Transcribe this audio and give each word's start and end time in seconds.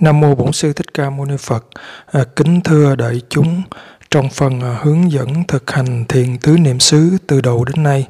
Nam 0.00 0.20
mô 0.20 0.34
Bổn 0.34 0.52
sư 0.52 0.72
Thích 0.72 0.94
Ca 0.94 1.10
Mâu 1.10 1.26
Ni 1.26 1.36
Phật. 1.38 1.64
À, 2.12 2.24
kính 2.36 2.60
thưa 2.60 2.96
đại 2.96 3.20
chúng, 3.28 3.62
trong 4.10 4.28
phần 4.28 4.60
à, 4.60 4.78
hướng 4.82 5.12
dẫn 5.12 5.44
thực 5.48 5.70
hành 5.70 6.04
thiền 6.08 6.38
tứ 6.38 6.56
niệm 6.58 6.80
xứ 6.80 7.18
từ 7.26 7.40
đầu 7.40 7.64
đến 7.64 7.82
nay, 7.82 8.08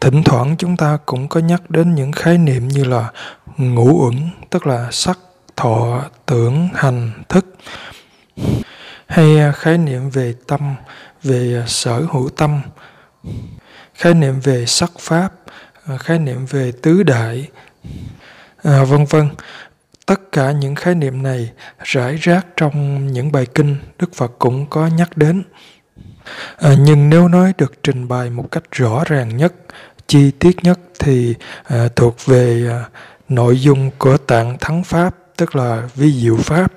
thỉnh 0.00 0.22
thoảng 0.22 0.56
chúng 0.58 0.76
ta 0.76 0.98
cũng 1.06 1.28
có 1.28 1.40
nhắc 1.40 1.70
đến 1.70 1.94
những 1.94 2.12
khái 2.12 2.38
niệm 2.38 2.68
như 2.68 2.84
là 2.84 3.10
ngũ 3.56 4.04
uẩn, 4.04 4.30
tức 4.50 4.66
là 4.66 4.88
sắc, 4.90 5.18
thọ, 5.56 6.02
tưởng, 6.26 6.68
hành, 6.74 7.10
thức, 7.28 7.46
hay 9.06 9.38
à, 9.38 9.52
khái 9.52 9.78
niệm 9.78 10.10
về 10.10 10.34
tâm, 10.46 10.74
về 11.22 11.62
à, 11.62 11.66
sở 11.66 12.00
hữu 12.12 12.28
tâm, 12.28 12.60
khái 13.94 14.14
niệm 14.14 14.40
về 14.40 14.66
sắc 14.66 14.90
pháp, 14.98 15.32
à, 15.86 15.96
khái 15.96 16.18
niệm 16.18 16.46
về 16.46 16.72
tứ 16.82 17.02
đại, 17.02 17.48
à, 18.62 18.84
vân 18.84 19.04
vân. 19.04 19.28
Tất 20.06 20.32
cả 20.32 20.52
những 20.52 20.74
khái 20.74 20.94
niệm 20.94 21.22
này 21.22 21.50
rải 21.82 22.16
rác 22.16 22.46
trong 22.56 23.06
những 23.12 23.32
bài 23.32 23.46
kinh 23.54 23.76
Đức 23.98 24.14
Phật 24.14 24.32
cũng 24.38 24.66
có 24.66 24.86
nhắc 24.86 25.16
đến. 25.16 25.42
À, 26.56 26.74
nhưng 26.78 27.10
nếu 27.10 27.28
nói 27.28 27.52
được 27.58 27.82
trình 27.82 28.08
bày 28.08 28.30
một 28.30 28.50
cách 28.50 28.62
rõ 28.72 29.04
ràng 29.06 29.36
nhất, 29.36 29.54
chi 30.06 30.30
tiết 30.30 30.64
nhất 30.64 30.80
thì 30.98 31.34
à, 31.64 31.88
thuộc 31.96 32.26
về 32.26 32.66
à, 32.70 32.84
nội 33.28 33.60
dung 33.60 33.90
của 33.98 34.16
tạng 34.16 34.58
thắng 34.58 34.84
pháp, 34.84 35.16
tức 35.36 35.56
là 35.56 35.88
vi 35.94 36.12
diệu 36.12 36.36
pháp. 36.36 36.72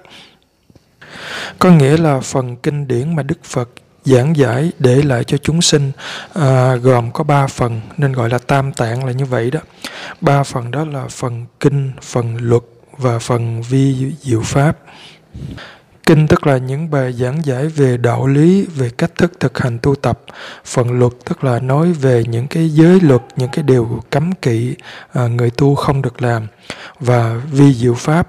Có 1.59 1.71
nghĩa 1.71 1.97
là 1.97 2.19
phần 2.19 2.55
kinh 2.55 2.87
điển 2.87 3.15
mà 3.15 3.23
Đức 3.23 3.43
Phật 3.43 3.69
giảng 4.05 4.37
giải 4.37 4.71
để 4.79 5.01
lại 5.01 5.23
cho 5.23 5.37
chúng 5.37 5.61
sinh 5.61 5.91
à, 6.33 6.75
gồm 6.75 7.11
có 7.11 7.23
ba 7.23 7.47
phần 7.47 7.81
nên 7.97 8.13
gọi 8.13 8.29
là 8.29 8.37
tam 8.37 8.73
tạng 8.73 9.05
là 9.05 9.11
như 9.11 9.25
vậy 9.25 9.51
đó 9.51 9.59
ba 10.21 10.43
phần 10.43 10.71
đó 10.71 10.85
là 10.85 11.07
phần 11.07 11.45
kinh 11.59 11.91
phần 12.01 12.37
luật 12.41 12.63
và 12.97 13.19
phần 13.19 13.61
vi 13.61 14.13
diệu 14.21 14.41
pháp. 14.41 14.77
Kinh 16.05 16.27
tức 16.27 16.47
là 16.47 16.57
những 16.57 16.89
bài 16.91 17.13
giảng 17.13 17.45
giải 17.45 17.67
về 17.67 17.97
đạo 17.97 18.27
lý, 18.27 18.65
về 18.75 18.89
cách 18.89 19.11
thức 19.15 19.31
thực 19.39 19.57
hành 19.57 19.79
tu 19.79 19.95
tập. 19.95 20.19
Phần 20.65 20.99
luật 20.99 21.13
tức 21.25 21.43
là 21.43 21.59
nói 21.59 21.93
về 21.93 22.23
những 22.27 22.47
cái 22.47 22.69
giới 22.69 22.99
luật, 23.01 23.21
những 23.35 23.49
cái 23.51 23.63
điều 23.63 24.03
cấm 24.09 24.31
kỵ 24.31 24.75
à, 25.13 25.27
người 25.27 25.49
tu 25.49 25.75
không 25.75 26.01
được 26.01 26.21
làm. 26.21 26.47
Và 26.99 27.41
vi 27.51 27.73
diệu 27.73 27.93
pháp 27.93 28.27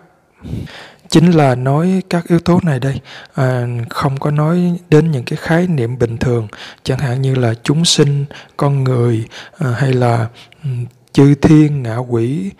chính 1.09 1.31
là 1.31 1.55
nói 1.55 2.03
các 2.11 2.28
yếu 2.28 2.39
tố 2.39 2.61
này 2.62 2.81
đây 2.81 3.00
à, 3.34 3.67
không 3.91 4.21
có 4.21 4.31
nói 4.31 4.78
đến 4.91 5.11
những 5.11 5.25
cái 5.25 5.37
khái 5.37 5.67
niệm 5.67 5.98
bình 5.98 6.17
thường 6.19 6.48
chẳng 6.83 6.98
hạn 6.98 7.23
như 7.23 7.34
là 7.34 7.55
chúng 7.62 7.84
sinh 7.84 8.25
con 8.56 8.84
người 8.84 9.25
à, 9.59 9.71
hay 9.78 9.93
là 9.93 10.27
ừ, 10.65 10.71
chư 11.12 11.34
thiên 11.34 11.83
ngạ 11.83 11.97
quỷ 11.97 12.50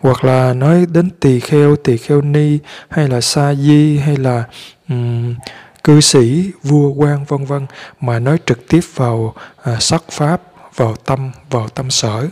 hoặc 0.00 0.24
là 0.24 0.54
nói 0.54 0.86
đến 0.92 1.10
tỳ 1.20 1.40
kheo 1.40 1.76
tỳ 1.76 1.96
kheo 1.96 2.20
ni 2.20 2.58
hay 2.88 3.08
là 3.08 3.20
sa 3.20 3.54
di 3.54 3.98
hay 3.98 4.16
là 4.16 4.44
um, 4.88 5.34
cư 5.84 6.00
sĩ 6.00 6.50
vua 6.62 6.88
quan 6.88 7.24
vân 7.24 7.44
vân 7.44 7.66
mà 8.00 8.18
nói 8.18 8.38
trực 8.46 8.68
tiếp 8.68 8.80
vào 8.94 9.34
à, 9.62 9.76
sắc 9.80 10.04
pháp 10.10 10.42
vào 10.76 10.96
tâm 10.96 11.30
vào 11.50 11.68
tâm 11.68 11.90
sở 11.90 12.26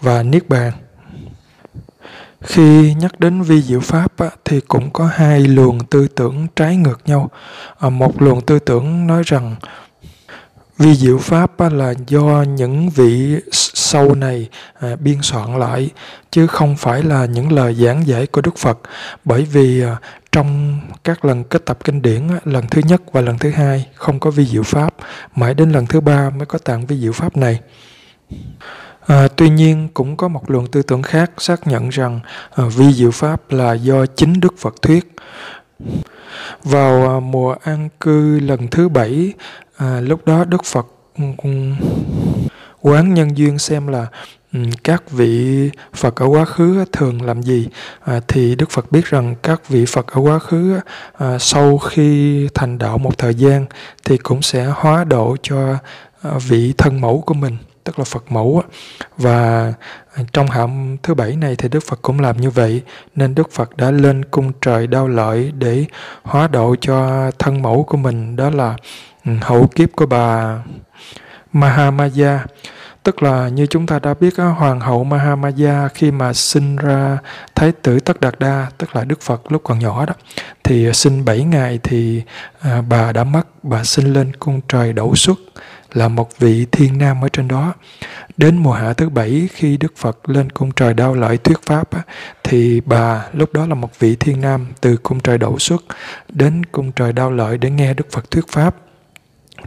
và 0.00 0.22
niết 0.22 0.48
bàn. 0.48 0.72
Khi 2.40 2.94
nhắc 2.94 3.20
đến 3.20 3.42
vi 3.42 3.62
diệu 3.62 3.80
pháp 3.80 4.18
á, 4.18 4.30
thì 4.44 4.60
cũng 4.60 4.90
có 4.90 5.06
hai 5.06 5.40
luồng 5.40 5.84
tư 5.84 6.08
tưởng 6.08 6.46
trái 6.56 6.76
ngược 6.76 7.00
nhau. 7.06 7.30
À, 7.78 7.90
một 7.90 8.22
luồng 8.22 8.40
tư 8.40 8.58
tưởng 8.58 9.06
nói 9.06 9.22
rằng 9.26 9.56
Vi 10.80 10.94
diệu 10.94 11.18
pháp 11.18 11.60
là 11.60 11.94
do 12.06 12.44
những 12.48 12.90
vị 12.90 13.36
sau 13.52 14.14
này 14.14 14.48
à, 14.80 14.96
biên 15.00 15.22
soạn 15.22 15.58
lại 15.58 15.90
chứ 16.30 16.46
không 16.46 16.76
phải 16.76 17.02
là 17.02 17.24
những 17.24 17.52
lời 17.52 17.74
giảng 17.74 18.06
giải 18.06 18.26
của 18.26 18.40
Đức 18.40 18.58
Phật 18.58 18.78
bởi 19.24 19.42
vì 19.42 19.82
à, 19.82 19.96
trong 20.32 20.80
các 21.04 21.24
lần 21.24 21.44
kết 21.44 21.66
tập 21.66 21.78
kinh 21.84 22.02
điển 22.02 22.22
lần 22.44 22.64
thứ 22.70 22.82
nhất 22.88 23.02
và 23.12 23.20
lần 23.20 23.38
thứ 23.38 23.50
hai 23.50 23.86
không 23.94 24.20
có 24.20 24.30
vi 24.30 24.46
diệu 24.46 24.62
pháp 24.62 24.94
mãi 25.36 25.54
đến 25.54 25.72
lần 25.72 25.86
thứ 25.86 26.00
ba 26.00 26.30
mới 26.30 26.46
có 26.46 26.58
tạng 26.58 26.86
vi 26.86 27.00
diệu 27.00 27.12
pháp 27.12 27.36
này 27.36 27.60
À, 29.06 29.28
tuy 29.36 29.48
nhiên 29.48 29.88
cũng 29.94 30.16
có 30.16 30.28
một 30.28 30.50
luồng 30.50 30.66
tư 30.66 30.82
tưởng 30.82 31.02
khác 31.02 31.30
xác 31.38 31.66
nhận 31.66 31.88
rằng 31.88 32.20
à, 32.54 32.64
vi 32.76 32.92
diệu 32.92 33.10
pháp 33.10 33.52
là 33.52 33.72
do 33.72 34.06
chính 34.06 34.40
Đức 34.40 34.54
Phật 34.58 34.82
thuyết. 34.82 35.12
Vào 36.62 37.16
à, 37.16 37.20
mùa 37.20 37.54
an 37.62 37.88
cư 38.00 38.40
lần 38.40 38.68
thứ 38.68 38.88
bảy, 38.88 39.32
à, 39.80 40.00
lúc 40.00 40.26
đó 40.26 40.44
Đức 40.44 40.64
Phật 40.64 40.86
ừ, 41.18 41.24
quán 42.80 43.14
nhân 43.14 43.36
duyên 43.36 43.58
xem 43.58 43.86
là 43.86 44.06
ừ, 44.52 44.60
các 44.84 45.10
vị 45.10 45.70
Phật 45.94 46.16
ở 46.16 46.26
quá 46.26 46.44
khứ 46.44 46.84
thường 46.92 47.22
làm 47.22 47.42
gì. 47.42 47.68
À, 48.00 48.20
thì 48.28 48.54
Đức 48.54 48.70
Phật 48.70 48.92
biết 48.92 49.04
rằng 49.04 49.34
các 49.42 49.68
vị 49.68 49.84
Phật 49.86 50.06
ở 50.06 50.20
quá 50.20 50.38
khứ 50.38 50.80
à, 51.18 51.38
sau 51.38 51.78
khi 51.78 52.48
thành 52.54 52.78
đạo 52.78 52.98
một 52.98 53.18
thời 53.18 53.34
gian 53.34 53.66
thì 54.04 54.18
cũng 54.18 54.42
sẽ 54.42 54.64
hóa 54.64 55.04
độ 55.04 55.36
cho 55.42 55.76
à, 56.22 56.30
vị 56.48 56.74
thân 56.78 57.00
mẫu 57.00 57.22
của 57.26 57.34
mình 57.34 57.56
tức 57.84 57.98
là 57.98 58.04
Phật 58.04 58.32
mẫu 58.32 58.62
và 59.16 59.72
trong 60.32 60.46
hạm 60.46 60.96
thứ 61.02 61.14
bảy 61.14 61.36
này 61.36 61.56
thì 61.56 61.68
Đức 61.68 61.80
Phật 61.80 62.02
cũng 62.02 62.20
làm 62.20 62.36
như 62.36 62.50
vậy 62.50 62.82
nên 63.16 63.34
Đức 63.34 63.52
Phật 63.52 63.76
đã 63.76 63.90
lên 63.90 64.24
cung 64.24 64.52
trời 64.60 64.86
đau 64.86 65.08
lợi 65.08 65.52
để 65.58 65.84
hóa 66.22 66.48
độ 66.48 66.76
cho 66.80 67.30
thân 67.38 67.62
mẫu 67.62 67.82
của 67.82 67.96
mình 67.96 68.36
đó 68.36 68.50
là 68.50 68.76
hậu 69.24 69.66
kiếp 69.66 69.88
của 69.96 70.06
bà 70.06 70.58
Mahamaya 71.52 72.44
tức 73.02 73.22
là 73.22 73.48
như 73.48 73.66
chúng 73.66 73.86
ta 73.86 73.98
đã 73.98 74.14
biết 74.14 74.34
hoàng 74.36 74.80
hậu 74.80 75.04
Mahamaya 75.04 75.88
khi 75.88 76.10
mà 76.10 76.32
sinh 76.32 76.76
ra 76.76 77.18
thái 77.54 77.72
tử 77.72 78.00
Tất 78.00 78.20
Đạt 78.20 78.38
Đa, 78.38 78.66
tức 78.78 78.96
là 78.96 79.04
Đức 79.04 79.20
Phật 79.20 79.52
lúc 79.52 79.62
còn 79.64 79.78
nhỏ 79.78 80.06
đó, 80.06 80.14
thì 80.64 80.92
sinh 80.92 81.24
7 81.24 81.44
ngày 81.44 81.78
thì 81.82 82.22
à, 82.60 82.82
bà 82.88 83.12
đã 83.12 83.24
mất, 83.24 83.64
bà 83.64 83.84
sinh 83.84 84.12
lên 84.12 84.32
cung 84.36 84.60
trời 84.68 84.92
Đậu 84.92 85.14
xuất 85.14 85.38
là 85.92 86.08
một 86.08 86.38
vị 86.38 86.66
thiên 86.72 86.98
nam 86.98 87.24
ở 87.24 87.28
trên 87.28 87.48
đó. 87.48 87.74
Đến 88.36 88.56
mùa 88.56 88.72
hạ 88.72 88.92
thứ 88.92 89.08
bảy 89.08 89.48
khi 89.52 89.76
Đức 89.76 89.92
Phật 89.96 90.28
lên 90.28 90.50
cung 90.50 90.70
trời 90.72 90.94
đao 90.94 91.14
lợi 91.14 91.38
thuyết 91.38 91.58
pháp 91.66 91.88
thì 92.44 92.80
bà 92.80 93.24
lúc 93.32 93.52
đó 93.52 93.66
là 93.66 93.74
một 93.74 93.98
vị 93.98 94.16
thiên 94.16 94.40
nam 94.40 94.66
từ 94.80 94.96
cung 94.96 95.20
trời 95.20 95.38
đậu 95.38 95.58
xuất 95.58 95.84
đến 96.28 96.64
cung 96.64 96.92
trời 96.92 97.12
đao 97.12 97.30
lợi 97.30 97.58
để 97.58 97.70
nghe 97.70 97.94
Đức 97.94 98.06
Phật 98.10 98.30
thuyết 98.30 98.48
pháp 98.48 98.76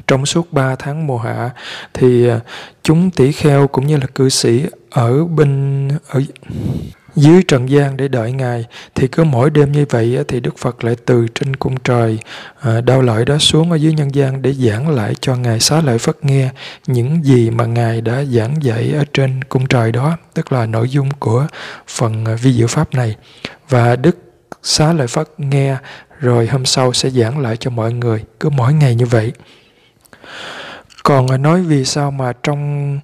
trong 0.07 0.25
suốt 0.25 0.53
3 0.53 0.75
tháng 0.75 1.07
mùa 1.07 1.17
hạ 1.17 1.49
thì 1.93 2.29
à, 2.29 2.39
chúng 2.83 3.11
tỷ 3.11 3.31
kheo 3.31 3.67
cũng 3.67 3.87
như 3.87 3.97
là 3.97 4.05
cư 4.15 4.29
sĩ 4.29 4.65
ở 4.89 5.25
bên, 5.25 5.87
ở 6.07 6.21
dưới 7.15 7.43
trần 7.43 7.69
gian 7.69 7.97
để 7.97 8.07
đợi 8.07 8.31
ngài. 8.31 8.65
Thì 8.95 9.07
cứ 9.07 9.23
mỗi 9.23 9.49
đêm 9.49 9.71
như 9.71 9.85
vậy 9.89 10.17
thì 10.27 10.39
đức 10.39 10.57
phật 10.57 10.83
lại 10.83 10.95
từ 11.05 11.27
trên 11.35 11.55
cung 11.55 11.77
trời 11.77 12.19
à, 12.59 12.81
đau 12.81 13.01
lợi 13.01 13.25
đó 13.25 13.37
xuống 13.37 13.71
ở 13.71 13.75
dưới 13.75 13.93
nhân 13.93 14.15
gian 14.15 14.41
để 14.41 14.53
giảng 14.53 14.89
lại 14.89 15.15
cho 15.21 15.35
ngài 15.35 15.59
xá 15.59 15.81
lợi 15.81 15.97
phất 15.97 16.25
nghe 16.25 16.49
những 16.87 17.25
gì 17.25 17.49
mà 17.49 17.65
ngài 17.65 18.01
đã 18.01 18.23
giảng 18.23 18.63
dạy 18.63 18.93
ở 18.97 19.03
trên 19.13 19.43
cung 19.43 19.67
trời 19.67 19.91
đó, 19.91 20.17
tức 20.33 20.51
là 20.51 20.65
nội 20.65 20.89
dung 20.89 21.09
của 21.19 21.47
phần 21.87 22.25
à, 22.25 22.35
vi 22.35 22.53
diệu 22.53 22.67
pháp 22.67 22.93
này. 22.93 23.15
Và 23.69 23.95
đức 23.95 24.17
xá 24.63 24.93
lợi 24.93 25.07
phất 25.07 25.27
nghe, 25.37 25.77
rồi 26.19 26.47
hôm 26.47 26.65
sau 26.65 26.93
sẽ 26.93 27.09
giảng 27.09 27.39
lại 27.39 27.57
cho 27.57 27.69
mọi 27.69 27.93
người, 27.93 28.23
cứ 28.39 28.49
mỗi 28.49 28.73
ngày 28.73 28.95
như 28.95 29.05
vậy 29.05 29.31
còn 31.03 31.27
à, 31.27 31.37
nói 31.37 31.61
vì 31.61 31.85
sao 31.85 32.11
mà 32.11 32.33
trong 32.43 32.99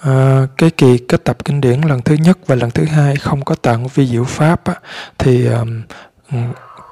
À, 0.00 0.46
cái 0.56 0.70
kỳ 0.70 0.98
kết 0.98 1.24
tập 1.24 1.36
kinh 1.44 1.60
điển 1.60 1.80
lần 1.80 2.02
thứ 2.02 2.14
nhất 2.14 2.38
và 2.46 2.54
lần 2.54 2.70
thứ 2.70 2.84
hai 2.84 3.16
không 3.16 3.44
có 3.44 3.54
tặng 3.54 3.88
vi 3.94 4.06
diệu 4.06 4.24
pháp 4.24 4.64
á, 4.64 4.74
thì 5.18 5.46
um, 5.46 5.82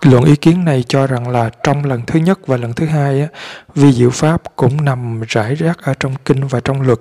luận 0.02 0.24
ý 0.24 0.36
kiến 0.36 0.64
này 0.64 0.84
cho 0.88 1.06
rằng 1.06 1.28
là 1.28 1.50
trong 1.62 1.84
lần 1.84 2.02
thứ 2.06 2.20
nhất 2.20 2.47
và 2.47 2.56
lần 2.56 2.72
thứ 2.72 2.86
hai 2.86 3.20
á, 3.20 3.28
vi 3.74 3.92
diệu 3.92 4.10
pháp 4.10 4.42
cũng 4.56 4.84
nằm 4.84 5.22
rải 5.28 5.54
rác 5.54 5.82
ở 5.82 5.94
trong 6.00 6.14
kinh 6.24 6.47
và 6.47 6.60
trong 6.60 6.82
luật. 6.82 6.98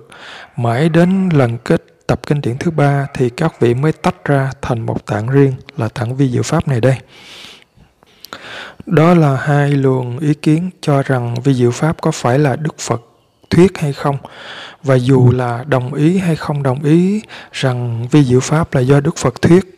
Mãi 0.56 0.88
đến 0.88 1.28
lần 1.28 1.58
kết 1.58 1.82
tập 2.06 2.20
kinh 2.26 2.40
điển 2.40 2.58
thứ 2.58 2.70
ba 2.70 3.06
thì 3.14 3.30
các 3.30 3.60
vị 3.60 3.74
mới 3.74 3.92
tách 3.92 4.24
ra 4.24 4.50
thành 4.62 4.80
một 4.80 5.06
tạng 5.06 5.26
riêng 5.26 5.52
là 5.76 5.88
tạng 5.88 6.16
vi 6.16 6.30
diệu 6.30 6.42
pháp 6.42 6.68
này 6.68 6.80
đây 6.80 6.98
đó 8.86 9.14
là 9.14 9.36
hai 9.36 9.70
luồng 9.70 10.18
ý 10.18 10.34
kiến 10.34 10.70
cho 10.80 11.02
rằng 11.02 11.34
vi 11.44 11.54
diệu 11.54 11.70
pháp 11.70 12.00
có 12.00 12.10
phải 12.10 12.38
là 12.38 12.56
đức 12.56 12.78
phật 12.78 13.02
thuyết 13.50 13.78
hay 13.78 13.92
không? 13.92 14.18
Và 14.82 14.94
dù 14.94 15.30
là 15.30 15.64
đồng 15.68 15.94
ý 15.94 16.18
hay 16.18 16.36
không 16.36 16.62
đồng 16.62 16.82
ý 16.82 17.22
rằng 17.52 18.06
vi 18.10 18.24
diệu 18.24 18.40
pháp 18.40 18.74
là 18.74 18.80
do 18.80 19.00
đức 19.00 19.16
phật 19.16 19.42
thuyết 19.42 19.76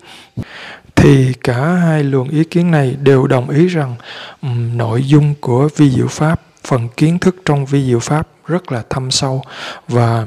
thì 0.96 1.32
cả 1.44 1.72
hai 1.72 2.04
luồng 2.04 2.28
ý 2.28 2.44
kiến 2.44 2.70
này 2.70 2.96
đều 3.02 3.26
đồng 3.26 3.50
ý 3.50 3.66
rằng 3.66 3.94
um, 4.42 4.76
nội 4.76 5.04
dung 5.04 5.34
của 5.40 5.68
vi 5.76 5.90
diệu 5.90 6.08
pháp 6.08 6.40
phần 6.64 6.88
kiến 6.96 7.18
thức 7.18 7.36
trong 7.44 7.66
vi 7.66 7.86
diệu 7.86 7.98
pháp 7.98 8.28
rất 8.46 8.72
là 8.72 8.82
thâm 8.90 9.10
sâu 9.10 9.42
và 9.88 10.26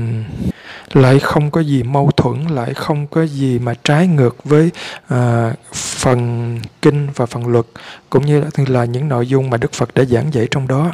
Ừ. 0.00 1.00
lại 1.00 1.18
không 1.18 1.50
có 1.50 1.60
gì 1.60 1.82
mâu 1.82 2.10
thuẫn 2.10 2.46
lại 2.46 2.74
không 2.74 3.06
có 3.06 3.26
gì 3.26 3.58
mà 3.58 3.74
trái 3.84 4.06
ngược 4.06 4.44
với 4.44 4.70
à, 5.08 5.52
phần 5.72 6.58
kinh 6.82 7.08
và 7.14 7.26
phần 7.26 7.46
luật 7.46 7.66
cũng 8.10 8.26
như 8.26 8.40
là, 8.40 8.48
là 8.66 8.84
những 8.84 9.08
nội 9.08 9.26
dung 9.26 9.50
mà 9.50 9.56
đức 9.56 9.72
phật 9.72 9.94
đã 9.94 10.04
giảng 10.04 10.34
dạy 10.34 10.48
trong 10.50 10.68
đó. 10.68 10.92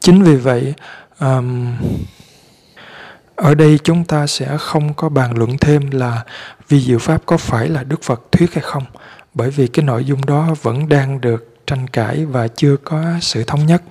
Chính 0.00 0.22
vì 0.22 0.36
vậy 0.36 0.74
um, 1.20 1.76
ở 3.36 3.54
đây 3.54 3.78
chúng 3.84 4.04
ta 4.04 4.26
sẽ 4.26 4.56
không 4.58 4.94
có 4.94 5.08
bàn 5.08 5.38
luận 5.38 5.58
thêm 5.58 5.90
là 5.90 6.24
vi 6.68 6.80
diệu 6.80 6.98
pháp 6.98 7.22
có 7.26 7.36
phải 7.36 7.68
là 7.68 7.82
đức 7.82 8.02
phật 8.02 8.32
thuyết 8.32 8.54
hay 8.54 8.62
không 8.62 8.84
bởi 9.34 9.50
vì 9.50 9.66
cái 9.66 9.84
nội 9.84 10.04
dung 10.04 10.24
đó 10.24 10.54
vẫn 10.62 10.88
đang 10.88 11.20
được 11.20 11.51
tranh 11.66 11.88
cãi 11.88 12.24
và 12.24 12.48
chưa 12.48 12.76
có 12.76 13.04
sự 13.20 13.44
thống 13.44 13.66
nhất. 13.66 13.82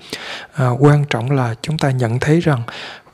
À, 0.53 0.69
quan 0.79 1.06
trọng 1.09 1.31
là 1.31 1.56
chúng 1.62 1.77
ta 1.77 1.91
nhận 1.91 2.19
thấy 2.19 2.39
rằng 2.39 2.62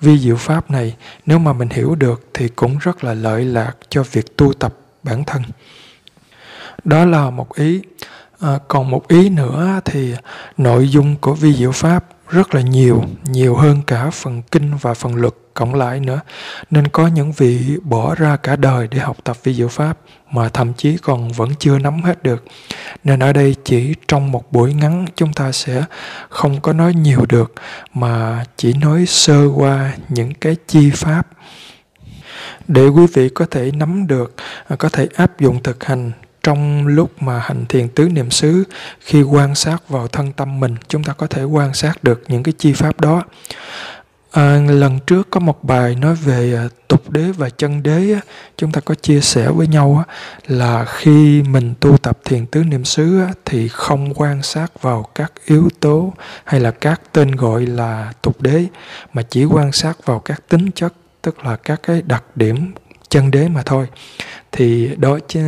vi 0.01 0.19
diệu 0.19 0.35
pháp 0.35 0.71
này 0.71 0.95
nếu 1.25 1.39
mà 1.39 1.53
mình 1.53 1.69
hiểu 1.69 1.95
được 1.95 2.29
thì 2.33 2.49
cũng 2.49 2.77
rất 2.77 3.03
là 3.03 3.13
lợi 3.13 3.45
lạc 3.45 3.73
cho 3.89 4.03
việc 4.11 4.37
tu 4.37 4.53
tập 4.53 4.73
bản 5.03 5.23
thân. 5.23 5.41
Đó 6.83 7.05
là 7.05 7.29
một 7.29 7.55
ý. 7.55 7.81
À, 8.39 8.59
còn 8.67 8.91
một 8.91 9.07
ý 9.07 9.29
nữa 9.29 9.79
thì 9.85 10.13
nội 10.57 10.89
dung 10.89 11.15
của 11.15 11.33
vi 11.33 11.53
diệu 11.53 11.71
pháp 11.71 12.05
rất 12.29 12.55
là 12.55 12.61
nhiều 12.61 13.03
nhiều 13.23 13.55
hơn 13.55 13.81
cả 13.87 14.09
phần 14.09 14.41
kinh 14.51 14.75
và 14.81 14.93
phần 14.93 15.15
luật 15.15 15.33
cộng 15.53 15.75
lại 15.75 15.99
nữa. 15.99 16.19
Nên 16.71 16.87
có 16.87 17.07
những 17.07 17.31
vị 17.31 17.77
bỏ 17.83 18.15
ra 18.15 18.35
cả 18.35 18.55
đời 18.55 18.87
để 18.87 18.97
học 18.97 19.17
tập 19.23 19.37
vi 19.43 19.53
diệu 19.53 19.67
pháp 19.67 19.97
mà 20.31 20.49
thậm 20.49 20.73
chí 20.73 20.97
còn 20.97 21.31
vẫn 21.31 21.49
chưa 21.59 21.79
nắm 21.79 22.01
hết 22.01 22.23
được. 22.23 22.43
Nên 23.03 23.19
ở 23.19 23.33
đây 23.33 23.55
chỉ 23.63 23.95
trong 24.07 24.31
một 24.31 24.51
buổi 24.51 24.73
ngắn 24.73 25.05
chúng 25.15 25.33
ta 25.33 25.51
sẽ 25.51 25.83
không 26.29 26.61
có 26.61 26.73
nói 26.73 26.93
nhiều 26.93 27.25
được, 27.29 27.53
mà 27.93 28.45
chỉ 28.57 28.73
nói 28.73 29.05
sơ 29.05 29.47
qua 29.55 29.93
những 30.09 30.33
cái 30.33 30.55
chi 30.67 30.91
pháp 30.91 31.27
để 32.67 32.87
quý 32.87 33.07
vị 33.13 33.29
có 33.29 33.45
thể 33.51 33.71
nắm 33.71 34.07
được, 34.07 34.35
có 34.77 34.89
thể 34.89 35.07
áp 35.15 35.39
dụng 35.39 35.63
thực 35.63 35.83
hành 35.83 36.11
trong 36.47 36.87
lúc 36.87 37.21
mà 37.21 37.39
hành 37.39 37.65
thiền 37.65 37.89
tứ 37.89 38.09
niệm 38.09 38.31
xứ 38.31 38.63
khi 38.99 39.23
quan 39.23 39.55
sát 39.55 39.89
vào 39.89 40.07
thân 40.07 40.31
tâm 40.31 40.59
mình 40.59 40.75
chúng 40.87 41.03
ta 41.03 41.13
có 41.13 41.27
thể 41.27 41.43
quan 41.43 41.73
sát 41.73 42.03
được 42.03 42.23
những 42.27 42.43
cái 42.43 42.53
chi 42.57 42.73
pháp 42.73 43.01
đó. 43.01 43.23
À, 44.31 44.59
lần 44.69 44.99
trước 45.07 45.27
có 45.29 45.39
một 45.39 45.63
bài 45.63 45.95
nói 45.95 46.15
về 46.15 46.53
à, 46.55 46.67
tục 46.87 47.09
đế 47.09 47.21
và 47.21 47.49
chân 47.49 47.83
đế 47.83 48.15
chúng 48.57 48.71
ta 48.71 48.81
có 48.81 48.95
chia 48.95 49.21
sẻ 49.21 49.49
với 49.49 49.67
nhau 49.67 50.03
là 50.47 50.85
khi 50.85 51.43
mình 51.43 51.73
tu 51.79 51.97
tập 51.97 52.19
thiền 52.25 52.45
tứ 52.45 52.63
niệm 52.63 52.85
xứ 52.85 53.21
thì 53.45 53.67
không 53.67 54.13
quan 54.13 54.43
sát 54.43 54.81
vào 54.81 55.09
các 55.15 55.31
yếu 55.45 55.69
tố 55.79 56.13
hay 56.43 56.59
là 56.59 56.71
các 56.71 57.01
tên 57.13 57.31
gọi 57.31 57.65
là 57.65 58.13
tục 58.21 58.41
đế 58.41 58.65
mà 59.13 59.21
chỉ 59.21 59.45
quan 59.45 59.71
sát 59.71 60.05
vào 60.05 60.19
các 60.19 60.43
tính 60.49 60.71
chất 60.75 60.93
tức 61.21 61.45
là 61.45 61.55
các 61.55 61.79
cái 61.83 62.01
đặc 62.01 62.23
điểm 62.35 62.73
chân 63.09 63.31
đế 63.31 63.47
mà 63.47 63.61
thôi. 63.65 63.87
Thì 64.51 64.89
đó 64.97 65.19
chứ 65.27 65.41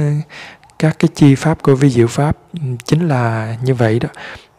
các 0.80 1.00
cái 1.00 1.10
chi 1.16 1.36
pháp 1.36 1.64
của 1.64 1.76
vi 1.76 1.90
diệu 1.90 2.08
pháp 2.08 2.38
ừ, 2.54 2.60
chính 2.86 3.08
là 3.08 3.56
như 3.64 3.74
vậy 3.74 4.00
đó. 4.00 4.10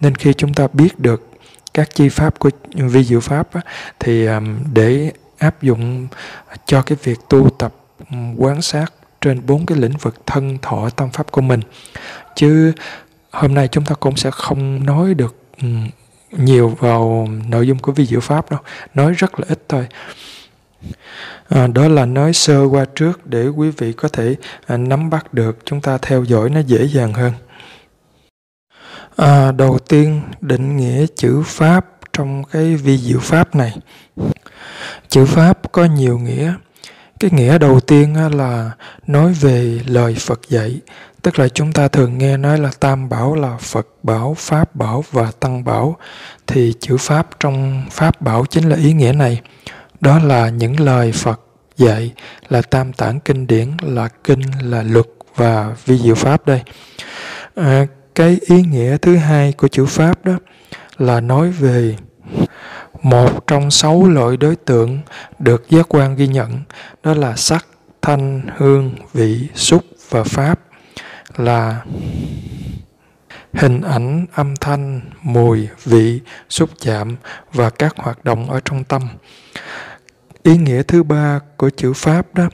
Nên 0.00 0.14
khi 0.14 0.32
chúng 0.32 0.54
ta 0.54 0.68
biết 0.72 0.98
được 0.98 1.26
các 1.74 1.94
chi 1.94 2.08
pháp 2.08 2.38
của 2.38 2.50
vi 2.72 3.04
diệu 3.04 3.20
pháp 3.20 3.54
á, 3.54 3.60
thì 3.98 4.28
để 4.72 5.12
áp 5.38 5.62
dụng 5.62 6.08
cho 6.66 6.82
cái 6.82 6.98
việc 7.02 7.18
tu 7.28 7.50
tập 7.50 7.74
ừ, 8.10 8.16
quán 8.36 8.62
sát 8.62 8.92
trên 9.20 9.46
bốn 9.46 9.66
cái 9.66 9.78
lĩnh 9.78 9.96
vực 9.96 10.26
thân 10.26 10.58
thọ 10.62 10.90
tâm 10.90 11.10
pháp 11.10 11.32
của 11.32 11.40
mình. 11.40 11.60
Chứ 12.36 12.72
hôm 13.30 13.54
nay 13.54 13.68
chúng 13.68 13.84
ta 13.84 13.94
cũng 13.94 14.16
sẽ 14.16 14.30
không 14.30 14.86
nói 14.86 15.14
được 15.14 15.36
ừ, 15.62 15.68
nhiều 16.30 16.68
vào 16.68 17.28
nội 17.48 17.66
dung 17.66 17.78
của 17.78 17.92
vi 17.92 18.06
diệu 18.06 18.20
pháp 18.20 18.50
đâu 18.50 18.60
nói 18.94 19.12
rất 19.12 19.40
là 19.40 19.46
ít 19.48 19.62
thôi 19.68 19.86
à, 21.50 21.66
đó 21.66 21.88
là 21.88 22.06
nói 22.06 22.32
sơ 22.32 22.64
qua 22.64 22.84
trước 22.94 23.26
để 23.26 23.48
quý 23.48 23.70
vị 23.70 23.92
có 23.92 24.08
thể 24.08 24.36
à, 24.66 24.76
nắm 24.76 25.10
bắt 25.10 25.34
được. 25.34 25.58
Chúng 25.64 25.80
ta 25.80 25.98
theo 25.98 26.24
dõi 26.24 26.50
nó 26.50 26.60
dễ 26.60 26.84
dàng 26.84 27.12
hơn. 27.12 27.32
À, 29.16 29.52
đầu 29.52 29.78
tiên 29.78 30.22
định 30.40 30.76
nghĩa 30.76 31.06
chữ 31.16 31.42
pháp 31.46 31.86
trong 32.12 32.44
cái 32.44 32.76
vi 32.76 32.98
diệu 32.98 33.18
pháp 33.20 33.54
này. 33.54 33.76
Chữ 35.08 35.24
pháp 35.24 35.72
có 35.72 35.84
nhiều 35.84 36.18
nghĩa. 36.18 36.54
Cái 37.20 37.30
nghĩa 37.34 37.58
đầu 37.58 37.80
tiên 37.80 38.16
là 38.36 38.70
nói 39.06 39.32
về 39.32 39.80
lời 39.86 40.14
phật 40.14 40.40
dạy. 40.48 40.80
Tức 41.22 41.38
là 41.38 41.48
chúng 41.48 41.72
ta 41.72 41.88
thường 41.88 42.18
nghe 42.18 42.36
nói 42.36 42.58
là 42.58 42.70
tam 42.80 43.08
bảo 43.08 43.34
là 43.34 43.56
phật 43.60 43.86
bảo 44.02 44.34
pháp 44.38 44.76
bảo 44.76 45.04
và 45.10 45.32
tăng 45.40 45.64
bảo. 45.64 45.96
Thì 46.46 46.74
chữ 46.80 46.96
pháp 46.96 47.28
trong 47.40 47.84
pháp 47.90 48.20
bảo 48.20 48.44
chính 48.50 48.68
là 48.68 48.76
ý 48.76 48.92
nghĩa 48.92 49.12
này 49.12 49.40
đó 50.00 50.18
là 50.18 50.48
những 50.48 50.80
lời 50.80 51.12
phật 51.12 51.40
dạy 51.76 52.12
là 52.48 52.62
tam 52.62 52.92
tạng 52.92 53.20
kinh 53.20 53.46
điển 53.46 53.68
là 53.82 54.08
kinh 54.24 54.40
là 54.62 54.82
luật 54.82 55.06
và 55.34 55.76
vi 55.86 55.98
diệu 55.98 56.14
pháp 56.14 56.46
đây. 56.46 56.62
À, 57.54 57.86
cái 58.14 58.38
ý 58.46 58.62
nghĩa 58.62 58.96
thứ 58.96 59.16
hai 59.16 59.52
của 59.52 59.68
chữ 59.68 59.86
pháp 59.86 60.24
đó 60.24 60.38
là 60.98 61.20
nói 61.20 61.50
về 61.50 61.96
một 63.02 63.46
trong 63.46 63.70
sáu 63.70 64.08
loại 64.08 64.36
đối 64.36 64.56
tượng 64.56 64.98
được 65.38 65.70
giác 65.70 65.86
quan 65.88 66.16
ghi 66.16 66.26
nhận. 66.26 66.62
Đó 67.02 67.14
là 67.14 67.36
sắc 67.36 67.66
thanh 68.02 68.42
hương 68.56 68.94
vị 69.12 69.48
xúc 69.54 69.84
và 70.10 70.24
pháp. 70.24 70.60
Là 71.36 71.80
hình 73.54 73.80
ảnh 73.80 74.26
âm 74.32 74.56
thanh 74.56 75.00
mùi 75.22 75.68
vị 75.84 76.20
xúc 76.48 76.70
chạm 76.80 77.16
và 77.52 77.70
các 77.70 77.94
hoạt 77.96 78.24
động 78.24 78.50
ở 78.50 78.60
trong 78.64 78.84
tâm 78.84 79.08
ý 80.42 80.56
nghĩa 80.56 80.82
thứ 80.82 81.02
ba 81.02 81.40
của 81.56 81.70
chữ 81.70 81.92
pháp 81.92 82.34
đó 82.34 82.48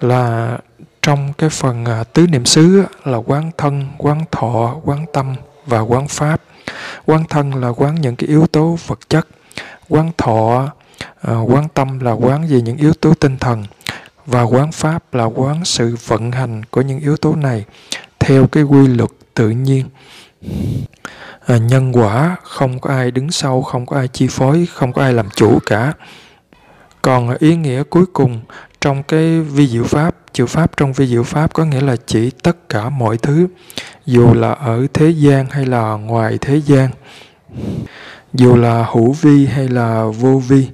là 0.00 0.58
trong 1.02 1.32
cái 1.38 1.50
phần 1.50 1.84
à, 1.84 2.04
tứ 2.04 2.26
niệm 2.26 2.44
xứ 2.44 2.84
là 3.04 3.18
quán 3.18 3.50
thân 3.58 3.86
quán 3.98 4.24
thọ 4.30 4.76
quán 4.84 5.06
tâm 5.12 5.34
và 5.66 5.80
quán 5.80 6.08
pháp. 6.08 6.40
Quán 7.06 7.24
thân 7.28 7.54
là 7.54 7.68
quán 7.68 7.94
những 7.94 8.16
cái 8.16 8.28
yếu 8.28 8.46
tố 8.46 8.78
vật 8.86 8.98
chất 9.08 9.26
quán 9.88 10.10
thọ 10.18 10.70
à, 11.20 11.34
quán 11.38 11.68
tâm 11.74 12.00
là 12.00 12.12
quán 12.12 12.46
về 12.48 12.60
những 12.60 12.76
yếu 12.76 12.92
tố 12.92 13.14
tinh 13.14 13.38
thần 13.38 13.64
và 14.26 14.42
quán 14.42 14.72
pháp 14.72 15.14
là 15.14 15.24
quán 15.24 15.64
sự 15.64 15.96
vận 16.06 16.32
hành 16.32 16.62
của 16.70 16.80
những 16.80 16.98
yếu 16.98 17.16
tố 17.16 17.34
này 17.34 17.64
theo 18.18 18.46
cái 18.46 18.62
quy 18.62 18.86
luật 18.86 19.10
tự 19.34 19.50
nhiên. 19.50 19.88
À, 21.46 21.56
nhân 21.56 21.92
quả 21.92 22.36
không 22.42 22.78
có 22.78 22.90
ai 22.90 23.10
đứng 23.10 23.30
sau 23.30 23.62
không 23.62 23.86
có 23.86 23.96
ai 23.96 24.08
chi 24.08 24.26
phối 24.30 24.66
không 24.72 24.92
có 24.92 25.02
ai 25.02 25.12
làm 25.12 25.28
chủ 25.36 25.58
cả 25.66 25.92
còn 27.02 27.36
ý 27.38 27.56
nghĩa 27.56 27.82
cuối 27.82 28.04
cùng 28.12 28.40
trong 28.80 29.02
cái 29.02 29.40
vi 29.40 29.68
diệu 29.68 29.84
pháp, 29.84 30.16
chữ 30.32 30.46
pháp 30.46 30.76
trong 30.76 30.92
vi 30.92 31.06
diệu 31.06 31.22
pháp 31.22 31.54
có 31.54 31.64
nghĩa 31.64 31.80
là 31.80 31.96
chỉ 32.06 32.30
tất 32.30 32.68
cả 32.68 32.88
mọi 32.88 33.16
thứ, 33.16 33.46
dù 34.06 34.34
là 34.34 34.52
ở 34.52 34.86
thế 34.94 35.10
gian 35.10 35.46
hay 35.50 35.66
là 35.66 35.92
ngoài 35.92 36.38
thế 36.40 36.60
gian, 36.66 36.90
dù 38.34 38.56
là 38.56 38.86
hữu 38.92 39.12
vi 39.12 39.46
hay 39.46 39.68
là 39.68 40.04
vô 40.04 40.42
vi, 40.48 40.68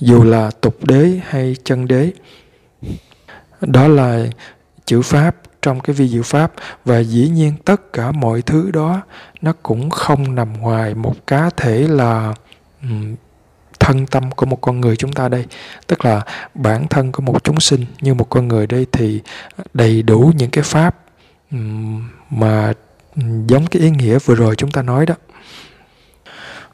dù 0.00 0.24
là 0.24 0.50
tục 0.60 0.84
đế 0.84 1.20
hay 1.28 1.56
chân 1.64 1.86
đế. 1.88 2.12
Đó 3.60 3.88
là 3.88 4.26
chữ 4.84 5.02
pháp 5.02 5.36
trong 5.62 5.80
cái 5.80 5.94
vi 5.94 6.08
diệu 6.08 6.22
pháp 6.22 6.52
và 6.84 6.98
dĩ 6.98 7.28
nhiên 7.28 7.52
tất 7.64 7.92
cả 7.92 8.12
mọi 8.12 8.42
thứ 8.42 8.70
đó 8.70 9.02
nó 9.42 9.52
cũng 9.62 9.90
không 9.90 10.34
nằm 10.34 10.60
ngoài 10.60 10.94
một 10.94 11.26
cá 11.26 11.50
thể 11.56 11.88
là 11.88 12.34
thân 13.84 14.06
tâm 14.06 14.30
của 14.30 14.46
một 14.46 14.60
con 14.60 14.80
người 14.80 14.96
chúng 14.96 15.12
ta 15.12 15.28
đây. 15.28 15.44
Tức 15.86 16.04
là 16.04 16.22
bản 16.54 16.88
thân 16.88 17.12
của 17.12 17.22
một 17.22 17.44
chúng 17.44 17.60
sinh 17.60 17.86
như 18.00 18.14
một 18.14 18.30
con 18.30 18.48
người 18.48 18.66
đây 18.66 18.86
thì 18.92 19.22
đầy 19.74 20.02
đủ 20.02 20.32
những 20.36 20.50
cái 20.50 20.64
pháp 20.64 20.96
mà 22.30 22.72
giống 23.46 23.66
cái 23.66 23.82
ý 23.82 23.90
nghĩa 23.90 24.18
vừa 24.18 24.34
rồi 24.34 24.56
chúng 24.56 24.70
ta 24.70 24.82
nói 24.82 25.06
đó. 25.06 25.14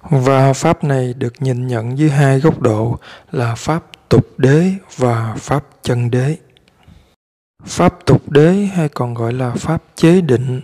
Và 0.03 0.53
pháp 0.53 0.85
này 0.85 1.15
được 1.15 1.33
nhìn 1.41 1.67
nhận 1.67 1.99
dưới 1.99 2.11
hai 2.11 2.41
góc 2.41 2.61
độ 2.61 2.99
là 3.33 3.55
pháp 3.55 3.83
tục 4.09 4.27
đế 4.39 4.73
và 4.97 5.35
pháp 5.39 5.65
chân 5.83 6.11
đế. 6.11 6.37
Pháp 7.65 7.95
tục 8.07 8.31
đế 8.31 8.53
hay 8.75 8.89
còn 8.89 9.15
gọi 9.15 9.33
là 9.33 9.51
pháp 9.51 9.83
chế 9.95 10.21
định, 10.21 10.61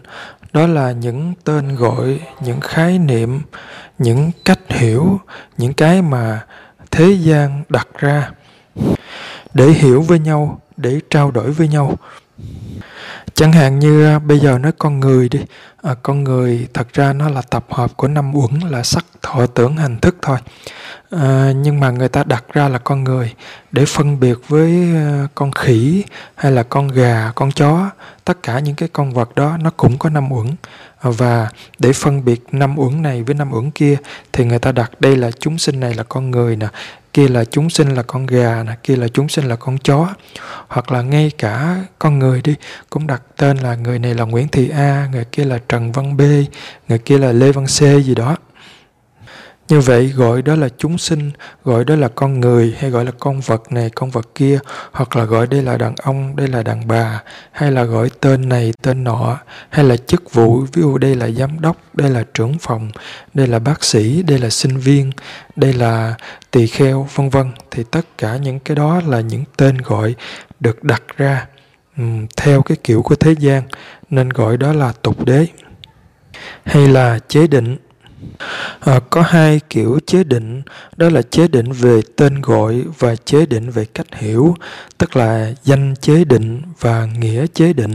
đó 0.52 0.66
là 0.66 0.92
những 0.92 1.34
tên 1.44 1.76
gọi, 1.76 2.20
những 2.40 2.60
khái 2.60 2.98
niệm 2.98 3.40
những 3.98 4.30
cách 4.44 4.60
hiểu 4.68 5.20
những 5.56 5.74
cái 5.74 6.02
mà 6.02 6.46
thế 6.90 7.10
gian 7.10 7.62
đặt 7.68 7.88
ra 7.98 8.30
để 9.54 9.66
hiểu 9.66 10.02
với 10.02 10.18
nhau 10.18 10.60
để 10.76 11.00
trao 11.10 11.30
đổi 11.30 11.50
với 11.50 11.68
nhau. 11.68 11.96
Chẳng 13.34 13.52
hạn 13.52 13.78
như 13.78 14.06
à, 14.06 14.18
bây 14.18 14.38
giờ 14.38 14.58
nói 14.58 14.72
con 14.78 15.00
người 15.00 15.28
đi. 15.28 15.40
À, 15.82 15.94
con 16.02 16.24
người 16.24 16.68
thật 16.74 16.92
ra 16.92 17.12
nó 17.12 17.28
là 17.28 17.42
tập 17.42 17.66
hợp 17.70 17.96
của 17.96 18.08
năm 18.08 18.32
uẩn 18.34 18.60
là 18.70 18.82
sắc 18.82 19.04
thọ 19.22 19.46
tưởng 19.46 19.76
hành 19.76 19.98
thức 19.98 20.16
thôi. 20.22 20.38
À, 21.10 21.52
nhưng 21.56 21.80
mà 21.80 21.90
người 21.90 22.08
ta 22.08 22.24
đặt 22.24 22.44
ra 22.52 22.68
là 22.68 22.78
con 22.78 23.04
người 23.04 23.34
để 23.72 23.84
phân 23.84 24.20
biệt 24.20 24.38
với 24.48 24.94
à, 24.94 25.26
con 25.34 25.52
khỉ 25.52 26.04
hay 26.34 26.52
là 26.52 26.62
con 26.62 26.88
gà 26.88 27.32
con 27.34 27.52
chó. 27.52 27.90
Tất 28.24 28.42
cả 28.42 28.58
những 28.58 28.74
cái 28.74 28.88
con 28.92 29.12
vật 29.12 29.34
đó 29.34 29.56
nó 29.60 29.70
cũng 29.76 29.98
có 29.98 30.10
năm 30.10 30.32
uẩn 30.32 30.46
và 31.12 31.48
để 31.78 31.92
phân 31.92 32.24
biệt 32.24 32.42
năm 32.52 32.78
uẩn 32.78 33.02
này 33.02 33.22
với 33.22 33.34
năm 33.34 33.52
uẩn 33.52 33.70
kia, 33.70 33.96
thì 34.32 34.44
người 34.44 34.58
ta 34.58 34.72
đặt 34.72 35.00
đây 35.00 35.16
là 35.16 35.30
chúng 35.30 35.58
sinh 35.58 35.80
này 35.80 35.94
là 35.94 36.02
con 36.02 36.30
người 36.30 36.56
nè, 36.56 36.66
kia 37.12 37.28
là 37.28 37.44
chúng 37.44 37.70
sinh 37.70 37.94
là 37.94 38.02
con 38.02 38.26
gà 38.26 38.62
nè, 38.66 38.72
kia 38.82 38.96
là 38.96 39.08
chúng 39.08 39.28
sinh 39.28 39.44
là 39.44 39.56
con 39.56 39.78
chó. 39.78 40.08
Hoặc 40.68 40.92
là 40.92 41.02
ngay 41.02 41.30
cả 41.38 41.84
con 41.98 42.18
người 42.18 42.42
đi, 42.42 42.54
cũng 42.90 43.06
đặt 43.06 43.22
tên 43.36 43.56
là 43.56 43.74
người 43.74 43.98
này 43.98 44.14
là 44.14 44.24
Nguyễn 44.24 44.48
Thị 44.48 44.68
A, 44.68 45.08
người 45.12 45.24
kia 45.24 45.44
là 45.44 45.58
Trần 45.68 45.92
Văn 45.92 46.16
B, 46.16 46.20
người 46.88 46.98
kia 46.98 47.18
là 47.18 47.32
Lê 47.32 47.52
Văn 47.52 47.66
C 47.66 48.04
gì 48.04 48.14
đó 48.14 48.36
như 49.68 49.80
vậy 49.80 50.08
gọi 50.08 50.42
đó 50.42 50.54
là 50.54 50.68
chúng 50.78 50.98
sinh 50.98 51.30
gọi 51.64 51.84
đó 51.84 51.96
là 51.96 52.08
con 52.08 52.40
người 52.40 52.74
hay 52.78 52.90
gọi 52.90 53.04
là 53.04 53.10
con 53.18 53.40
vật 53.40 53.72
này 53.72 53.90
con 53.90 54.10
vật 54.10 54.28
kia 54.34 54.58
hoặc 54.92 55.16
là 55.16 55.24
gọi 55.24 55.46
đây 55.46 55.62
là 55.62 55.76
đàn 55.76 55.94
ông 55.96 56.36
đây 56.36 56.48
là 56.48 56.62
đàn 56.62 56.88
bà 56.88 57.22
hay 57.52 57.72
là 57.72 57.84
gọi 57.84 58.10
tên 58.20 58.48
này 58.48 58.72
tên 58.82 59.04
nọ 59.04 59.38
hay 59.68 59.84
là 59.84 59.96
chức 59.96 60.32
vụ 60.32 60.60
ví 60.72 60.82
dụ 60.82 60.98
đây 60.98 61.14
là 61.14 61.30
giám 61.30 61.60
đốc 61.60 61.76
đây 61.94 62.10
là 62.10 62.24
trưởng 62.34 62.58
phòng 62.58 62.90
đây 63.34 63.46
là 63.46 63.58
bác 63.58 63.84
sĩ 63.84 64.22
đây 64.22 64.38
là 64.38 64.50
sinh 64.50 64.76
viên 64.76 65.12
đây 65.56 65.72
là 65.72 66.14
tỳ 66.56 66.66
kheo 66.66 67.08
vân 67.14 67.28
vân. 67.28 67.50
Thì 67.70 67.84
tất 67.90 68.06
cả 68.18 68.36
những 68.36 68.58
cái 68.58 68.76
đó 68.76 69.00
là 69.06 69.20
những 69.20 69.44
tên 69.56 69.76
gọi 69.78 70.14
được 70.60 70.84
đặt 70.84 71.02
ra 71.16 71.46
um, 71.96 72.26
theo 72.36 72.62
cái 72.62 72.76
kiểu 72.84 73.02
của 73.02 73.14
thế 73.14 73.34
gian 73.38 73.62
nên 74.10 74.28
gọi 74.28 74.56
đó 74.56 74.72
là 74.72 74.92
tục 75.02 75.24
đế 75.24 75.46
hay 76.64 76.88
là 76.88 77.18
chế 77.28 77.46
định 77.46 77.76
à, 78.80 79.00
có 79.10 79.22
hai 79.22 79.60
kiểu 79.70 79.98
chế 80.06 80.24
định. 80.24 80.62
Đó 80.96 81.08
là 81.08 81.22
chế 81.22 81.48
định 81.48 81.72
về 81.72 82.00
tên 82.16 82.40
gọi 82.40 82.84
và 82.98 83.16
chế 83.16 83.46
định 83.46 83.70
về 83.70 83.84
cách 83.84 84.06
hiểu 84.14 84.54
tức 84.98 85.16
là 85.16 85.52
danh 85.64 85.94
chế 86.00 86.24
định 86.24 86.62
và 86.80 87.06
nghĩa 87.06 87.46
chế 87.46 87.72
định. 87.72 87.94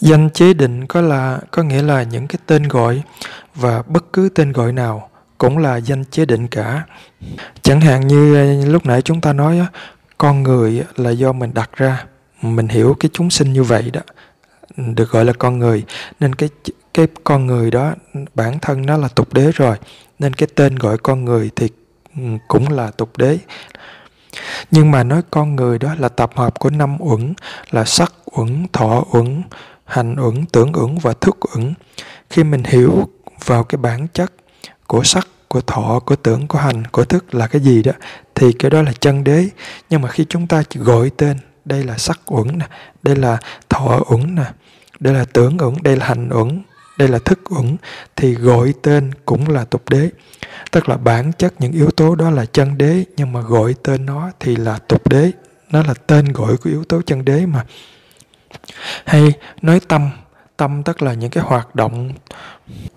Danh 0.00 0.30
chế 0.30 0.54
định 0.54 0.86
có 0.86 1.00
là 1.00 1.40
có 1.50 1.62
nghĩa 1.62 1.82
là 1.82 2.02
những 2.02 2.26
cái 2.26 2.38
tên 2.46 2.68
gọi 2.68 3.02
và 3.54 3.82
bất 3.82 4.12
cứ 4.12 4.28
tên 4.34 4.52
gọi 4.52 4.72
nào 4.72 5.10
cũng 5.38 5.58
là 5.58 5.76
danh 5.76 6.04
chế 6.04 6.24
định 6.24 6.48
cả. 6.48 6.84
Chẳng 7.62 7.80
hạn 7.80 8.06
như 8.06 8.36
à, 8.36 8.66
lúc 8.66 8.86
nãy 8.86 9.02
chúng 9.02 9.20
ta 9.20 9.32
nói 9.32 9.60
con 10.18 10.42
người 10.42 10.82
là 10.96 11.10
do 11.10 11.32
mình 11.32 11.50
đặt 11.54 11.70
ra. 11.76 12.04
Mình 12.42 12.68
hiểu 12.68 12.96
cái 13.00 13.10
chúng 13.12 13.30
sinh 13.30 13.52
như 13.52 13.62
vậy 13.62 13.90
đó. 13.92 14.00
Được 14.76 15.10
gọi 15.10 15.24
là 15.24 15.32
con 15.32 15.58
người. 15.58 15.84
Nên 16.20 16.34
cái 16.34 16.48
cái 16.94 17.06
con 17.24 17.46
người 17.46 17.70
đó, 17.70 17.94
bản 18.34 18.58
thân 18.58 18.86
nó 18.86 18.96
là 18.96 19.08
tục 19.08 19.34
đế 19.34 19.50
rồi, 19.54 19.76
nên 20.18 20.34
cái 20.34 20.48
tên 20.54 20.76
gọi 20.76 20.98
con 20.98 21.24
người 21.24 21.50
thì 21.56 21.68
ừ, 22.16 22.22
cũng 22.48 22.68
là 22.68 22.90
tục 22.90 23.16
đế. 23.16 23.38
Nhưng 24.70 24.90
mà 24.90 25.04
nói 25.04 25.22
con 25.30 25.56
người 25.56 25.78
đó 25.78 25.94
là 25.98 26.08
tập 26.08 26.30
hợp 26.34 26.58
của 26.58 26.70
năm 26.70 26.96
uẩn, 26.98 27.34
là 27.70 27.84
sắc 27.84 28.12
uẩn, 28.24 28.66
thọ 28.72 29.04
uẩn, 29.12 29.42
hành 29.84 30.16
uẩn, 30.16 30.46
tưởng 30.52 30.72
uẩn 30.72 30.98
và 30.98 31.12
thức 31.20 31.38
uẩn. 31.54 31.74
Khi 32.30 32.44
mình 32.44 32.64
hiểu 32.64 33.08
vào 33.44 33.64
cái 33.64 33.76
bản 33.76 34.06
chất 34.08 34.32
của 34.86 35.02
sắc, 35.02 35.28
của 35.48 35.60
thọ, 35.60 36.00
của 36.06 36.16
tưởng, 36.16 36.48
của 36.48 36.58
hành, 36.58 36.86
của 36.86 37.04
thức 37.04 37.34
là 37.34 37.46
cái 37.46 37.62
gì 37.62 37.82
đó, 37.82 37.92
thì 38.34 38.52
cái 38.52 38.70
đó 38.70 38.82
là 38.82 38.92
chân 39.00 39.24
đế. 39.24 39.48
Nhưng 39.90 40.02
mà 40.02 40.08
khi 40.08 40.26
chúng 40.28 40.46
ta 40.46 40.62
gọi 40.74 41.10
tên, 41.16 41.36
đây 41.64 41.84
là 41.84 41.98
sắc 41.98 42.20
uẩn 42.26 42.58
nè, 42.58 42.66
đây 43.02 43.16
là 43.16 43.38
thọ 43.68 44.00
uẩn 44.10 44.34
nè, 44.34 44.44
đây 45.00 45.14
là 45.14 45.24
tưởng 45.32 45.56
uẩn, 45.60 45.74
đây 45.82 45.96
là 45.96 46.06
hành 46.06 46.28
uẩn 46.28 46.62
đây 47.00 47.08
là 47.08 47.18
thức 47.18 47.40
uẩn 47.54 47.76
thì 48.16 48.34
gọi 48.34 48.74
tên 48.82 49.10
cũng 49.26 49.48
là 49.48 49.64
tục 49.64 49.88
đế. 49.90 50.10
Tức 50.70 50.88
là 50.88 50.96
bản 50.96 51.32
chất 51.32 51.54
những 51.58 51.72
yếu 51.72 51.90
tố 51.90 52.14
đó 52.14 52.30
là 52.30 52.46
chân 52.46 52.78
đế 52.78 53.04
nhưng 53.16 53.32
mà 53.32 53.40
gọi 53.40 53.74
tên 53.82 54.06
nó 54.06 54.30
thì 54.40 54.56
là 54.56 54.78
tục 54.88 55.08
đế. 55.08 55.30
Nó 55.70 55.82
là 55.82 55.94
tên 56.06 56.32
gọi 56.32 56.56
của 56.56 56.70
yếu 56.70 56.84
tố 56.84 57.02
chân 57.06 57.24
đế 57.24 57.46
mà. 57.46 57.64
Hay 59.04 59.32
nói 59.62 59.80
tâm 59.88 60.10
tâm 60.56 60.82
tức 60.82 61.02
là 61.02 61.14
những 61.14 61.30
cái 61.30 61.44
hoạt 61.44 61.74
động 61.74 62.12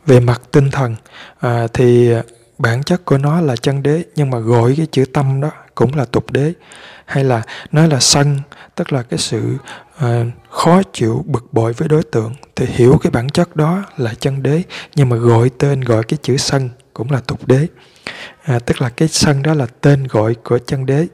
về 0.06 0.20
mặt 0.20 0.42
tinh 0.52 0.72
thần. 0.72 0.96
À, 1.40 1.68
thì 1.74 2.14
bản 2.58 2.84
chất 2.84 3.06
của 3.06 3.18
nó 3.18 3.42
là 3.42 3.56
chân 3.56 3.84
đế 3.84 4.04
nhưng 4.16 4.30
mà 4.30 4.40
gọi 4.40 4.74
cái 4.78 4.88
chữ 4.92 5.06
tâm 5.14 5.42
đó 5.42 5.52
cũng 5.76 5.96
là 5.96 6.06
tục 6.06 6.32
đế. 6.32 6.54
Hay 7.06 7.24
là 7.24 7.42
nói 7.72 7.88
là 7.88 8.00
sân 8.00 8.40
tức 8.76 8.94
là 8.94 9.04
cái 9.04 9.20
sự 9.20 9.58
à, 9.98 10.26
khó 10.50 10.82
chịu 10.94 11.24
bực 11.28 11.54
bội 11.54 11.74
với 11.74 11.88
đối 11.88 12.04
tượng. 12.04 12.34
Thì 12.56 12.66
hiểu 12.66 12.98
cái 13.02 13.12
bản 13.12 13.30
chất 13.30 13.56
đó 13.56 13.84
là 13.98 14.14
chân 14.20 14.44
đế 14.44 14.62
nhưng 14.96 15.10
mà 15.10 15.16
gọi 15.16 15.50
tên 15.58 15.82
gọi 15.82 16.04
cái 16.04 16.18
chữ 16.22 16.38
sân 16.38 16.70
cũng 16.94 17.12
là 17.12 17.22
tục 17.28 17.48
đế. 17.48 17.68
À, 18.44 18.60
tức 18.60 18.82
là 18.82 18.90
cái 18.90 19.08
sân 19.08 19.44
đó 19.44 19.54
là 19.54 19.68
tên 19.82 20.08
gọi 20.08 20.36
của 20.44 20.60
chân 20.60 20.86
đế. 20.86 21.08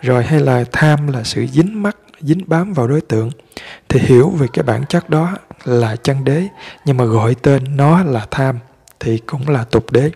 Rồi 0.00 0.24
hay 0.24 0.40
là 0.40 0.64
tham 0.72 1.06
là 1.06 1.24
sự 1.24 1.46
dính 1.46 1.82
mắt 1.82 1.96
dính 2.20 2.40
bám 2.46 2.72
vào 2.72 2.88
đối 2.88 3.00
tượng. 3.00 3.30
Thì 3.88 4.00
hiểu 4.00 4.30
về 4.30 4.46
cái 4.52 4.62
bản 4.62 4.84
chất 4.88 5.10
đó 5.10 5.36
là 5.64 5.96
chân 5.96 6.24
đế 6.24 6.46
nhưng 6.84 6.96
mà 6.96 7.04
gọi 7.04 7.34
tên 7.34 7.76
nó 7.76 8.02
là 8.04 8.26
tham 8.30 8.58
thì 9.00 9.18
cũng 9.18 9.48
là 9.48 9.64
tục 9.64 9.92
đế. 9.92 10.10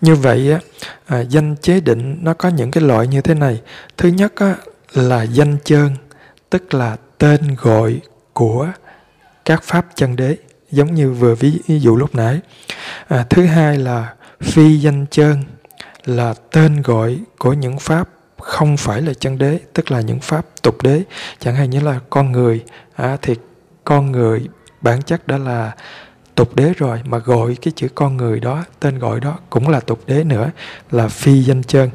Như 0.00 0.14
vậy 0.14 0.52
á, 0.52 0.60
à, 1.06 1.20
danh 1.20 1.56
chế 1.56 1.80
định 1.80 2.18
nó 2.22 2.34
có 2.34 2.48
những 2.48 2.70
cái 2.70 2.82
loại 2.82 3.06
như 3.06 3.20
thế 3.20 3.34
này. 3.34 3.60
Thứ 3.96 4.08
nhất 4.08 4.32
á, 4.36 4.54
là 4.92 5.22
danh 5.22 5.56
chơn 5.64 5.90
tức 6.50 6.74
là 6.74 6.96
tên 7.18 7.56
gọi 7.58 8.00
của 8.32 8.68
các 9.44 9.62
pháp 9.62 9.86
chân 9.94 10.16
đế 10.16 10.36
giống 10.70 10.94
như 10.94 11.12
vừa 11.12 11.34
ví, 11.34 11.60
dụ 11.66 11.96
lúc 11.96 12.14
nãy. 12.14 12.40
À, 13.08 13.26
thứ 13.30 13.46
hai 13.46 13.78
là 13.78 14.14
phi 14.40 14.76
danh 14.76 15.06
chơn 15.10 15.42
là 16.04 16.34
tên 16.52 16.82
gọi 16.82 17.18
của 17.38 17.52
những 17.52 17.78
pháp 17.78 18.08
không 18.38 18.76
phải 18.76 19.02
là 19.02 19.14
chân 19.14 19.38
đế 19.38 19.58
tức 19.72 19.90
là 19.90 20.00
những 20.00 20.20
pháp 20.20 20.46
tục 20.62 20.82
đế. 20.82 21.02
Chẳng 21.38 21.54
hạn 21.54 21.70
như 21.70 21.80
là 21.80 22.00
con 22.10 22.32
người 22.32 22.64
à, 22.94 23.16
thì 23.22 23.34
con 23.84 24.12
người 24.12 24.48
bản 24.80 25.02
chất 25.02 25.26
đã 25.26 25.38
là 25.38 25.72
tục 26.34 26.56
đế 26.56 26.72
rồi 26.76 27.02
mà 27.04 27.18
gọi 27.18 27.56
cái 27.62 27.72
chữ 27.76 27.88
con 27.94 28.16
người 28.16 28.40
đó 28.40 28.64
tên 28.80 28.98
gọi 28.98 29.20
đó 29.20 29.38
cũng 29.50 29.68
là 29.68 29.80
tục 29.80 30.00
đế 30.06 30.24
nữa 30.24 30.50
là 30.90 31.08
phi 31.08 31.42
danh 31.42 31.62
chân 31.62 31.90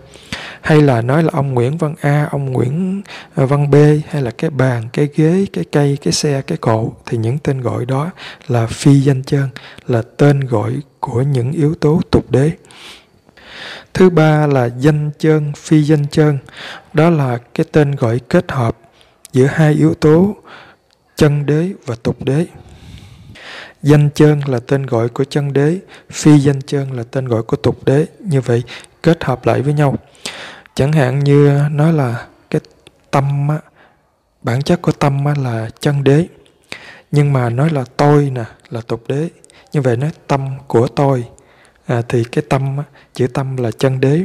hay 0.64 0.82
là 0.82 1.02
nói 1.02 1.24
là 1.24 1.30
ông 1.34 1.54
Nguyễn 1.54 1.78
Văn 1.78 1.96
A 2.02 2.28
ông 2.32 2.52
Nguyễn 2.52 3.02
ờ, 3.36 3.46
Văn 3.46 3.72
B 3.72 3.76
hay 4.10 4.22
là 4.22 4.32
cái 4.32 4.50
bàn 4.50 4.90
cái 4.94 5.10
ghế 5.16 5.46
cái 5.54 5.66
cây 5.72 5.98
cái 6.02 6.14
xe 6.14 6.42
cái 6.42 6.58
cộ 6.58 6.94
thì 7.06 7.18
những 7.18 7.38
tên 7.38 7.62
gọi 7.62 7.86
đó 7.86 8.12
là 8.48 8.68
phi 8.68 9.02
danh 9.02 9.24
chân 9.24 9.50
là 9.88 10.02
tên 10.18 10.40
gọi 10.40 10.74
của 11.00 11.22
những 11.22 11.52
yếu 11.52 11.76
tố 11.76 12.02
tục 12.12 12.32
đế 12.32 12.52
thứ 13.94 14.10
ba 14.10 14.48
là 14.48 14.70
danh 14.80 15.12
chân 15.20 15.52
phi 15.58 15.84
danh 15.84 16.06
chân 16.12 16.38
đó 16.94 17.10
là 17.10 17.38
cái 17.54 17.66
tên 17.72 17.96
gọi 17.96 18.20
kết 18.20 18.52
hợp 18.52 18.78
giữa 19.34 19.46
hai 19.46 19.74
yếu 19.74 19.94
tố 19.94 20.36
chân 21.16 21.46
đế 21.46 21.70
và 21.86 21.96
tục 22.04 22.24
đế 22.24 22.46
Danh 23.84 24.10
chân 24.16 24.42
là 24.46 24.60
tên 24.60 24.86
gọi 24.86 25.10
của 25.10 25.24
chân 25.24 25.54
đế, 25.54 25.80
phi 26.12 26.40
danh 26.40 26.62
chân 26.62 26.92
là 26.92 27.04
tên 27.12 27.28
gọi 27.28 27.44
của 27.44 27.58
tục 27.58 27.86
đế. 27.86 28.06
Như 28.20 28.42
vậy 28.42 28.64
kết 29.02 29.24
hợp 29.24 29.46
lại 29.46 29.62
với 29.62 29.74
nhau. 29.74 29.98
Chẳng 30.76 30.92
hạn 30.92 31.20
như 31.20 31.60
nói 31.72 31.94
là 31.94 32.28
cái 32.50 32.62
tâm 33.12 33.48
á, 33.50 33.58
bản 34.42 34.62
chất 34.62 34.82
của 34.82 34.92
tâm 34.92 35.26
á, 35.26 35.34
là 35.44 35.70
chân 35.80 36.04
đế. 36.04 36.28
Nhưng 37.12 37.34
mà 37.34 37.50
nói 37.50 37.70
là 37.70 37.86
tôi 37.98 38.30
nè 38.30 38.44
là 38.70 38.82
tục 38.82 39.04
đế. 39.08 39.30
Như 39.72 39.82
vậy 39.82 39.98
nói 39.98 40.12
tâm 40.28 40.50
của 40.68 40.88
tôi 40.88 41.26
à, 41.86 42.02
thì 42.10 42.24
cái 42.24 42.44
tâm 42.50 42.78
á, 42.78 42.84
chữ 43.14 43.28
tâm 43.28 43.58
là 43.58 43.72
chân 43.72 44.00
đế 44.00 44.22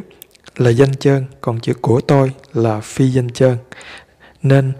là 0.56 0.70
danh 0.70 0.94
chân 0.94 1.24
còn 1.40 1.60
chữ 1.60 1.74
của 1.74 2.00
tôi 2.00 2.32
là 2.54 2.80
phi 2.80 3.08
danh 3.08 3.30
chân 3.30 3.56
nên 4.42 4.72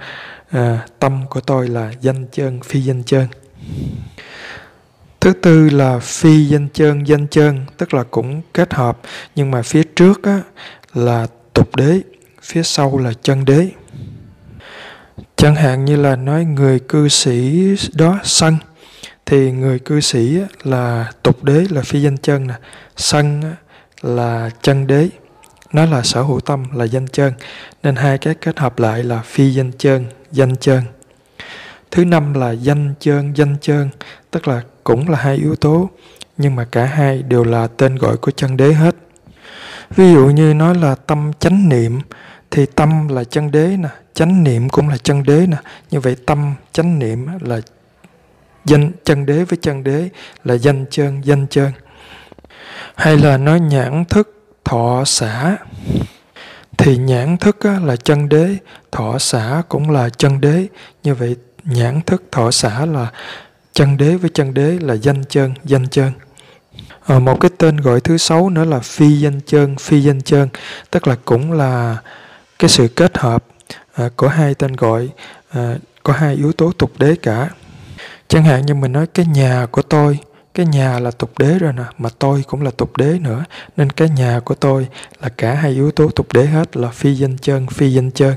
à, 0.51 0.87
tâm 0.99 1.25
của 1.31 1.41
tôi 1.41 1.69
là 1.69 1.93
danh 2.01 2.27
chân 2.33 2.61
phi 2.61 2.81
danh 2.81 3.03
chân 3.03 3.27
Thứ 5.21 5.33
tư 5.33 5.69
là 5.69 5.99
phi 5.99 6.45
danh 6.45 6.69
chân 6.75 7.07
danh 7.07 7.27
chân, 7.27 7.65
tức 7.77 7.95
là 7.95 8.05
cũng 8.11 8.43
kết 8.53 8.75
hợp, 8.75 8.99
nhưng 9.35 9.51
mà 9.51 9.63
phía 9.63 9.83
trước 9.83 10.23
á, 10.23 10.43
là 10.95 11.27
tục 11.59 11.77
đế, 11.77 12.01
phía 12.43 12.63
sau 12.63 12.99
là 12.99 13.13
chân 13.23 13.45
đế. 13.45 13.69
Chẳng 15.37 15.55
hạn 15.55 15.85
như 15.85 15.97
là 15.97 16.17
nói 16.17 16.45
người 16.45 16.81
cư 16.81 17.09
sĩ 17.09 17.63
đó 17.95 18.19
sân, 18.25 18.57
thì 19.27 19.53
người 19.53 19.79
cư 19.79 20.01
sĩ 20.01 20.39
là 20.63 21.13
tục 21.23 21.45
đế 21.45 21.67
là 21.71 21.83
phi 21.83 22.03
danh 22.03 22.17
chân 22.17 22.47
nè, 22.47 22.55
sân 22.97 23.43
là 24.03 24.51
chân 24.63 24.87
đế, 24.87 25.09
nó 25.73 25.87
là 25.87 26.03
sở 26.03 26.23
hữu 26.23 26.41
tâm 26.41 26.65
là 26.75 26.85
danh 26.85 27.07
chân, 27.09 27.33
nên 27.83 27.97
hai 27.97 28.19
cái 28.19 28.35
kết 28.35 28.59
hợp 28.59 28.79
lại 28.79 29.05
là 29.05 29.23
phi 29.25 29.51
danh 29.51 29.73
chân, 29.79 30.05
danh 30.33 30.57
chân. 30.57 30.83
Thứ 31.91 32.05
năm 32.05 32.35
là 32.35 32.51
danh 32.51 32.95
chân, 33.01 33.33
danh 33.37 33.57
chân, 33.61 33.89
tức 34.31 34.49
là 34.49 34.63
cũng 34.85 35.09
là 35.09 35.19
hai 35.19 35.37
yếu 35.37 35.55
tố, 35.55 35.91
nhưng 36.37 36.57
mà 36.57 36.65
cả 36.65 36.85
hai 36.85 37.23
đều 37.23 37.45
là 37.45 37.67
tên 37.67 37.97
gọi 37.97 38.17
của 38.17 38.31
chân 38.31 38.57
đế 38.57 38.73
hết. 38.73 38.95
Ví 39.99 40.13
dụ 40.13 40.27
như 40.27 40.55
nói 40.55 40.75
là 40.75 40.95
tâm 40.95 41.33
chánh 41.39 41.69
niệm, 41.69 42.01
thì 42.51 42.67
tâm 42.67 43.09
là 43.09 43.25
chân 43.25 43.51
đế 43.51 43.77
nè, 43.79 43.89
chánh 44.15 44.45
niệm 44.45 44.69
cũng 44.69 44.89
là 44.89 44.97
chân 44.97 45.23
đế 45.23 45.47
nè. 45.47 45.57
Như 45.91 46.01
vậy 46.01 46.17
tâm 46.27 46.55
chánh 46.73 46.99
niệm 46.99 47.27
là 47.41 47.61
danh 48.65 48.93
chân 49.05 49.27
đế 49.27 49.45
với 49.45 49.59
chân 49.63 49.85
đế 49.85 50.09
là 50.45 50.55
danh 50.55 50.85
chân 50.91 51.21
danh 51.25 51.47
chân. 51.51 51.73
Hay 52.95 53.19
là 53.19 53.37
nói 53.37 53.61
nhãn 53.61 54.05
thức 54.05 54.55
thọ 54.65 55.03
xã 55.07 55.57
thì 56.77 56.97
nhãn 56.97 57.37
thức 57.37 57.59
là 57.85 57.97
chân 57.97 58.29
đế, 58.29 58.57
thọ 58.93 59.19
xã 59.19 59.63
cũng 59.69 59.91
là 59.91 60.09
chân 60.09 60.41
đế. 60.41 60.67
Như 61.03 61.15
vậy 61.15 61.37
nhãn 61.65 62.01
thức 62.07 62.23
thọ 62.33 62.51
xã 62.51 62.87
là 62.87 63.07
chân 63.73 63.97
đế 63.97 64.17
với 64.17 64.31
chân 64.35 64.55
đế 64.55 64.79
là 64.81 64.95
danh 64.95 65.25
chân 65.25 65.55
danh 65.65 65.89
chân 65.89 66.13
à, 67.09 67.19
một 67.19 67.41
cái 67.41 67.51
tên 67.59 67.77
gọi 67.77 68.01
thứ 68.01 68.17
sáu 68.17 68.51
nữa 68.51 68.65
là 68.65 68.79
phi 68.81 69.21
danh 69.21 69.41
chân 69.47 69.77
phi 69.77 70.01
danh 70.01 70.21
chân 70.21 70.49
tức 70.91 71.07
là 71.07 71.17
cũng 71.25 71.53
là 71.53 71.97
cái 72.59 72.69
sự 72.69 72.89
kết 72.89 73.19
hợp 73.19 73.45
à, 73.95 74.09
của 74.17 74.29
hai 74.29 74.55
tên 74.55 74.77
gọi 74.77 75.09
à, 75.51 75.77
có 76.03 76.13
hai 76.13 76.35
yếu 76.35 76.53
tố 76.53 76.73
tục 76.73 76.93
đế 76.99 77.17
cả. 77.23 77.51
Chẳng 78.29 78.45
hạn 78.45 78.67
như 78.67 78.75
mình 78.75 78.93
nói 78.93 79.07
cái 79.07 79.27
nhà 79.27 79.67
của 79.71 79.83
tôi 79.83 80.19
cái 80.59 80.67
nhà 80.67 80.99
là 80.99 81.11
tục 81.11 81.39
đế 81.39 81.59
rồi 81.59 81.73
nè 81.73 81.83
mà 81.99 82.09
tôi 82.19 82.45
cũng 82.47 82.63
là 82.63 82.71
tục 82.71 82.97
đế 82.97 83.19
nữa 83.19 83.45
nên 83.77 83.93
cái 83.93 84.09
nhà 84.09 84.41
của 84.45 84.55
tôi 84.55 84.87
là 85.21 85.29
cả 85.29 85.55
hai 85.55 85.71
yếu 85.71 85.91
tố 85.91 86.09
tục 86.09 86.33
đế 86.33 86.47
hết 86.47 86.77
là 86.77 86.89
phi 86.89 87.15
danh 87.15 87.39
chân 87.39 87.67
phi 87.67 87.93
danh 87.93 88.11
chân 88.11 88.35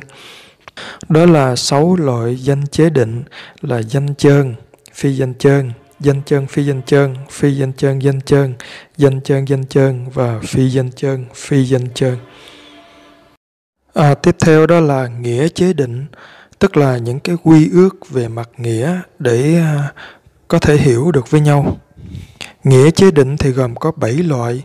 đó 1.09 1.25
là 1.25 1.55
sáu 1.55 1.95
loại 1.95 2.35
danh 2.35 2.67
chế 2.67 2.89
định 2.89 3.23
là 3.61 3.81
danh 3.81 4.15
chân 4.15 4.55
phi 4.93 5.15
danh 5.15 5.33
chân 5.33 5.71
danh 6.01 6.21
chân 6.25 6.47
phi 6.47 6.65
danh 6.65 6.81
chân 6.85 7.15
phi 7.29 7.51
danh 7.51 7.73
chân 7.73 8.01
danh 8.01 8.21
chân 8.21 8.53
danh 8.97 9.21
chân 9.21 9.45
danh 9.47 9.65
chân 9.65 10.09
và 10.09 10.39
phi 10.47 10.69
danh 10.69 10.91
chân 10.91 11.25
phi 11.35 11.65
danh 11.65 11.87
chân 11.93 12.17
à, 13.93 14.13
tiếp 14.13 14.35
theo 14.45 14.67
đó 14.67 14.79
là 14.79 15.07
nghĩa 15.07 15.47
chế 15.47 15.73
định 15.73 16.05
tức 16.59 16.77
là 16.77 16.97
những 16.97 17.19
cái 17.19 17.35
quy 17.43 17.69
ước 17.73 18.09
về 18.09 18.27
mặt 18.27 18.49
nghĩa 18.57 18.99
để 19.19 19.57
à, 19.57 19.93
có 20.47 20.59
thể 20.59 20.77
hiểu 20.77 21.11
được 21.11 21.31
với 21.31 21.41
nhau. 21.41 21.77
Nghĩa 22.63 22.91
chế 22.91 23.11
định 23.11 23.37
thì 23.37 23.51
gồm 23.51 23.75
có 23.75 23.91
7 23.91 24.13
loại. 24.13 24.63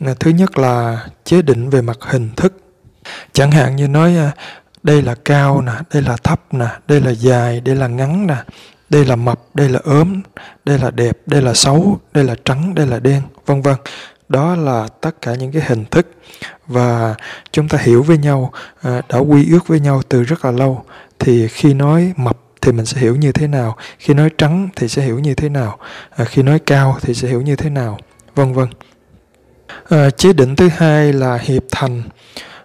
À, 0.00 0.14
thứ 0.20 0.30
nhất 0.30 0.58
là 0.58 1.06
chế 1.24 1.42
định 1.42 1.70
về 1.70 1.82
mặt 1.82 1.98
hình 2.00 2.30
thức. 2.36 2.52
Chẳng 3.32 3.50
hạn 3.50 3.76
như 3.76 3.88
nói 3.88 4.16
à, 4.16 4.32
đây 4.82 5.02
là 5.02 5.14
cao 5.24 5.62
nè 5.62 5.72
đây 5.92 6.02
là 6.02 6.16
thấp 6.16 6.54
nè 6.54 6.66
đây 6.88 7.00
là 7.00 7.10
dài 7.10 7.60
đây 7.60 7.76
là 7.76 7.86
ngắn 7.86 8.26
nè 8.26 8.36
đây 8.90 9.04
là 9.04 9.16
mập 9.16 9.40
đây 9.54 9.68
là 9.68 9.80
ốm 9.84 10.22
đây 10.64 10.78
là 10.78 10.90
đẹp 10.90 11.18
đây 11.26 11.42
là 11.42 11.54
xấu 11.54 11.98
đây 12.12 12.24
là 12.24 12.34
trắng 12.44 12.74
đây 12.74 12.86
là 12.86 13.00
đen 13.00 13.22
vân 13.46 13.62
vân. 13.62 13.74
Đó 14.28 14.56
là 14.56 14.88
tất 15.00 15.22
cả 15.22 15.34
những 15.34 15.52
cái 15.52 15.62
hình 15.66 15.84
thức 15.84 16.06
và 16.66 17.14
chúng 17.52 17.68
ta 17.68 17.78
hiểu 17.78 18.02
với 18.02 18.18
nhau 18.18 18.52
à, 18.82 19.02
đã 19.08 19.18
quy 19.18 19.50
ước 19.50 19.68
với 19.68 19.80
nhau 19.80 20.02
từ 20.08 20.22
rất 20.22 20.44
là 20.44 20.50
lâu. 20.50 20.84
Thì 21.18 21.48
khi 21.48 21.74
nói 21.74 22.12
mập 22.16 22.36
thì 22.60 22.72
mình 22.72 22.86
sẽ 22.86 23.00
hiểu 23.00 23.16
như 23.16 23.32
thế 23.32 23.46
nào 23.46 23.76
khi 23.98 24.14
nói 24.14 24.30
trắng 24.38 24.68
thì 24.76 24.88
sẽ 24.88 25.02
hiểu 25.02 25.18
như 25.18 25.34
thế 25.34 25.48
nào 25.48 25.78
à, 26.16 26.24
khi 26.24 26.42
nói 26.42 26.58
cao 26.58 26.98
thì 27.02 27.14
sẽ 27.14 27.28
hiểu 27.28 27.42
như 27.42 27.56
thế 27.56 27.70
nào 27.70 27.98
vân 28.34 28.52
vân. 28.52 28.68
À, 29.88 30.10
chế 30.10 30.32
định 30.32 30.56
thứ 30.56 30.68
hai 30.76 31.12
là 31.12 31.38
hiệp 31.42 31.62
thành. 31.72 32.02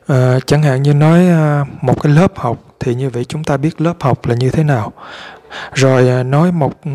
À, 0.07 0.39
chẳng 0.45 0.63
hạn 0.63 0.81
như 0.81 0.93
nói 0.93 1.27
à, 1.27 1.65
một 1.81 2.01
cái 2.01 2.13
lớp 2.13 2.31
học 2.35 2.57
thì 2.79 2.95
như 2.95 3.09
vậy 3.09 3.25
chúng 3.25 3.43
ta 3.43 3.57
biết 3.57 3.81
lớp 3.81 3.93
học 3.99 4.25
là 4.25 4.35
như 4.35 4.49
thế 4.49 4.63
nào 4.63 4.93
rồi 5.73 6.09
à, 6.09 6.23
nói 6.23 6.51
một 6.51 6.73
ừ, 6.85 6.91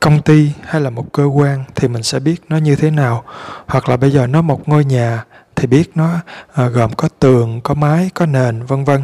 công 0.00 0.22
ty 0.22 0.52
hay 0.62 0.80
là 0.80 0.90
một 0.90 1.12
cơ 1.12 1.24
quan 1.24 1.64
thì 1.74 1.88
mình 1.88 2.02
sẽ 2.02 2.18
biết 2.18 2.36
nó 2.48 2.56
như 2.56 2.76
thế 2.76 2.90
nào. 2.90 3.24
Hoặc 3.66 3.88
là 3.88 3.96
bây 3.96 4.10
giờ 4.10 4.26
nó 4.26 4.42
một 4.42 4.68
ngôi 4.68 4.84
nhà 4.84 5.24
thì 5.56 5.66
biết 5.66 5.90
nó 5.94 6.08
à, 6.54 6.66
gồm 6.66 6.92
có 6.92 7.08
tường, 7.18 7.60
có 7.60 7.74
mái, 7.74 8.10
có 8.14 8.26
nền, 8.26 8.62
vân 8.62 8.84
vân. 8.84 9.02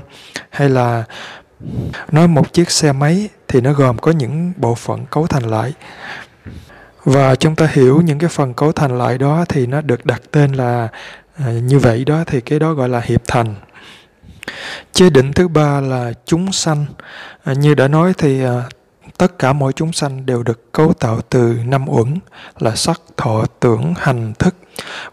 Hay 0.51 0.69
là 0.69 1.05
nói 2.11 2.29
một 2.29 2.53
chiếc 2.53 2.71
xe 2.71 2.93
máy 2.93 3.29
thì 3.49 3.61
nó 3.61 3.73
gồm 3.73 3.99
có 3.99 4.13
những 4.13 4.53
bộ 4.57 4.75
phận 4.75 5.07
cấu 5.07 5.27
thành 5.27 5.43
lại. 5.43 5.73
Và 7.05 7.35
chúng 7.35 7.57
ta 7.57 7.69
hiểu 7.73 8.01
những 8.01 8.19
cái 8.19 8.29
phần 8.29 8.55
cấu 8.55 8.73
thành 8.73 8.99
lại 8.99 9.19
đó 9.19 9.45
thì 9.49 9.67
nó 9.67 9.81
được 9.81 10.07
đặt 10.07 10.23
tên 10.31 10.53
là 10.53 10.89
à, 11.39 11.51
như 11.51 11.79
vậy 11.79 12.05
đó, 12.05 12.25
thì 12.27 12.41
cái 12.41 12.59
đó 12.59 12.73
gọi 12.73 12.89
là 12.89 13.01
hiệp 13.01 13.23
thành 13.27 13.55
chế 14.93 15.11
định 15.11 15.33
thứ 15.33 15.49
ba 15.49 15.81
là 15.81 16.13
chúng 16.27 16.53
sanh. 16.53 16.87
À, 17.45 17.53
như 17.53 17.75
đã 17.75 17.89
nói 17.89 18.13
thì 18.19 18.45
à, 18.45 18.63
tất 19.19 19.39
cả 19.39 19.53
mọi 19.53 19.73
chúng 19.73 19.93
sanh 19.93 20.27
đều 20.27 20.43
được 20.43 20.73
cấu 20.73 20.93
tạo 20.93 21.21
từ 21.31 21.57
năm 21.65 21.89
uẩn 21.89 22.19
là 22.59 22.77
sắc 22.77 23.01
thọ 23.17 23.45
tưởng 23.61 23.95
hành 23.97 24.33
thức. 24.39 24.55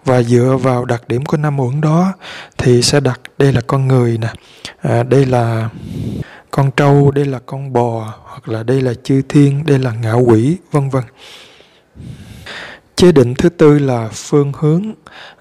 Và 0.06 0.24
dựa 0.24 0.58
vào 0.62 0.86
đặc 0.86 1.08
điểm 1.08 1.26
của 1.26 1.38
năm 1.38 1.60
uẩn 1.60 1.82
đó 1.82 2.14
thì 2.58 2.82
sẽ 2.82 3.00
đặt 3.00 3.20
đây 3.38 3.54
là 3.54 3.62
con 3.68 3.88
người 3.88 4.18
nè. 4.18 4.34
À, 4.82 5.04
đây 5.04 5.26
là 5.26 5.70
con 6.52 6.72
trâu 6.72 7.12
đây 7.12 7.26
là 7.26 7.40
con 7.46 7.74
bò 7.74 8.14
hoặc 8.24 8.50
là 8.50 8.64
đây 8.64 8.82
là 8.82 8.94
chư 9.04 9.22
thiên 9.30 9.66
đây 9.66 9.80
là 9.80 9.92
ngạo 9.92 10.20
quỷ 10.20 10.58
vân 10.72 10.90
vân 10.90 11.04
chế 13.04 13.12
định 13.12 13.34
thứ 13.36 13.50
tư 13.50 13.80
là 13.80 14.10
phương 14.14 14.52
hướng 14.60 14.94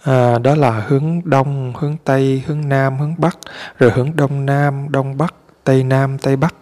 à, 0.02 0.38
đó 0.38 0.54
là 0.54 0.84
hướng 0.88 1.20
đông 1.24 1.72
hướng 1.78 1.96
tây 2.04 2.42
hướng 2.46 2.68
nam 2.68 2.98
hướng 2.98 3.14
bắc 3.18 3.38
rồi 3.78 3.90
hướng 3.90 4.16
đông 4.16 4.46
nam 4.46 4.86
đông 4.90 5.18
bắc 5.18 5.34
tây 5.64 5.84
nam 5.84 6.18
tây 6.18 6.36
bắc 6.36 6.54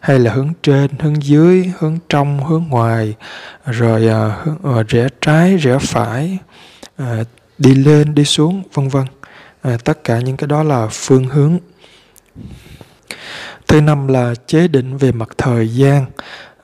hay 0.00 0.18
là 0.18 0.32
hướng 0.32 0.52
trên 0.62 0.90
hướng 0.98 1.22
dưới 1.22 1.72
hướng 1.78 1.98
trong 2.08 2.44
hướng 2.44 2.64
ngoài 2.68 3.14
rồi 3.66 4.08
à, 4.08 4.36
hướng, 4.42 4.76
à, 4.76 4.82
rẽ 4.88 5.08
trái 5.20 5.56
rẽ 5.56 5.78
phải 5.80 6.38
à, 6.96 7.24
đi 7.58 7.74
lên 7.74 8.14
đi 8.14 8.24
xuống 8.24 8.62
vân 8.74 8.88
vân. 8.88 9.04
À, 9.62 9.76
tất 9.84 10.04
cả 10.04 10.20
những 10.20 10.36
cái 10.36 10.48
đó 10.48 10.62
là 10.62 10.88
phương 10.90 11.24
hướng. 11.24 11.58
Thứ 13.68 13.80
năm 13.80 14.08
là 14.08 14.34
chế 14.46 14.68
định 14.68 14.96
về 14.96 15.12
mặt 15.12 15.28
thời 15.38 15.68
gian 15.68 16.06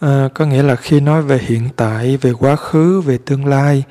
à, 0.00 0.28
có 0.34 0.46
nghĩa 0.46 0.62
là 0.62 0.76
khi 0.76 1.00
nói 1.00 1.22
về 1.22 1.38
hiện 1.38 1.68
tại 1.76 2.16
về 2.16 2.32
quá 2.32 2.56
khứ 2.56 3.00
về 3.00 3.18
tương 3.26 3.46
lai 3.46 3.82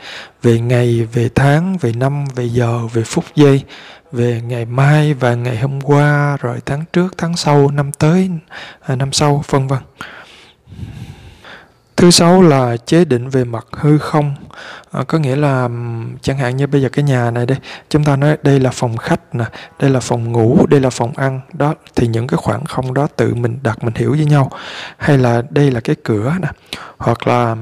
về 0.42 0.60
ngày 0.60 1.08
về 1.14 1.30
tháng 1.36 1.78
về 1.78 1.94
năm 1.94 2.26
về 2.36 2.46
giờ 2.46 2.88
về 2.94 3.04
phút 3.04 3.26
giây 3.36 3.64
về 4.12 4.42
ngày 4.42 4.66
mai 4.66 5.14
và 5.14 5.36
ngày 5.36 5.58
hôm 5.58 5.82
qua 5.82 6.38
rồi 6.42 6.60
tháng 6.66 6.84
trước 6.94 7.14
tháng 7.18 7.38
sau 7.38 7.72
năm 7.72 7.92
tới 7.92 8.30
à, 8.80 8.96
năm 8.96 9.12
sau 9.12 9.44
vân 9.50 9.68
vân 9.68 9.80
thứ 12.00 12.12
sáu 12.12 12.42
là 12.42 12.78
chế 12.78 13.06
định 13.06 13.30
về 13.30 13.44
mặt 13.44 13.66
hư 13.72 13.98
không. 13.98 14.36
À, 14.92 15.04
có 15.08 15.18
nghĩa 15.18 15.36
là 15.36 15.70
chẳng 16.22 16.38
hạn 16.38 16.58
như 16.58 16.68
bây 16.68 16.82
giờ 16.82 16.90
cái 16.90 17.04
nhà 17.04 17.32
này 17.32 17.46
đây 17.46 17.58
chúng 17.90 18.04
ta 18.04 18.16
nói 18.16 18.38
đây 18.44 18.60
là 18.60 18.70
phòng 18.74 18.98
khách 18.98 19.36
nè 19.36 19.46
đây 19.80 19.90
là 19.90 20.00
phòng 20.00 20.32
ngủ 20.32 20.66
đây 20.68 20.80
là 20.80 20.90
phòng 20.90 21.14
ăn. 21.16 21.42
Đó 21.54 21.76
thì 21.96 22.08
những 22.08 22.28
cái 22.28 22.38
khoảng 22.38 22.66
không 22.66 22.94
đó 22.94 23.08
tự 23.16 23.36
mình 23.36 23.60
đặt 23.64 23.84
mình 23.84 23.94
hiểu 23.96 24.12
với 24.12 24.26
nhau. 24.26 24.52
Hay 24.98 25.18
là 25.18 25.42
đây 25.50 25.72
là 25.72 25.80
cái 25.80 25.96
cửa 26.04 26.34
nè 26.42 26.48
hoặc 26.98 27.28
là 27.28 27.56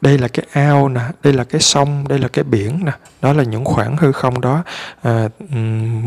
đây 0.00 0.18
là 0.18 0.28
cái 0.28 0.46
ao 0.52 0.88
nè 0.88 1.00
đây 1.22 1.32
là 1.32 1.44
cái 1.44 1.60
sông 1.60 2.08
đây 2.08 2.18
là 2.18 2.28
cái 2.28 2.44
biển 2.44 2.84
nè. 2.84 2.92
Đó 3.22 3.32
là 3.32 3.42
những 3.42 3.64
khoảng 3.64 3.96
hư 3.96 4.12
không 4.12 4.40
đó 4.40 4.62
à, 5.02 5.28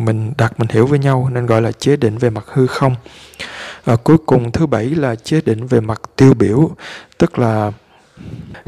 mình 0.06 0.34
đặt 0.38 0.54
mình 0.58 0.70
hiểu 0.70 0.88
với 0.88 1.00
nhau 1.00 1.30
nên 1.34 1.46
gọi 1.46 1.62
là 1.62 1.72
chế 1.72 1.96
định 1.96 2.18
về 2.18 2.30
mặt 2.30 2.46
hư 2.54 2.68
không 2.68 2.96
à, 3.88 3.96
cuối 3.96 4.18
cùng 4.26 4.52
thứ 4.52 4.66
bảy 4.66 4.86
là 4.86 5.16
chế 5.16 5.42
định 5.46 5.68
về 5.68 5.80
mặt 5.80 6.02
tiêu 6.16 6.34
biểu 6.34 6.70
tức 7.18 7.40
là 7.40 7.72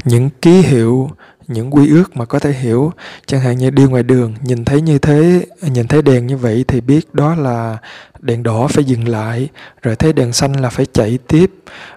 những 0.04 0.30
ký 0.42 0.60
hiệu 0.60 1.10
những 1.48 1.74
quy 1.74 1.90
ước 1.90 2.16
mà 2.16 2.24
có 2.24 2.38
thể 2.38 2.52
hiểu. 2.52 2.92
Chẳng 3.26 3.40
hạn 3.40 3.58
như 3.58 3.70
đi 3.70 3.84
ngoài 3.84 4.02
đường 4.02 4.34
nhìn 4.42 4.64
thấy 4.64 4.80
như 4.80 4.98
thế 4.98 5.46
nhìn 5.62 5.88
thấy 5.88 6.02
đèn 6.02 6.26
như 6.26 6.36
vậy 6.36 6.64
thì 6.68 6.80
biết 6.80 7.14
đó 7.14 7.34
là 7.34 7.78
đèn 8.20 8.42
đỏ 8.42 8.66
phải 8.68 8.84
dừng 8.84 9.08
lại 9.08 9.48
rồi 9.82 9.96
thấy 9.96 10.12
đèn 10.12 10.32
xanh 10.32 10.52
là 10.60 10.70
phải 10.70 10.86
chạy 10.86 11.18
tiếp. 11.28 11.50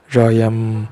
Rồi 0.09 0.39
um, 0.41 0.85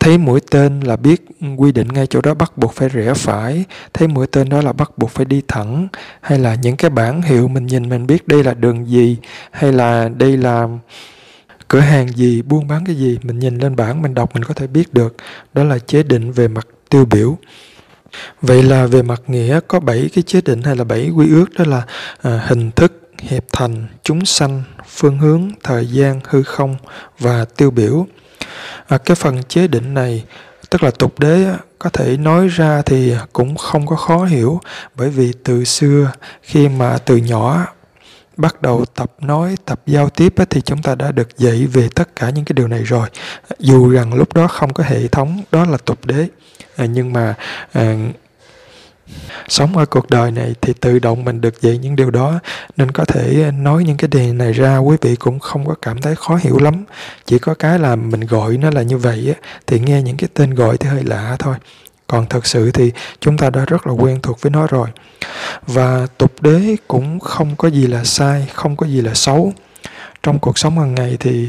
thấy 0.00 0.18
mũi 0.18 0.40
tên 0.50 0.80
là 0.80 0.96
biết 0.96 1.22
quy 1.56 1.72
định 1.72 1.88
ngay 1.88 2.06
chỗ 2.06 2.20
đó 2.20 2.34
bắt 2.34 2.58
buộc 2.58 2.72
phải 2.72 2.88
rẽ 2.88 3.14
phải 3.14 3.64
thấy 3.94 4.08
mũi 4.08 4.26
tên 4.26 4.48
đó 4.48 4.60
là 4.62 4.72
bắt 4.72 4.98
buộc 4.98 5.10
phải 5.10 5.24
đi 5.24 5.42
thẳng. 5.48 5.88
Hay 6.20 6.38
là 6.38 6.54
những 6.54 6.76
cái 6.76 6.90
bảng 6.90 7.22
hiệu 7.22 7.48
mình 7.48 7.66
nhìn 7.66 7.88
mình 7.88 8.06
biết 8.06 8.28
đây 8.28 8.44
là 8.44 8.54
đường 8.54 8.88
gì 8.88 9.16
hay 9.50 9.72
là 9.72 10.08
đây 10.08 10.36
là 10.36 10.68
cửa 11.68 11.80
hàng 11.80 12.08
gì 12.08 12.42
buôn 12.42 12.68
bán 12.68 12.84
cái 12.84 12.96
gì 12.96 13.18
mình 13.22 13.38
nhìn 13.38 13.58
lên 13.58 13.76
bảng 13.76 14.02
mình 14.02 14.14
đọc 14.14 14.34
mình 14.34 14.44
có 14.44 14.54
thể 14.54 14.66
biết 14.66 14.94
được. 14.94 15.16
Đó 15.54 15.64
là 15.64 15.78
chế 15.78 16.02
định 16.02 16.32
về 16.32 16.48
mặt 16.48 16.66
tiêu 16.90 17.04
biểu. 17.04 17.38
Vậy 18.42 18.62
là 18.62 18.86
về 18.86 19.02
mặt 19.02 19.22
nghĩa 19.26 19.60
có 19.68 19.80
bảy 19.80 20.10
cái 20.14 20.22
chế 20.22 20.40
định 20.40 20.62
hay 20.62 20.76
là 20.76 20.84
bảy 20.84 21.10
quy 21.10 21.28
ước? 21.30 21.46
Đó 21.58 21.64
là 21.68 21.82
à, 22.22 22.42
hình 22.46 22.70
thức 22.70 23.02
hiệp 23.18 23.44
thành 23.52 23.86
chúng 24.02 24.24
sanh 24.24 24.62
phương 24.88 25.18
hướng 25.18 25.50
thời 25.62 25.86
gian 25.86 26.20
hư 26.28 26.42
không 26.42 26.76
và 27.18 27.44
tiêu 27.44 27.70
biểu. 27.70 28.06
À, 28.86 28.98
cái 28.98 29.14
phần 29.14 29.42
chế 29.42 29.68
định 29.68 29.94
này 29.94 30.24
tức 30.70 30.82
là 30.82 30.90
tục 30.90 31.18
đế 31.18 31.46
có 31.78 31.90
thể 31.90 32.16
nói 32.16 32.48
ra 32.48 32.82
thì 32.82 33.14
cũng 33.32 33.56
không 33.56 33.86
có 33.86 33.96
khó 33.96 34.24
hiểu 34.24 34.60
bởi 34.94 35.10
vì 35.10 35.32
từ 35.44 35.64
xưa 35.64 36.12
khi 36.42 36.68
mà 36.68 36.98
từ 36.98 37.16
nhỏ 37.16 37.66
bắt 38.36 38.62
đầu 38.62 38.84
tập 38.84 39.12
nói 39.20 39.56
tập 39.64 39.80
giao 39.86 40.10
tiếp 40.10 40.34
thì 40.50 40.60
chúng 40.60 40.82
ta 40.82 40.94
đã 40.94 41.12
được 41.12 41.38
dạy 41.38 41.66
về 41.66 41.88
tất 41.94 42.16
cả 42.16 42.30
những 42.30 42.44
cái 42.44 42.54
điều 42.54 42.68
này 42.68 42.82
rồi. 42.82 43.08
Dù 43.58 43.90
rằng 43.90 44.14
lúc 44.14 44.34
đó 44.34 44.46
không 44.46 44.72
có 44.72 44.84
hệ 44.86 45.08
thống 45.08 45.42
đó 45.52 45.64
là 45.64 45.76
tục 45.84 46.06
đế. 46.06 46.26
À, 46.76 46.86
nhưng 46.86 47.12
mà 47.12 47.34
à, 47.72 47.96
sống 49.48 49.76
ở 49.76 49.86
cuộc 49.86 50.10
đời 50.10 50.30
này 50.30 50.54
thì 50.60 50.72
tự 50.72 50.98
động 50.98 51.24
mình 51.24 51.40
được 51.40 51.60
dạy 51.60 51.78
những 51.78 51.96
điều 51.96 52.10
đó. 52.10 52.40
Nên 52.76 52.90
có 52.90 53.04
thể 53.04 53.50
nói 53.50 53.84
những 53.84 53.96
cái 53.96 54.08
điều 54.08 54.34
này 54.34 54.52
ra 54.52 54.78
quý 54.78 54.96
vị 55.00 55.16
cũng 55.16 55.38
không 55.38 55.66
có 55.66 55.74
cảm 55.82 56.00
thấy 56.00 56.14
khó 56.16 56.36
hiểu 56.36 56.58
lắm. 56.58 56.84
Chỉ 57.24 57.38
có 57.38 57.54
cái 57.54 57.78
là 57.78 57.96
mình 57.96 58.20
gọi 58.20 58.56
nó 58.56 58.70
là 58.70 58.82
như 58.82 58.98
vậy 58.98 59.34
á, 59.34 59.40
thì 59.66 59.80
nghe 59.80 60.02
những 60.02 60.16
cái 60.16 60.28
tên 60.34 60.54
gọi 60.54 60.76
thì 60.76 60.88
hơi 60.88 61.04
lạ 61.04 61.36
thôi 61.38 61.56
còn 62.06 62.26
thật 62.26 62.46
sự 62.46 62.70
thì 62.70 62.92
chúng 63.20 63.38
ta 63.38 63.50
đã 63.50 63.64
rất 63.64 63.86
là 63.86 63.92
quen 63.92 64.20
thuộc 64.22 64.40
với 64.40 64.50
nó 64.50 64.66
rồi. 64.66 64.88
Và 65.66 66.06
tục 66.18 66.42
đế 66.42 66.76
cũng 66.88 67.20
không 67.20 67.56
có 67.56 67.68
gì 67.68 67.86
là 67.86 68.04
sai 68.04 68.48
không 68.52 68.76
có 68.76 68.86
gì 68.86 69.00
là 69.00 69.14
xấu. 69.14 69.52
Trong 70.22 70.38
cuộc 70.38 70.58
sống 70.58 70.78
hàng 70.78 70.94
ngày 70.94 71.16
thì 71.20 71.48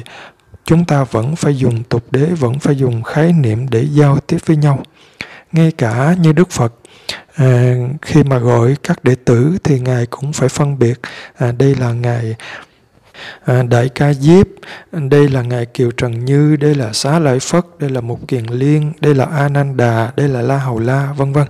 chúng 0.66 0.86
ta 0.86 1.04
vẫn 1.04 1.36
phải 1.36 1.58
dùng 1.58 1.84
tục 1.84 2.04
đế 2.12 2.26
vẫn 2.26 2.60
phải 2.60 2.76
dùng 2.76 3.04
khái 3.04 3.34
niệm 3.34 3.70
để 3.70 3.88
giao 3.92 4.20
tiếp 4.20 4.38
với 4.46 4.58
nhau. 4.58 4.84
Ngay 5.52 5.72
cả 5.72 6.16
như 6.22 6.32
đức 6.32 6.52
phật 6.52 6.74
à, 7.36 7.76
khi 8.02 8.24
mà 8.24 8.38
gọi 8.38 8.76
các 8.84 9.04
đệ 9.04 9.16
tử 9.16 9.58
thì 9.64 9.80
ngài 9.80 10.06
cũng 10.06 10.34
phải 10.34 10.50
phân 10.50 10.80
biệt 10.80 11.00
à, 11.38 11.52
đây 11.52 11.76
là 11.76 11.92
ngài 11.92 12.36
à, 13.46 13.64
Đại 13.64 13.90
ca 13.90 14.14
Diếp, 14.14 14.48
đây 14.98 15.30
là 15.30 15.42
Ngài 15.42 15.66
Kiều 15.66 15.92
Trần 15.92 16.26
Như, 16.26 16.56
đây 16.56 16.76
là 16.76 16.94
Xá 16.94 17.20
Lợi 17.20 17.40
Phất, 17.40 17.66
đây 17.80 17.90
là 17.90 18.02
Mục 18.02 18.28
Kiền 18.28 18.46
Liên, 18.46 18.94
đây 19.00 19.16
là 19.16 19.26
A 19.26 19.50
Nan 19.50 19.78
Đà, 19.78 20.12
đây 20.16 20.28
là 20.28 20.42
La 20.42 20.58
Hầu 20.58 20.80
La, 20.80 21.14
vân 21.18 21.34
vân 21.34 21.48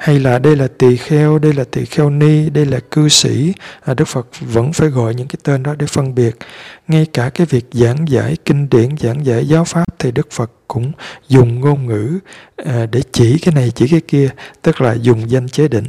hay 0.00 0.20
là 0.20 0.38
đây 0.38 0.56
là 0.56 0.68
tỳ 0.78 0.96
kheo, 0.96 1.38
đây 1.38 1.52
là 1.52 1.64
tỳ 1.64 1.84
kheo 1.84 2.10
ni, 2.10 2.50
đây 2.50 2.66
là 2.66 2.80
cư 2.90 3.08
sĩ, 3.08 3.52
à, 3.80 3.94
Đức 3.94 4.08
Phật 4.08 4.26
vẫn 4.40 4.72
phải 4.72 4.88
gọi 4.88 5.14
những 5.14 5.28
cái 5.28 5.36
tên 5.42 5.62
đó 5.62 5.74
để 5.78 5.86
phân 5.86 6.14
biệt. 6.14 6.36
Ngay 6.88 7.06
cả 7.12 7.30
cái 7.30 7.46
việc 7.50 7.64
giảng 7.72 8.08
giải 8.08 8.36
kinh 8.44 8.68
điển, 8.70 8.96
giảng 8.98 9.26
giải 9.26 9.48
giáo 9.48 9.64
pháp 9.64 9.84
thì 9.98 10.12
Đức 10.12 10.30
Phật 10.30 10.52
cũng 10.68 10.92
dùng 11.28 11.60
ngôn 11.60 11.86
ngữ 11.86 12.18
à, 12.56 12.86
để 12.92 13.02
chỉ 13.12 13.38
cái 13.38 13.54
này 13.54 13.70
chỉ 13.74 13.88
cái 13.88 14.00
kia, 14.08 14.28
tức 14.62 14.80
là 14.80 14.92
dùng 14.92 15.30
danh 15.30 15.48
chế 15.48 15.68
định. 15.68 15.86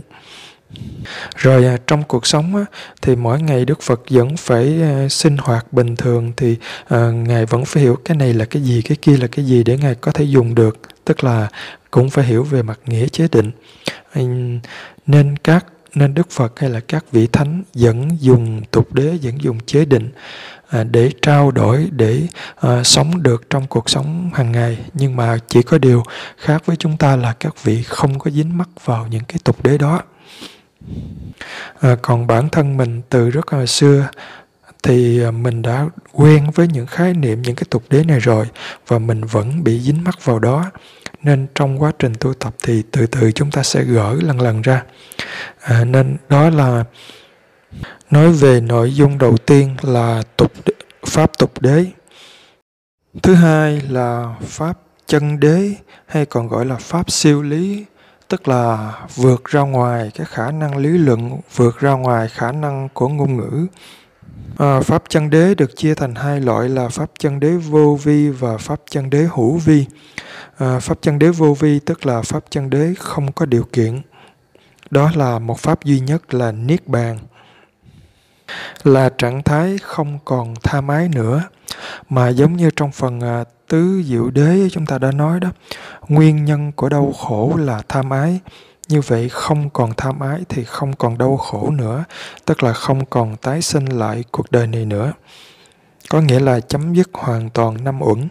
Rồi 1.35 1.65
à, 1.65 1.77
trong 1.87 2.03
cuộc 2.03 2.27
sống 2.27 2.55
á, 2.55 2.65
thì 3.01 3.15
mỗi 3.15 3.41
ngày 3.41 3.65
Đức 3.65 3.81
Phật 3.81 4.01
vẫn 4.09 4.37
phải 4.37 4.81
à, 4.81 5.09
sinh 5.09 5.37
hoạt 5.37 5.73
bình 5.73 5.95
thường 5.95 6.33
thì 6.37 6.55
à, 6.87 7.11
Ngài 7.11 7.45
vẫn 7.45 7.65
phải 7.65 7.83
hiểu 7.83 7.95
cái 8.05 8.17
này 8.17 8.33
là 8.33 8.45
cái 8.45 8.61
gì, 8.61 8.81
cái 8.81 8.97
kia 9.01 9.17
là 9.17 9.27
cái 9.27 9.45
gì 9.45 9.63
để 9.63 9.77
Ngài 9.77 9.95
có 9.95 10.11
thể 10.11 10.23
dùng 10.23 10.55
được. 10.55 10.79
Tức 11.05 11.23
là 11.23 11.47
cũng 11.91 12.09
phải 12.09 12.25
hiểu 12.25 12.43
về 12.43 12.63
mặt 12.63 12.79
nghĩa 12.85 13.07
chế 13.07 13.27
định. 13.31 13.51
Nên 15.05 15.37
các 15.37 15.65
nên 15.95 16.13
Đức 16.13 16.31
Phật 16.31 16.59
hay 16.59 16.69
là 16.69 16.79
các 16.79 17.05
vị 17.11 17.27
thánh 17.27 17.63
vẫn 17.73 18.17
dùng 18.19 18.61
tục 18.71 18.93
đế, 18.93 19.17
vẫn 19.21 19.41
dùng 19.41 19.59
chế 19.65 19.85
định 19.85 20.11
à, 20.69 20.83
để 20.83 21.11
trao 21.21 21.51
đổi, 21.51 21.87
để 21.91 22.21
à, 22.55 22.83
sống 22.83 23.23
được 23.23 23.49
trong 23.49 23.67
cuộc 23.67 23.89
sống 23.89 24.29
hàng 24.33 24.51
ngày. 24.51 24.77
Nhưng 24.93 25.15
mà 25.15 25.37
chỉ 25.47 25.61
có 25.61 25.77
điều 25.77 26.03
khác 26.37 26.65
với 26.65 26.75
chúng 26.75 26.97
ta 26.97 27.15
là 27.15 27.33
các 27.39 27.63
vị 27.63 27.83
không 27.83 28.19
có 28.19 28.31
dính 28.31 28.57
mắc 28.57 28.69
vào 28.85 29.07
những 29.07 29.23
cái 29.27 29.37
tục 29.43 29.63
đế 29.63 29.77
đó. 29.77 30.01
À, 31.79 31.95
còn 32.01 32.27
bản 32.27 32.49
thân 32.49 32.77
mình 32.77 33.01
từ 33.09 33.29
rất 33.29 33.53
là 33.53 33.65
xưa 33.65 34.07
thì 34.83 35.23
à, 35.23 35.31
mình 35.31 35.61
đã 35.61 35.85
quen 36.11 36.51
với 36.55 36.67
những 36.67 36.87
khái 36.87 37.13
niệm 37.13 37.41
những 37.41 37.55
cái 37.55 37.65
tục 37.69 37.83
đế 37.89 38.03
này 38.03 38.19
rồi 38.19 38.45
và 38.87 38.99
mình 38.99 39.23
vẫn 39.23 39.63
bị 39.63 39.79
dính 39.79 40.03
mắc 40.03 40.25
vào 40.25 40.39
đó. 40.39 40.71
Nên 41.23 41.47
trong 41.55 41.81
quá 41.81 41.91
trình 41.99 42.13
tu 42.19 42.33
tập 42.33 42.55
thì 42.63 42.83
từ 42.91 43.07
từ 43.07 43.31
chúng 43.31 43.51
ta 43.51 43.63
sẽ 43.63 43.83
gỡ 43.83 44.15
lần 44.21 44.41
lần 44.41 44.61
ra. 44.61 44.83
À, 45.61 45.85
nên 45.85 46.17
đó 46.29 46.49
là 46.49 46.83
nói 48.09 48.31
về 48.31 48.61
nội 48.61 48.93
dung 48.93 49.17
đầu 49.17 49.37
tiên 49.37 49.75
là 49.81 50.23
tục 50.37 50.51
pháp 51.05 51.37
tục 51.37 51.61
đế. 51.61 51.85
Thứ 53.23 53.33
hai 53.33 53.81
là 53.89 54.35
pháp 54.41 54.79
chân 55.07 55.39
đế 55.39 55.71
hay 56.05 56.25
còn 56.25 56.47
gọi 56.47 56.65
là 56.65 56.75
pháp 56.75 57.11
siêu 57.11 57.41
lý 57.41 57.85
tức 58.33 58.47
là 58.47 58.93
vượt 59.15 59.45
ra 59.45 59.61
ngoài 59.61 60.11
cái 60.15 60.27
khả 60.29 60.51
năng 60.51 60.77
lý 60.77 60.89
luận 60.89 61.39
vượt 61.55 61.79
ra 61.79 61.91
ngoài 61.91 62.27
khả 62.27 62.51
năng 62.51 62.89
của 62.93 63.07
ngôn 63.07 63.37
ngữ. 63.37 63.67
À, 64.57 64.79
pháp 64.79 65.03
chân 65.09 65.29
đế 65.29 65.55
được 65.55 65.75
chia 65.75 65.95
thành 65.95 66.15
hai 66.15 66.41
loại 66.41 66.69
là 66.69 66.89
pháp 66.89 67.11
chân 67.19 67.39
đế 67.39 67.51
vô 67.51 67.99
vi 68.03 68.29
và 68.29 68.57
pháp 68.57 68.79
chân 68.89 69.09
đế 69.09 69.27
hữu 69.35 69.57
vi. 69.57 69.85
À, 70.57 70.79
pháp 70.79 70.97
chân 71.01 71.19
đế 71.19 71.29
vô 71.29 71.53
vi 71.53 71.79
tức 71.79 72.05
là 72.05 72.21
pháp 72.21 72.43
chân 72.49 72.69
đế 72.69 72.93
không 72.99 73.31
có 73.31 73.45
điều 73.45 73.63
kiện. 73.63 74.01
Đó 74.89 75.11
là 75.15 75.39
một 75.39 75.59
pháp 75.59 75.83
duy 75.83 75.99
nhất 75.99 76.33
là 76.33 76.51
niết 76.51 76.87
bàn. 76.87 77.19
Là 78.83 79.09
trạng 79.09 79.43
thái 79.43 79.77
không 79.77 80.19
còn 80.25 80.53
tha 80.63 80.81
mái 80.81 81.09
nữa 81.09 81.43
mà 82.09 82.29
giống 82.29 82.57
như 82.57 82.69
trong 82.75 82.91
phần 82.91 83.19
à, 83.19 83.43
tứ 83.73 84.03
diệu 84.05 84.29
đế 84.29 84.69
chúng 84.71 84.85
ta 84.85 84.97
đã 84.97 85.11
nói 85.11 85.39
đó. 85.39 85.49
Nguyên 86.07 86.45
nhân 86.45 86.71
của 86.71 86.89
đau 86.89 87.13
khổ 87.13 87.55
là 87.57 87.81
tham 87.89 88.09
ái. 88.09 88.39
Như 88.87 89.01
vậy 89.01 89.29
không 89.29 89.69
còn 89.69 89.91
tham 89.97 90.19
ái 90.19 90.41
thì 90.49 90.63
không 90.63 90.93
còn 90.95 91.17
đau 91.17 91.37
khổ 91.37 91.71
nữa 91.71 92.03
tức 92.45 92.63
là 92.63 92.73
không 92.73 93.05
còn 93.05 93.35
tái 93.35 93.61
sinh 93.61 93.85
lại 93.85 94.23
cuộc 94.31 94.51
đời 94.51 94.67
này 94.67 94.85
nữa. 94.85 95.13
Có 96.09 96.21
nghĩa 96.21 96.39
là 96.39 96.59
chấm 96.59 96.93
dứt 96.93 97.09
hoàn 97.13 97.49
toàn 97.49 97.83
năm 97.83 98.01
uẩn. 98.01 98.27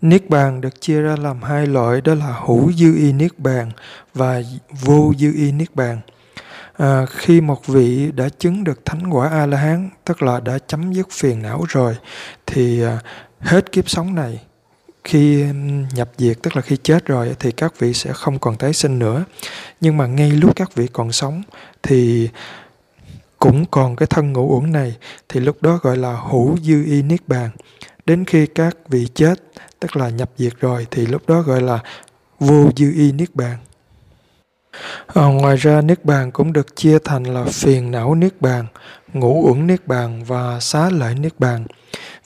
Niết 0.00 0.30
bàn 0.30 0.60
được 0.60 0.80
chia 0.80 1.00
ra 1.00 1.16
làm 1.16 1.42
hai 1.42 1.66
loại 1.66 2.00
đó 2.00 2.14
là 2.14 2.40
hữu 2.46 2.72
dư 2.72 2.94
y 2.96 3.12
niết 3.12 3.38
bàn 3.38 3.70
và 4.14 4.42
vô 4.84 5.12
dư 5.18 5.32
y 5.34 5.52
niết 5.52 5.74
bàn. 5.74 6.00
À, 6.76 7.06
khi 7.06 7.40
một 7.40 7.66
vị 7.66 8.12
đã 8.14 8.28
chứng 8.38 8.64
được 8.64 8.84
thánh 8.84 9.10
quả 9.10 9.28
A 9.28 9.46
La 9.46 9.56
Hán, 9.56 9.90
tức 10.04 10.22
là 10.22 10.40
đã 10.40 10.58
chấm 10.66 10.92
dứt 10.92 11.08
phiền 11.10 11.42
não 11.42 11.64
rồi, 11.68 11.96
thì 12.46 12.82
à, 12.82 12.98
hết 13.40 13.72
kiếp 13.72 13.90
sống 13.90 14.14
này 14.14 14.40
khi 15.04 15.44
nhập 15.94 16.10
diệt 16.18 16.38
tức 16.42 16.56
là 16.56 16.62
khi 16.62 16.76
chết 16.76 17.06
rồi 17.06 17.36
thì 17.38 17.52
các 17.52 17.78
vị 17.78 17.94
sẽ 17.94 18.12
không 18.12 18.38
còn 18.38 18.56
tái 18.56 18.72
sinh 18.72 18.98
nữa. 18.98 19.24
Nhưng 19.80 19.96
mà 19.96 20.06
ngay 20.06 20.30
lúc 20.30 20.56
các 20.56 20.74
vị 20.74 20.86
còn 20.92 21.12
sống 21.12 21.42
thì 21.82 22.28
cũng 23.38 23.64
còn 23.66 23.96
cái 23.96 24.06
thân 24.06 24.32
ngũ 24.32 24.56
uẩn 24.56 24.72
này 24.72 24.96
thì 25.28 25.40
lúc 25.40 25.62
đó 25.62 25.78
gọi 25.82 25.96
là 25.96 26.20
hữu 26.30 26.56
dư 26.62 26.84
y 26.84 27.02
niết 27.02 27.28
bàn. 27.28 27.50
Đến 28.06 28.24
khi 28.24 28.46
các 28.46 28.76
vị 28.88 29.08
chết 29.14 29.34
tức 29.80 29.96
là 29.96 30.08
nhập 30.08 30.30
diệt 30.36 30.52
rồi 30.60 30.86
thì 30.90 31.06
lúc 31.06 31.28
đó 31.28 31.42
gọi 31.42 31.60
là 31.60 31.78
vô 32.40 32.70
dư 32.76 32.92
y 32.92 33.12
niết 33.12 33.34
bàn. 33.34 33.56
À, 35.06 35.22
ngoài 35.22 35.56
ra 35.56 35.80
niết 35.80 36.04
bàn 36.04 36.30
cũng 36.30 36.52
được 36.52 36.76
chia 36.76 36.98
thành 37.04 37.24
là 37.24 37.44
phiền 37.44 37.90
não 37.90 38.14
niết 38.14 38.40
bàn 38.40 38.66
ngũ 39.12 39.48
uẩn 39.48 39.66
niết 39.66 39.86
bàn 39.86 40.24
và 40.24 40.60
xá 40.60 40.90
lợi 40.90 41.14
niết 41.14 41.40
bàn 41.40 41.66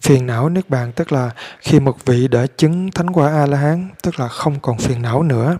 phiền 0.04 0.26
não 0.26 0.48
niết 0.48 0.70
bàn 0.70 0.92
tức 0.92 1.12
là 1.12 1.30
khi 1.60 1.80
một 1.80 2.04
vị 2.04 2.28
đã 2.28 2.46
chứng 2.56 2.90
thánh 2.90 3.10
quả 3.10 3.28
a 3.28 3.46
la 3.46 3.58
hán 3.58 3.88
tức 4.02 4.20
là 4.20 4.28
không 4.28 4.60
còn 4.60 4.78
phiền 4.78 5.02
não 5.02 5.22
nữa. 5.22 5.58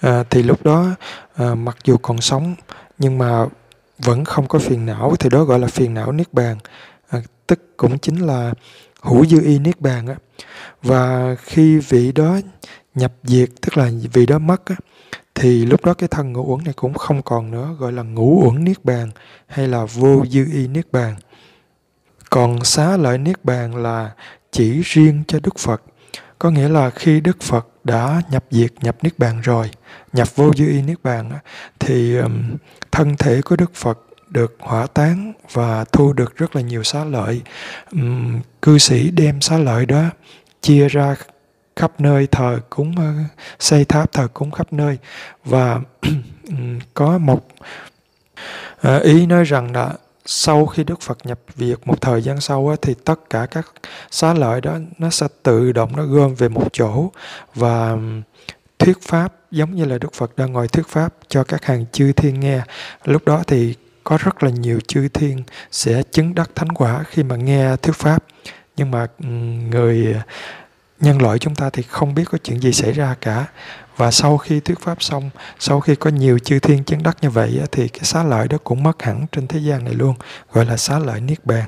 À, 0.00 0.24
thì 0.30 0.42
lúc 0.42 0.64
đó 0.64 0.86
à, 1.34 1.54
mặc 1.54 1.76
dù 1.84 1.96
còn 1.96 2.20
sống 2.20 2.54
nhưng 2.98 3.18
mà 3.18 3.46
vẫn 3.98 4.24
không 4.24 4.48
có 4.48 4.58
phiền 4.58 4.86
não 4.86 5.16
thì 5.18 5.28
đó 5.28 5.44
gọi 5.44 5.58
là 5.58 5.66
phiền 5.66 5.94
não 5.94 6.12
niết 6.12 6.32
bàn. 6.32 6.56
À, 7.08 7.18
tức 7.46 7.76
cũng 7.76 7.98
chính 7.98 8.26
là 8.26 8.54
hữu 9.02 9.26
dư 9.26 9.42
y 9.42 9.58
niết 9.58 9.80
bàn 9.80 10.06
á. 10.06 10.14
Và 10.82 11.36
khi 11.42 11.78
vị 11.78 12.12
đó 12.12 12.38
nhập 12.94 13.12
diệt 13.22 13.48
tức 13.60 13.76
là 13.76 13.90
vị 14.12 14.26
đó 14.26 14.38
mất 14.38 14.64
á 14.66 14.76
thì 15.34 15.66
lúc 15.66 15.84
đó 15.84 15.94
cái 15.94 16.08
thân 16.08 16.32
ngũ 16.32 16.54
uẩn 16.54 16.64
này 16.64 16.74
cũng 16.76 16.94
không 16.94 17.22
còn 17.22 17.50
nữa 17.50 17.76
gọi 17.78 17.92
là 17.92 18.02
ngũ 18.02 18.42
uẩn 18.46 18.64
niết 18.64 18.84
bàn 18.84 19.10
hay 19.46 19.68
là 19.68 19.84
vô 19.84 20.24
dư 20.30 20.46
y 20.52 20.68
niết 20.68 20.92
bàn 20.92 21.16
còn 22.32 22.64
xá 22.64 22.96
lợi 22.96 23.18
niết 23.18 23.44
bàn 23.44 23.76
là 23.76 24.10
chỉ 24.52 24.82
riêng 24.84 25.22
cho 25.28 25.38
đức 25.42 25.58
phật. 25.58 25.82
Có 26.38 26.50
nghĩa 26.50 26.68
là 26.68 26.90
khi 26.90 27.20
đức 27.20 27.42
phật 27.42 27.68
đã 27.84 28.22
nhập 28.30 28.44
diệt, 28.50 28.72
nhập 28.82 28.96
niết 29.02 29.18
bàn 29.18 29.40
rồi, 29.40 29.70
nhập 30.12 30.36
vô 30.36 30.52
dư 30.56 30.66
y 30.66 30.82
niết 30.82 31.02
bàn 31.02 31.30
thì 31.80 32.16
thân 32.90 33.16
thể 33.16 33.42
của 33.42 33.56
đức 33.56 33.74
phật 33.74 33.98
được 34.28 34.56
hỏa 34.60 34.86
tán 34.86 35.32
và 35.52 35.84
thu 35.84 36.12
được 36.12 36.36
rất 36.36 36.56
là 36.56 36.62
nhiều 36.62 36.82
xá 36.82 37.04
lợi. 37.04 37.42
Cư 38.62 38.78
sĩ 38.78 39.10
đem 39.10 39.40
xá 39.40 39.58
lợi 39.58 39.86
đó 39.86 40.04
chia 40.60 40.88
ra 40.88 41.16
khắp 41.76 42.00
nơi, 42.00 42.26
thờ 42.26 42.60
cúng 42.70 42.94
xây 43.58 43.84
tháp 43.84 44.12
thờ 44.12 44.28
cúng 44.34 44.50
khắp 44.50 44.72
nơi. 44.72 44.98
Và 45.44 45.80
có 46.94 47.18
một 47.18 47.46
ờ, 48.80 48.98
ý 48.98 49.26
nói 49.26 49.44
rằng 49.44 49.72
là 49.72 49.92
sau 50.26 50.66
khi 50.66 50.84
Đức 50.84 51.00
Phật 51.00 51.18
nhập 51.26 51.40
việt 51.54 51.86
một 51.86 52.00
thời 52.00 52.22
gian 52.22 52.40
sau 52.40 52.68
á, 52.68 52.76
thì 52.82 52.94
tất 53.04 53.30
cả 53.30 53.46
các 53.50 53.72
xá 54.10 54.34
lợi 54.34 54.60
đó 54.60 54.78
nó 54.98 55.10
sẽ 55.10 55.26
tự 55.42 55.72
động 55.72 55.96
nó 55.96 56.04
gom 56.04 56.34
về 56.34 56.48
một 56.48 56.68
chỗ 56.72 57.10
và 57.54 57.96
thuyết 58.78 59.02
pháp 59.02 59.34
giống 59.50 59.74
như 59.74 59.84
là 59.84 59.98
Đức 59.98 60.14
Phật 60.14 60.36
đang 60.36 60.52
ngồi 60.52 60.68
thuyết 60.68 60.88
pháp 60.88 61.14
cho 61.28 61.44
các 61.44 61.64
hàng 61.64 61.84
chư 61.92 62.12
thiên 62.12 62.40
nghe. 62.40 62.60
Lúc 63.04 63.24
đó 63.24 63.42
thì 63.46 63.74
có 64.04 64.18
rất 64.20 64.42
là 64.42 64.50
nhiều 64.50 64.78
chư 64.88 65.08
thiên 65.08 65.42
sẽ 65.70 66.02
chứng 66.12 66.34
đắc 66.34 66.50
thánh 66.54 66.72
quả 66.72 67.02
khi 67.02 67.22
mà 67.22 67.36
nghe 67.36 67.76
thuyết 67.76 67.96
pháp. 67.96 68.24
Nhưng 68.76 68.90
mà 68.90 69.06
người 69.70 70.12
ờ, 70.14 70.20
nhân 71.00 71.22
loại 71.22 71.38
chúng 71.38 71.54
ta 71.54 71.70
thì 71.70 71.82
không 71.82 72.14
biết 72.14 72.24
có 72.30 72.38
chuyện 72.44 72.60
gì 72.60 72.72
xảy 72.72 72.92
ra 72.92 73.14
cả 73.20 73.46
và 73.96 74.10
sau 74.10 74.38
khi 74.38 74.60
thuyết 74.60 74.80
pháp 74.80 75.02
xong 75.02 75.30
sau 75.58 75.80
khi 75.80 75.94
có 75.94 76.10
nhiều 76.10 76.38
chư 76.38 76.58
thiên 76.58 76.84
chứng 76.84 77.02
đắc 77.02 77.16
như 77.22 77.30
vậy 77.30 77.60
thì 77.72 77.88
cái 77.88 78.04
xá 78.04 78.22
lợi 78.22 78.48
đó 78.48 78.58
cũng 78.64 78.82
mất 78.82 79.02
hẳn 79.02 79.26
trên 79.32 79.46
thế 79.46 79.58
gian 79.58 79.84
này 79.84 79.94
luôn 79.94 80.14
gọi 80.52 80.64
là 80.64 80.76
xá 80.76 80.98
lợi 80.98 81.20
niết 81.20 81.46
bàn. 81.46 81.64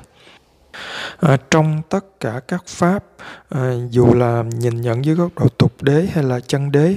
À, 1.19 1.37
trong 1.51 1.81
tất 1.89 2.19
cả 2.19 2.41
các 2.47 2.63
pháp 2.67 3.03
à, 3.49 3.71
dù 3.89 4.13
là 4.13 4.43
nhìn 4.59 4.81
nhận 4.81 5.05
dưới 5.05 5.15
góc 5.15 5.31
độ 5.35 5.47
tục 5.47 5.83
đế 5.83 6.07
hay 6.13 6.23
là 6.23 6.39
chân 6.39 6.71
đế 6.71 6.95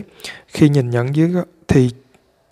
khi 0.49 0.69
nhìn 0.69 0.91
nhận 0.91 1.17
dưới 1.17 1.33
thì 1.69 1.91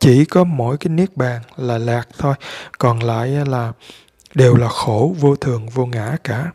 chỉ 0.01 0.25
có 0.25 0.45
mỗi 0.45 0.77
cái 0.79 0.89
niết 0.89 1.17
bàn 1.17 1.43
là 1.57 1.79
lạc 1.79 2.09
thôi 2.19 2.35
còn 2.79 3.03
lại 3.03 3.29
là 3.29 3.73
đều 4.35 4.57
là 4.57 4.69
khổ 4.69 5.15
vô 5.21 5.37
thường 5.37 5.69
vô 5.69 5.87
ngã 5.87 6.17
cả. 6.25 6.51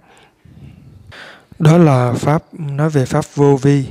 Đó 1.60 1.77
là 1.77 2.13
pháp 2.13 2.43
nói 2.53 2.89
về 2.89 3.05
pháp 3.05 3.25
vô 3.36 3.57
vi 3.62 3.86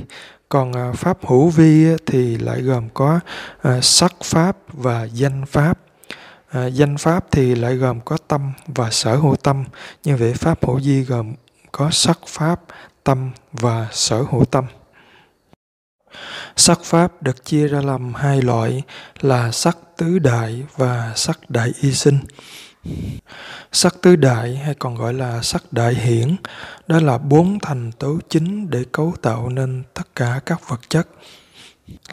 còn 0.51 0.73
à, 0.73 0.91
pháp 0.91 1.25
hữu 1.25 1.49
vi 1.49 1.95
thì 2.05 2.37
lại 2.37 2.61
gồm 2.61 2.89
có 2.93 3.19
à, 3.61 3.81
sắc 3.81 4.13
pháp 4.23 4.57
và 4.67 5.03
danh 5.03 5.45
pháp. 5.45 5.79
À, 6.49 6.65
danh 6.65 6.97
pháp 6.97 7.25
thì 7.31 7.55
lại 7.55 7.75
gồm 7.75 8.01
có 8.05 8.17
tâm 8.27 8.53
và 8.67 8.89
sở 8.91 9.15
hữu 9.15 9.35
tâm. 9.35 9.65
Như 10.03 10.17
vậy 10.17 10.33
pháp 10.33 10.65
hữu 10.65 10.79
vi 10.83 11.03
gồm 11.03 11.33
có 11.71 11.89
sắc 11.91 12.19
pháp 12.27 12.61
tâm 13.03 13.31
và 13.51 13.87
sở 13.91 14.23
hữu 14.31 14.45
tâm. 14.45 14.65
Sắc 16.55 16.83
pháp 16.83 17.23
được 17.23 17.45
chia 17.45 17.67
ra 17.67 17.81
làm 17.81 18.13
hai 18.13 18.41
loại 18.41 18.81
là 19.21 19.51
sắc 19.51 19.77
tứ 19.97 20.19
đại 20.19 20.63
và 20.77 21.13
sắc 21.15 21.39
đại 21.49 21.71
y 21.81 21.93
sinh. 21.93 22.19
Sắc 23.71 24.01
tứ 24.01 24.15
đại 24.15 24.55
hay 24.55 24.75
còn 24.75 24.95
gọi 24.95 25.13
là 25.13 25.41
sắc 25.41 25.73
đại 25.73 25.93
hiển, 25.93 26.35
đó 26.87 26.99
là 26.99 27.17
bốn 27.17 27.59
thành 27.59 27.91
tố 27.91 28.19
chính 28.29 28.69
để 28.69 28.85
cấu 28.91 29.13
tạo 29.21 29.49
nên 29.49 29.83
tất 29.93 30.15
cả 30.15 30.39
các 30.45 30.69
vật 30.69 30.79
chất 30.89 31.07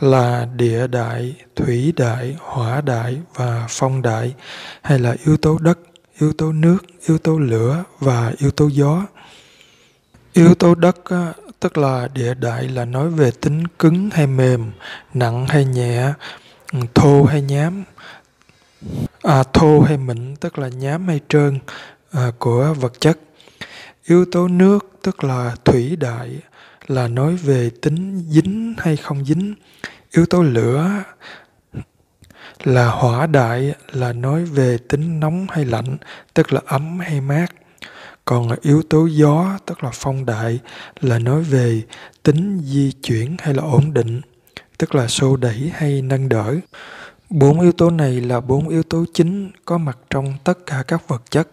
là 0.00 0.48
địa 0.57 0.87
đại, 0.87 1.35
thủy 1.57 1.92
đại, 1.96 2.37
hỏa 2.38 2.81
đại 2.81 3.20
và 3.35 3.66
phong 3.70 4.02
đại 4.02 4.35
hay 4.83 4.98
là 4.98 5.16
yếu 5.26 5.37
tố 5.37 5.59
đất, 5.59 5.78
yếu 6.20 6.33
tố 6.33 6.52
nước, 6.52 6.78
yếu 7.07 7.18
tố 7.18 7.38
lửa 7.38 7.85
và 7.98 8.33
yếu 8.38 8.50
tố 8.50 8.68
gió. 8.68 9.07
Yếu 10.33 10.54
tố 10.54 10.74
đất 10.74 10.96
tức 11.61 11.78
là 11.78 12.09
địa 12.14 12.35
đại 12.35 12.68
là 12.68 12.85
nói 12.85 13.11
về 13.11 13.31
tính 13.31 13.66
cứng 13.78 14.11
hay 14.12 14.26
mềm, 14.26 14.70
nặng 15.14 15.46
hay 15.48 15.64
nhẹ, 15.64 16.12
thô 16.94 17.24
hay 17.24 17.42
nhám. 17.42 17.85
À, 19.29 19.43
thô 19.53 19.81
hay 19.81 19.97
mịn 19.97 20.37
tức 20.37 20.59
là 20.59 20.69
nhám 20.69 21.09
hay 21.09 21.21
trơn 21.29 21.59
à, 22.11 22.31
của 22.38 22.75
vật 22.81 23.01
chất. 23.01 23.19
Yếu 24.05 24.25
tố 24.25 24.49
nước 24.49 24.91
tức 25.03 25.25
là 25.25 25.57
thủy 25.64 25.97
đại 25.97 26.38
là 26.87 27.09
nói 27.09 27.37
về 27.37 27.71
tính 27.83 28.25
dính 28.29 28.75
hay 28.79 28.97
không 28.97 29.25
dính. 29.25 29.55
Yếu 30.12 30.27
tố 30.27 30.43
lửa 30.43 30.91
là 32.64 32.91
hỏa 32.91 33.27
đại 33.27 33.75
là 33.93 34.12
nói 34.12 34.45
về 34.45 34.79
tính 34.88 35.21
nóng 35.21 35.47
hay 35.51 35.64
lạnh, 35.64 35.97
tức 36.35 36.53
là 36.53 36.61
ấm 36.67 36.99
hay 36.99 37.21
mát. 37.21 37.47
Còn 38.25 38.49
yếu 38.62 38.83
tố 38.83 39.07
gió, 39.07 39.59
tức 39.67 39.85
là 39.85 39.91
phong 39.93 40.27
đại, 40.27 40.59
là 41.01 41.19
nói 41.19 41.43
về 41.43 41.83
tính 42.23 42.61
di 42.64 42.93
chuyển 42.93 43.37
hay 43.38 43.55
là 43.55 43.62
ổn 43.62 43.95
định, 43.95 44.21
tức 44.79 44.95
là 44.95 45.09
xô 45.09 45.37
đẩy 45.37 45.73
hay 45.75 46.03
nâng 46.03 46.29
đỡ. 46.29 46.55
Bốn 47.31 47.61
yếu 47.61 47.73
tố 47.73 47.91
này 47.91 48.21
là 48.21 48.41
bốn 48.41 48.69
yếu 48.69 48.83
tố 48.83 49.05
chính 49.14 49.51
có 49.64 49.79
mặt 49.79 49.99
trong 50.11 50.35
tất 50.45 50.59
cả 50.67 50.83
các 50.88 51.09
vật 51.09 51.23
chất 51.31 51.49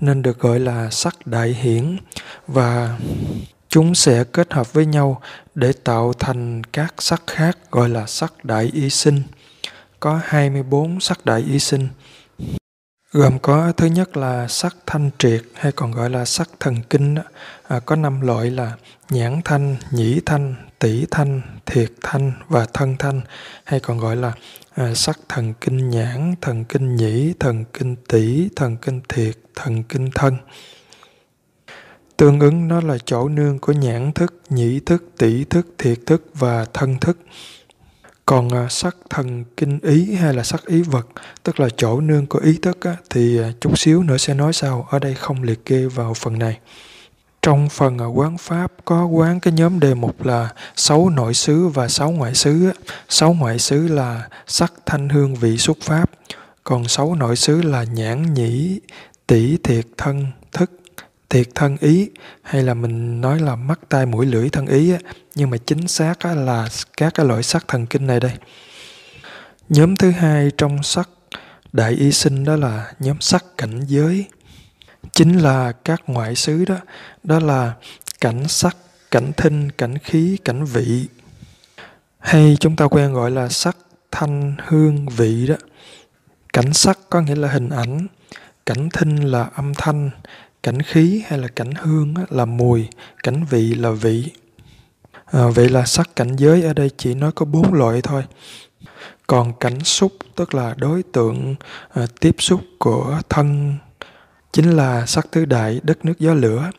nên 0.00 0.22
được 0.22 0.38
gọi 0.38 0.60
là 0.60 0.90
sắc 0.90 1.26
đại 1.26 1.48
hiển 1.48 1.96
và 2.46 2.98
chúng 3.68 3.94
sẽ 3.94 4.24
kết 4.24 4.52
hợp 4.52 4.72
với 4.72 4.86
nhau 4.86 5.22
để 5.54 5.72
tạo 5.84 6.12
thành 6.18 6.64
các 6.64 6.94
sắc 6.98 7.22
khác 7.26 7.58
gọi 7.70 7.88
là 7.88 8.06
sắc 8.06 8.44
đại 8.44 8.70
y 8.72 8.90
sinh. 8.90 9.22
Có 10.00 10.20
24 10.24 11.00
sắc 11.00 11.24
đại 11.24 11.40
y 11.40 11.58
sinh 11.58 11.88
gồm 13.12 13.38
có 13.38 13.72
thứ 13.76 13.86
nhất 13.86 14.16
là 14.16 14.48
sắc 14.48 14.76
thanh 14.86 15.10
triệt 15.18 15.42
hay 15.54 15.72
còn 15.72 15.92
gọi 15.92 16.10
là 16.10 16.24
sắc 16.24 16.48
thần 16.60 16.82
kinh 16.90 17.14
à, 17.68 17.80
có 17.80 17.96
năm 17.96 18.20
loại 18.20 18.50
là 18.50 18.72
nhãn 19.10 19.40
thanh 19.44 19.76
nhĩ 19.90 20.20
thanh 20.26 20.54
tỷ 20.78 21.06
thanh 21.10 21.42
thiệt 21.66 21.92
thanh 22.02 22.32
và 22.48 22.66
thân 22.72 22.96
thanh 22.98 23.20
hay 23.64 23.80
còn 23.80 23.98
gọi 23.98 24.16
là 24.16 24.32
à, 24.78 24.94
sắc 24.94 25.18
thần 25.28 25.54
kinh 25.60 25.90
nhãn 25.90 26.34
thần 26.40 26.64
kinh 26.64 26.96
nhĩ 26.96 27.34
thần 27.40 27.64
kinh 27.72 27.96
tỷ 28.08 28.48
thần 28.56 28.76
kinh 28.76 29.00
thiệt 29.08 29.36
thần 29.54 29.82
kinh 29.82 30.10
thân. 30.14 30.36
Tương 32.16 32.40
ứng 32.40 32.68
nó 32.68 32.80
là 32.80 32.98
chỗ 33.04 33.28
nương 33.28 33.58
của 33.58 33.72
nhãn 33.72 34.12
thức 34.12 34.34
nhĩ 34.50 34.80
thức 34.80 35.04
tỷ 35.18 35.44
thức 35.44 35.66
thiệt 35.78 35.98
thức 36.06 36.24
và 36.34 36.64
thân 36.74 36.98
thức. 36.98 37.18
Còn 38.26 38.48
à, 38.48 38.68
sắc 38.70 38.96
thần 39.10 39.44
kinh 39.56 39.78
ý 39.82 40.14
hay 40.14 40.34
là 40.34 40.42
sắc 40.42 40.66
ý 40.66 40.82
vật 40.82 41.06
tức 41.42 41.60
là 41.60 41.68
chỗ 41.76 42.00
nương 42.00 42.26
của 42.26 42.38
ý 42.38 42.58
thức 42.62 42.80
á, 42.80 42.96
thì 43.10 43.38
à, 43.38 43.52
chút 43.60 43.78
xíu 43.78 44.02
nữa 44.02 44.16
sẽ 44.16 44.34
nói 44.34 44.52
sau. 44.52 44.88
Ở 44.90 44.98
đây 44.98 45.14
không 45.14 45.42
liệt 45.42 45.64
kê 45.64 45.86
vào 45.86 46.14
phần 46.14 46.38
này 46.38 46.58
trong 47.42 47.68
phần 47.68 47.98
à, 47.98 48.06
quán 48.06 48.38
pháp 48.38 48.72
có 48.84 49.06
quán 49.06 49.40
cái 49.40 49.52
nhóm 49.52 49.80
đề 49.80 49.94
mục 49.94 50.24
là 50.24 50.48
sáu 50.76 51.10
nội 51.10 51.34
xứ 51.34 51.68
và 51.68 51.88
sáu 51.88 52.10
ngoại 52.10 52.34
xứ 52.34 52.72
sáu 53.08 53.32
ngoại 53.32 53.58
xứ 53.58 53.88
là 53.88 54.28
sắc 54.46 54.72
thanh 54.86 55.08
hương 55.08 55.34
vị 55.34 55.56
xuất 55.58 55.78
pháp. 55.80 56.10
Còn 56.64 56.88
sáu 56.88 57.14
nội 57.14 57.36
xứ 57.36 57.62
là 57.62 57.84
nhãn 57.84 58.34
nhĩ 58.34 58.80
tỷ 59.26 59.56
thiệt 59.56 59.86
thân, 59.96 60.26
thức, 60.52 60.70
thiệt 61.28 61.48
thân 61.54 61.76
ý. 61.80 62.10
Hay 62.42 62.62
là 62.62 62.74
mình 62.74 63.20
nói 63.20 63.40
là 63.40 63.56
mắt 63.56 63.80
tai 63.88 64.06
mũi 64.06 64.26
lưỡi 64.26 64.48
thân 64.48 64.66
ý 64.66 64.92
nhưng 65.34 65.50
mà 65.50 65.56
chính 65.56 65.88
xác 65.88 66.24
là 66.24 66.68
các 66.96 67.14
cái 67.14 67.26
loại 67.26 67.42
sắc 67.42 67.68
thần 67.68 67.86
kinh 67.86 68.06
này 68.06 68.20
đây. 68.20 68.32
Nhóm 69.68 69.96
thứ 69.96 70.10
hai 70.10 70.50
trong 70.58 70.82
sắc 70.82 71.08
đại 71.72 71.92
y 71.92 72.12
sinh 72.12 72.44
đó 72.44 72.56
là 72.56 72.92
nhóm 72.98 73.20
sắc 73.20 73.44
cảnh 73.58 73.80
giới 73.86 74.24
chính 75.12 75.38
là 75.38 75.72
các 75.72 76.02
ngoại 76.06 76.34
xứ 76.34 76.64
đó 76.64 76.76
đó 77.24 77.38
là 77.38 77.74
cảnh 78.20 78.48
sắc 78.48 78.76
cảnh 79.10 79.32
thinh 79.36 79.70
cảnh 79.70 79.98
khí 79.98 80.38
cảnh 80.44 80.64
vị. 80.64 81.08
Hay 82.18 82.56
chúng 82.60 82.76
ta 82.76 82.84
quen 82.84 83.12
gọi 83.12 83.30
là 83.30 83.48
sắc 83.48 83.76
thanh 84.10 84.54
hương 84.66 85.08
vị 85.08 85.46
đó. 85.46 85.54
Cảnh 86.52 86.72
sắc 86.72 86.98
có 87.10 87.20
nghĩa 87.20 87.34
là 87.34 87.48
hình 87.48 87.68
ảnh 87.68 88.06
cảnh 88.66 88.88
thinh 88.92 89.16
là 89.16 89.50
âm 89.54 89.74
thanh 89.74 90.10
cảnh 90.62 90.82
khí 90.82 91.22
hay 91.26 91.38
là 91.38 91.48
cảnh 91.48 91.72
hương 91.74 92.14
là 92.30 92.44
mùi 92.44 92.88
cảnh 93.22 93.44
vị 93.50 93.74
là 93.74 93.90
vị. 93.90 94.30
À, 95.24 95.46
vậy 95.54 95.68
là 95.68 95.86
sắc 95.86 96.16
cảnh 96.16 96.36
giới 96.36 96.62
ở 96.62 96.72
đây 96.72 96.90
chỉ 96.96 97.14
nói 97.14 97.32
có 97.32 97.46
bốn 97.46 97.72
loại 97.72 98.02
thôi. 98.02 98.24
Còn 99.26 99.52
cảnh 99.60 99.84
xúc 99.84 100.12
tức 100.34 100.54
là 100.54 100.74
đối 100.78 101.02
tượng 101.02 101.54
à, 101.94 102.06
tiếp 102.20 102.36
xúc 102.38 102.60
của 102.78 103.20
thân 103.28 103.76
chính 104.52 104.76
là 104.76 105.06
sắc 105.06 105.30
tứ 105.30 105.44
đại 105.44 105.80
đất 105.82 106.04
nước 106.04 106.18
gió 106.18 106.34
lửa 106.34 106.70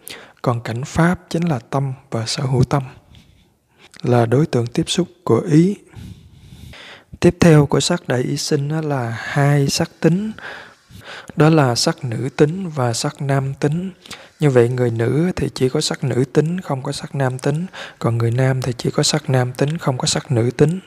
còn 0.42 0.62
cảnh 0.62 0.84
pháp 0.84 1.20
chính 1.30 1.50
là 1.50 1.60
tâm 1.60 1.94
và 2.12 2.26
sở 2.26 2.44
hữu 2.44 2.64
tâm 2.64 2.84
là 4.02 4.26
đối 4.26 4.46
tượng 4.46 4.68
tiếp 4.68 4.84
xúc 4.88 5.08
của 5.24 5.40
ý. 5.40 5.76
Tiếp 7.20 7.38
theo 7.40 7.66
của 7.66 7.80
sắc 7.80 8.08
đại 8.08 8.22
ý 8.22 8.38
sinh 8.38 8.70
là 8.70 9.18
hai 9.20 9.68
sắc 9.68 9.92
tính 10.00 10.32
đó 11.36 11.50
là 11.50 11.76
sắc 11.76 12.04
nữ 12.04 12.30
tính 12.36 12.70
và 12.70 12.94
sắc 12.94 13.22
nam 13.22 13.54
tính. 13.54 13.92
Như 14.40 14.50
vậy 14.50 14.70
người 14.70 14.92
nữ 14.92 15.32
thì 15.36 15.50
chỉ 15.54 15.70
có 15.70 15.82
sắc 15.82 16.04
nữ 16.04 16.24
tính 16.34 16.62
không 16.62 16.84
có 16.84 16.92
sắc 16.92 17.16
nam 17.16 17.40
tính 17.40 17.66
còn 18.00 18.18
người 18.18 18.32
nam 18.32 18.62
thì 18.62 18.74
chỉ 18.78 18.92
có 18.92 19.04
sắc 19.04 19.30
nam 19.30 19.54
tính 19.54 19.78
không 19.78 19.98
có 19.98 20.06
sắc 20.08 20.32
nữ 20.32 20.52
tính. 20.58 20.80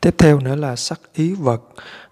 Tiếp 0.00 0.14
theo 0.18 0.40
nữa 0.40 0.56
là 0.56 0.76
sắc 0.76 1.00
ý 1.14 1.34
vật 1.34 1.62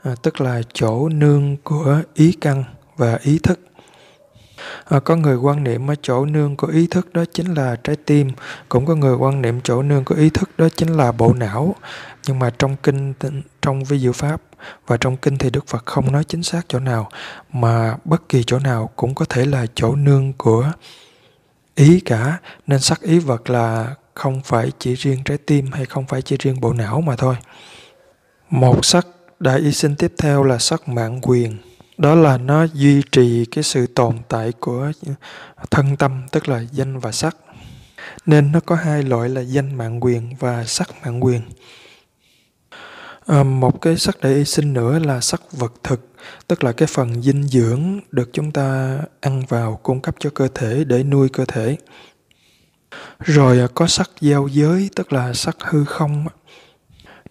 à, 0.03 0.15
tức 0.23 0.41
là 0.41 0.63
chỗ 0.73 1.09
nương 1.09 1.57
của 1.65 2.03
ý 2.15 2.33
căn 2.41 2.65
và 2.97 3.19
ý 3.23 3.39
thức. 3.39 3.61
À, 4.85 5.01
có 5.01 5.17
người 5.17 5.37
quan 5.37 5.65
niệm 5.65 5.91
ở 5.91 5.95
chỗ 6.03 6.25
nương 6.25 6.57
của 6.57 6.67
ý 6.67 6.87
thức 6.87 7.13
đó 7.13 7.25
chính 7.33 7.55
là 7.55 7.77
trái 7.85 7.97
tim. 7.97 8.31
Cũng 8.69 8.87
có 8.87 8.95
người 8.95 9.17
quan 9.17 9.43
niệm 9.43 9.61
chỗ 9.65 9.83
nương 9.83 10.05
của 10.05 10.15
ý 10.15 10.31
thức 10.31 10.51
đó 10.59 10.69
chính 10.77 10.97
là 10.97 11.13
bộ 11.13 11.35
não. 11.35 11.75
Nhưng 12.27 12.39
mà 12.39 12.51
trong 12.59 12.77
kinh 12.83 13.15
trong 13.63 13.85
vi 13.85 13.99
diệu 13.99 14.13
pháp 14.13 14.43
và 14.87 14.97
trong 14.97 15.17
kinh 15.17 15.39
thì 15.39 15.51
đức 15.51 15.67
phật 15.67 15.87
không 15.87 16.13
nói 16.13 16.25
chính 16.25 16.43
xác 16.43 16.63
chỗ 16.69 16.79
nào 16.79 17.09
mà 17.53 17.97
bất 18.05 18.29
kỳ 18.29 18.43
chỗ 18.43 18.59
nào 18.59 18.91
cũng 18.97 19.15
có 19.15 19.25
thể 19.29 19.45
là 19.45 19.67
chỗ 19.75 19.95
nương 19.95 20.33
của 20.33 20.73
ý 21.75 22.01
cả. 22.01 22.39
Nên 22.67 22.81
sắc 22.81 23.01
ý 23.01 23.19
vật 23.19 23.51
là 23.51 23.95
không 24.15 24.41
phải 24.45 24.73
chỉ 24.79 24.95
riêng 24.95 25.25
trái 25.25 25.39
tim 25.39 25.73
hay 25.73 25.85
không 25.85 26.07
phải 26.07 26.23
chỉ 26.23 26.37
riêng 26.41 26.61
bộ 26.61 26.73
não 26.73 27.01
mà 27.01 27.17
thôi. 27.17 27.37
Một 28.51 28.85
sắc 28.85 29.07
đại 29.41 29.59
y 29.59 29.73
sinh 29.73 29.97
tiếp 29.97 30.13
theo 30.19 30.45
là 30.45 30.59
sắc 30.59 30.89
mạng 30.89 31.21
quyền 31.23 31.57
đó 31.99 32.15
là 32.15 32.39
nó 32.39 32.65
duy 32.75 33.03
trì 33.13 33.45
cái 33.45 33.65
sự 33.65 33.87
tồn 33.87 34.19
tại 34.29 34.53
của 34.61 34.93
thân 35.71 35.97
tâm 35.97 36.27
tức 36.33 36.49
là 36.49 36.63
danh 36.73 36.99
và 36.99 37.13
sắc. 37.13 37.37
Nên 38.27 38.53
nó 38.53 38.61
có 38.61 38.75
hai 38.75 39.03
loại 39.03 39.29
là 39.29 39.41
danh 39.41 39.75
mạng 39.75 40.05
quyền 40.05 40.37
và 40.39 40.65
sắc 40.65 40.89
mạng 41.03 41.25
quyền. 41.25 41.41
À, 43.27 43.43
một 43.43 43.81
cái 43.81 43.97
sắc 43.97 44.17
để 44.23 44.35
y 44.35 44.45
sinh 44.45 44.73
nữa 44.73 44.99
là 44.99 45.21
sắc 45.21 45.43
vật 45.53 45.73
thực 45.83 46.09
tức 46.47 46.65
là 46.65 46.73
cái 46.73 46.87
phần 46.87 47.23
dinh 47.23 47.43
dưỡng 47.43 48.01
được 48.11 48.31
chúng 48.33 48.53
ta 48.53 48.99
ăn 49.21 49.43
vào 49.49 49.81
cung 49.83 50.01
cấp 50.01 50.15
cho 50.19 50.31
cơ 50.31 50.49
thể 50.55 50.85
để 50.85 51.03
nuôi 51.03 51.29
cơ 51.29 51.45
thể. 51.45 51.77
Rồi 53.19 53.61
à, 53.61 53.67
có 53.75 53.87
sắc 53.87 54.11
giao 54.21 54.49
giới 54.49 54.91
tức 54.97 55.13
là 55.13 55.33
sắc 55.33 55.57
hư 55.61 55.85
không 55.85 56.27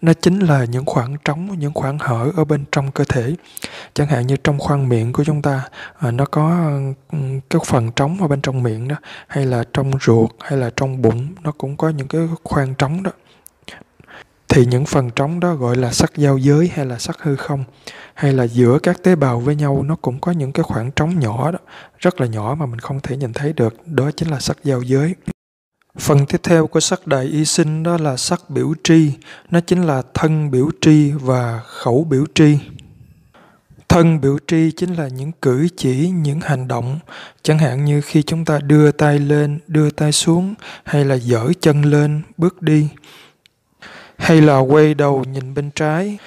nó 0.00 0.12
chính 0.12 0.38
là 0.38 0.64
những 0.64 0.84
khoảng 0.84 1.16
trống 1.24 1.58
những 1.58 1.74
khoảng 1.74 1.98
hở 1.98 2.30
ở 2.36 2.44
bên 2.44 2.64
trong 2.72 2.90
cơ 2.90 3.04
thể. 3.04 3.34
Chẳng 3.94 4.06
hạn 4.06 4.26
như 4.26 4.36
trong 4.36 4.58
khoang 4.58 4.88
miệng 4.88 5.12
của 5.12 5.24
chúng 5.24 5.42
ta 5.42 5.62
à, 5.98 6.10
nó 6.10 6.24
có 6.24 6.70
ừ, 7.12 7.18
cái 7.50 7.60
phần 7.66 7.92
trống 7.92 8.18
ở 8.20 8.28
bên 8.28 8.40
trong 8.40 8.62
miệng 8.62 8.88
đó 8.88 8.96
hay 9.26 9.46
là 9.46 9.64
trong 9.72 9.90
ruột 10.00 10.30
hay 10.40 10.58
là 10.58 10.70
trong 10.76 11.02
bụng 11.02 11.28
nó 11.42 11.52
cũng 11.58 11.76
có 11.76 11.88
những 11.88 12.08
cái 12.08 12.28
khoang 12.44 12.74
trống 12.74 13.02
đó. 13.02 13.10
Thì 14.48 14.66
những 14.66 14.86
phần 14.86 15.10
trống 15.10 15.40
đó 15.40 15.54
gọi 15.54 15.76
là 15.76 15.92
sắc 15.92 16.12
giao 16.16 16.38
giới 16.38 16.70
hay 16.74 16.86
là 16.86 16.98
sắc 16.98 17.22
hư 17.22 17.36
không 17.36 17.64
hay 18.14 18.32
là 18.32 18.44
giữa 18.44 18.78
các 18.78 19.02
tế 19.02 19.16
bào 19.16 19.40
với 19.40 19.54
nhau 19.54 19.82
nó 19.82 19.96
cũng 20.02 20.20
có 20.20 20.32
những 20.32 20.52
cái 20.52 20.62
khoảng 20.62 20.90
trống 20.90 21.20
nhỏ 21.20 21.50
đó 21.50 21.58
rất 21.98 22.20
là 22.20 22.26
nhỏ 22.26 22.56
mà 22.58 22.66
mình 22.66 22.78
không 22.78 23.00
thể 23.00 23.16
nhìn 23.16 23.32
thấy 23.32 23.52
được. 23.52 23.86
Đó 23.86 24.10
chính 24.16 24.28
là 24.28 24.40
sắc 24.40 24.56
giao 24.64 24.82
giới. 24.82 25.14
Phần 25.98 26.26
tiếp 26.26 26.40
theo 26.42 26.66
của 26.66 26.80
sắc 26.80 27.06
đại 27.06 27.24
y 27.24 27.44
sinh 27.44 27.82
đó 27.82 27.96
là 27.96 28.16
sắc 28.16 28.50
biểu 28.50 28.74
tri, 28.84 29.10
nó 29.50 29.60
chính 29.60 29.82
là 29.82 30.02
thân 30.14 30.50
biểu 30.50 30.70
tri 30.80 31.10
và 31.10 31.60
khẩu 31.66 32.04
biểu 32.04 32.24
tri. 32.34 32.58
Thân 33.88 34.20
biểu 34.20 34.38
tri 34.46 34.70
chính 34.70 34.94
là 34.94 35.08
những 35.08 35.32
cử 35.42 35.68
chỉ, 35.76 36.08
những 36.08 36.40
hành 36.40 36.68
động, 36.68 36.98
chẳng 37.42 37.58
hạn 37.58 37.84
như 37.84 38.00
khi 38.00 38.22
chúng 38.22 38.44
ta 38.44 38.58
đưa 38.58 38.92
tay 38.92 39.18
lên, 39.18 39.58
đưa 39.66 39.90
tay 39.90 40.12
xuống, 40.12 40.54
hay 40.84 41.04
là 41.04 41.14
dở 41.14 41.52
chân 41.60 41.82
lên, 41.82 42.22
bước 42.36 42.62
đi, 42.62 42.88
hay 44.16 44.40
là 44.40 44.58
quay 44.58 44.94
đầu 44.94 45.24
nhìn 45.24 45.54
bên 45.54 45.70
trái. 45.70 46.18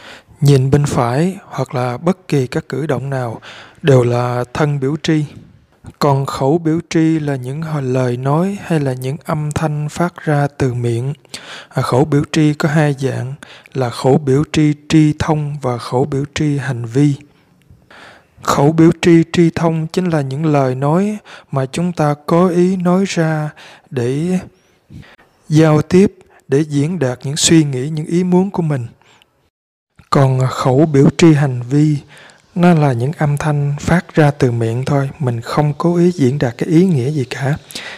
nhìn 0.42 0.72
bên 0.72 0.86
phải 0.86 1.38
hoặc 1.46 1.76
là 1.76 1.98
bất 1.98 2.28
kỳ 2.28 2.48
các 2.48 2.70
cử 2.70 2.88
động 2.88 3.10
nào 3.10 3.42
đều 3.82 4.04
là 4.04 4.44
thân 4.54 4.80
biểu 4.80 4.96
tri 5.04 5.26
còn 6.00 6.26
khẩu 6.26 6.58
biểu 6.58 6.80
tri 6.90 7.20
là 7.20 7.36
những 7.36 7.62
lời 7.82 8.18
nói 8.18 8.58
hay 8.62 8.80
là 8.80 8.94
những 8.94 9.18
âm 9.24 9.52
thanh 9.52 9.90
phát 9.90 10.26
ra 10.26 10.48
từ 10.58 10.74
miệng? 10.74 11.14
À, 11.70 11.82
khẩu 11.82 12.06
biểu 12.06 12.24
tri 12.32 12.54
có 12.54 12.70
hai 12.70 12.96
dạng 13.00 13.34
là 13.74 13.90
khẩu 13.90 14.18
biểu 14.18 14.44
tri 14.52 14.74
tri 14.90 15.14
thông 15.20 15.56
và 15.62 15.78
khẩu 15.78 16.06
biểu 16.06 16.24
tri 16.36 16.58
hành 16.58 16.86
vi. 16.86 17.16
Khẩu 18.44 18.72
biểu 18.72 18.92
tri 19.02 19.24
tri 19.34 19.50
thông 19.50 19.88
chính 19.88 20.10
là 20.10 20.22
những 20.22 20.46
lời 20.46 20.76
nói 20.76 21.18
mà 21.52 21.66
chúng 21.66 21.92
ta 21.92 22.16
có 22.26 22.48
ý 22.48 22.76
nói 22.76 23.04
ra 23.08 23.50
để 23.90 24.40
giao 25.50 25.82
tiếp 25.82 26.16
để 26.48 26.60
diễn 26.60 27.00
đạt 27.00 27.20
những 27.24 27.38
suy 27.38 27.64
nghĩ 27.64 27.90
những 27.90 28.06
ý 28.06 28.24
muốn 28.24 28.52
của 28.52 28.62
mình. 28.62 28.88
Còn 30.10 30.40
khẩu 30.50 30.86
biểu 30.86 31.10
tri 31.18 31.34
hành 31.34 31.62
vi 31.70 31.98
nó 32.60 32.74
là 32.74 32.94
những 32.94 33.12
âm 33.18 33.38
thanh 33.38 33.76
phát 33.80 34.16
ra 34.16 34.32
từ 34.32 34.52
miệng 34.52 34.86
thôi 34.86 35.10
mình 35.20 35.42
không 35.42 35.74
cố 35.78 35.98
ý 35.98 36.12
diễn 36.12 36.40
đạt 36.40 36.54
cái 36.58 36.70
ý 36.70 36.86
nghĩa 36.86 37.10
gì 37.12 37.26
cả. 37.30 37.56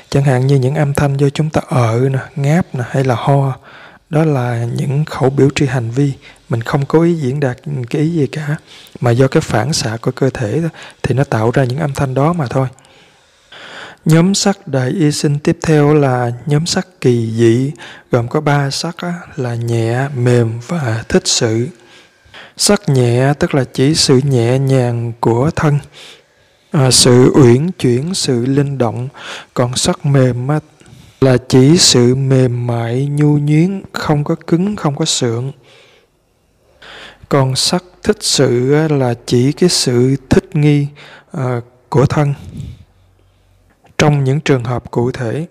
Chẳng 0.10 0.24
hạn 0.24 0.47
như 0.47 0.56
những 0.56 0.76
âm 0.76 0.93
thanh 0.93 1.17
do 1.17 1.30
chúng 1.30 1.50
ta 1.50 1.62
ở 1.67 2.10
nè 2.12 2.19
ngáp 2.36 2.76
nè 2.76 2.84
hay 2.89 3.04
là 3.04 3.15
ho 3.15 3.58
đó 4.10 4.26
là 4.26 4.65
những 4.76 5.06
khẩu 5.06 5.30
biểu 5.30 5.50
tri 5.56 5.65
hành 5.65 5.91
vi. 5.91 6.13
Mình 6.50 6.62
không 6.62 6.86
cố 6.86 7.02
ý 7.02 7.13
diễn 7.13 7.39
đạt 7.39 7.58
cái 7.89 8.02
ý 8.02 8.10
gì 8.10 8.28
cả 8.28 8.56
mà 9.00 9.12
do 9.12 9.28
cái 9.28 9.41
phản 9.41 9.74
xạ 9.74 9.97
của 10.02 10.12
cơ 10.12 10.30
thể 10.30 10.62
thì 11.04 11.15
nó 11.15 11.24
tạo 11.24 11.52
ra 11.52 11.63
những 11.63 11.80
âm 11.80 11.93
thanh 11.93 12.13
đó 12.13 12.34
mà 12.34 12.47
thôi. 12.47 12.67
Nhóm 14.06 14.34
sắc 14.34 14.67
đại 14.67 14.89
y 14.89 15.12
sinh 15.12 15.39
tiếp 15.39 15.58
theo 15.63 15.93
là 15.93 16.32
nhóm 16.45 16.65
sắc 16.65 16.88
kỳ 17.02 17.32
dị, 17.32 17.71
gồm 18.12 18.28
có 18.28 18.41
ba 18.41 18.69
sắc 18.69 18.95
là 19.36 19.56
nhẹ, 19.56 20.08
mềm 20.15 20.60
và 20.67 21.04
thích 21.10 21.28
sự. 21.28 21.67
Sắc 22.62 22.89
nhẹ 22.89 23.34
tức 23.39 23.56
là 23.56 23.63
chỉ 23.74 23.95
sự 23.95 24.21
nhẹ 24.24 24.60
nhàng 24.60 25.13
của 25.19 25.52
thân, 25.56 25.80
à, 26.71 26.91
sự 26.91 27.32
uyển 27.34 27.71
chuyển, 27.71 28.13
sự 28.13 28.45
linh 28.45 28.78
động. 28.78 29.08
Còn 29.54 29.76
sắc 29.76 30.06
mềm 30.06 30.47
là 31.21 31.38
chỉ 31.47 31.78
sự 31.78 32.15
mềm 32.15 32.67
mại, 32.67 33.06
nhu 33.06 33.38
nhuyến, 33.38 33.82
không 33.93 34.24
có 34.24 34.36
cứng, 34.47 34.76
không 34.76 34.95
có 34.95 35.06
sượng. 35.06 35.52
Còn 37.30 37.56
sắc 37.56 37.84
thích 38.04 38.17
sự 38.19 38.88
là 38.88 39.13
chỉ 39.26 39.52
cái 39.52 39.69
sự 39.69 40.15
thích 40.30 40.56
nghi 40.56 40.88
à, 41.32 41.62
của 41.89 42.06
thân 42.06 42.34
trong 43.97 44.24
những 44.24 44.39
trường 44.39 44.63
hợp 44.63 44.91
cụ 44.91 45.12
thể 45.12 45.45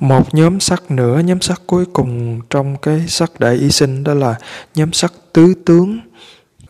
một 0.00 0.34
nhóm 0.34 0.60
sắc 0.60 0.90
nữa 0.90 1.18
nhóm 1.18 1.40
sắc 1.40 1.62
cuối 1.66 1.84
cùng 1.92 2.40
trong 2.50 2.76
cái 2.76 3.04
sắc 3.08 3.40
đại 3.40 3.54
y 3.54 3.70
sinh 3.70 4.04
đó 4.04 4.14
là 4.14 4.34
nhóm 4.74 4.92
sắc 4.92 5.12
tứ 5.36 5.54
tướng, 5.66 5.98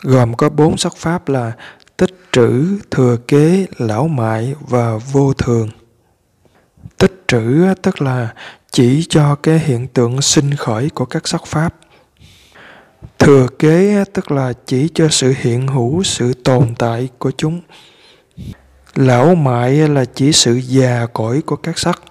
gồm 0.02 0.34
có 0.34 0.48
bốn 0.48 0.76
sắc 0.76 0.96
pháp 0.96 1.28
là 1.28 1.52
tích 1.96 2.16
trữ, 2.32 2.78
thừa 2.90 3.16
kế, 3.28 3.66
lão 3.78 4.08
mại 4.08 4.54
và 4.60 4.96
vô 4.96 5.32
thường. 5.32 5.68
Tích 6.98 7.24
trữ 7.28 7.66
tức 7.82 8.02
là 8.02 8.34
chỉ 8.70 9.06
cho 9.08 9.34
cái 9.34 9.58
hiện 9.58 9.88
tượng 9.88 10.22
sinh 10.22 10.54
khởi 10.54 10.90
của 10.90 11.04
các 11.04 11.28
sắc 11.28 11.46
pháp. 11.46 11.74
Thừa 13.18 13.46
kế 13.58 14.04
tức 14.12 14.30
là 14.30 14.52
chỉ 14.66 14.88
cho 14.94 15.08
sự 15.10 15.34
hiện 15.38 15.66
hữu, 15.66 16.02
sự 16.02 16.34
tồn 16.34 16.74
tại 16.78 17.08
của 17.18 17.30
chúng. 17.36 17.60
Lão 18.94 19.34
mại 19.34 19.74
là 19.74 20.04
chỉ 20.04 20.32
sự 20.32 20.54
già 20.54 21.06
cỗi 21.12 21.42
của 21.46 21.56
các 21.56 21.78
sắc. 21.78 22.02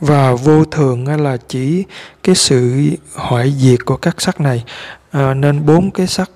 Và 0.00 0.32
vô 0.32 0.64
thường 0.64 1.22
là 1.22 1.36
chỉ 1.48 1.84
cái 2.22 2.34
sự 2.34 2.86
hoại 3.14 3.54
diệt 3.58 3.84
của 3.84 3.96
các 3.96 4.20
sắc 4.20 4.40
này 4.40 4.64
à, 5.10 5.34
nên 5.34 5.66
bốn 5.66 5.90
cái 5.90 6.06
sắc 6.06 6.30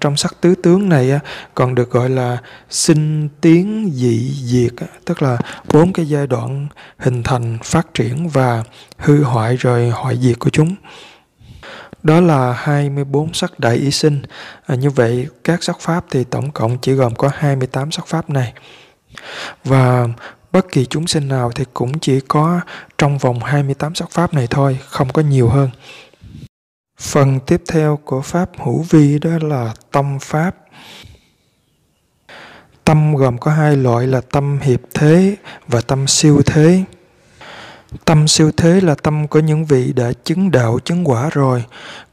trong 0.00 0.16
sắc 0.16 0.36
tứ 0.40 0.54
tướng 0.54 0.88
này 0.88 1.10
còn 1.54 1.74
được 1.74 1.90
gọi 1.90 2.10
là 2.10 2.38
sinh 2.70 3.28
tiến 3.40 3.90
dị 3.94 4.32
diệt 4.44 4.72
tức 5.04 5.22
là 5.22 5.38
bốn 5.72 5.92
cái 5.92 6.08
giai 6.08 6.26
đoạn 6.26 6.68
hình 6.98 7.22
thành 7.22 7.58
phát 7.64 7.94
triển 7.94 8.28
và 8.28 8.64
hư 8.98 9.22
hoại 9.22 9.56
rồi 9.56 9.90
hoại 9.90 10.18
diệt 10.18 10.38
của 10.38 10.50
chúng 10.50 10.74
đó 12.02 12.20
là 12.20 12.52
24 12.52 13.34
sắc 13.34 13.60
đại 13.60 13.76
ý 13.76 13.90
sinh. 13.90 14.22
À, 14.66 14.74
như 14.74 14.90
vậy 14.90 15.26
các 15.44 15.62
sắc 15.62 15.80
pháp 15.80 16.04
thì 16.10 16.24
tổng 16.24 16.50
cộng 16.50 16.78
chỉ 16.78 16.92
gồm 16.92 17.14
có 17.14 17.30
28 17.34 17.90
sắc 17.90 18.06
pháp 18.06 18.30
này. 18.30 18.52
Và 19.64 20.06
bất 20.52 20.72
kỳ 20.72 20.86
chúng 20.86 21.06
sinh 21.06 21.28
nào 21.28 21.50
thì 21.54 21.64
cũng 21.74 21.98
chỉ 21.98 22.20
có 22.28 22.60
trong 22.98 23.18
vòng 23.18 23.40
28 23.42 23.94
sắc 23.94 24.10
pháp 24.10 24.34
này 24.34 24.46
thôi, 24.50 24.78
không 24.88 25.12
có 25.12 25.22
nhiều 25.22 25.48
hơn. 25.48 25.70
Phần 27.00 27.40
tiếp 27.40 27.62
theo 27.68 27.98
của 28.04 28.22
pháp 28.22 28.50
hữu 28.58 28.82
vi 28.82 29.18
đó 29.18 29.30
là 29.40 29.74
tâm 29.90 30.18
pháp. 30.18 30.56
Tâm 32.84 33.14
gồm 33.14 33.38
có 33.38 33.50
hai 33.50 33.76
loại 33.76 34.06
là 34.06 34.20
tâm 34.20 34.58
hiệp 34.62 34.80
thế 34.94 35.36
và 35.68 35.80
tâm 35.80 36.06
siêu 36.06 36.42
thế. 36.46 36.84
Tâm 38.04 38.28
siêu 38.28 38.50
thế 38.56 38.80
là 38.80 38.94
tâm 38.94 39.28
của 39.28 39.38
những 39.38 39.64
vị 39.64 39.92
đã 39.92 40.12
chứng 40.24 40.50
đạo 40.50 40.78
chứng 40.84 41.08
quả 41.08 41.30
rồi, 41.32 41.64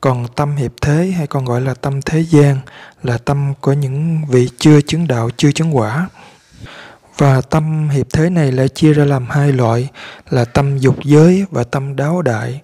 còn 0.01 0.27
tâm 0.35 0.55
hiệp 0.55 0.71
thế 0.81 1.13
hay 1.17 1.27
còn 1.27 1.45
gọi 1.45 1.61
là 1.61 1.73
tâm 1.73 2.01
thế 2.01 2.19
gian 2.19 2.59
là 3.03 3.17
tâm 3.17 3.53
của 3.61 3.73
những 3.73 4.25
vị 4.29 4.49
chưa 4.57 4.81
chứng 4.81 5.07
đạo 5.07 5.29
chưa 5.37 5.51
chứng 5.51 5.77
quả. 5.77 6.09
Và 7.17 7.41
tâm 7.41 7.89
hiệp 7.89 8.07
thế 8.13 8.29
này 8.29 8.51
lại 8.51 8.69
chia 8.69 8.93
ra 8.93 9.05
làm 9.05 9.29
hai 9.29 9.51
loại 9.51 9.89
là 10.29 10.45
tâm 10.45 10.77
dục 10.77 10.95
giới 11.03 11.45
và 11.51 11.63
tâm 11.63 11.95
đáo 11.95 12.21
đại. 12.21 12.61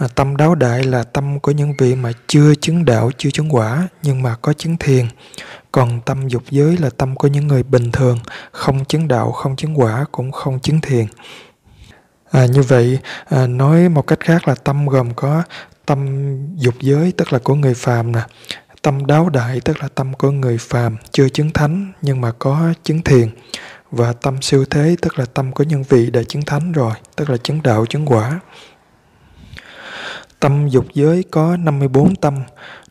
À, 0.00 0.06
tâm 0.14 0.36
đáo 0.36 0.54
đại 0.54 0.84
là 0.84 1.02
tâm 1.02 1.40
của 1.40 1.52
những 1.52 1.74
vị 1.78 1.94
mà 1.94 2.12
chưa 2.26 2.54
chứng 2.54 2.84
đạo, 2.84 3.10
chưa 3.18 3.30
chứng 3.30 3.54
quả 3.54 3.88
nhưng 4.02 4.22
mà 4.22 4.36
có 4.42 4.52
chứng 4.52 4.76
thiền. 4.76 5.06
Còn 5.72 6.00
tâm 6.00 6.28
dục 6.28 6.42
giới 6.50 6.76
là 6.76 6.90
tâm 6.96 7.14
của 7.14 7.28
những 7.28 7.46
người 7.46 7.62
bình 7.62 7.92
thường, 7.92 8.18
không 8.52 8.84
chứng 8.84 9.08
đạo, 9.08 9.32
không 9.32 9.56
chứng 9.56 9.80
quả, 9.80 10.04
cũng 10.12 10.32
không 10.32 10.60
chứng 10.60 10.80
thiền. 10.80 11.06
À, 12.30 12.46
như 12.46 12.62
vậy, 12.62 12.98
à, 13.28 13.46
nói 13.46 13.88
một 13.88 14.06
cách 14.06 14.20
khác 14.20 14.48
là 14.48 14.54
tâm 14.54 14.86
gồm 14.86 15.14
có 15.14 15.42
tâm 15.86 16.06
dục 16.56 16.74
giới 16.80 17.12
tức 17.16 17.32
là 17.32 17.38
của 17.38 17.54
người 17.54 17.74
phàm 17.74 18.12
nè, 18.12 18.20
tâm 18.82 19.06
đáo 19.06 19.28
đại 19.28 19.60
tức 19.64 19.82
là 19.82 19.88
tâm 19.94 20.14
của 20.14 20.30
người 20.30 20.58
phàm 20.58 20.96
chưa 21.10 21.28
chứng 21.28 21.50
thánh 21.50 21.92
nhưng 22.02 22.20
mà 22.20 22.32
có 22.38 22.72
chứng 22.84 23.02
thiền 23.02 23.28
và 23.90 24.12
tâm 24.12 24.42
siêu 24.42 24.64
thế 24.70 24.96
tức 25.02 25.18
là 25.18 25.24
tâm 25.34 25.52
của 25.52 25.64
nhân 25.64 25.82
vị 25.88 26.10
đã 26.10 26.22
chứng 26.28 26.42
thánh 26.42 26.72
rồi, 26.72 26.92
tức 27.16 27.30
là 27.30 27.36
chứng 27.36 27.62
đạo 27.62 27.86
chứng 27.86 28.06
quả. 28.06 28.40
Tâm 30.40 30.68
dục 30.68 30.86
giới 30.94 31.24
có 31.30 31.56
54 31.56 32.16
tâm, 32.16 32.42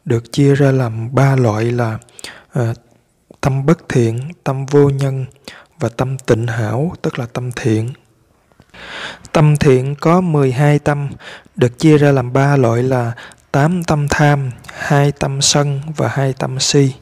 được 0.05 0.31
chia 0.31 0.55
ra 0.55 0.71
làm 0.71 1.15
ba 1.15 1.35
loại 1.35 1.65
là 1.65 1.97
à, 2.53 2.73
tâm 3.41 3.65
bất 3.65 3.89
thiện, 3.89 4.31
tâm 4.43 4.65
vô 4.65 4.89
nhân 4.89 5.25
và 5.79 5.89
tâm 5.89 6.17
tịnh 6.17 6.47
hảo, 6.47 6.93
tức 7.01 7.19
là 7.19 7.25
tâm 7.33 7.51
thiện. 7.51 7.89
Tâm 9.31 9.55
thiện 9.57 9.95
có 9.95 10.21
12 10.21 10.79
tâm, 10.79 11.09
được 11.55 11.79
chia 11.79 11.97
ra 11.97 12.11
làm 12.11 12.33
ba 12.33 12.55
loại 12.55 12.83
là 12.83 13.11
tám 13.51 13.83
tâm 13.83 14.07
tham, 14.09 14.51
hai 14.67 15.11
tâm 15.11 15.41
sân 15.41 15.81
và 15.97 16.07
hai 16.07 16.33
tâm 16.33 16.59
si. 16.59 16.93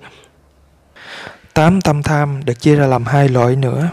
Tám 1.53 1.81
tâm 1.81 2.03
tham 2.03 2.45
được 2.45 2.59
chia 2.59 2.75
ra 2.75 2.87
làm 2.87 3.05
hai 3.05 3.29
loại 3.29 3.55
nữa 3.55 3.89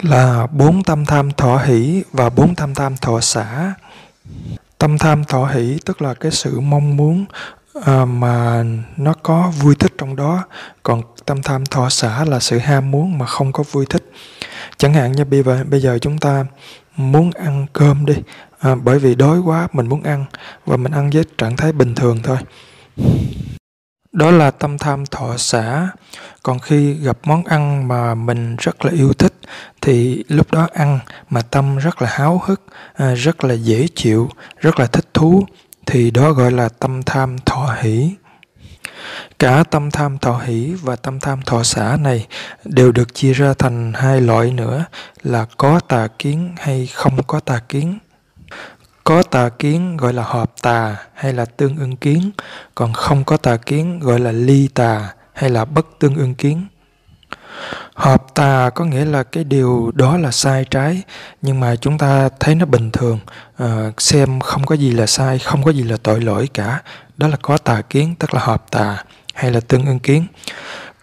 là 0.00 0.46
bốn 0.46 0.82
tâm 0.82 1.04
tham 1.04 1.30
thọ 1.32 1.58
hỷ 1.58 2.02
và 2.12 2.30
bốn 2.30 2.54
tâm 2.54 2.74
tham 2.74 2.96
thọ 2.96 3.20
xả. 3.20 3.74
Tâm 4.78 4.98
tham 4.98 5.24
thọ 5.24 5.46
hỷ 5.46 5.78
tức 5.84 6.02
là 6.02 6.14
cái 6.14 6.32
sự 6.32 6.60
mong 6.60 6.96
muốn 6.96 7.24
à, 7.84 8.04
mà 8.04 8.64
nó 8.96 9.14
có 9.22 9.52
vui 9.60 9.74
thích 9.74 9.92
trong 9.98 10.16
đó, 10.16 10.44
còn 10.82 11.02
tâm 11.26 11.42
tham 11.42 11.66
thọ 11.66 11.88
xả 11.88 12.24
là 12.24 12.40
sự 12.40 12.58
ham 12.58 12.90
muốn 12.90 13.18
mà 13.18 13.26
không 13.26 13.52
có 13.52 13.64
vui 13.70 13.86
thích. 13.86 14.10
Chẳng 14.76 14.94
hạn 14.94 15.12
như 15.12 15.24
bây 15.24 15.42
giờ, 15.42 15.64
bây 15.70 15.80
giờ 15.80 15.98
chúng 15.98 16.18
ta 16.18 16.46
muốn 16.96 17.30
ăn 17.30 17.66
cơm 17.72 18.06
đi, 18.06 18.14
à, 18.58 18.74
bởi 18.74 18.98
vì 18.98 19.14
đói 19.14 19.38
quá 19.38 19.68
mình 19.72 19.88
muốn 19.88 20.02
ăn 20.02 20.24
và 20.66 20.76
mình 20.76 20.92
ăn 20.92 21.10
với 21.10 21.24
trạng 21.38 21.56
thái 21.56 21.72
bình 21.72 21.94
thường 21.94 22.20
thôi 22.22 22.38
đó 24.18 24.30
là 24.30 24.50
tâm 24.50 24.78
tham 24.78 25.06
thọ 25.06 25.36
xả. 25.36 25.88
Còn 26.42 26.58
khi 26.58 26.94
gặp 26.94 27.18
món 27.24 27.44
ăn 27.44 27.88
mà 27.88 28.14
mình 28.14 28.56
rất 28.56 28.84
là 28.84 28.92
yêu 28.92 29.12
thích, 29.12 29.34
thì 29.80 30.24
lúc 30.28 30.52
đó 30.52 30.68
ăn 30.74 30.98
mà 31.30 31.42
tâm 31.42 31.78
rất 31.78 32.02
là 32.02 32.08
háo 32.10 32.42
hức 32.44 32.62
à, 32.94 33.14
rất 33.14 33.44
là 33.44 33.54
dễ 33.54 33.88
chịu, 33.94 34.30
rất 34.60 34.80
là 34.80 34.86
thích 34.86 35.06
thú, 35.14 35.44
thì 35.86 36.10
đó 36.10 36.32
gọi 36.32 36.50
là 36.50 36.68
tâm 36.68 37.02
tham 37.02 37.36
thọ 37.38 37.74
hỷ. 37.80 38.10
Cả 39.38 39.64
tâm 39.70 39.90
tham 39.90 40.18
thọ 40.18 40.38
hỷ 40.38 40.74
và 40.82 40.96
tâm 40.96 41.20
tham 41.20 41.42
thọ 41.42 41.62
xả 41.62 41.96
này 42.00 42.26
đều 42.64 42.92
được 42.92 43.14
chia 43.14 43.32
ra 43.32 43.54
thành 43.58 43.92
hai 43.92 44.20
loại 44.20 44.50
nữa, 44.50 44.84
là 45.22 45.46
có 45.56 45.80
tà 45.80 46.08
kiến 46.18 46.54
hay 46.58 46.86
không 46.86 47.22
có 47.22 47.40
tà 47.40 47.60
kiến 47.68 47.98
có 49.08 49.22
tà 49.22 49.48
kiến 49.48 49.96
gọi 49.96 50.12
là 50.12 50.22
hợp 50.22 50.52
tà 50.62 50.96
hay 51.14 51.32
là 51.32 51.44
tương 51.44 51.76
ưng 51.76 51.96
kiến, 51.96 52.30
còn 52.74 52.92
không 52.92 53.24
có 53.24 53.36
tà 53.36 53.56
kiến 53.56 54.00
gọi 54.00 54.20
là 54.20 54.32
ly 54.32 54.68
tà 54.74 55.14
hay 55.32 55.50
là 55.50 55.64
bất 55.64 55.86
tương 55.98 56.14
ưng 56.14 56.34
kiến. 56.34 56.66
Hợp 57.94 58.34
tà 58.34 58.70
có 58.74 58.84
nghĩa 58.84 59.04
là 59.04 59.22
cái 59.22 59.44
điều 59.44 59.90
đó 59.94 60.16
là 60.16 60.30
sai 60.30 60.64
trái, 60.70 61.02
nhưng 61.42 61.60
mà 61.60 61.76
chúng 61.76 61.98
ta 61.98 62.28
thấy 62.40 62.54
nó 62.54 62.66
bình 62.66 62.90
thường, 62.90 63.18
uh, 63.62 64.00
xem 64.00 64.40
không 64.40 64.66
có 64.66 64.74
gì 64.74 64.90
là 64.90 65.06
sai, 65.06 65.38
không 65.38 65.62
có 65.62 65.70
gì 65.70 65.82
là 65.82 65.96
tội 66.02 66.20
lỗi 66.20 66.48
cả, 66.54 66.82
đó 67.16 67.28
là 67.28 67.36
có 67.42 67.58
tà 67.58 67.80
kiến 67.80 68.14
tức 68.18 68.34
là 68.34 68.40
hợp 68.40 68.70
tà 68.70 69.04
hay 69.34 69.50
là 69.50 69.60
tương 69.60 69.86
ưng 69.86 69.98
kiến. 69.98 70.26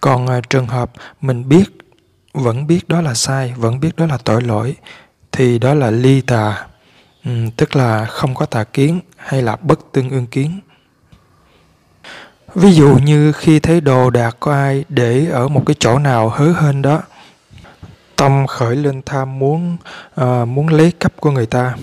Còn 0.01 0.27
à, 0.27 0.41
trường 0.49 0.67
hợp 0.67 0.91
mình 1.21 1.49
biết 1.49 1.65
vẫn 2.33 2.67
biết 2.67 2.87
đó 2.87 3.01
là 3.01 3.13
sai 3.13 3.53
vẫn 3.57 3.79
biết 3.79 3.95
đó 3.95 4.05
là 4.05 4.17
tội 4.17 4.41
lỗi 4.41 4.75
thì 5.31 5.59
đó 5.59 5.73
là 5.73 5.91
ly 5.91 6.21
tà 6.21 6.67
ừ, 7.25 7.31
tức 7.57 7.75
là 7.75 8.05
không 8.05 8.35
có 8.35 8.45
tà 8.45 8.63
kiến 8.63 8.99
hay 9.17 9.41
là 9.41 9.55
bất 9.55 9.79
tương 9.91 10.09
ương 10.09 10.27
kiến. 10.27 10.59
Ví 12.55 12.71
dụ 12.71 12.97
như 13.03 13.31
khi 13.31 13.59
thấy 13.59 13.81
đồ 13.81 14.09
đạc 14.09 14.37
có 14.39 14.53
ai 14.53 14.85
để 14.89 15.27
ở 15.31 15.47
một 15.47 15.63
cái 15.65 15.75
chỗ 15.79 15.99
nào 15.99 16.29
hớ 16.29 16.51
hên 16.51 16.81
đó 16.81 17.01
tâm 18.15 18.47
khởi 18.47 18.75
lên 18.75 19.01
tham 19.05 19.39
muốn 19.39 19.77
uh, 20.21 20.47
muốn 20.47 20.67
lấy 20.67 20.91
cắp 20.99 21.13
của 21.19 21.31
người 21.31 21.45
ta. 21.45 21.75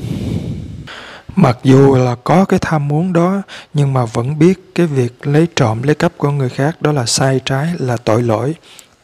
Mặc 1.37 1.59
dù 1.63 1.95
là 1.95 2.15
có 2.25 2.45
cái 2.45 2.59
tham 2.59 2.89
muốn 2.89 3.13
đó 3.13 3.43
nhưng 3.75 3.93
mà 3.93 4.05
vẫn 4.05 4.39
biết 4.39 4.75
cái 4.75 4.87
việc 4.87 5.27
lấy 5.27 5.49
trộm 5.57 5.83
lấy 5.83 5.95
cắp 5.95 6.13
của 6.17 6.31
người 6.31 6.49
khác 6.49 6.83
đó 6.83 6.93
là 6.93 7.07
sai 7.07 7.41
trái 7.45 7.75
là 7.79 7.97
tội 7.97 8.23
lỗi 8.23 8.55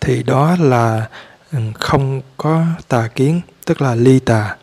thì 0.00 0.22
đó 0.22 0.56
là 0.60 1.08
ừ, 1.52 1.58
không 1.74 2.22
có 2.36 2.64
tà 2.88 3.08
kiến 3.14 3.40
tức 3.66 3.82
là 3.82 3.94
ly 3.94 4.18
tà 4.18 4.56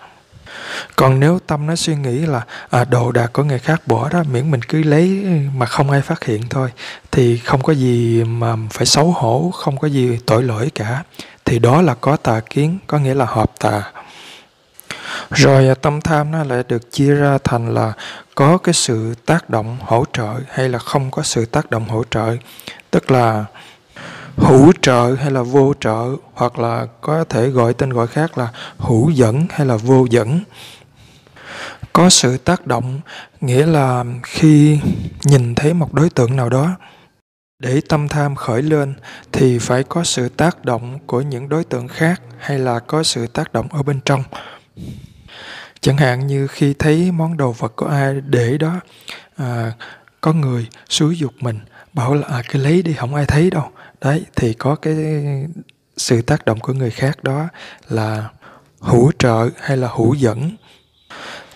còn 0.96 1.20
nếu 1.20 1.40
tâm 1.48 1.68
nó 1.68 1.76
suy 1.76 1.96
nghĩ 1.96 2.18
là 2.18 2.42
à, 2.70 2.86
đồ 2.86 3.12
đạc 3.12 3.34
của 3.34 3.44
người 3.44 3.60
khác 3.60 3.82
bỏ 3.88 4.10
đó 4.10 4.24
miễn 4.32 4.52
mình 4.52 4.62
cứ 4.62 4.84
lấy 4.84 5.08
mà 5.56 5.66
không 5.66 5.92
ai 5.92 6.02
phát 6.02 6.24
hiện 6.24 6.42
thôi 6.50 6.70
thì 7.12 7.38
không 7.38 7.64
có 7.64 7.74
gì 7.74 8.24
mà 8.24 8.56
phải 8.72 8.86
xấu 8.86 9.12
hổ 9.12 9.52
không 9.52 9.78
có 9.78 9.88
gì 9.88 10.20
tội 10.26 10.44
lỗi 10.44 10.72
cả. 10.76 11.04
Thì 11.46 11.60
đó 11.60 11.82
là 11.82 11.94
có 11.94 12.18
tà 12.18 12.40
kiến 12.40 12.78
có 12.88 13.00
nghĩa 13.00 13.14
là 13.14 13.26
hợp 13.26 13.52
tà. 13.60 13.92
Rồi 15.30 15.68
à, 15.68 15.76
tâm 15.76 16.02
tham 16.02 16.32
nó 16.32 16.44
lại 16.44 16.64
được 16.68 16.92
chia 16.92 17.14
ra 17.14 17.38
thành 17.44 17.74
là 17.74 17.94
có 18.36 18.58
cái 18.58 18.74
sự 18.74 19.16
tác 19.26 19.50
động 19.50 19.78
hỗ 19.82 20.06
trợ 20.14 20.34
hay 20.50 20.70
là 20.70 20.80
không 20.80 21.12
có 21.12 21.24
sự 21.24 21.46
tác 21.46 21.72
động 21.72 21.90
hỗ 21.90 22.04
trợ. 22.12 22.36
Tức 22.92 23.12
là 23.12 23.46
hữu 24.38 24.72
trợ 24.82 25.16
hay 25.20 25.32
là 25.32 25.42
vô 25.42 25.74
trợ 25.80 26.16
hoặc 26.34 26.60
là 26.60 26.88
có 27.02 27.24
thể 27.24 27.50
gọi 27.50 27.74
tên 27.74 27.90
gọi 27.90 28.08
khác 28.08 28.38
là 28.38 28.52
hữu 28.78 29.10
dẫn 29.10 29.46
hay 29.50 29.68
là 29.68 29.76
vô 29.76 30.06
dẫn. 30.10 30.40
Có 31.94 32.10
sự 32.10 32.38
tác 32.38 32.68
động 32.68 33.00
nghĩa 33.42 33.66
là 33.66 34.04
khi 34.24 34.80
nhìn 35.24 35.56
thấy 35.56 35.74
một 35.74 35.94
đối 35.94 36.10
tượng 36.10 36.36
nào 36.36 36.50
đó 36.50 36.78
để 37.60 37.82
tâm 37.90 38.08
tham 38.08 38.36
khởi 38.36 38.62
lên 38.62 38.94
thì 39.32 39.60
phải 39.60 39.84
có 39.84 40.04
sự 40.04 40.30
tác 40.30 40.66
động 40.66 41.00
của 41.06 41.22
những 41.22 41.50
đối 41.50 41.64
tượng 41.64 41.88
khác 41.88 42.22
hay 42.40 42.60
là 42.60 42.80
có 42.80 43.04
sự 43.04 43.28
tác 43.28 43.54
động 43.54 43.68
ở 43.72 43.84
bên 43.84 44.00
trong. 44.06 44.24
Chẳng 45.82 45.98
hạn 45.98 46.28
như 46.28 46.48
khi 46.48 46.74
thấy 46.74 47.12
món 47.12 47.38
đồ 47.38 47.52
vật 47.52 47.76
của 47.76 47.86
ai 47.86 48.22
để 48.22 48.58
đó 48.58 48.80
à, 49.38 49.72
có 50.22 50.34
người 50.34 50.68
xúi 50.90 51.18
dục 51.18 51.34
mình 51.40 51.60
bảo 51.94 52.14
là 52.14 52.28
à, 52.28 52.42
cứ 52.50 52.60
lấy 52.60 52.82
đi 52.82 52.94
không 52.94 53.16
ai 53.16 53.26
thấy 53.26 53.50
đâu 53.50 53.70
đấy, 54.02 54.26
thì 54.36 54.54
có 54.54 54.76
cái 54.76 54.96
sự 55.98 56.22
tác 56.22 56.46
động 56.46 56.60
của 56.60 56.74
người 56.74 56.92
khác 56.92 57.24
đó 57.24 57.48
là 57.90 58.30
hỗ 58.80 59.12
trợ 59.20 59.50
hay 59.60 59.78
là 59.78 59.88
hữu 59.88 60.14
dẫn. 60.14 60.52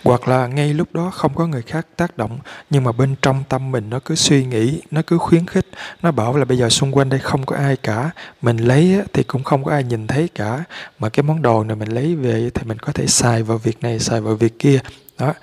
Hoặc 0.04 0.28
là 0.28 0.46
ngay 0.46 0.74
lúc 0.74 0.92
đó 0.92 1.10
không 1.10 1.34
có 1.34 1.46
người 1.46 1.62
khác 1.62 1.86
tác 1.96 2.16
động, 2.16 2.38
nhưng 2.70 2.84
mà 2.84 2.92
bên 2.92 3.14
trong 3.22 3.44
tâm 3.48 3.72
mình 3.72 3.90
nó 3.90 4.00
cứ 4.04 4.14
suy 4.14 4.44
nghĩ, 4.44 4.82
nó 4.90 5.02
cứ 5.06 5.18
khuyến 5.18 5.46
khích, 5.46 5.66
nó 6.02 6.10
bảo 6.12 6.36
là 6.36 6.44
bây 6.44 6.58
giờ 6.58 6.68
xung 6.68 6.92
quanh 6.96 7.08
đây 7.08 7.20
không 7.20 7.46
có 7.46 7.56
ai 7.56 7.76
cả. 7.76 8.10
Mình 8.42 8.56
lấy 8.56 9.00
thì 9.12 9.22
cũng 9.22 9.44
không 9.44 9.64
có 9.64 9.72
ai 9.72 9.84
nhìn 9.84 10.06
thấy 10.06 10.28
cả. 10.34 10.64
Mà 10.98 11.08
cái 11.08 11.22
món 11.22 11.42
đồ 11.42 11.64
này 11.64 11.76
mình 11.76 11.88
lấy 11.88 12.16
về 12.16 12.50
thì 12.54 12.62
mình 12.64 12.78
có 12.78 12.92
thể 12.92 13.06
xài 13.06 13.42
vào 13.42 13.58
việc 13.58 13.82
này, 13.82 13.98
xài 13.98 14.20
vào 14.20 14.34
việc 14.34 14.58
kia. 14.58 14.80
Đó 15.18 15.34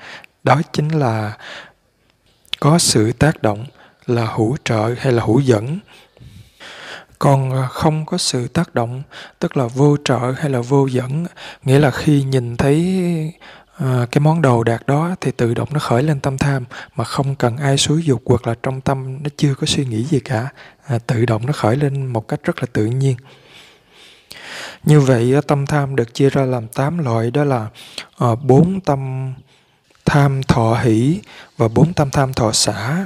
đó 0.44 0.62
chính 0.74 0.90
là 0.90 1.38
có 2.60 2.78
sự 2.80 3.12
tác 3.12 3.42
động 3.42 3.66
là 4.06 4.26
hỗ 4.26 4.56
trợ 4.64 4.96
hay 4.98 5.14
là 5.14 5.24
hữu 5.24 5.40
dẫn 5.40 5.80
còn 7.20 7.52
à, 7.52 7.68
không 7.68 8.06
có 8.06 8.18
sự 8.18 8.48
tác 8.48 8.76
động 8.76 9.04
tức 9.40 9.58
là 9.58 9.68
vô 9.68 9.98
trợ 10.04 10.20
hay 10.38 10.50
là 10.50 10.60
vô 10.60 10.88
dẫn 10.88 11.26
nghĩa 11.64 11.80
là 11.80 11.92
khi 11.92 12.24
nhìn 12.24 12.58
thấy 12.58 13.02
à, 13.78 14.08
cái 14.12 14.20
món 14.20 14.42
đồ 14.42 14.64
đạt 14.64 14.88
đó 14.88 15.16
thì 15.22 15.32
tự 15.32 15.54
động 15.54 15.70
nó 15.72 15.80
khởi 15.80 16.04
lên 16.04 16.20
tâm 16.20 16.38
tham 16.38 16.66
mà 16.96 17.04
không 17.04 17.36
cần 17.36 17.58
ai 17.58 17.78
xúi 17.78 18.04
dục 18.04 18.22
hoặc 18.26 18.48
là 18.48 18.56
trong 18.64 18.82
tâm 18.82 19.24
nó 19.24 19.30
chưa 19.38 19.56
có 19.56 19.68
suy 19.68 19.86
nghĩ 19.86 20.04
gì 20.04 20.20
cả 20.20 20.50
à, 20.88 21.00
tự 21.08 21.26
động 21.26 21.46
nó 21.46 21.54
khởi 21.54 21.76
lên 21.76 22.06
một 22.06 22.28
cách 22.28 22.40
rất 22.44 22.60
là 22.60 22.68
tự 22.74 22.86
nhiên. 22.86 23.18
Như 24.84 25.00
vậy 25.00 25.36
à, 25.36 25.42
tâm 25.48 25.66
tham 25.66 25.96
được 25.96 26.14
chia 26.14 26.30
ra 26.30 26.46
làm 26.46 26.68
8 26.68 26.98
loại 26.98 27.32
đó 27.32 27.44
là 27.44 27.68
à, 28.18 28.28
bốn 28.44 28.82
tâm 28.82 29.34
tham 30.06 30.44
thọ 30.44 30.80
hỷ 30.84 31.20
và 31.58 31.68
bốn 31.68 31.94
tâm 31.94 32.10
tham 32.10 32.34
thọ 32.34 32.52
xả. 32.52 33.06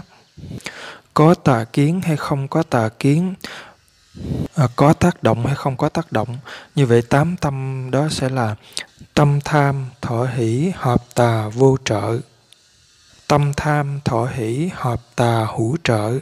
Có 1.14 1.34
tà 1.34 1.64
kiến 1.64 2.02
hay 2.02 2.18
không 2.18 2.48
có 2.48 2.64
tà 2.64 2.90
kiến 3.00 3.34
à, 4.56 4.68
có 4.76 4.94
tác 4.94 5.24
động 5.24 5.46
hay 5.46 5.56
không 5.56 5.78
có 5.78 5.90
tác 5.90 6.12
động. 6.12 6.38
Như 6.76 6.86
vậy 6.86 7.02
tám 7.02 7.36
tâm 7.38 7.88
đó 7.92 8.08
sẽ 8.10 8.30
là 8.30 8.56
tâm 9.14 9.40
tham 9.46 9.86
thọ 10.02 10.26
hỷ 10.26 10.72
hợp 10.76 11.04
tà 11.16 11.48
vô 11.48 11.78
trợ. 11.86 12.20
Tâm 13.28 13.54
tham 13.58 14.00
thọ 14.06 14.26
hỷ 14.26 14.70
hợp 14.74 15.02
tà 15.16 15.48
hữu 15.58 15.78
trợ. 15.84 16.20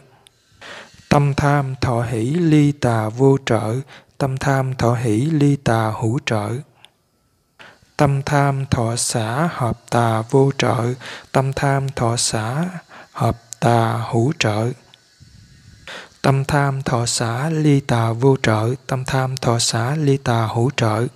Tâm 1.09 1.33
tham 1.33 1.75
thọ 1.81 2.03
hỷ 2.03 2.21
ly 2.21 2.71
tà 2.71 3.09
vô 3.09 3.37
trợ. 3.45 3.75
Tâm 4.17 4.37
tham 4.37 4.75
thọ 4.75 4.95
hỷ 4.95 5.15
ly 5.15 5.55
tà 5.55 5.93
hữu 6.01 6.19
trợ. 6.25 6.49
Tâm 7.97 8.21
tham 8.23 8.65
thọ 8.65 8.95
xả 8.95 9.49
hợp 9.53 9.79
tà 9.89 10.21
vô 10.21 10.51
trợ. 10.57 10.93
Tâm 11.31 11.53
tham 11.53 11.89
thọ 11.89 12.17
xả 12.17 12.65
hợp 13.11 13.37
tà 13.59 14.03
hữu 14.11 14.33
trợ 14.39 14.71
tâm 16.21 16.43
tham 16.45 16.81
thọ 16.81 17.05
xả 17.05 17.49
ly 17.49 17.79
tà 17.79 18.11
vô 18.11 18.35
trợ, 18.43 18.75
tâm 18.87 19.05
tham 19.05 19.37
thọ 19.37 19.59
xả 19.59 19.95
ly 19.95 20.17
tà 20.17 20.47
hữu 20.53 20.71
trợ. 20.77 21.07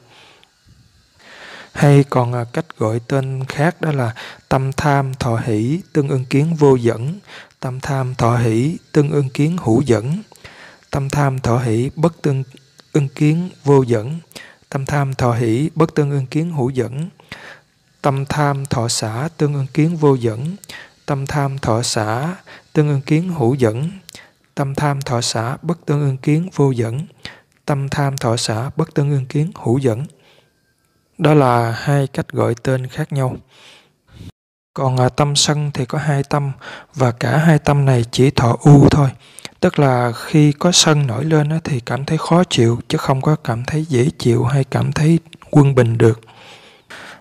Hay 1.74 2.04
còn 2.10 2.34
à, 2.34 2.44
cách 2.54 2.66
gọi 2.78 3.00
tên 3.08 3.46
khác 3.46 3.82
đó 3.82 3.92
là 3.92 4.14
tâm 4.50 4.72
tham 4.72 5.14
thọ 5.14 5.38
hỷ, 5.38 5.82
tương 5.94 6.10
ưng 6.10 6.26
kiến 6.26 6.56
vô 6.56 6.76
dẫn. 6.76 7.20
Tâm 7.60 7.80
tham 7.80 8.16
thọ 8.16 8.38
hỷ, 8.38 8.78
tương 8.92 9.12
ưng 9.12 9.30
kiến 9.30 9.58
hữu 9.64 9.82
dẫn. 9.82 10.18
Tâm 10.92 11.10
tham 11.10 11.40
thọ 11.40 11.58
hỷ, 11.58 11.90
bất 11.96 12.22
tương 12.22 12.44
ưng 12.94 13.08
kiến 13.08 13.50
vô 13.64 13.84
dẫn. 13.84 14.20
Tâm 14.70 14.86
tham 14.86 15.14
thọ 15.14 15.34
hỷ, 15.34 15.70
bất 15.76 15.96
tương 15.96 16.12
ưng 16.12 16.26
kiến 16.26 16.52
hữu 16.52 16.70
dẫn. 16.70 17.10
Tâm 18.02 18.26
tham 18.26 18.66
thọ 18.66 18.88
xả 18.88 19.30
tương 19.38 19.54
ưng 19.54 19.68
kiến 19.74 19.98
vô 19.98 20.16
dẫn. 20.16 20.56
Tâm 21.06 21.26
tham 21.28 21.60
thọ 21.60 21.82
xả 21.82 22.36
tương 22.74 22.90
ưng 22.90 23.02
kiến 23.02 23.30
hữu 23.30 23.54
dẫn 23.54 23.90
tâm 24.56 24.76
tham 24.76 25.02
thọ 25.02 25.22
xã 25.22 25.58
bất 25.62 25.86
tương 25.86 26.02
ưng 26.02 26.18
kiến 26.18 26.50
vô 26.56 26.72
dẫn. 26.72 27.00
Tâm 27.66 27.90
tham 27.90 28.18
thọ 28.18 28.38
xã 28.38 28.70
bất 28.76 28.94
tương 28.94 29.12
ưng 29.12 29.26
kiến 29.26 29.52
hữu 29.56 29.78
dẫn. 29.78 30.06
Đó 31.18 31.34
là 31.34 31.72
hai 31.72 32.08
cách 32.08 32.28
gọi 32.32 32.56
tên 32.64 32.88
khác 32.88 33.14
nhau. 33.14 33.36
Còn 34.74 34.98
à, 34.98 35.10
tâm 35.10 35.36
sân 35.36 35.72
thì 35.74 35.86
có 35.86 35.98
hai 35.98 36.24
tâm, 36.24 36.52
và 36.96 37.12
cả 37.12 37.38
hai 37.38 37.60
tâm 37.60 37.86
này 37.86 38.06
chỉ 38.12 38.32
thọ 38.32 38.58
u 38.62 38.90
thôi. 38.90 39.10
Tức 39.60 39.80
là 39.80 40.12
khi 40.16 40.52
có 40.52 40.72
sân 40.72 41.08
nổi 41.08 41.26
lên 41.26 41.60
thì 41.64 41.80
cảm 41.80 42.06
thấy 42.06 42.18
khó 42.18 42.44
chịu, 42.44 42.80
chứ 42.88 42.98
không 42.98 43.22
có 43.22 43.36
cảm 43.36 43.64
thấy 43.66 43.86
dễ 43.86 44.10
chịu 44.20 44.44
hay 44.44 44.64
cảm 44.64 44.92
thấy 44.92 45.20
quân 45.52 45.76
bình 45.76 45.98
được. 45.98 46.22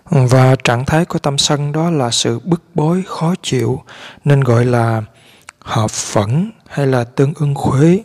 Và 0.05 0.55
trạng 0.55 0.85
thái 0.85 1.05
của 1.05 1.19
tâm 1.19 1.37
sân 1.37 1.71
đó 1.71 1.89
là 1.89 2.11
sự 2.11 2.39
bức 2.39 2.61
bối, 2.73 3.03
khó 3.07 3.33
chịu, 3.41 3.83
nên 4.25 4.41
gọi 4.41 4.65
là 4.65 5.01
hợp 5.59 5.91
phẫn 5.91 6.51
hay 6.73 6.87
là 6.87 7.03
tương 7.03 7.33
ưng 7.35 7.55
khuế. 7.55 7.99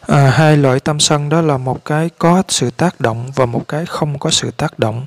À, 0.00 0.30
hai 0.30 0.56
loại 0.56 0.80
tâm 0.80 1.00
sân 1.00 1.28
đó 1.28 1.40
là 1.40 1.56
một 1.56 1.84
cái 1.84 2.10
có 2.18 2.42
sự 2.48 2.70
tác 2.70 3.00
động 3.00 3.30
và 3.34 3.46
một 3.46 3.68
cái 3.68 3.86
không 3.86 4.18
có 4.18 4.30
sự 4.30 4.50
tác 4.50 4.78
động. 4.78 5.06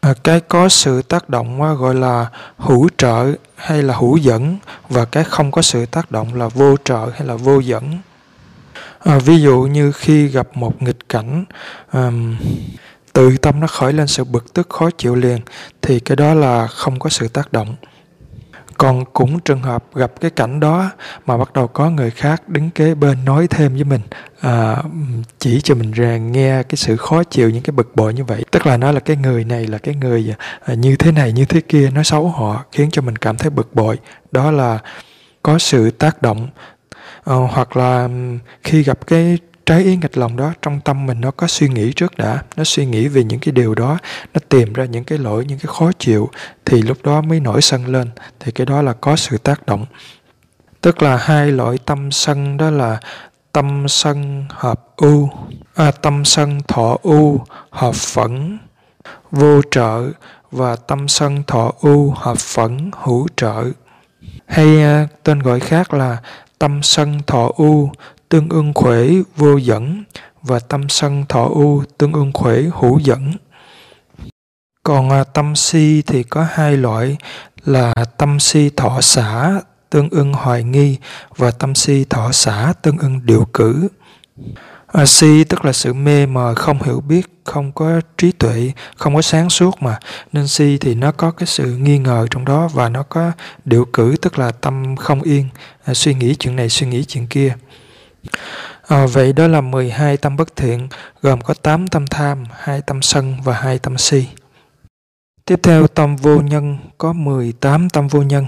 À, 0.00 0.14
cái 0.24 0.40
có 0.40 0.68
sự 0.68 1.02
tác 1.02 1.28
động 1.28 1.76
gọi 1.78 1.94
là 1.94 2.26
hữu 2.56 2.88
trợ 2.96 3.32
hay 3.56 3.82
là 3.82 3.96
hữu 3.96 4.16
dẫn 4.16 4.56
và 4.88 5.04
cái 5.04 5.24
không 5.24 5.50
có 5.50 5.62
sự 5.62 5.86
tác 5.86 6.10
động 6.10 6.34
là 6.34 6.48
vô 6.48 6.76
trợ 6.84 7.10
hay 7.14 7.26
là 7.26 7.34
vô 7.34 7.58
dẫn. 7.58 7.98
À, 8.98 9.18
ví 9.18 9.40
dụ 9.40 9.60
như 9.62 9.92
khi 9.92 10.26
gặp 10.26 10.48
một 10.54 10.82
nghịch 10.82 11.08
cảnh 11.08 11.44
um, 11.92 12.36
tự 13.12 13.36
tâm 13.36 13.60
nó 13.60 13.66
khởi 13.66 13.92
lên 13.92 14.06
sự 14.06 14.24
bực 14.24 14.54
tức 14.54 14.68
khó 14.70 14.90
chịu 14.98 15.14
liền 15.14 15.40
thì 15.82 16.00
cái 16.00 16.16
đó 16.16 16.34
là 16.34 16.66
không 16.66 16.98
có 16.98 17.10
sự 17.10 17.28
tác 17.28 17.52
động 17.52 17.76
còn 18.78 19.04
cũng 19.04 19.40
trường 19.40 19.62
hợp 19.62 19.84
gặp 19.94 20.12
cái 20.20 20.30
cảnh 20.30 20.60
đó 20.60 20.90
mà 21.26 21.38
bắt 21.38 21.52
đầu 21.52 21.66
có 21.66 21.90
người 21.90 22.10
khác 22.10 22.48
đứng 22.48 22.70
kế 22.70 22.94
bên 22.94 23.24
nói 23.24 23.46
thêm 23.50 23.74
với 23.74 23.84
mình 23.84 24.00
à, 24.40 24.82
chỉ 25.38 25.60
cho 25.60 25.74
mình 25.74 25.92
ra 25.92 26.16
nghe 26.16 26.62
cái 26.62 26.76
sự 26.76 26.96
khó 26.96 27.22
chịu 27.24 27.50
những 27.50 27.62
cái 27.62 27.72
bực 27.72 27.96
bội 27.96 28.14
như 28.14 28.24
vậy. 28.24 28.44
Tức 28.50 28.66
là 28.66 28.76
nó 28.76 28.92
là 28.92 29.00
cái 29.00 29.16
người 29.16 29.44
này 29.44 29.66
là 29.66 29.78
cái 29.78 29.94
người 29.94 30.34
à, 30.64 30.74
như 30.74 30.96
thế 30.96 31.12
này 31.12 31.32
như 31.32 31.44
thế 31.44 31.60
kia 31.60 31.90
nói 31.90 32.04
xấu 32.04 32.28
họ 32.28 32.64
khiến 32.72 32.90
cho 32.90 33.02
mình 33.02 33.16
cảm 33.16 33.36
thấy 33.36 33.50
bực 33.50 33.74
bội. 33.74 33.98
Đó 34.32 34.50
là 34.50 34.78
có 35.42 35.58
sự 35.58 35.90
tác 35.90 36.22
động. 36.22 36.48
À, 37.24 37.34
hoặc 37.50 37.76
là 37.76 38.08
khi 38.62 38.82
gặp 38.82 39.06
cái 39.06 39.38
trái 39.66 39.82
ý 39.82 39.96
nghịch 39.96 40.18
lòng 40.18 40.36
đó 40.36 40.52
trong 40.62 40.80
tâm 40.80 41.06
mình 41.06 41.20
nó 41.20 41.30
có 41.30 41.46
suy 41.46 41.68
nghĩ 41.68 41.92
trước 41.92 42.16
đã 42.16 42.42
nó 42.56 42.64
suy 42.64 42.86
nghĩ 42.86 43.08
về 43.08 43.24
những 43.24 43.40
cái 43.40 43.52
điều 43.52 43.74
đó 43.74 43.98
nó 44.34 44.40
tìm 44.48 44.72
ra 44.72 44.84
những 44.84 45.04
cái 45.04 45.18
lỗi 45.18 45.44
những 45.48 45.58
cái 45.58 45.66
khó 45.66 45.90
chịu 45.98 46.30
thì 46.64 46.82
lúc 46.82 46.98
đó 47.04 47.20
mới 47.20 47.40
nổi 47.40 47.62
sân 47.62 47.86
lên 47.86 48.10
thì 48.40 48.52
cái 48.52 48.66
đó 48.66 48.82
là 48.82 48.92
có 48.92 49.16
sự 49.16 49.38
tác 49.38 49.66
động. 49.66 49.86
Tức 50.80 51.02
là 51.02 51.16
hai 51.16 51.52
loại 51.52 51.78
tâm 51.78 52.10
sân 52.10 52.56
đó 52.56 52.70
là 52.70 53.00
tâm 53.52 53.88
sân 53.88 54.44
hợp 54.50 54.86
u 54.96 55.28
à, 55.74 55.90
tâm 55.90 56.24
sân 56.24 56.60
thọ 56.68 56.96
u 57.02 57.40
hợp 57.70 57.94
phẫn 57.94 58.58
vô 59.30 59.60
trợ 59.70 60.02
và 60.50 60.76
tâm 60.76 61.08
sân 61.08 61.42
thọ 61.46 61.72
u 61.80 62.10
hợp 62.16 62.38
phẫn 62.38 62.90
hữu 63.02 63.28
trợ. 63.36 63.64
Hay 64.46 64.82
à, 64.82 65.08
tên 65.22 65.38
gọi 65.38 65.60
khác 65.60 65.94
là 65.94 66.16
tâm 66.58 66.82
sân 66.82 67.20
thọ 67.26 67.50
u 67.56 67.90
tương 68.34 68.48
ưng 68.48 68.74
khuể 68.74 69.22
vô 69.36 69.56
dẫn 69.56 70.04
và 70.42 70.58
tâm 70.58 70.88
sân 70.88 71.24
thọ 71.28 71.44
u 71.44 71.82
tương 71.98 72.12
ưng 72.12 72.32
khuể 72.32 72.70
hữu 72.80 72.98
dẫn 72.98 73.32
còn 74.82 75.10
à, 75.10 75.24
tâm 75.24 75.56
si 75.56 76.02
thì 76.06 76.22
có 76.22 76.46
hai 76.50 76.76
loại 76.76 77.16
là 77.64 77.94
tâm 78.18 78.40
si 78.40 78.70
thọ 78.76 79.00
xả 79.00 79.60
tương 79.90 80.08
ưng 80.10 80.32
hoài 80.32 80.62
nghi 80.62 80.98
và 81.36 81.50
tâm 81.50 81.74
si 81.74 82.04
thọ 82.10 82.32
xả 82.32 82.72
tương 82.82 82.98
ưng 82.98 83.20
điều 83.24 83.44
cử 83.52 83.88
À, 84.86 85.06
si 85.06 85.44
tức 85.44 85.64
là 85.64 85.72
sự 85.72 85.92
mê 85.92 86.26
mờ, 86.26 86.54
không 86.54 86.82
hiểu 86.82 87.00
biết, 87.00 87.26
không 87.44 87.72
có 87.72 88.00
trí 88.18 88.32
tuệ, 88.32 88.72
không 88.96 89.14
có 89.14 89.22
sáng 89.22 89.50
suốt 89.50 89.82
mà. 89.82 89.98
Nên 90.32 90.48
si 90.48 90.78
thì 90.78 90.94
nó 90.94 91.12
có 91.12 91.30
cái 91.30 91.46
sự 91.46 91.76
nghi 91.76 91.98
ngờ 91.98 92.26
trong 92.30 92.44
đó 92.44 92.68
và 92.74 92.88
nó 92.88 93.02
có 93.02 93.32
điều 93.64 93.84
cử 93.84 94.14
tức 94.22 94.38
là 94.38 94.50
tâm 94.50 94.96
không 94.96 95.22
yên, 95.22 95.48
à, 95.84 95.94
suy 95.94 96.14
nghĩ 96.14 96.34
chuyện 96.34 96.56
này, 96.56 96.68
suy 96.68 96.86
nghĩ 96.86 97.04
chuyện 97.04 97.26
kia. 97.26 97.56
À, 98.88 99.06
vậy 99.06 99.32
đó 99.32 99.46
là 99.46 99.60
12 99.60 100.16
tâm 100.16 100.36
bất 100.36 100.56
thiện, 100.56 100.88
gồm 101.22 101.40
có 101.40 101.54
8 101.54 101.88
tâm 101.88 102.06
tham, 102.06 102.44
2 102.52 102.82
tâm 102.82 103.02
sân 103.02 103.36
và 103.44 103.54
2 103.54 103.78
tâm 103.78 103.98
si. 103.98 104.26
Tiếp 105.44 105.60
theo 105.62 105.86
tâm 105.86 106.16
vô 106.16 106.40
nhân 106.40 106.78
có 106.98 107.12
18 107.12 107.90
tâm 107.90 108.08
vô 108.08 108.22
nhân. 108.22 108.46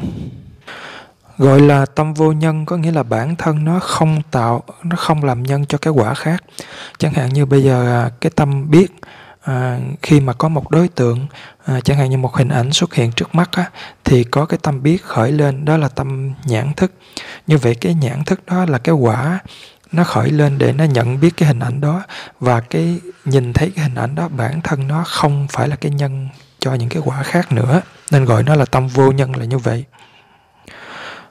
Gọi 1.39 1.61
là 1.61 1.87
tâm 1.87 2.14
vô 2.14 2.33
nhân 2.33 2.66
có 2.66 2.77
nghĩa 2.77 2.93
là 2.93 3.03
bản 3.03 3.37
thân 3.37 3.64
nó 3.64 3.81
không 3.81 4.22
tạo 4.31 4.62
nó 4.83 4.97
không 4.97 5.24
làm 5.24 5.43
nhân 5.43 5.66
cho 5.66 5.79
cái 5.79 5.93
quả 5.93 6.14
khác. 6.14 6.45
Chẳng 6.99 7.12
hạn 7.12 7.29
như 7.29 7.47
bây 7.47 7.62
giờ 7.62 7.87
à, 7.87 8.11
cái 8.20 8.31
tâm 8.37 8.70
biết 8.70 8.87
à, 9.43 9.79
khi 10.03 10.20
mà 10.20 10.33
có 10.33 10.49
một 10.49 10.70
đối 10.70 10.89
tượng 10.89 11.27
à, 11.64 11.81
chẳng 11.81 11.97
hạn 11.97 12.11
như 12.11 12.18
một 12.18 12.37
hình 12.37 12.49
ảnh 12.49 12.72
xuất 12.72 12.95
hiện 12.95 13.12
trước 13.12 13.35
mắt 13.35 13.51
á, 13.53 13.70
thì 14.05 14.24
có 14.24 14.47
cái 14.47 14.59
tâm 14.62 14.83
biết 14.83 15.03
khởi 15.03 15.33
lên 15.33 15.64
đó 15.64 15.77
là 15.77 15.89
tâm 15.89 16.33
nhãn 16.45 16.72
thức 16.74 16.93
như 17.47 17.59
vậy 17.59 17.74
cái 17.74 17.94
nhãn 17.94 18.24
thức 18.24 18.47
đó 18.47 18.64
là 18.64 18.78
cái 18.78 18.94
quả 18.94 19.38
nó 19.92 20.05
khởi 20.05 20.30
lên 20.30 20.59
để 20.59 20.72
nó 20.72 20.84
nhận 20.84 21.20
biết 21.20 21.36
cái 21.36 21.47
hình 21.47 21.59
ảnh 21.59 21.80
đó 21.80 22.03
và 22.40 22.61
cái 22.61 23.01
nhìn 23.24 23.53
thấy 23.53 23.72
cái 23.76 23.84
hình 23.84 23.94
ảnh 23.94 24.14
đó 24.14 24.28
bản 24.28 24.61
thân 24.61 24.88
nó 24.88 25.05
không 25.07 25.47
phải 25.51 25.68
là 25.68 25.76
cái 25.76 25.92
nhân 25.92 26.28
cho 26.59 26.74
những 26.74 26.88
cái 26.88 27.03
quả 27.05 27.22
khác 27.22 27.53
nữa. 27.53 27.80
Nên 28.11 28.24
gọi 28.24 28.42
nó 28.42 28.55
là 28.55 28.64
tâm 28.64 28.88
vô 28.88 29.12
nhân 29.12 29.36
là 29.36 29.44
như 29.44 29.59
vậy. 29.59 29.84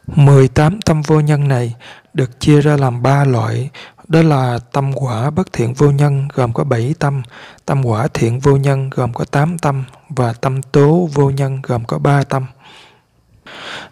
18 0.08 0.82
tâm 0.82 1.02
vô 1.02 1.20
nhân 1.20 1.48
này 1.48 1.76
được 2.14 2.40
chia 2.40 2.62
ra 2.62 2.78
làm 2.78 3.02
ba 3.02 3.24
loại, 3.24 3.70
đó 4.08 4.22
là 4.22 4.60
tâm 4.72 4.92
quả 4.96 5.30
bất 5.30 5.54
thiện 5.54 5.74
vô 5.74 5.92
nhân 5.92 6.28
gồm 6.34 6.54
có 6.54 6.64
7 6.64 6.96
tâm, 7.00 7.22
tâm 7.66 7.86
quả 7.86 8.08
thiện 8.14 8.40
vô 8.40 8.56
nhân 8.56 8.90
gồm 8.90 9.14
có 9.14 9.26
8 9.26 9.58
tâm 9.58 9.84
và 10.10 10.34
tâm 10.34 10.62
tố 10.62 11.10
vô 11.14 11.30
nhân 11.30 11.62
gồm 11.64 11.86
có 11.86 11.98
3 11.98 12.24
tâm. 12.24 12.46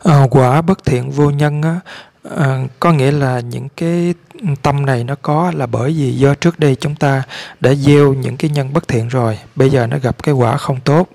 À, 0.04 0.24
quả 0.32 0.62
bất 0.62 0.86
thiện 0.86 1.12
vô 1.12 1.30
nhân 1.30 1.62
á, 1.62 1.80
à, 2.30 2.68
có 2.80 2.92
nghĩa 2.92 3.12
là 3.12 3.40
những 3.40 3.68
cái 3.78 4.14
tâm 4.62 4.86
này 4.86 5.04
nó 5.04 5.16
có 5.22 5.52
là 5.56 5.66
bởi 5.66 5.92
vì 5.92 6.12
do 6.12 6.36
trước 6.36 6.60
đây 6.60 6.76
chúng 6.76 6.96
ta 6.96 7.24
đã 7.60 7.74
gieo 7.74 8.14
những 8.14 8.38
cái 8.38 8.50
nhân 8.50 8.74
bất 8.74 8.88
thiện 8.88 9.08
rồi 9.08 9.40
bây 9.56 9.70
giờ 9.70 9.88
nó 9.88 9.98
gặp 9.98 10.24
cái 10.24 10.34
quả 10.34 10.58
không 10.58 10.80
tốt. 10.80 11.10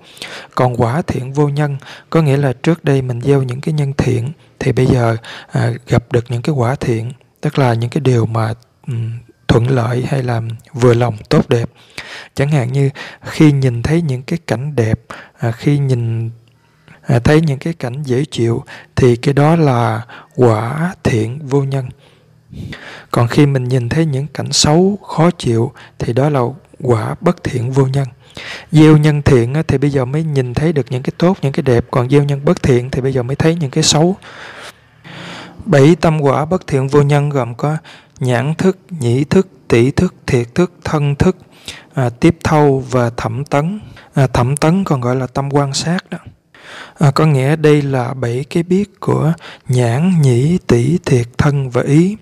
Còn 0.55 0.81
quả 0.81 1.01
thiện 1.01 1.33
vô 1.33 1.49
nhân 1.49 1.77
có 2.09 2.21
nghĩa 2.21 2.37
là 2.37 2.53
trước 2.53 2.83
đây 2.83 3.01
mình 3.01 3.21
gieo 3.21 3.43
những 3.43 3.61
cái 3.61 3.73
nhân 3.73 3.93
thiện 3.97 4.31
thì 4.59 4.71
bây 4.71 4.85
giờ 4.85 5.17
à, 5.51 5.71
gặp 5.87 6.03
được 6.11 6.25
những 6.31 6.41
cái 6.41 6.55
quả 6.55 6.75
thiện 6.75 7.11
tức 7.41 7.59
là 7.59 7.73
những 7.73 7.89
cái 7.89 8.01
điều 8.01 8.25
mà 8.25 8.53
um, 8.87 9.11
thuận 9.47 9.69
lợi 9.69 10.05
hay 10.07 10.23
là 10.23 10.41
vừa 10.73 10.93
lòng 10.93 11.17
tốt 11.29 11.49
đẹp. 11.49 11.69
Chẳng 12.35 12.51
hạn 12.51 12.73
như 12.73 12.89
khi 13.21 13.51
nhìn 13.51 13.83
thấy 13.83 14.01
những 14.01 14.21
cái 14.21 14.39
cảnh 14.47 14.75
đẹp 14.75 14.99
à, 15.39 15.51
khi 15.51 15.77
nhìn 15.77 16.29
à, 17.09 17.19
thấy 17.19 17.41
những 17.41 17.59
cái 17.59 17.73
cảnh 17.73 18.03
dễ 18.03 18.25
chịu 18.25 18.63
thì 18.95 19.15
cái 19.15 19.33
đó 19.33 19.55
là 19.55 20.05
quả 20.35 20.95
thiện 21.03 21.39
vô 21.47 21.63
nhân. 21.63 21.89
Còn 23.11 23.27
khi 23.27 23.45
mình 23.45 23.63
nhìn 23.63 23.89
thấy 23.89 24.05
những 24.05 24.27
cảnh 24.27 24.51
xấu 24.51 24.99
khó 25.07 25.31
chịu 25.31 25.71
thì 25.99 26.13
đó 26.13 26.29
là 26.29 26.41
quả 26.83 27.15
bất 27.21 27.43
thiện 27.43 27.71
vô 27.71 27.87
nhân. 27.87 28.07
Gieo 28.71 28.97
nhân 28.97 29.21
thiện 29.21 29.53
thì 29.67 29.77
bây 29.77 29.89
giờ 29.89 30.05
mới 30.05 30.23
nhìn 30.23 30.53
thấy 30.53 30.73
được 30.73 30.85
những 30.89 31.03
cái 31.03 31.11
tốt 31.17 31.37
những 31.41 31.51
cái 31.51 31.63
đẹp. 31.63 31.85
Còn 31.91 32.09
gieo 32.09 32.23
nhân 32.23 32.45
bất 32.45 32.63
thiện 32.63 32.89
thì 32.89 33.01
bây 33.01 33.13
giờ 33.13 33.23
mới 33.23 33.35
thấy 33.35 33.55
những 33.55 33.71
cái 33.71 33.83
xấu. 33.83 34.15
Bảy 35.65 35.95
tâm 35.95 36.21
quả 36.21 36.45
bất 36.45 36.67
thiện 36.67 36.87
vô 36.87 37.01
nhân 37.01 37.29
gồm 37.29 37.55
có 37.55 37.77
nhãn 38.19 38.55
thức 38.55 38.77
nhĩ 38.89 39.23
thức 39.23 39.47
tỷ 39.67 39.91
thức 39.91 40.15
thiệt 40.27 40.55
thức 40.55 40.73
thân 40.83 41.15
thức 41.15 41.37
à, 41.93 42.09
tiếp 42.09 42.37
thâu 42.43 42.83
và 42.89 43.09
thẩm 43.17 43.45
tấn. 43.45 43.79
À, 44.13 44.27
thẩm 44.27 44.57
tấn 44.57 44.83
còn 44.83 45.01
gọi 45.01 45.15
là 45.15 45.27
tâm 45.27 45.49
quan 45.53 45.73
sát 45.73 46.09
đó 46.09 46.17
à, 46.99 47.11
có 47.11 47.25
nghĩa 47.25 47.55
đây 47.55 47.81
là 47.81 48.13
bảy 48.13 48.45
cái 48.49 48.63
biết 48.63 48.99
của 48.99 49.33
nhãn 49.67 50.21
nhĩ 50.21 50.57
tỷ 50.67 50.97
thiệt 51.05 51.27
thân 51.37 51.69
và 51.69 51.81
ý. 51.81 52.17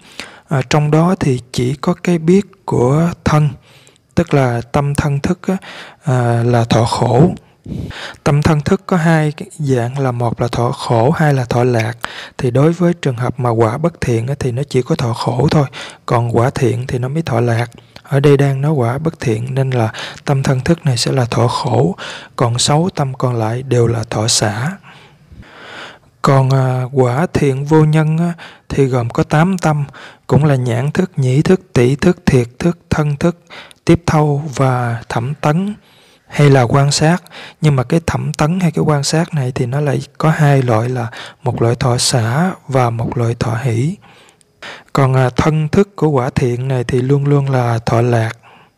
À, 0.50 0.62
trong 0.70 0.92
đó 0.92 1.16
thì 1.20 1.42
chỉ 1.52 1.74
có 1.74 1.94
cái 1.94 2.18
biết 2.18 2.46
của 2.66 3.10
thân 3.26 3.50
tức 4.16 4.34
là 4.34 4.62
tâm 4.72 4.96
thân 4.96 5.20
thức 5.20 5.40
á, 5.48 5.58
à, 6.04 6.44
là 6.44 6.64
thọ 6.64 6.86
khổ. 6.86 7.30
Tâm 8.24 8.42
thân 8.42 8.62
thức 8.62 8.82
có 8.86 8.98
hai 8.98 9.34
dạng 9.58 10.00
là 10.00 10.12
một 10.12 10.42
là 10.42 10.48
thọ 10.48 10.72
khổ 10.72 11.12
hai 11.12 11.34
là 11.34 11.46
thọ 11.46 11.64
lạc. 11.64 11.94
Thì 12.38 12.52
đối 12.52 12.72
với 12.72 12.94
trường 12.94 13.16
hợp 13.16 13.40
mà 13.40 13.50
quả 13.50 13.78
bất 13.78 14.02
thiện 14.02 14.28
á, 14.28 14.36
thì 14.40 14.52
nó 14.52 14.64
chỉ 14.70 14.82
có 14.82 14.96
thọ 14.96 15.14
khổ 15.14 15.48
thôi 15.52 15.66
còn 16.06 16.38
quả 16.38 16.50
thiện 16.50 16.88
thì 16.88 17.00
nó 17.00 17.08
mới 17.08 17.22
thọ 17.22 17.40
lạc 17.42 17.70
ở 18.08 18.20
đây 18.20 18.38
đang 18.38 18.62
nói 18.62 18.72
quả 18.72 18.98
bất 18.98 19.20
thiện 19.20 19.54
nên 19.54 19.70
là 19.70 19.94
tâm 20.26 20.44
thân 20.44 20.60
thức 20.60 20.86
này 20.86 20.98
sẽ 20.98 21.12
là 21.12 21.26
thọ 21.26 21.48
khổ 21.48 21.96
còn 22.36 22.60
sáu 22.60 22.90
tâm 22.96 23.14
còn 23.14 23.36
lại 23.36 23.64
đều 23.64 23.88
là 23.88 24.04
thọ 24.10 24.28
xả. 24.28 24.72
Còn 26.22 26.50
à, 26.50 26.84
quả 26.92 27.28
thiện 27.34 27.66
vô 27.66 27.86
nhân 27.86 28.18
á, 28.18 28.34
thì 28.70 28.86
gồm 28.86 29.10
có 29.10 29.24
tám 29.24 29.58
tâm 29.58 29.86
cũng 30.28 30.46
là 30.46 30.56
nhãn 30.56 30.92
thức 30.92 31.12
nhĩ 31.18 31.42
thức 31.42 31.62
tỷ 31.74 31.96
thức 31.96 32.18
thiệt 32.26 32.48
thức 32.60 32.78
thân 32.90 33.16
thức 33.16 33.38
tiếp 33.86 34.02
thâu 34.06 34.44
và 34.56 35.04
thẩm 35.10 35.34
tấn 35.42 35.76
hay 36.28 36.50
là 36.50 36.62
quan 36.62 36.92
sát. 36.92 37.24
Nhưng 37.62 37.76
mà 37.76 37.84
cái 37.84 38.00
thẩm 38.06 38.34
tấn 38.34 38.60
hay 38.60 38.72
cái 38.72 38.84
quan 38.84 39.04
sát 39.04 39.34
này 39.34 39.52
thì 39.56 39.66
nó 39.66 39.82
lại 39.82 40.02
có 40.18 40.30
hai 40.30 40.62
loại 40.62 40.90
là 40.90 41.08
một 41.44 41.62
loại 41.62 41.76
thọ 41.76 41.98
xả 41.98 42.52
và 42.68 42.90
một 42.90 43.18
loại 43.18 43.36
thọ 43.40 43.56
hỷ 43.56 43.96
còn 44.98 45.14
à, 45.14 45.30
thân 45.30 45.68
thức 45.68 45.96
của 45.96 46.10
quả 46.10 46.30
thiện 46.30 46.68
này 46.68 46.84
thì 46.84 47.02
luôn 47.02 47.26
luôn 47.26 47.50
là 47.50 47.80
thọ 47.86 48.02
lạc 48.02 48.32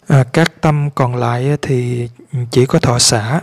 à, 0.07 0.23
các 0.33 0.61
tâm 0.61 0.89
còn 0.95 1.15
lại 1.15 1.57
thì 1.61 2.09
chỉ 2.51 2.65
có 2.65 2.79
thọ 2.79 2.99
xả 2.99 3.41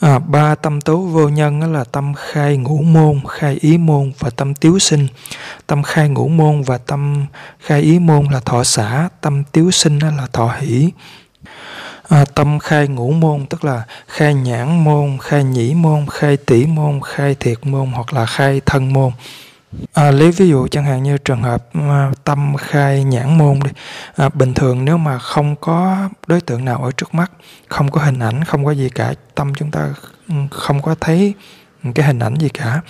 À, 0.00 0.18
ba 0.18 0.54
tâm 0.54 0.80
tố 0.80 0.96
vô 0.96 1.28
nhân 1.28 1.60
đó 1.60 1.66
là 1.66 1.84
tâm 1.84 2.14
khai 2.14 2.56
ngũ 2.56 2.82
môn, 2.82 3.20
khai 3.28 3.58
ý 3.60 3.78
môn 3.78 4.12
và 4.18 4.30
tâm 4.30 4.54
tiếu 4.54 4.78
sinh. 4.78 5.06
Tâm 5.66 5.82
khai 5.82 6.08
ngũ 6.08 6.28
môn 6.28 6.62
và 6.62 6.78
tâm 6.78 7.26
khai 7.60 7.80
ý 7.80 7.98
môn 7.98 8.26
là 8.30 8.40
thọ 8.40 8.64
xả, 8.64 9.08
tâm 9.20 9.44
tiếu 9.52 9.70
sinh 9.70 9.98
là 9.98 10.26
thọ 10.32 10.54
hỷ. 10.60 10.90
À, 12.08 12.24
tâm 12.34 12.58
khai 12.58 12.88
ngũ 12.88 13.10
môn 13.10 13.46
tức 13.46 13.64
là 13.64 13.82
khai 14.06 14.34
nhãn 14.34 14.84
môn, 14.84 15.18
khai 15.22 15.44
nhĩ 15.44 15.74
môn, 15.74 16.06
khai 16.10 16.36
tỷ 16.36 16.66
môn, 16.66 17.00
khai 17.04 17.36
thiệt 17.40 17.58
môn 17.66 17.90
hoặc 17.90 18.12
là 18.12 18.26
khai 18.26 18.60
thân 18.66 18.92
môn. 18.92 19.12
À, 19.92 20.10
lấy 20.10 20.30
ví 20.30 20.48
dụ 20.48 20.68
chẳng 20.68 20.84
hạn 20.84 21.02
như 21.02 21.18
trường 21.18 21.42
hợp 21.42 21.68
à, 21.72 22.12
tâm 22.24 22.56
khai 22.58 23.04
nhãn 23.04 23.38
môn 23.38 23.60
đi. 23.64 23.70
À, 24.16 24.28
bình 24.28 24.54
thường 24.54 24.84
nếu 24.84 24.98
mà 24.98 25.18
không 25.18 25.56
có 25.56 26.08
đối 26.26 26.40
tượng 26.40 26.64
nào 26.64 26.84
ở 26.84 26.90
trước 26.90 27.14
mắt 27.14 27.32
không 27.68 27.90
có 27.90 28.00
hình 28.00 28.18
ảnh 28.18 28.44
không 28.44 28.64
có 28.64 28.70
gì 28.70 28.88
cả 28.88 29.14
tâm 29.34 29.52
chúng 29.54 29.70
ta 29.70 29.94
ừ, 30.28 30.34
không 30.50 30.82
có 30.82 30.94
thấy 31.00 31.34
cái 31.94 32.06
hình 32.06 32.18
ảnh 32.18 32.34
gì 32.34 32.48
cả. 32.48 32.80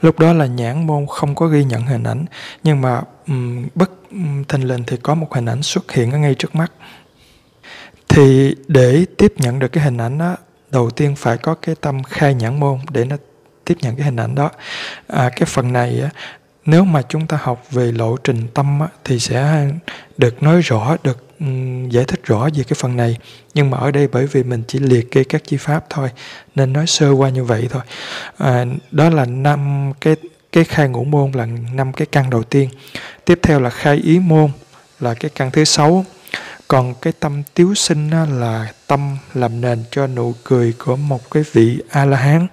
Lúc 0.00 0.18
đó 0.18 0.32
là 0.32 0.46
nhãn 0.46 0.86
môn 0.86 1.06
không 1.06 1.34
có 1.34 1.46
ghi 1.46 1.64
nhận 1.64 1.86
hình 1.86 2.04
ảnh 2.04 2.24
nhưng 2.62 2.80
mà 2.80 3.02
um, 3.28 3.68
bất 3.74 3.90
um, 4.10 4.44
thình 4.44 4.68
lình 4.68 4.84
thì 4.86 4.96
có 4.96 5.14
một 5.14 5.34
hình 5.34 5.46
ảnh 5.46 5.62
xuất 5.62 5.92
hiện 5.92 6.12
ở 6.12 6.18
ngay 6.18 6.34
trước 6.34 6.54
mắt. 6.54 6.72
Thì 8.08 8.54
để 8.68 9.04
tiếp 9.18 9.32
nhận 9.36 9.58
được 9.58 9.68
cái 9.68 9.84
hình 9.84 9.98
ảnh 9.98 10.18
đó 10.18 10.36
đầu 10.70 10.90
tiên 10.90 11.14
phải 11.16 11.36
có 11.36 11.54
cái 11.54 11.74
tâm 11.80 12.02
khai 12.02 12.34
nhãn 12.34 12.60
môn 12.60 12.78
để 12.90 13.04
nó 13.04 13.16
tiếp 13.64 13.76
nhận 13.82 13.96
cái 13.96 14.04
hình 14.04 14.16
ảnh 14.16 14.34
đó. 14.34 14.50
À, 15.08 15.30
cái 15.36 15.46
phần 15.46 15.72
này 15.72 16.00
á, 16.00 16.10
nếu 16.64 16.84
mà 16.84 17.02
chúng 17.08 17.26
ta 17.26 17.38
học 17.42 17.64
về 17.70 17.92
lộ 17.92 18.16
trình 18.16 18.48
tâm 18.54 18.80
á, 18.80 18.86
thì 19.04 19.18
sẽ 19.18 19.68
được 20.16 20.42
nói 20.42 20.60
rõ 20.60 20.96
được 21.02 21.26
um, 21.40 21.88
giải 21.88 22.04
thích 22.04 22.20
rõ 22.24 22.48
về 22.54 22.64
cái 22.64 22.76
phần 22.76 22.96
này. 22.96 23.16
Nhưng 23.54 23.70
mà 23.70 23.78
ở 23.78 23.90
đây 23.90 24.08
bởi 24.08 24.26
vì 24.26 24.42
mình 24.42 24.62
chỉ 24.68 24.78
liệt 24.78 25.10
kê 25.10 25.24
các 25.24 25.42
chi 25.44 25.56
pháp 25.56 25.84
thôi 25.90 26.10
nên 26.54 26.72
nói 26.72 26.86
sơ 26.86 27.10
qua 27.10 27.28
như 27.28 27.44
vậy 27.44 27.68
thôi. 27.70 27.82
À, 28.38 28.64
đó 28.90 29.10
là 29.10 29.24
năm 29.24 29.92
cái 30.00 30.16
cái 30.52 30.64
khai 30.64 30.88
ngũ 30.88 31.04
môn 31.04 31.32
là 31.32 31.46
năm 31.74 31.92
cái 31.92 32.06
căn 32.12 32.30
đầu 32.30 32.42
tiên. 32.42 32.68
Tiếp 33.24 33.38
theo 33.42 33.60
là 33.60 33.70
khai 33.70 33.96
ý 33.96 34.18
môn 34.18 34.50
là 35.00 35.14
cái 35.14 35.30
căn 35.34 35.50
thứ 35.50 35.64
sáu. 35.64 36.04
Còn 36.68 36.94
cái 36.94 37.12
tâm 37.20 37.42
tiếu 37.54 37.74
sinh 37.74 38.10
là 38.10 38.72
tâm 38.86 39.16
làm 39.34 39.60
nền 39.60 39.84
cho 39.90 40.06
nụ 40.06 40.34
cười 40.44 40.72
của 40.78 40.96
một 40.96 41.30
cái 41.30 41.42
vị 41.52 41.78
a 41.90 42.04
la 42.04 42.16
hán 42.16 42.46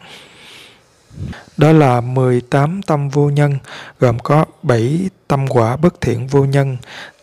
đó 1.58 1.72
là 1.72 2.02
18 2.02 2.82
tâm 2.82 3.10
vô 3.10 3.30
nhân, 3.30 3.58
gồm 4.00 4.20
có 4.20 4.46
7 4.64 5.10
tâm 5.28 5.48
quả 5.48 5.76
bất 5.76 6.02
thiện 6.02 6.28
vô 6.28 6.46
nhân, 6.46 6.78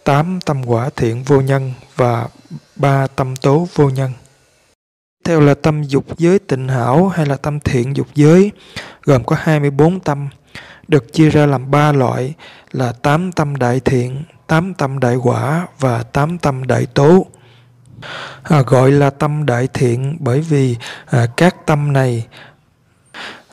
8 0.05 0.41
tâm 0.47 0.63
quả 0.67 0.91
thiện 0.97 1.23
vô 1.23 1.41
nhân 1.41 1.73
và 1.97 2.29
3 2.77 3.07
tâm 3.07 3.37
tố 3.37 3.69
vô 3.75 3.91
nhân. 3.91 4.13
Theo 5.25 5.41
là 5.41 5.55
tâm 5.55 5.83
dục 5.83 6.05
giới 6.19 6.39
tịnh 6.39 6.69
hảo 6.69 7.09
hay 7.09 7.27
là 7.27 7.37
tâm 7.37 7.61
thiện 7.61 7.97
dục 7.97 8.07
giới, 8.15 8.53
gồm 9.05 9.25
có 9.25 9.37
24 9.41 10.01
tâm, 10.01 10.29
được 10.89 11.13
chia 11.13 11.31
ra 11.31 11.47
làm 11.47 11.71
3 11.71 11.93
loại 11.93 12.35
là 12.73 12.93
8 12.93 13.33
tâm 13.33 13.57
đại 13.57 13.81
thiện, 13.81 14.23
8 14.47 14.75
tâm 14.75 15.01
đại 15.01 15.17
quả 15.17 15.67
và 15.79 16.03
8 16.03 16.39
tâm 16.39 16.67
đại 16.67 16.87
tố. 16.87 17.27
À, 18.43 18.63
gọi 18.67 18.91
là 18.91 19.11
tâm 19.11 19.47
đại 19.47 19.69
thiện 19.75 20.17
bởi 20.21 20.41
vì 20.41 20.77
à, 21.07 21.27
các 21.37 21.67
tâm 21.67 21.93
này 21.93 22.27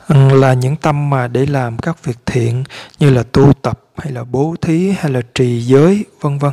là 0.08 0.54
những 0.54 0.76
tâm 0.76 1.10
mà 1.10 1.28
để 1.28 1.46
làm 1.46 1.78
các 1.78 2.04
việc 2.04 2.18
thiện 2.26 2.64
như 2.98 3.10
là 3.10 3.22
tu 3.32 3.52
tập 3.52 3.80
hay 3.96 4.12
là 4.12 4.24
bố 4.24 4.54
thí 4.60 4.90
hay 4.98 5.12
là 5.12 5.20
trì 5.34 5.60
giới 5.60 6.04
vân 6.20 6.38
vân. 6.38 6.52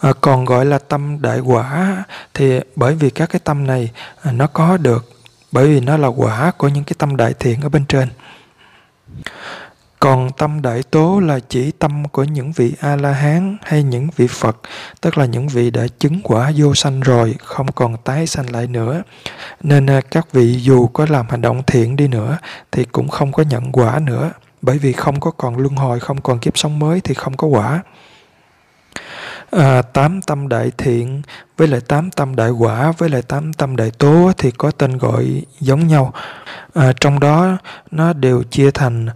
À, 0.00 0.12
còn 0.20 0.44
gọi 0.44 0.64
là 0.64 0.78
tâm 0.78 1.22
đại 1.22 1.40
quả 1.40 2.04
thì 2.34 2.60
bởi 2.76 2.94
vì 2.94 3.10
các 3.10 3.30
cái 3.30 3.40
tâm 3.44 3.66
này 3.66 3.90
à, 4.22 4.32
nó 4.32 4.46
có 4.46 4.76
được 4.76 5.08
bởi 5.52 5.66
vì 5.66 5.80
nó 5.80 5.96
là 5.96 6.08
quả 6.08 6.52
của 6.58 6.68
những 6.68 6.84
cái 6.84 6.94
tâm 6.98 7.16
đại 7.16 7.34
thiện 7.34 7.60
ở 7.60 7.68
bên 7.68 7.84
trên 7.84 8.08
còn 10.00 10.30
tâm 10.32 10.62
đại 10.62 10.82
tố 10.82 11.20
là 11.20 11.38
chỉ 11.48 11.70
tâm 11.70 12.04
của 12.08 12.24
những 12.24 12.52
vị 12.52 12.74
A-la-hán 12.80 13.56
hay 13.62 13.82
những 13.82 14.08
vị 14.16 14.26
Phật, 14.26 14.56
tức 15.00 15.18
là 15.18 15.24
những 15.24 15.48
vị 15.48 15.70
đã 15.70 15.86
chứng 15.98 16.20
quả 16.22 16.52
vô 16.56 16.74
sanh 16.74 17.00
rồi, 17.00 17.34
không 17.44 17.72
còn 17.72 17.96
tái 17.96 18.26
sanh 18.26 18.50
lại 18.50 18.66
nữa. 18.66 19.02
Nên 19.62 19.90
à, 19.90 20.00
các 20.10 20.32
vị 20.32 20.54
dù 20.60 20.86
có 20.86 21.06
làm 21.10 21.26
hành 21.28 21.40
động 21.40 21.62
thiện 21.66 21.96
đi 21.96 22.08
nữa 22.08 22.38
thì 22.72 22.84
cũng 22.84 23.08
không 23.08 23.32
có 23.32 23.42
nhận 23.42 23.72
quả 23.72 23.98
nữa, 23.98 24.30
bởi 24.62 24.78
vì 24.78 24.92
không 24.92 25.20
có 25.20 25.30
còn 25.30 25.56
luân 25.56 25.76
hồi, 25.76 26.00
không 26.00 26.20
còn 26.20 26.38
kiếp 26.38 26.58
sống 26.58 26.78
mới 26.78 27.00
thì 27.00 27.14
không 27.14 27.36
có 27.36 27.46
quả. 27.46 27.82
À, 29.50 29.82
tám 29.82 30.22
tâm 30.22 30.48
đại 30.48 30.72
thiện 30.78 31.22
với 31.56 31.68
lại 31.68 31.80
tám 31.80 32.10
tâm 32.10 32.36
đại 32.36 32.50
quả 32.50 32.92
với 32.98 33.08
lại 33.08 33.22
tám 33.22 33.52
tâm 33.52 33.76
đại 33.76 33.90
tố 33.90 34.32
thì 34.38 34.50
có 34.50 34.70
tên 34.70 34.98
gọi 34.98 35.42
giống 35.60 35.86
nhau. 35.86 36.12
À, 36.74 36.92
trong 37.00 37.20
đó 37.20 37.56
nó 37.90 38.12
đều 38.12 38.42
chia 38.42 38.70
thành 38.70 39.06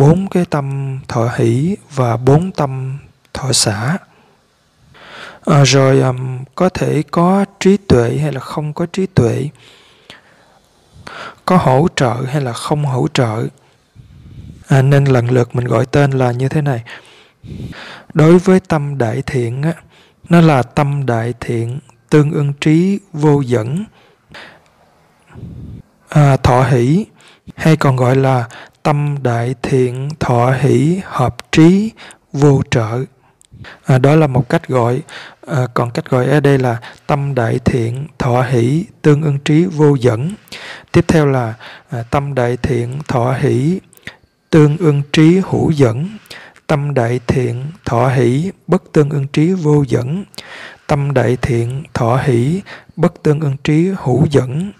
bốn 0.00 0.28
cái 0.28 0.44
tâm 0.44 0.98
thọ 1.08 1.30
hỷ 1.36 1.76
và 1.94 2.16
bốn 2.16 2.52
tâm 2.52 2.98
thọ 3.34 3.52
xả. 3.52 3.98
À, 5.46 5.64
rồi 5.64 6.00
um, 6.00 6.44
có 6.54 6.68
thể 6.68 7.02
có 7.10 7.44
trí 7.60 7.76
tuệ 7.76 8.18
hay 8.18 8.32
là 8.32 8.40
không 8.40 8.72
có 8.72 8.86
trí 8.92 9.06
tuệ 9.06 9.48
có 11.44 11.56
hỗ 11.56 11.88
trợ 11.96 12.14
hay 12.28 12.40
là 12.42 12.52
không 12.52 12.84
hỗ 12.84 13.08
trợ. 13.08 13.46
À, 14.68 14.82
nên 14.82 15.04
lần 15.04 15.30
lượt 15.30 15.56
mình 15.56 15.64
gọi 15.64 15.86
tên 15.86 16.10
là 16.10 16.32
như 16.32 16.48
thế 16.48 16.62
này. 16.62 16.82
Đối 18.14 18.38
với 18.38 18.60
tâm 18.60 18.98
đại 18.98 19.22
thiện 19.26 19.62
á, 19.62 19.72
nó 20.28 20.40
là 20.40 20.62
tâm 20.62 21.06
đại 21.06 21.34
thiện 21.40 21.78
tương 22.10 22.30
ưng 22.30 22.52
trí 22.52 22.98
vô 23.12 23.40
dẫn. 23.40 23.84
À, 26.08 26.36
thọ 26.36 26.62
hỷ 26.62 27.06
hay 27.56 27.76
còn 27.76 27.96
gọi 27.96 28.16
là 28.16 28.48
tâm 28.82 29.16
đại 29.22 29.54
thiện 29.62 30.08
thọ 30.20 30.52
hỷ 30.60 31.00
hợp 31.04 31.36
trí 31.52 31.90
vô 32.32 32.62
trợ. 32.70 33.04
À, 33.84 33.98
đó 33.98 34.16
là 34.16 34.26
một 34.26 34.48
cách 34.48 34.68
gọi 34.68 35.02
à, 35.46 35.66
còn 35.74 35.90
cách 35.90 36.10
gọi 36.10 36.26
ở 36.26 36.40
đây 36.40 36.58
là 36.58 36.76
tâm 37.06 37.34
đại 37.34 37.58
thiện 37.64 38.06
thọ 38.18 38.42
hỷ 38.42 38.84
tương 39.02 39.22
ưng 39.22 39.38
trí 39.38 39.64
vô 39.64 39.94
dẫn. 39.94 40.34
Tiếp 40.92 41.04
theo 41.08 41.26
là 41.26 41.54
à, 41.90 42.02
tâm 42.10 42.34
đại 42.34 42.56
thiện 42.56 42.98
thọ 43.08 43.32
hỷ 43.32 43.80
tương 44.50 44.76
ưng 44.76 45.02
trí 45.12 45.40
hữu 45.50 45.70
dẫn. 45.70 46.08
Tâm 46.66 46.94
đại 46.94 47.20
thiện 47.26 47.64
thọ 47.84 48.08
hỷ 48.08 48.50
bất 48.66 48.82
tương 48.92 49.10
ưng 49.10 49.26
trí 49.28 49.52
vô 49.52 49.84
dẫn. 49.88 50.24
Tâm 50.86 51.14
đại 51.14 51.36
thiện 51.42 51.82
thọ 51.94 52.16
hỷ 52.16 52.62
bất 52.96 53.22
tương 53.22 53.40
ưng 53.40 53.56
trí 53.64 53.90
hữu 53.96 54.26
dẫn 54.30 54.72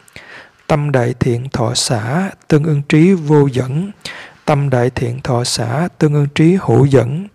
tâm 0.70 0.92
đại 0.92 1.14
thiện 1.20 1.48
thọ 1.48 1.74
xã 1.74 2.30
tương 2.48 2.64
ưng 2.64 2.82
trí 2.88 3.12
vô 3.12 3.46
dẫn. 3.46 3.90
Tâm 4.44 4.70
đại 4.70 4.90
thiện 4.90 5.20
thọ 5.20 5.44
xã 5.44 5.88
tương 5.98 6.14
ưng 6.14 6.26
trí 6.34 6.56
hữu 6.60 6.84
dẫn. 6.84 7.26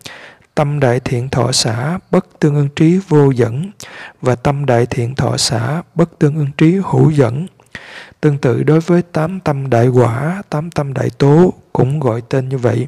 Tâm 0.56 0.80
đại 0.80 1.00
thiện 1.00 1.30
thọ 1.30 1.52
xã 1.52 2.00
bất 2.12 2.40
tương 2.40 2.56
ưng 2.56 2.70
trí 2.76 3.00
vô 3.08 3.32
dẫn. 3.32 3.72
Và 4.22 4.36
tâm 4.36 4.66
đại 4.66 4.86
thiện 4.86 5.16
thọ 5.16 5.38
xã 5.38 5.82
bất 5.96 6.20
tương 6.20 6.36
ưng 6.36 6.52
trí 6.58 6.80
hữu 6.84 7.10
dẫn. 7.10 7.48
Tương 8.22 8.38
tự 8.38 8.64
đối 8.64 8.80
với 8.80 9.02
tám 9.02 9.40
tâm 9.40 9.70
đại 9.70 9.88
quả 9.88 10.44
tám 10.50 10.72
tâm 10.72 10.94
đại 10.94 11.10
tố 11.18 11.54
cũng 11.74 12.00
gọi 12.00 12.22
tên 12.30 12.50
như 12.50 12.58
vậy. 12.58 12.88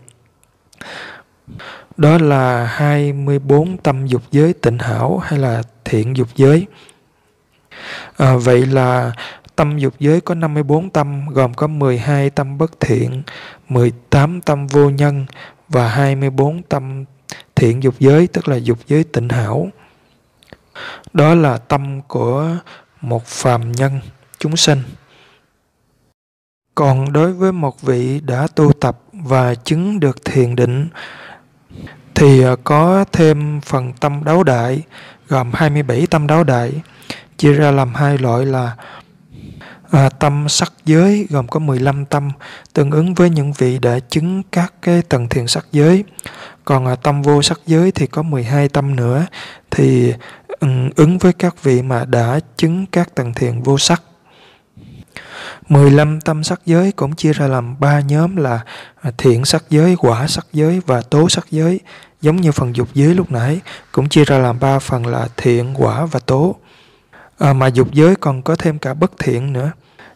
Đó 1.98 2.18
là 2.18 2.66
24 2.66 3.78
tâm 3.78 4.06
dục 4.06 4.22
giới 4.32 4.54
tịnh 4.54 4.80
hảo 4.80 5.18
hay 5.18 5.40
là 5.40 5.64
thiện 5.86 6.18
dục 6.18 6.28
giới. 6.36 6.68
À, 8.18 8.36
vậy 8.36 8.66
là 8.66 9.12
Tâm 9.58 9.78
dục 9.78 9.94
giới 10.00 10.22
có 10.22 10.36
54 10.36 10.90
tâm, 10.90 11.26
gồm 11.30 11.54
có 11.54 11.68
12 11.68 12.30
tâm 12.30 12.58
bất 12.58 12.80
thiện, 12.80 13.24
18 13.70 14.42
tâm 14.42 14.68
vô 14.68 14.90
nhân 14.90 15.26
và 15.70 15.90
24 15.90 16.64
tâm 16.64 17.06
thiện 17.56 17.84
dục 17.84 17.96
giới, 18.00 18.28
tức 18.28 18.48
là 18.48 18.56
dục 18.56 18.78
giới 18.88 19.04
tịnh 19.04 19.30
hảo. 19.30 19.70
Đó 21.14 21.36
là 21.36 21.58
tâm 21.58 22.02
của 22.02 22.56
một 23.02 23.26
phàm 23.26 23.72
nhân, 23.72 24.00
chúng 24.40 24.58
sinh. 24.58 24.84
Còn 26.76 27.14
đối 27.14 27.34
với 27.34 27.52
một 27.52 27.82
vị 27.82 28.20
đã 28.20 28.48
tu 28.56 28.74
tập 28.74 29.00
và 29.12 29.56
chứng 29.56 30.00
được 30.00 30.26
thiền 30.26 30.56
định, 30.56 30.88
thì 32.16 32.44
à, 32.44 32.56
có 32.64 33.06
thêm 33.12 33.62
phần 33.62 33.94
tâm 34.00 34.24
đấu 34.24 34.44
đại, 34.44 34.84
gồm 35.28 35.52
27 35.54 36.08
tâm 36.08 36.28
đấu 36.28 36.44
đại, 36.44 36.72
chia 37.38 37.54
ra 37.54 37.72
làm 37.72 37.94
hai 37.94 38.18
loại 38.18 38.46
là 38.46 38.76
À, 39.92 40.10
tâm 40.10 40.50
sắc 40.50 40.74
giới 40.86 41.28
gồm 41.30 41.48
có 41.48 41.60
15 41.60 42.06
tâm 42.06 42.32
tương 42.74 42.92
ứng 42.92 43.14
với 43.14 43.30
những 43.30 43.54
vị 43.54 43.80
đã 43.80 44.00
chứng 44.10 44.44
các 44.52 44.74
cái 44.82 45.02
tầng 45.02 45.30
thiền 45.30 45.48
sắc 45.48 45.66
giới. 45.72 46.04
Còn 46.66 46.86
à, 46.86 46.96
tâm 46.96 47.22
vô 47.22 47.42
sắc 47.42 47.60
giới 47.66 47.92
thì 47.92 48.08
có 48.08 48.22
12 48.22 48.70
tâm 48.70 48.96
nữa 48.96 49.26
thì 49.72 50.14
ứng 50.96 51.18
với 51.18 51.34
các 51.34 51.64
vị 51.64 51.82
mà 51.82 52.06
đã 52.06 52.40
chứng 52.58 52.86
các 52.86 53.16
tầng 53.16 53.34
thiền 53.34 53.62
vô 53.62 53.78
sắc. 53.78 54.02
15 55.70 56.22
tâm 56.22 56.44
sắc 56.44 56.62
giới 56.66 56.92
cũng 56.92 57.16
chia 57.16 57.34
ra 57.34 57.48
làm 57.48 57.80
ba 57.80 58.00
nhóm 58.00 58.36
là 58.36 58.60
à, 59.02 59.12
thiện 59.18 59.46
sắc 59.46 59.64
giới, 59.70 59.96
quả 60.00 60.28
sắc 60.28 60.46
giới 60.54 60.82
và 60.86 61.02
tố 61.02 61.30
sắc 61.30 61.46
giới. 61.52 61.80
Giống 62.22 62.36
như 62.36 62.52
phần 62.52 62.76
dục 62.76 62.88
giới 62.94 63.16
lúc 63.16 63.32
nãy 63.32 63.60
cũng 63.92 64.10
chia 64.10 64.26
ra 64.26 64.38
làm 64.38 64.60
ba 64.60 64.80
phần 64.80 65.06
là 65.06 65.28
thiện, 65.38 65.74
quả 65.78 66.06
và 66.06 66.20
tố 66.20 66.56
à, 67.38 67.54
mà 67.54 67.68
dục 67.68 67.92
giới 67.92 68.16
còn 68.16 68.42
có 68.42 68.56
thêm 68.56 68.80
cả 68.80 68.94
bất 68.94 69.12
thiện 69.20 69.54
nữa. 69.54 69.72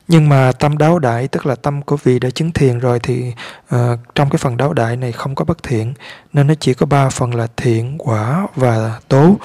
Nhưng 0.08 0.30
mà 0.30 0.52
tâm 0.52 0.78
đáo 0.78 1.00
đại 1.00 1.28
tức 1.28 1.46
là 1.46 1.56
tâm 1.56 1.82
của 1.82 1.98
vị 2.04 2.20
đã 2.20 2.30
chứng 2.30 2.52
thiền 2.52 2.80
rồi 2.80 3.00
thì 3.00 3.34
uh, 3.76 3.80
trong 4.16 4.30
cái 4.30 4.38
phần 4.38 4.58
đáo 4.58 4.74
đại 4.74 4.98
này 4.98 5.12
không 5.12 5.36
có 5.36 5.46
bất 5.46 5.64
thiện 5.64 5.94
nên 6.34 6.48
nó 6.48 6.54
chỉ 6.60 6.74
có 6.74 6.86
ba 6.86 7.10
phần 7.10 7.36
là 7.36 7.48
thiện 7.58 7.98
quả 7.98 8.48
và 8.56 9.00
tố. 9.08 9.38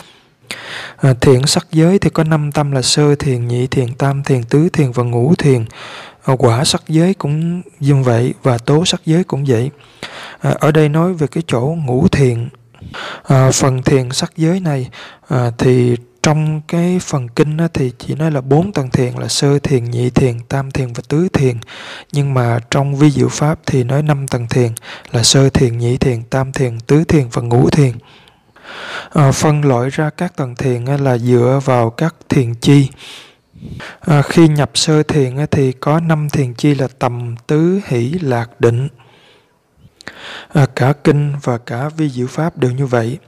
À, 0.97 1.15
thiện 1.21 1.47
sắc 1.47 1.67
giới 1.73 1.99
thì 1.99 2.11
có 2.11 2.25
năm 2.25 2.53
tâm 2.53 2.73
là 2.73 2.83
sơ 2.83 3.15
thiền 3.15 3.49
nhị 3.49 3.67
thiền 3.67 3.95
tam 3.95 4.23
thiền 4.23 4.45
tứ 4.45 4.69
thiền 4.69 4.93
và 4.93 5.03
ngũ 5.03 5.35
thiền. 5.35 5.65
À, 6.25 6.35
quả 6.39 6.65
sắc 6.65 6.83
giới 6.89 7.15
cũng 7.15 7.63
như 7.81 7.95
vậy 7.95 8.35
và 8.43 8.59
tố 8.59 8.85
sắc 8.85 9.01
giới 9.07 9.25
cũng 9.25 9.45
vậy. 9.49 9.71
À, 10.41 10.55
ở 10.59 10.73
đây 10.73 10.89
nói 10.89 11.15
về 11.15 11.27
cái 11.27 11.43
chỗ 11.47 11.77
ngũ 11.85 12.09
thiền. 12.09 12.49
À, 13.23 13.51
phần 13.51 13.83
thiền 13.83 14.11
sắc 14.11 14.33
giới 14.37 14.61
này 14.61 14.91
à, 15.29 15.51
thì 15.59 15.97
trong 16.27 16.61
cái 16.69 16.99
phần 17.03 17.29
kinh 17.29 17.57
á, 17.57 17.69
thì 17.75 17.93
chỉ 17.99 18.15
nói 18.15 18.31
là 18.31 18.41
bốn 18.41 18.73
tầng 18.73 18.91
thiền 18.91 19.15
là 19.15 19.29
sơ 19.29 19.59
thiền 19.59 19.85
nhị 19.85 20.11
thiền 20.11 20.41
tam 20.49 20.71
thiền 20.71 20.93
và 20.93 21.03
tứ 21.09 21.29
thiền. 21.33 21.57
Nhưng 22.13 22.35
mà 22.35 22.59
trong 22.71 22.97
vi 22.97 23.11
diệu 23.11 23.29
pháp 23.29 23.59
thì 23.67 23.85
nói 23.85 24.03
năm 24.03 24.29
tầng 24.29 24.47
thiền 24.51 24.73
là 25.13 25.23
sơ 25.23 25.49
thiền 25.49 25.79
nhị 25.79 25.97
thiền 25.97 26.23
tam 26.23 26.53
thiền 26.53 26.81
tứ 26.81 27.05
thiền 27.05 27.29
và 27.33 27.43
ngũ 27.43 27.71
thiền. 27.71 27.93
À, 29.13 29.33
phân 29.33 29.65
loại 29.65 29.91
ra 29.91 30.11
các 30.11 30.37
tầng 30.37 30.55
thiền 30.55 30.85
á, 30.85 30.97
là 30.97 31.19
dựa 31.19 31.61
vào 31.65 31.91
các 31.91 32.15
thiền 32.29 32.55
chi. 32.55 32.89
À, 34.01 34.23
khi 34.23 34.49
nhập 34.49 34.71
sơ 34.75 35.03
thiền 35.03 35.37
á, 35.37 35.47
thì 35.51 35.73
có 35.73 36.01
năm 36.01 36.29
thiền 36.29 36.55
chi 36.55 36.75
là 36.75 36.89
tầm 36.99 37.35
tứ 37.47 37.81
hỷ 37.87 38.15
lạc 38.21 38.61
định. 38.61 38.89
À, 40.53 40.67
cả 40.77 40.93
kinh 41.05 41.33
và 41.43 41.59
cả 41.59 41.89
vi 41.89 42.09
diệu 42.09 42.27
pháp 42.27 42.59
đều 42.59 42.71
như 42.71 42.87
vậy. 42.87 43.19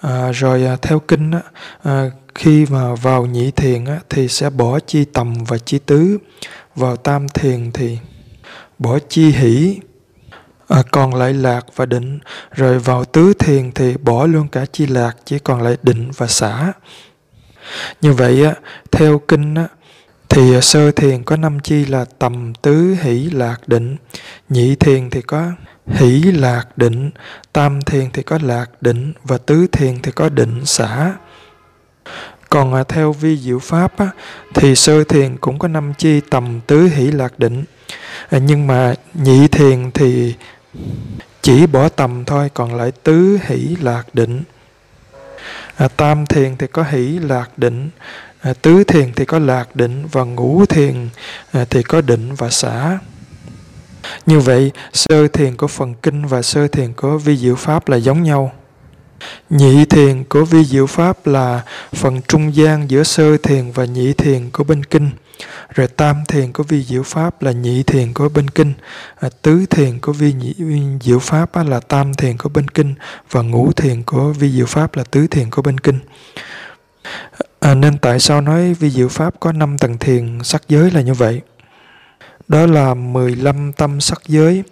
À, 0.00 0.32
rồi 0.32 0.66
à, 0.66 0.76
theo 0.82 0.98
kinh 0.98 1.30
á, 1.30 1.40
à, 1.82 2.10
khi 2.34 2.66
mà 2.70 2.94
vào 2.94 3.26
nhị 3.26 3.50
thiền 3.50 3.84
á, 3.84 4.00
thì 4.10 4.28
sẽ 4.28 4.50
bỏ 4.50 4.80
chi 4.80 5.04
tầm 5.04 5.44
và 5.44 5.58
chi 5.58 5.78
tứ. 5.78 6.18
Vào 6.76 6.96
tam 6.96 7.28
thiền 7.28 7.72
thì 7.72 7.98
bỏ 8.78 8.98
chi 9.08 9.30
hỷ. 9.30 9.80
À, 10.68 10.82
còn 10.92 11.14
lại 11.14 11.34
lạc 11.34 11.66
và 11.76 11.86
định. 11.86 12.18
Rồi 12.52 12.78
vào 12.78 13.04
tứ 13.04 13.32
thiền 13.34 13.72
thì 13.72 13.96
bỏ 13.96 14.26
luôn 14.26 14.48
cả 14.48 14.66
chi 14.72 14.86
lạc 14.86 15.16
chỉ 15.24 15.38
còn 15.38 15.62
lại 15.62 15.76
định 15.82 16.10
và 16.16 16.26
xả. 16.26 16.72
Như 18.00 18.12
vậy 18.12 18.44
á 18.44 18.54
theo 18.90 19.20
kinh 19.28 19.54
á 19.54 19.68
thì 20.28 20.60
sơ 20.62 20.90
thiền 20.90 21.22
có 21.22 21.36
năm 21.36 21.60
chi 21.60 21.84
là 21.84 22.04
tầm 22.18 22.52
tứ 22.62 22.96
hỷ 23.02 23.30
lạc 23.30 23.68
định. 23.68 23.96
Nhị 24.48 24.74
thiền 24.74 25.10
thì 25.10 25.22
có 25.22 25.50
hỷ 25.86 26.22
lạc 26.22 26.78
định 26.78 27.10
tam 27.52 27.82
thiền 27.82 28.10
thì 28.12 28.22
có 28.22 28.38
lạc 28.42 28.66
định 28.80 29.12
và 29.24 29.38
tứ 29.38 29.66
thiền 29.72 30.02
thì 30.02 30.12
có 30.12 30.28
định 30.28 30.66
xả 30.66 31.14
còn 32.54 32.74
à, 32.74 32.84
theo 32.84 33.12
vi 33.12 33.36
diệu 33.36 33.58
pháp 33.58 33.98
á, 33.98 34.08
thì 34.54 34.76
sơ 34.76 35.04
thiền 35.04 35.36
cũng 35.36 35.58
có 35.58 35.68
năm 35.68 35.92
chi 35.98 36.20
tầm 36.30 36.60
tứ 36.66 36.88
hỷ 36.88 37.10
lạc 37.10 37.38
định. 37.38 37.64
À, 38.28 38.38
nhưng 38.38 38.66
mà 38.66 38.94
nhị 39.14 39.48
thiền 39.48 39.90
thì 39.90 40.34
chỉ 41.42 41.66
bỏ 41.66 41.88
tầm 41.88 42.24
thôi 42.24 42.50
còn 42.54 42.74
lại 42.74 42.92
tứ 43.02 43.38
hỷ 43.46 43.76
lạc 43.80 44.06
định. 44.12 44.42
À, 45.76 45.88
tam 45.96 46.26
thiền 46.26 46.56
thì 46.56 46.66
có 46.66 46.84
hỷ 46.90 47.18
lạc 47.18 47.50
định 47.56 47.90
à, 48.40 48.52
tứ 48.62 48.84
thiền 48.84 49.12
thì 49.12 49.24
có 49.24 49.38
lạc 49.38 49.76
định 49.76 50.06
và 50.12 50.24
ngũ 50.24 50.66
thiền 50.66 51.08
à, 51.52 51.64
thì 51.70 51.82
có 51.82 52.00
định 52.00 52.34
và 52.34 52.50
xả. 52.50 52.98
Như 54.26 54.40
vậy 54.40 54.70
sơ 54.92 55.28
thiền 55.28 55.56
của 55.56 55.66
phần 55.66 55.94
kinh 56.02 56.26
và 56.26 56.42
sơ 56.42 56.68
thiền 56.68 56.92
của 56.92 57.18
vi 57.18 57.36
diệu 57.36 57.56
pháp 57.56 57.88
là 57.88 57.96
giống 57.96 58.22
nhau. 58.22 58.52
Nhị 59.50 59.84
thiền 59.84 60.24
của 60.24 60.44
vi 60.44 60.64
diệu 60.64 60.86
pháp 60.86 61.26
là 61.26 61.62
phần 61.94 62.20
trung 62.28 62.54
gian 62.54 62.90
giữa 62.90 63.02
sơ 63.02 63.36
thiền 63.36 63.70
và 63.70 63.84
nhị 63.84 64.12
thiền 64.12 64.50
của 64.50 64.64
bên 64.64 64.84
kinh. 64.84 65.10
Rồi 65.74 65.88
tam 65.88 66.16
thiền 66.28 66.52
của 66.52 66.62
vi 66.62 66.84
diệu 66.84 67.02
pháp 67.02 67.42
là 67.42 67.52
nhị 67.52 67.82
thiền 67.82 68.12
của 68.12 68.28
bên 68.28 68.50
kinh. 68.50 68.72
À, 69.20 69.28
tứ 69.42 69.66
thiền 69.70 69.98
của 69.98 70.12
vi, 70.12 70.32
nhị, 70.32 70.54
diệu 71.02 71.18
pháp 71.18 71.56
là 71.66 71.80
tam 71.80 72.14
thiền 72.14 72.36
của 72.36 72.48
bên 72.48 72.68
kinh. 72.68 72.94
Và 73.30 73.42
ngũ 73.42 73.72
thiền 73.72 74.02
của 74.02 74.32
vi 74.32 74.50
diệu 74.50 74.66
pháp 74.66 74.96
là 74.96 75.04
tứ 75.04 75.26
thiền 75.26 75.50
của 75.50 75.62
bên 75.62 75.80
kinh. 75.80 75.98
À, 77.60 77.74
nên 77.74 77.98
tại 77.98 78.20
sao 78.20 78.40
nói 78.40 78.74
vi 78.74 78.90
diệu 78.90 79.08
pháp 79.08 79.40
có 79.40 79.52
năm 79.52 79.78
tầng 79.78 79.98
thiền 79.98 80.38
sắc 80.42 80.62
giới 80.68 80.90
là 80.90 81.00
như 81.00 81.14
vậy? 81.14 81.40
Đó 82.48 82.66
là 82.66 82.94
15 82.94 83.72
tâm 83.72 84.00
sắc 84.00 84.22
giới. 84.26 84.62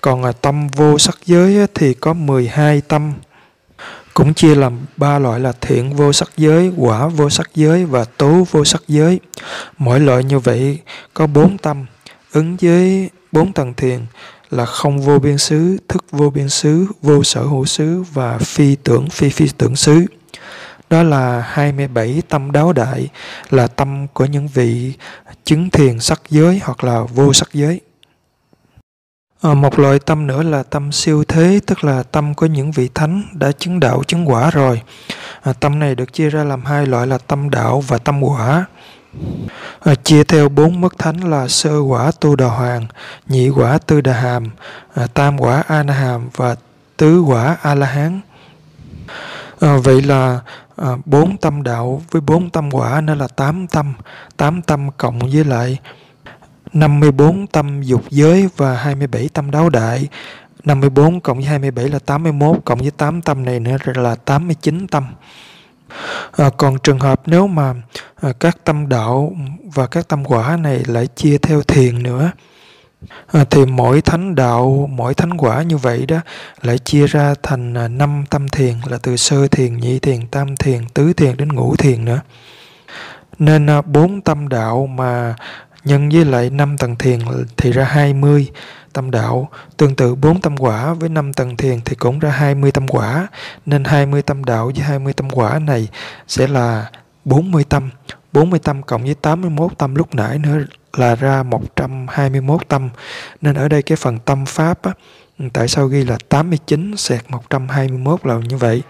Còn 0.00 0.22
à, 0.22 0.32
tâm 0.32 0.68
vô 0.68 0.98
sắc 0.98 1.18
giới 1.26 1.66
thì 1.74 1.94
có 1.94 2.12
12 2.12 2.80
tâm 2.80 3.12
cũng 4.18 4.34
chia 4.34 4.54
làm 4.54 4.78
ba 4.96 5.18
loại 5.18 5.40
là 5.40 5.52
thiện 5.60 5.96
vô 5.96 6.12
sắc 6.12 6.30
giới, 6.36 6.72
quả 6.76 7.06
vô 7.06 7.30
sắc 7.30 7.50
giới 7.54 7.84
và 7.84 8.04
tố 8.04 8.46
vô 8.50 8.64
sắc 8.64 8.82
giới. 8.88 9.20
Mỗi 9.78 10.00
loại 10.00 10.24
như 10.24 10.38
vậy 10.38 10.78
có 11.14 11.26
bốn 11.26 11.58
tâm, 11.58 11.86
ứng 12.32 12.56
với 12.60 13.10
bốn 13.32 13.52
tầng 13.52 13.74
thiền 13.74 14.00
là 14.50 14.66
không 14.66 15.00
vô 15.00 15.18
biên 15.18 15.38
xứ, 15.38 15.76
thức 15.88 16.04
vô 16.10 16.30
biên 16.30 16.48
xứ, 16.48 16.86
vô 17.02 17.24
sở 17.24 17.42
hữu 17.42 17.64
xứ 17.64 18.02
và 18.12 18.38
phi 18.38 18.76
tưởng 18.76 19.08
phi 19.10 19.30
phi 19.30 19.46
tưởng 19.58 19.76
xứ. 19.76 20.06
Đó 20.90 21.02
là 21.02 21.44
27 21.48 22.22
tâm 22.28 22.52
đáo 22.52 22.72
đại, 22.72 23.08
là 23.50 23.66
tâm 23.66 24.06
của 24.12 24.24
những 24.24 24.48
vị 24.48 24.92
chứng 25.44 25.70
thiền 25.70 26.00
sắc 26.00 26.22
giới 26.30 26.60
hoặc 26.64 26.84
là 26.84 27.02
vô 27.14 27.32
sắc 27.32 27.48
giới. 27.52 27.80
À, 29.42 29.54
một 29.54 29.78
loại 29.78 29.98
tâm 29.98 30.26
nữa 30.26 30.42
là 30.42 30.62
tâm 30.62 30.92
siêu 30.92 31.24
thế, 31.28 31.60
tức 31.66 31.84
là 31.84 32.02
tâm 32.02 32.34
của 32.34 32.46
những 32.46 32.72
vị 32.72 32.88
thánh 32.94 33.22
đã 33.32 33.52
chứng 33.52 33.80
đạo 33.80 34.02
chứng 34.06 34.28
quả 34.28 34.50
rồi. 34.50 34.82
À, 35.42 35.52
tâm 35.52 35.78
này 35.78 35.94
được 35.94 36.12
chia 36.12 36.30
ra 36.30 36.44
làm 36.44 36.64
hai 36.64 36.86
loại 36.86 37.06
là 37.06 37.18
tâm 37.18 37.50
đạo 37.50 37.80
và 37.80 37.98
tâm 37.98 38.22
quả. 38.22 38.64
À, 39.80 39.94
chia 39.94 40.24
theo 40.24 40.48
bốn 40.48 40.80
mức 40.80 40.98
thánh 40.98 41.30
là 41.30 41.48
sơ 41.48 41.78
quả 41.80 42.12
tu 42.20 42.36
đà 42.36 42.46
hoàng, 42.46 42.86
nhị 43.26 43.48
quả 43.48 43.78
tư 43.86 44.00
đà 44.00 44.12
hàm, 44.12 44.50
à, 44.94 45.06
tam 45.14 45.40
quả 45.40 45.62
a 45.66 45.82
na 45.82 45.94
hàm 45.94 46.28
và 46.36 46.56
tứ 46.96 47.20
quả 47.20 47.56
a 47.62 47.74
la 47.74 47.86
hán. 47.86 48.20
À, 49.60 49.76
vậy 49.84 50.02
là 50.02 50.40
à, 50.76 50.88
bốn 51.04 51.36
tâm 51.36 51.62
đạo 51.62 52.02
với 52.10 52.20
bốn 52.20 52.50
tâm 52.50 52.70
quả 52.70 53.00
nên 53.00 53.18
là 53.18 53.28
tám 53.28 53.66
tâm, 53.66 53.94
tám 54.36 54.62
tâm 54.62 54.90
cộng 54.96 55.18
với 55.18 55.44
lại 55.44 55.78
54 56.72 57.46
tâm 57.46 57.82
dục 57.82 58.02
giới 58.10 58.48
và 58.56 58.74
27 58.74 59.28
tâm 59.34 59.50
đáo 59.50 59.68
đại. 59.70 60.08
54 60.64 61.20
cộng 61.20 61.36
với 61.36 61.46
27 61.46 61.88
là 61.88 61.98
81 61.98 62.56
cộng 62.64 62.78
với 62.78 62.90
8 62.90 63.22
tâm 63.22 63.44
này 63.44 63.60
nữa 63.60 63.76
là 63.84 64.14
89 64.14 64.86
tâm. 64.86 65.04
À, 66.36 66.50
còn 66.56 66.78
trường 66.78 66.98
hợp 66.98 67.22
nếu 67.26 67.46
mà 67.46 67.74
à, 68.22 68.32
các 68.40 68.56
tâm 68.64 68.88
đạo 68.88 69.32
và 69.74 69.86
các 69.86 70.08
tâm 70.08 70.24
quả 70.24 70.56
này 70.56 70.82
lại 70.86 71.06
chia 71.06 71.38
theo 71.38 71.62
thiền 71.62 72.02
nữa 72.02 72.30
à, 73.32 73.44
thì 73.50 73.66
mỗi 73.66 74.00
thánh 74.00 74.34
đạo 74.34 74.88
mỗi 74.92 75.14
thánh 75.14 75.36
quả 75.36 75.62
như 75.62 75.76
vậy 75.76 76.06
đó 76.06 76.20
lại 76.62 76.78
chia 76.78 77.06
ra 77.06 77.34
thành 77.42 77.74
à, 77.74 77.88
năm 77.88 78.24
tâm 78.30 78.48
thiền 78.48 78.74
là 78.86 78.98
từ 79.02 79.16
sơ 79.16 79.48
thiền 79.48 79.76
nhị 79.76 79.98
thiền 79.98 80.26
tam 80.26 80.56
thiền 80.56 80.88
tứ 80.94 81.12
thiền 81.12 81.36
đến 81.36 81.48
ngũ 81.48 81.76
thiền 81.76 82.04
nữa. 82.04 82.20
Nên 83.38 83.70
à, 83.70 83.82
bốn 83.82 84.20
tâm 84.20 84.48
đạo 84.48 84.86
mà 84.86 85.34
nhân 85.88 86.08
với 86.08 86.24
lại 86.24 86.50
5 86.50 86.78
tầng 86.78 86.96
thiền 86.96 87.18
thì 87.56 87.72
ra 87.72 87.84
20 87.84 88.48
tâm 88.92 89.10
đạo. 89.10 89.48
Tương 89.76 89.94
tự 89.94 90.14
4 90.14 90.40
tâm 90.40 90.56
quả 90.56 90.92
với 90.92 91.08
5 91.08 91.32
tầng 91.32 91.56
thiền 91.56 91.80
thì 91.84 91.96
cũng 91.96 92.18
ra 92.18 92.30
20 92.30 92.72
tâm 92.72 92.88
quả. 92.88 93.28
Nên 93.66 93.84
20 93.84 94.22
tâm 94.22 94.44
đạo 94.44 94.70
với 94.74 94.84
20 94.84 95.12
tâm 95.12 95.30
quả 95.30 95.58
này 95.58 95.88
sẽ 96.28 96.46
là 96.46 96.90
40 97.24 97.64
tâm. 97.68 97.90
40 98.32 98.58
tâm 98.58 98.82
cộng 98.82 99.04
với 99.04 99.14
81 99.14 99.78
tâm 99.78 99.94
lúc 99.94 100.14
nãy 100.14 100.38
nữa 100.38 100.58
là 100.92 101.14
ra 101.14 101.42
121 101.42 102.68
tâm. 102.68 102.88
Nên 103.40 103.54
ở 103.54 103.68
đây 103.68 103.82
cái 103.82 103.96
phần 103.96 104.18
tâm 104.18 104.46
pháp 104.46 104.82
á, 104.82 104.92
tại 105.52 105.68
sao 105.68 105.86
ghi 105.86 106.04
là 106.04 106.18
89 106.28 106.96
sẹt 106.96 107.30
121 107.30 108.26
là 108.26 108.34
như 108.48 108.56
vậy. 108.56 108.82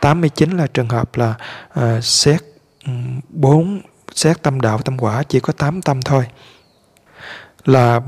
89 0.00 0.56
là 0.56 0.66
trường 0.66 0.88
hợp 0.88 1.16
là 1.16 1.34
uh, 1.80 2.04
xét 2.04 2.40
4 3.28 3.80
xét 4.14 4.42
tâm 4.42 4.60
đạo 4.60 4.78
tâm 4.78 4.98
quả 4.98 5.22
chỉ 5.22 5.40
có 5.40 5.52
8 5.52 5.82
tâm 5.82 6.02
thôi 6.02 6.26
là 7.64 8.00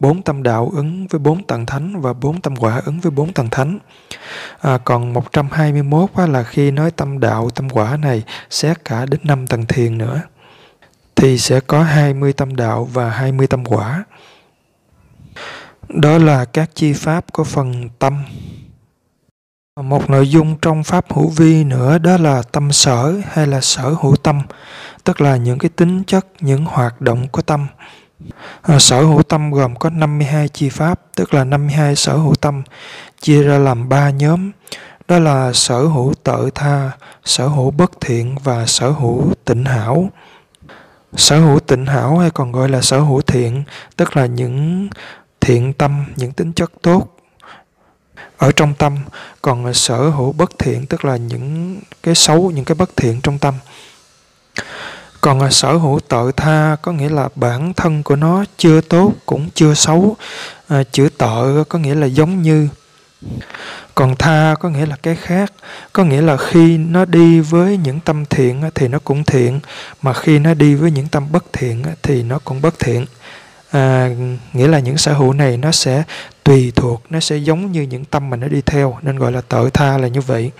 bốn 0.00 0.22
tâm 0.22 0.42
đạo 0.42 0.70
ứng 0.74 1.06
với 1.06 1.18
bốn 1.18 1.44
tầng 1.44 1.66
thánh 1.66 2.00
và 2.00 2.12
bốn 2.12 2.40
tâm 2.40 2.56
quả 2.56 2.82
ứng 2.84 3.00
với 3.00 3.10
bốn 3.10 3.32
tầng 3.32 3.48
thánh. 3.50 3.78
À, 4.60 4.78
còn 4.84 5.12
121 5.12 6.10
á, 6.14 6.26
là 6.26 6.42
khi 6.42 6.70
nói 6.70 6.90
tâm 6.90 7.20
đạo 7.20 7.50
tâm 7.50 7.70
quả 7.70 7.96
này 7.96 8.22
xét 8.50 8.84
cả 8.84 9.06
đến 9.06 9.20
năm 9.24 9.46
tầng 9.46 9.66
thiền 9.66 9.98
nữa 9.98 10.22
thì 11.16 11.38
sẽ 11.38 11.60
có 11.60 11.82
20 11.82 12.32
tâm 12.32 12.56
đạo 12.56 12.84
và 12.84 13.10
20 13.10 13.46
tâm 13.46 13.64
quả. 13.64 14.04
Đó 15.88 16.18
là 16.18 16.44
các 16.44 16.70
chi 16.74 16.92
pháp 16.92 17.32
có 17.32 17.44
phần 17.44 17.88
tâm. 17.98 18.24
Một 19.82 20.10
nội 20.10 20.30
dung 20.30 20.56
trong 20.62 20.84
pháp 20.84 21.12
hữu 21.12 21.28
vi 21.28 21.64
nữa 21.64 21.98
đó 21.98 22.16
là 22.16 22.42
tâm 22.52 22.72
sở 22.72 23.14
hay 23.30 23.46
là 23.46 23.60
sở 23.60 23.94
hữu 24.00 24.16
tâm 24.16 24.42
tức 25.04 25.20
là 25.20 25.36
những 25.36 25.58
cái 25.58 25.70
tính 25.76 26.04
chất, 26.04 26.26
những 26.40 26.64
hoạt 26.64 27.00
động 27.00 27.28
của 27.28 27.42
tâm. 27.42 27.66
Ờ, 28.62 28.78
sở 28.78 29.02
hữu 29.02 29.22
tâm 29.22 29.50
gồm 29.50 29.76
có 29.76 29.90
52 29.90 30.48
chi 30.48 30.68
pháp, 30.68 31.00
tức 31.16 31.34
là 31.34 31.44
52 31.44 31.96
sở 31.96 32.16
hữu 32.16 32.34
tâm, 32.34 32.62
chia 33.20 33.42
ra 33.42 33.58
làm 33.58 33.88
ba 33.88 34.10
nhóm. 34.10 34.50
Đó 35.08 35.18
là 35.18 35.52
sở 35.52 35.82
hữu 35.82 36.14
tự 36.24 36.50
tha, 36.54 36.90
sở 37.24 37.46
hữu 37.46 37.70
bất 37.70 37.90
thiện 38.00 38.36
và 38.44 38.66
sở 38.66 38.90
hữu 38.90 39.32
tịnh 39.44 39.64
hảo. 39.64 40.10
Sở 41.16 41.40
hữu 41.40 41.60
tịnh 41.60 41.86
hảo 41.86 42.18
hay 42.18 42.30
còn 42.30 42.52
gọi 42.52 42.68
là 42.68 42.80
sở 42.80 43.00
hữu 43.00 43.20
thiện, 43.20 43.62
tức 43.96 44.16
là 44.16 44.26
những 44.26 44.88
thiện 45.40 45.72
tâm, 45.72 46.04
những 46.16 46.32
tính 46.32 46.52
chất 46.52 46.72
tốt 46.82 47.17
ở 48.38 48.52
trong 48.52 48.74
tâm. 48.74 48.96
Còn 49.42 49.74
sở 49.74 50.10
hữu 50.10 50.32
bất 50.32 50.58
thiện 50.58 50.86
tức 50.86 51.04
là 51.04 51.16
những 51.16 51.80
cái 52.02 52.14
xấu, 52.14 52.50
những 52.50 52.64
cái 52.64 52.74
bất 52.74 52.96
thiện 52.96 53.20
trong 53.20 53.38
tâm 53.38 53.54
còn 55.20 55.50
sở 55.50 55.72
hữu 55.72 56.00
tội 56.08 56.32
tha 56.32 56.76
có 56.82 56.92
nghĩa 56.92 57.08
là 57.08 57.28
bản 57.34 57.74
thân 57.74 58.02
của 58.02 58.16
nó 58.16 58.44
chưa 58.56 58.80
tốt 58.80 59.12
cũng 59.26 59.48
chưa 59.54 59.74
xấu 59.74 60.16
à, 60.68 60.82
chữ 60.92 61.08
tội 61.18 61.64
có 61.64 61.78
nghĩa 61.78 61.94
là 61.94 62.06
giống 62.06 62.42
như 62.42 62.68
còn 63.94 64.16
tha 64.16 64.54
có 64.60 64.68
nghĩa 64.68 64.86
là 64.86 64.96
cái 65.02 65.16
khác 65.16 65.52
có 65.92 66.04
nghĩa 66.04 66.20
là 66.20 66.36
khi 66.36 66.78
nó 66.78 67.04
đi 67.04 67.40
với 67.40 67.76
những 67.76 68.00
tâm 68.00 68.24
thiện 68.24 68.70
thì 68.74 68.88
nó 68.88 68.98
cũng 69.04 69.24
thiện 69.24 69.60
mà 70.02 70.12
khi 70.12 70.38
nó 70.38 70.54
đi 70.54 70.74
với 70.74 70.90
những 70.90 71.08
tâm 71.08 71.32
bất 71.32 71.44
thiện 71.52 71.82
thì 72.02 72.22
nó 72.22 72.38
cũng 72.44 72.62
bất 72.62 72.78
thiện 72.78 73.06
à, 73.70 74.10
nghĩa 74.52 74.68
là 74.68 74.78
những 74.78 74.98
sở 74.98 75.12
hữu 75.12 75.32
này 75.32 75.56
nó 75.56 75.72
sẽ 75.72 76.02
tùy 76.44 76.72
thuộc 76.76 77.02
nó 77.10 77.20
sẽ 77.20 77.36
giống 77.36 77.72
như 77.72 77.82
những 77.82 78.04
tâm 78.04 78.30
mà 78.30 78.36
nó 78.36 78.48
đi 78.48 78.60
theo 78.66 78.98
nên 79.02 79.18
gọi 79.18 79.32
là 79.32 79.40
tội 79.40 79.70
tha 79.70 79.98
là 79.98 80.08
như 80.08 80.20
vậy 80.20 80.50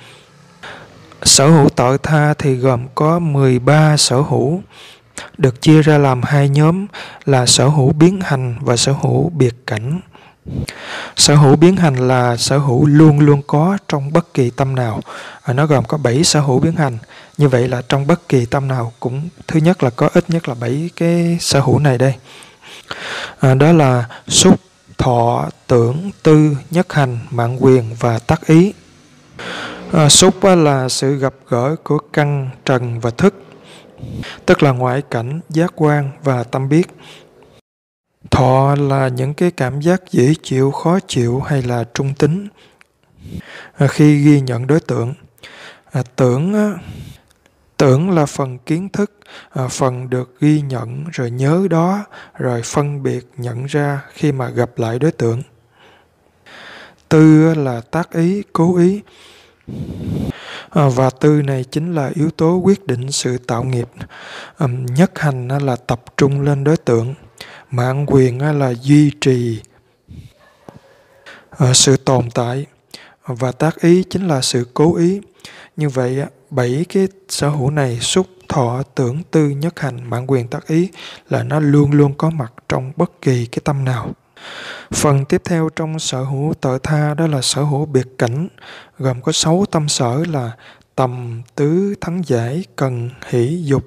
Sở 1.23 1.49
hữu 1.49 1.69
tội 1.69 1.99
tha 1.99 2.35
thì 2.35 2.55
gồm 2.55 2.87
có 2.95 3.19
13 3.19 3.97
sở 3.97 4.21
hữu, 4.21 4.63
được 5.39 5.63
chia 5.63 5.83
ra 5.83 5.99
làm 5.99 6.23
hai 6.23 6.49
nhóm 6.49 6.87
là 7.25 7.47
sở 7.47 7.69
hữu 7.69 7.93
biến 7.93 8.21
hành 8.21 8.57
và 8.61 8.77
sở 8.77 8.93
hữu 8.93 9.31
biệt 9.35 9.55
cảnh. 9.67 10.01
Sở 11.17 11.35
hữu 11.35 11.57
biến 11.57 11.77
hành 11.77 12.09
là 12.09 12.37
sở 12.37 12.59
hữu 12.59 12.87
luôn 12.87 13.21
luôn 13.21 13.43
có 13.47 13.79
trong 13.89 14.13
bất 14.13 14.35
kỳ 14.35 14.51
tâm 14.51 14.75
nào. 14.75 15.01
À, 15.43 15.55
nó 15.55 15.67
gồm 15.67 15.85
có 15.85 15.99
7 15.99 16.25
sở 16.25 16.41
hữu 16.41 16.59
biến 16.61 16.73
hành. 16.73 16.99
Như 17.39 17.49
vậy 17.49 17.69
là 17.69 17.83
trong 17.89 18.07
bất 18.07 18.29
kỳ 18.29 18.47
tâm 18.47 18.69
nào 18.69 18.93
cũng 19.01 19.29
thứ 19.47 19.61
nhất 19.61 19.83
là 19.83 19.91
có 19.91 20.09
ít 20.15 20.31
nhất 20.31 20.49
là 20.49 20.55
7 20.55 20.91
cái 20.97 21.37
sở 21.41 21.61
hữu 21.61 21.79
này 21.79 21.99
đây. 21.99 22.15
À, 23.41 23.55
đó 23.55 23.73
là 23.73 24.09
xúc, 24.29 24.61
thọ, 24.99 25.49
tưởng, 25.67 26.11
tư, 26.23 26.57
nhất 26.71 26.93
hành, 26.93 27.19
mạng 27.31 27.57
quyền 27.61 27.95
và 28.01 28.19
tác 28.19 28.47
ý. 28.47 28.73
À, 29.93 30.09
xúc 30.09 30.45
là 30.45 30.89
sự 30.89 31.17
gặp 31.17 31.35
gỡ 31.49 31.77
của 31.85 31.99
căn, 32.13 32.51
trần 32.65 33.01
và 33.01 33.11
thức. 33.11 33.35
tức 34.47 34.63
là 34.63 34.71
ngoại 34.71 35.03
cảnh 35.11 35.41
giác 35.49 35.73
quan 35.77 36.11
và 36.23 36.45
tâm 36.45 36.69
biết 36.69 36.87
thọ 38.31 38.75
là 38.75 39.09
những 39.09 39.35
cái 39.35 39.51
cảm 39.51 39.81
giác 39.81 40.03
dễ 40.11 40.35
chịu 40.43 40.71
khó 40.71 40.99
chịu 41.09 41.41
hay 41.41 41.63
là 41.63 41.85
trung 41.95 42.15
tính 42.15 42.49
à, 43.77 43.87
khi 43.87 44.25
ghi 44.25 44.41
nhận 44.41 44.67
đối 44.67 44.81
tượng 44.81 45.15
à, 45.93 46.03
tưởng 46.17 46.55
tưởng 47.79 48.11
là 48.11 48.27
phần 48.27 48.59
kiến 48.59 48.89
thức 48.89 49.13
à, 49.51 49.69
phần 49.69 50.11
được 50.11 50.41
ghi 50.41 50.61
nhận 50.61 51.05
rồi 51.13 51.31
nhớ 51.31 51.67
đó, 51.71 52.05
rồi 52.39 52.63
phân 52.63 53.03
biệt 53.03 53.27
nhận 53.37 53.67
ra 53.67 54.03
khi 54.13 54.33
mà 54.33 54.49
gặp 54.49 54.71
lại 54.77 54.99
đối 54.99 55.13
tượng. 55.13 55.43
Tư 57.09 57.55
là 57.55 57.81
tác 57.81 58.13
ý, 58.13 58.43
cố 58.53 58.77
ý. 58.77 59.01
À, 60.71 60.89
và 60.89 61.11
tư 61.11 61.43
này 61.43 61.65
chính 61.65 61.95
là 61.95 62.11
yếu 62.15 62.31
tố 62.31 62.61
quyết 62.65 62.87
định 62.87 63.13
sự 63.13 63.39
tạo 63.39 63.65
nghiệp. 63.65 63.89
À, 64.59 64.67
nhất 64.67 65.19
hành 65.19 65.49
là 65.49 65.77
tập 65.77 66.05
trung 66.17 66.41
lên 66.41 66.65
đối 66.65 66.77
tượng, 66.77 67.15
mạng 67.71 68.07
quyền 68.09 68.59
là 68.59 68.75
duy 68.83 69.11
trì 69.21 69.63
sự 71.75 71.97
tồn 71.97 72.31
tại. 72.31 72.67
Và 73.27 73.53
tác 73.53 73.81
ý 73.81 74.05
chính 74.11 74.29
là 74.29 74.41
sự 74.41 74.67
cố 74.75 74.97
ý 74.97 75.21
như 75.77 75.89
vậy 75.89 76.23
bảy 76.51 76.87
cái 76.89 77.09
sở 77.29 77.49
hữu 77.49 77.71
này 77.71 78.01
xúc 78.01 78.27
thọ 78.49 78.83
tưởng 78.95 79.23
tư 79.31 79.49
nhất 79.49 79.81
hành 79.81 80.11
bản 80.11 80.31
quyền 80.31 80.49
tác 80.49 80.67
ý 80.67 80.89
là 81.29 81.43
nó 81.43 81.61
luôn 81.61 81.93
luôn 81.93 82.15
có 82.15 82.31
mặt 82.31 82.53
trong 82.69 82.93
bất 82.97 83.23
kỳ 83.23 83.47
cái 83.47 83.61
tâm 83.65 83.85
nào. 83.85 84.11
Phần 84.91 85.25
tiếp 85.25 85.43
theo 85.45 85.69
trong 85.77 85.99
sở 85.99 86.23
hữu 86.23 86.55
tự 86.61 86.79
tha 86.79 87.15
đó 87.15 87.27
là 87.27 87.43
sở 87.43 87.63
hữu 87.63 87.87
biệt 87.87 88.19
cảnh 88.19 88.49
gồm 88.99 89.23
có 89.23 89.33
sáu 89.33 89.65
tâm 89.71 89.89
sở 89.89 90.25
là 90.29 90.51
tầm 90.95 91.43
tứ 91.55 91.95
thắng 92.01 92.23
giải 92.27 92.65
cần 92.77 93.11
hỷ 93.29 93.63
dục. 93.65 93.85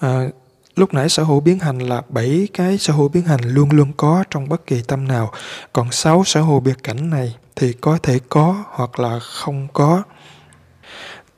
À, 0.00 0.28
lúc 0.76 0.94
nãy 0.94 1.08
sở 1.08 1.22
hữu 1.22 1.40
biến 1.40 1.58
hành 1.58 1.78
là 1.78 2.02
bảy 2.08 2.48
cái 2.52 2.78
sở 2.78 2.94
hữu 2.94 3.08
biến 3.08 3.24
hành 3.24 3.40
luôn 3.44 3.70
luôn 3.70 3.92
có 3.96 4.24
trong 4.30 4.48
bất 4.48 4.66
kỳ 4.66 4.82
tâm 4.82 5.08
nào. 5.08 5.32
Còn 5.72 5.92
sáu 5.92 6.24
sở 6.24 6.40
hữu 6.40 6.60
biệt 6.60 6.82
cảnh 6.82 7.10
này 7.10 7.36
thì 7.56 7.72
có 7.72 7.98
thể 8.02 8.18
có 8.28 8.64
hoặc 8.68 9.00
là 9.00 9.18
không 9.18 9.68
có 9.72 10.02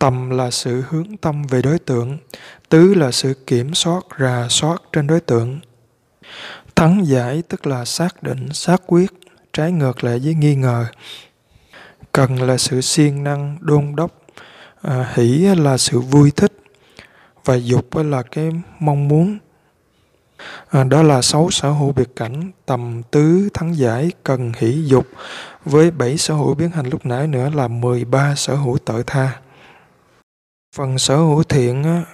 tầm 0.05 0.31
là 0.31 0.51
sự 0.51 0.85
hướng 0.89 1.17
tâm 1.17 1.43
về 1.43 1.63
đối 1.63 1.79
tượng 1.79 2.19
tứ 2.69 2.95
là 2.95 3.11
sự 3.11 3.35
kiểm 3.47 3.75
soát 3.75 4.05
rà 4.19 4.47
soát 4.51 4.83
trên 4.93 5.07
đối 5.07 5.21
tượng. 5.21 5.61
Thắng 6.77 7.07
giải 7.07 7.43
tức 7.49 7.67
là 7.67 7.85
xác 7.85 8.23
định 8.23 8.53
xác 8.53 8.83
quyết 8.87 9.11
trái 9.53 9.73
ngược 9.73 10.05
lại 10.05 10.21
với 10.25 10.35
nghi 10.35 10.55
ngờ. 10.55 10.87
Cần 12.13 12.43
là 12.43 12.57
sự 12.57 12.81
siêng 12.81 13.25
năng 13.25 13.59
đôn 13.61 13.97
đốc 13.97 14.11
à, 14.83 15.13
hỷ 15.15 15.27
là 15.57 15.79
sự 15.79 16.01
vui 16.01 16.31
thích 16.31 16.53
và 17.45 17.55
dục 17.55 17.97
là 17.97 18.23
cái 18.23 18.51
mong 18.79 19.09
muốn. 19.09 19.39
À, 20.71 20.85
đó 20.85 21.03
là 21.03 21.23
sáu 21.23 21.51
sở 21.51 21.71
hữu 21.71 21.93
biệt 21.93 22.17
cảnh 22.17 22.51
tầm 22.67 23.03
tứ 23.11 23.49
thắng 23.55 23.77
giải 23.77 24.11
cần 24.25 24.53
hỷ 24.57 24.85
dục. 24.85 25.07
Với 25.65 25.91
bảy 25.91 26.19
sở 26.19 26.35
hữu 26.35 26.55
biến 26.55 26.71
hành 26.71 26.87
lúc 26.87 27.07
nãy 27.07 27.27
nữa 27.27 27.51
là 27.55 27.69
13 27.69 28.35
sở 28.35 28.55
hữu 28.55 28.79
tự 28.79 29.03
tha 29.07 29.41
phần 30.75 30.99
sở 30.99 31.17
hữu 31.17 31.43
thiện 31.43 32.05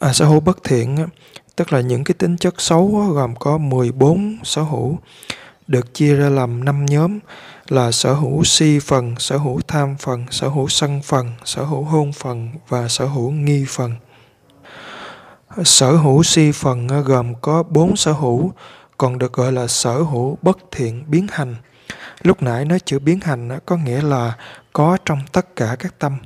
à, 0.00 0.12
sở 0.12 0.24
hữu 0.24 0.40
bất 0.40 0.64
thiện 0.64 1.06
tức 1.56 1.72
là 1.72 1.80
những 1.80 2.04
cái 2.04 2.14
tính 2.18 2.36
chất 2.36 2.60
xấu 2.60 2.88
gồm 2.88 3.36
có 3.36 3.58
14 3.58 4.38
sở 4.44 4.62
hữu 4.62 4.98
được 5.66 5.94
chia 5.94 6.14
ra 6.14 6.28
làm 6.28 6.64
5 6.64 6.86
nhóm 6.86 7.18
là 7.68 7.92
sở 7.92 8.12
hữu 8.14 8.44
si 8.44 8.78
phần, 8.78 9.14
sở 9.18 9.36
hữu 9.36 9.60
tham 9.68 9.96
phần, 9.98 10.26
sở 10.30 10.48
hữu 10.48 10.68
sân 10.68 11.00
phần, 11.04 11.30
sở 11.44 11.64
hữu 11.64 11.82
hôn 11.82 12.12
phần 12.12 12.48
và 12.68 12.88
sở 12.88 13.04
hữu 13.04 13.30
nghi 13.30 13.64
phần. 13.68 13.94
Sở 15.64 15.92
hữu 15.92 16.22
si 16.22 16.52
phần 16.52 16.86
gồm 16.86 17.34
có 17.40 17.62
4 17.62 17.96
sở 17.96 18.12
hữu, 18.12 18.52
còn 18.98 19.18
được 19.18 19.32
gọi 19.32 19.52
là 19.52 19.66
sở 19.66 19.94
hữu 19.94 20.38
bất 20.42 20.58
thiện 20.70 21.04
biến 21.06 21.26
hành. 21.30 21.54
Lúc 22.22 22.42
nãy 22.42 22.64
nói 22.64 22.80
chữ 22.84 22.98
biến 22.98 23.20
hành 23.20 23.58
có 23.66 23.76
nghĩa 23.76 24.02
là 24.02 24.32
có 24.72 24.98
trong 25.04 25.18
tất 25.32 25.56
cả 25.56 25.76
các 25.78 25.98
tâm, 25.98 26.18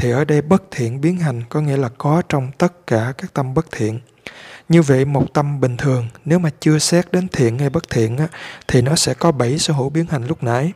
thì 0.00 0.10
ở 0.10 0.24
đây 0.24 0.42
bất 0.42 0.62
thiện 0.70 1.00
biến 1.00 1.16
hành 1.16 1.42
có 1.48 1.60
nghĩa 1.60 1.76
là 1.76 1.88
có 1.98 2.22
trong 2.28 2.50
tất 2.58 2.86
cả 2.86 3.12
các 3.18 3.34
tâm 3.34 3.54
bất 3.54 3.66
thiện. 3.70 4.00
Như 4.68 4.82
vậy 4.82 5.04
một 5.04 5.34
tâm 5.34 5.60
bình 5.60 5.76
thường 5.76 6.08
nếu 6.24 6.38
mà 6.38 6.50
chưa 6.60 6.78
xét 6.78 7.12
đến 7.12 7.28
thiện 7.28 7.58
hay 7.58 7.70
bất 7.70 7.90
thiện 7.90 8.16
á, 8.16 8.28
thì 8.68 8.82
nó 8.82 8.96
sẽ 8.96 9.14
có 9.14 9.32
bảy 9.32 9.58
sở 9.58 9.74
hữu 9.74 9.90
biến 9.90 10.06
hành 10.06 10.26
lúc 10.26 10.42
nãy. 10.42 10.72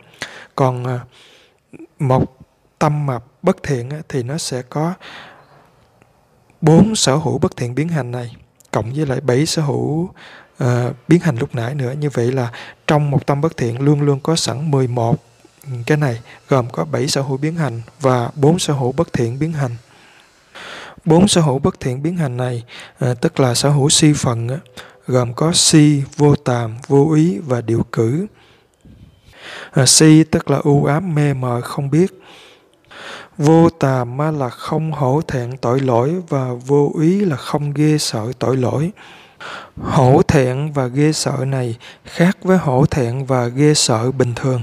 Còn 0.55 0.85
à, 0.85 1.01
một 1.99 2.39
tâm 2.79 3.07
mà 3.07 3.19
bất 3.43 3.57
thiện 3.63 3.91
á, 3.91 3.99
thì 4.09 4.23
nó 4.23 4.39
sẽ 4.39 4.63
có 4.63 4.95
bốn 6.61 6.97
sở 6.97 7.17
hữu 7.17 7.39
bất 7.39 7.57
thiện 7.57 7.75
biến 7.75 7.89
hành 7.89 8.11
này 8.11 8.37
cộng 8.71 8.93
với 8.93 9.07
lại 9.07 9.21
bảy 9.21 9.47
sở 9.47 9.63
hữu 9.63 10.09
uh, 10.65 10.69
biến 11.09 11.21
hành 11.21 11.37
lúc 11.37 11.55
nãy 11.55 11.75
nữa. 11.75 11.93
Như 12.01 12.11
vậy 12.11 12.33
là 12.33 12.53
trong 12.87 13.11
một 13.11 13.27
tâm 13.27 13.41
bất 13.41 13.57
thiện 13.57 13.81
luôn 13.81 14.01
luôn 14.01 14.21
có 14.21 14.37
sẵn 14.37 14.71
11 14.71 15.17
cái 15.87 15.99
này 15.99 16.21
gồm 16.49 16.71
có 16.71 16.85
7 16.85 17.09
sở 17.09 17.23
hữu 17.23 17.37
biến 17.37 17.55
hành 17.55 17.83
và 18.01 18.31
4 18.35 18.59
sở 18.59 18.75
hữu 18.75 18.93
bất 18.93 19.13
thiện 19.13 19.39
biến 19.39 19.53
hành. 19.53 19.77
Bốn 21.05 21.29
sở 21.29 21.41
hữu 21.41 21.59
bất 21.59 21.81
thiện 21.81 22.03
biến 22.03 22.17
hành 22.17 22.37
này 22.37 22.65
à, 22.99 23.15
tức 23.21 23.41
là 23.41 23.55
sở 23.55 23.71
hữu 23.71 23.91
si 23.91 24.13
phần 24.13 24.49
á, 24.49 24.57
gồm 25.07 25.35
có 25.35 25.53
si, 25.53 26.03
vô 26.17 26.35
tàm, 26.37 26.77
vô 26.87 27.13
ý 27.15 27.39
và 27.39 27.61
điều 27.61 27.83
cử. 27.93 28.27
À, 29.71 29.87
si 29.87 30.25
tức 30.25 30.51
là 30.51 30.59
u 30.63 30.85
ám 30.85 31.15
mê 31.15 31.35
mờ 31.35 31.61
không 31.61 31.91
biết. 31.91 32.21
Vô 33.39 33.71
tàm 33.71 34.39
là 34.39 34.49
không 34.49 34.93
hổ 34.93 35.21
thẹn 35.29 35.57
tội 35.57 35.81
lỗi 35.81 36.15
và 36.29 36.53
vô 36.67 36.93
ý 37.01 37.21
là 37.21 37.37
không 37.37 37.73
ghê 37.75 37.99
sợ 37.99 38.33
tội 38.39 38.57
lỗi. 38.57 38.91
Hổ 39.77 40.23
thẹn 40.23 40.73
và 40.73 40.87
ghê 40.87 41.13
sợ 41.13 41.45
này 41.47 41.77
khác 42.05 42.39
với 42.43 42.59
hổ 42.59 42.87
thẹn 42.87 43.25
và 43.25 43.47
ghê 43.47 43.75
sợ 43.75 44.11
bình 44.11 44.35
thường 44.35 44.63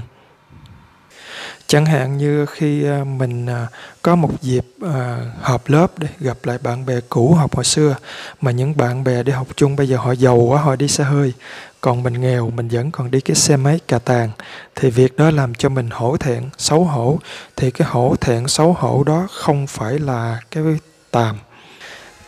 chẳng 1.72 1.86
hạn 1.86 2.18
như 2.18 2.46
khi 2.46 2.84
à, 2.84 3.04
mình 3.04 3.46
à, 3.46 3.66
có 4.02 4.16
một 4.16 4.30
dịp 4.42 4.66
à, 4.94 5.18
họp 5.42 5.68
lớp 5.68 5.98
để 5.98 6.08
gặp 6.20 6.38
lại 6.42 6.58
bạn 6.62 6.86
bè 6.86 7.00
cũ 7.08 7.34
học 7.34 7.54
hồi 7.54 7.64
xưa 7.64 7.96
mà 8.40 8.50
những 8.50 8.76
bạn 8.76 9.04
bè 9.04 9.22
đi 9.22 9.32
học 9.32 9.46
chung 9.56 9.76
bây 9.76 9.88
giờ 9.88 9.96
họ 9.96 10.12
giàu 10.12 10.36
quá 10.36 10.62
họ 10.62 10.76
đi 10.76 10.88
xe 10.88 11.04
hơi 11.04 11.32
còn 11.80 12.02
mình 12.02 12.20
nghèo 12.20 12.50
mình 12.50 12.68
vẫn 12.68 12.90
còn 12.90 13.10
đi 13.10 13.20
cái 13.20 13.34
xe 13.34 13.56
máy 13.56 13.80
cà 13.88 13.98
tàng 13.98 14.30
thì 14.74 14.90
việc 14.90 15.16
đó 15.16 15.30
làm 15.30 15.54
cho 15.54 15.68
mình 15.68 15.90
hổ 15.90 16.16
thẹn 16.16 16.50
xấu 16.58 16.84
hổ. 16.84 17.18
Thì 17.56 17.70
cái 17.70 17.88
hổ 17.88 18.16
thẹn 18.20 18.48
xấu 18.48 18.72
hổ 18.72 19.04
đó 19.04 19.26
không 19.30 19.66
phải 19.66 19.98
là 19.98 20.40
cái 20.50 20.62
tàm. 21.10 21.38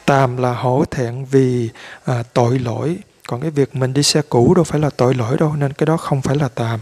Tàm 0.07 0.37
là 0.37 0.55
hổ 0.55 0.85
thẹn 0.91 1.25
vì 1.25 1.71
à, 2.05 2.23
tội 2.33 2.59
lỗi. 2.59 2.99
Còn 3.29 3.41
cái 3.41 3.51
việc 3.51 3.77
mình 3.77 3.93
đi 3.93 4.03
xe 4.03 4.23
cũ 4.29 4.55
đâu 4.55 4.65
phải 4.65 4.81
là 4.81 4.91
tội 4.97 5.15
lỗi 5.15 5.37
đâu 5.39 5.55
nên 5.57 5.73
cái 5.73 5.87
đó 5.87 5.97
không 5.97 6.23
phải 6.23 6.37
là 6.37 6.49
tàm 6.49 6.81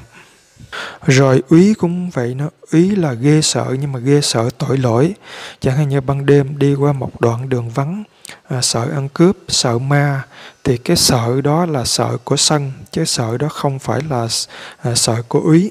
rồi 1.07 1.43
úy 1.49 1.75
cũng 1.75 2.11
vậy 2.11 2.35
nó 2.35 2.49
úy 2.73 2.97
là 2.97 3.13
ghê 3.13 3.43
sợ 3.43 3.77
nhưng 3.81 3.93
mà 3.93 3.99
ghê 3.99 4.21
sợ 4.21 4.51
tội 4.59 4.79
lỗi. 4.79 5.15
Chẳng 5.61 5.77
hạn 5.77 5.89
như 5.89 6.01
ban 6.01 6.27
đêm 6.27 6.59
đi 6.59 6.75
qua 6.75 6.93
một 6.93 7.21
đoạn 7.21 7.49
đường 7.49 7.71
vắng 7.71 8.05
à, 8.49 8.63
sợ 8.63 8.87
ăn 8.93 9.09
cướp 9.09 9.37
sợ 9.49 9.79
ma 9.79 10.23
thì 10.65 10.77
cái 10.77 10.97
sợ 10.97 11.41
đó 11.41 11.67
là 11.67 11.85
sợ 11.85 12.17
của 12.25 12.37
sân 12.37 12.73
chứ 12.91 13.05
sợ 13.05 13.37
đó 13.39 13.49
không 13.49 13.79
phải 13.79 14.01
là 14.11 14.29
à, 14.83 14.95
sợ 14.95 15.23
của 15.29 15.41
úy. 15.41 15.71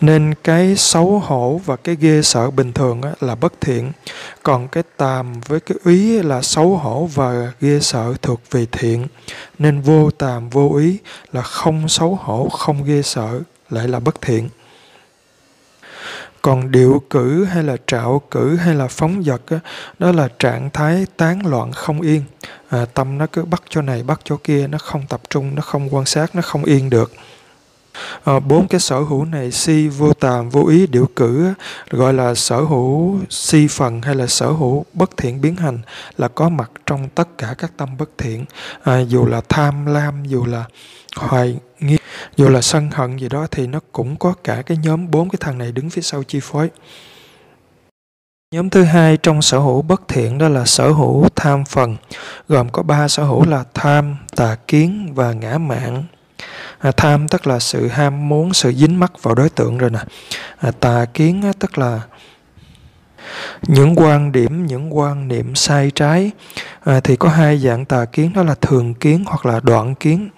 Nên 0.00 0.34
cái 0.44 0.76
xấu 0.76 1.18
hổ 1.18 1.60
và 1.64 1.76
cái 1.76 1.96
ghê 2.00 2.22
sợ 2.22 2.50
bình 2.50 2.72
thường 2.72 3.00
là 3.20 3.34
bất 3.34 3.52
thiện. 3.60 3.92
Còn 4.42 4.68
cái 4.68 4.82
tàm 4.96 5.40
với 5.40 5.60
cái 5.60 5.78
úy 5.84 6.22
là 6.22 6.42
xấu 6.42 6.76
hổ 6.76 7.08
và 7.14 7.52
ghê 7.60 7.80
sợ 7.80 8.14
thuộc 8.22 8.40
về 8.50 8.66
thiện. 8.72 9.06
Nên 9.58 9.80
vô 9.80 10.10
tàm 10.10 10.50
vô 10.50 10.76
ý 10.78 10.98
là 11.32 11.42
không 11.42 11.88
xấu 11.88 12.18
hổ 12.22 12.48
không 12.48 12.84
ghê 12.84 13.02
sợ 13.02 13.40
lại 13.70 13.88
là 13.88 14.00
bất 14.00 14.20
thiện. 14.20 14.48
Còn 16.42 16.70
điệu 16.70 17.02
cử 17.10 17.44
hay 17.44 17.62
là 17.62 17.76
trạo 17.86 18.22
cử 18.30 18.56
hay 18.56 18.74
là 18.74 18.88
phóng 18.88 19.22
dật 19.24 19.42
đó, 19.50 19.58
đó 19.98 20.12
là 20.12 20.28
trạng 20.38 20.70
thái 20.70 21.06
tán 21.16 21.46
loạn 21.46 21.72
không 21.72 22.00
yên. 22.00 22.22
À, 22.68 22.86
tâm 22.94 23.18
nó 23.18 23.26
cứ 23.26 23.44
bắt 23.44 23.62
chỗ 23.68 23.82
này 23.82 24.02
bắt 24.02 24.20
chỗ 24.24 24.36
kia 24.44 24.66
nó 24.66 24.78
không 24.78 25.06
tập 25.08 25.20
trung 25.30 25.54
nó 25.54 25.62
không 25.62 25.94
quan 25.94 26.04
sát 26.04 26.34
nó 26.34 26.42
không 26.42 26.64
yên 26.64 26.90
được. 26.90 27.12
À, 28.24 28.40
bốn 28.40 28.68
cái 28.68 28.80
sở 28.80 29.00
hữu 29.00 29.24
này 29.24 29.50
si 29.50 29.88
vô 29.88 30.12
tàm 30.12 30.50
vô 30.50 30.66
ý 30.66 30.86
điệu 30.86 31.08
cử 31.16 31.52
gọi 31.90 32.14
là 32.14 32.34
sở 32.34 32.60
hữu 32.60 33.18
si 33.30 33.66
phần 33.70 34.02
hay 34.02 34.14
là 34.14 34.26
sở 34.26 34.46
hữu 34.46 34.84
bất 34.92 35.16
thiện 35.16 35.40
biến 35.40 35.56
hành 35.56 35.78
là 36.18 36.28
có 36.28 36.48
mặt 36.48 36.70
trong 36.86 37.08
tất 37.08 37.38
cả 37.38 37.54
các 37.58 37.72
tâm 37.76 37.96
bất 37.96 38.10
thiện. 38.18 38.44
À, 38.82 39.00
dù 39.00 39.26
là 39.26 39.40
tham 39.48 39.86
lam 39.86 40.24
dù 40.24 40.44
là 40.44 40.64
hoài 41.16 41.56
nghi 41.80 41.96
dù 42.36 42.48
là 42.48 42.60
sân 42.60 42.90
hận 42.90 43.16
gì 43.16 43.28
đó 43.28 43.46
thì 43.50 43.66
nó 43.66 43.80
cũng 43.92 44.16
có 44.16 44.34
cả 44.44 44.62
cái 44.66 44.78
nhóm 44.82 45.10
bốn 45.10 45.28
cái 45.28 45.38
thằng 45.40 45.58
này 45.58 45.72
đứng 45.72 45.90
phía 45.90 46.02
sau 46.02 46.22
chi 46.22 46.40
phối 46.42 46.70
Nhóm 48.54 48.70
thứ 48.70 48.82
hai 48.82 49.16
trong 49.16 49.42
sở 49.42 49.58
hữu 49.58 49.82
bất 49.82 50.08
thiện 50.08 50.38
đó 50.38 50.48
là 50.48 50.64
sở 50.64 50.90
hữu 50.90 51.28
tham 51.36 51.64
phần, 51.64 51.96
gồm 52.48 52.68
có 52.68 52.82
ba 52.82 53.08
sở 53.08 53.24
hữu 53.24 53.44
là 53.44 53.64
tham, 53.74 54.16
tà 54.36 54.56
kiến 54.68 55.12
và 55.14 55.32
ngã 55.32 55.58
mạn. 55.58 56.04
À, 56.78 56.90
tham 56.96 57.28
tức 57.28 57.46
là 57.46 57.58
sự 57.58 57.88
ham 57.88 58.28
muốn, 58.28 58.52
sự 58.52 58.72
dính 58.72 59.00
mắc 59.00 59.22
vào 59.22 59.34
đối 59.34 59.48
tượng 59.48 59.78
rồi 59.78 59.90
nè. 59.90 59.98
À, 60.58 60.70
tà 60.80 61.04
kiến 61.14 61.52
tức 61.58 61.78
là 61.78 62.00
những 63.62 63.94
quan 63.96 64.32
điểm 64.32 64.66
những 64.66 64.96
quan 64.96 65.28
niệm 65.28 65.54
sai 65.54 65.90
trái 65.94 66.30
à, 66.84 67.00
thì 67.00 67.16
có 67.16 67.28
hai 67.28 67.58
dạng 67.58 67.84
tà 67.84 68.04
kiến 68.04 68.32
đó 68.34 68.42
là 68.42 68.54
thường 68.60 68.94
kiến 68.94 69.24
hoặc 69.26 69.46
là 69.46 69.60
đoạn 69.62 69.94
kiến 69.94 70.28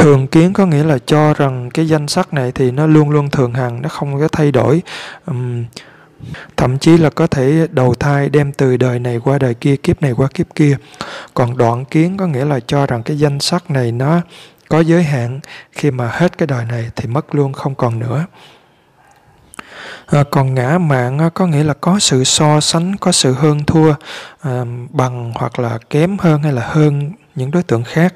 thường 0.00 0.26
kiến 0.26 0.52
có 0.52 0.66
nghĩa 0.66 0.84
là 0.84 0.98
cho 1.06 1.34
rằng 1.34 1.70
cái 1.74 1.88
danh 1.88 2.08
sắc 2.08 2.34
này 2.34 2.52
thì 2.52 2.70
nó 2.70 2.86
luôn 2.86 3.10
luôn 3.10 3.30
thường 3.30 3.54
hằng 3.54 3.82
nó 3.82 3.88
không 3.88 4.20
có 4.20 4.28
thay 4.28 4.52
đổi. 4.52 4.82
Um, 5.26 5.64
thậm 6.56 6.78
chí 6.78 6.98
là 6.98 7.10
có 7.10 7.26
thể 7.26 7.66
đầu 7.70 7.94
thai 7.94 8.28
đem 8.28 8.52
từ 8.52 8.76
đời 8.76 8.98
này 8.98 9.20
qua 9.24 9.38
đời 9.38 9.54
kia 9.54 9.76
kiếp 9.76 10.02
này 10.02 10.12
qua 10.12 10.28
kiếp 10.34 10.46
kia. 10.54 10.76
Còn 11.34 11.56
đoạn 11.56 11.84
kiến 11.84 12.16
có 12.16 12.26
nghĩa 12.26 12.44
là 12.44 12.60
cho 12.66 12.86
rằng 12.86 13.02
cái 13.02 13.18
danh 13.18 13.40
sắc 13.40 13.70
này 13.70 13.92
nó 13.92 14.20
có 14.68 14.80
giới 14.80 15.02
hạn 15.02 15.40
khi 15.72 15.90
mà 15.90 16.08
hết 16.12 16.38
cái 16.38 16.46
đời 16.46 16.64
này 16.64 16.90
thì 16.96 17.08
mất 17.08 17.34
luôn 17.34 17.52
không 17.52 17.74
còn 17.74 17.98
nữa. 17.98 18.26
À, 20.06 20.24
còn 20.30 20.54
ngã 20.54 20.78
mạng 20.78 21.30
có 21.34 21.46
nghĩa 21.46 21.64
là 21.64 21.74
có 21.74 21.98
sự 21.98 22.24
so 22.24 22.60
sánh 22.60 22.96
có 22.96 23.12
sự 23.12 23.32
hơn 23.32 23.64
thua 23.64 23.94
à, 24.40 24.64
bằng 24.90 25.32
hoặc 25.34 25.58
là 25.58 25.78
kém 25.90 26.18
hơn 26.18 26.42
hay 26.42 26.52
là 26.52 26.62
hơn 26.66 27.12
những 27.34 27.50
đối 27.50 27.62
tượng 27.62 27.84
khác. 27.84 28.14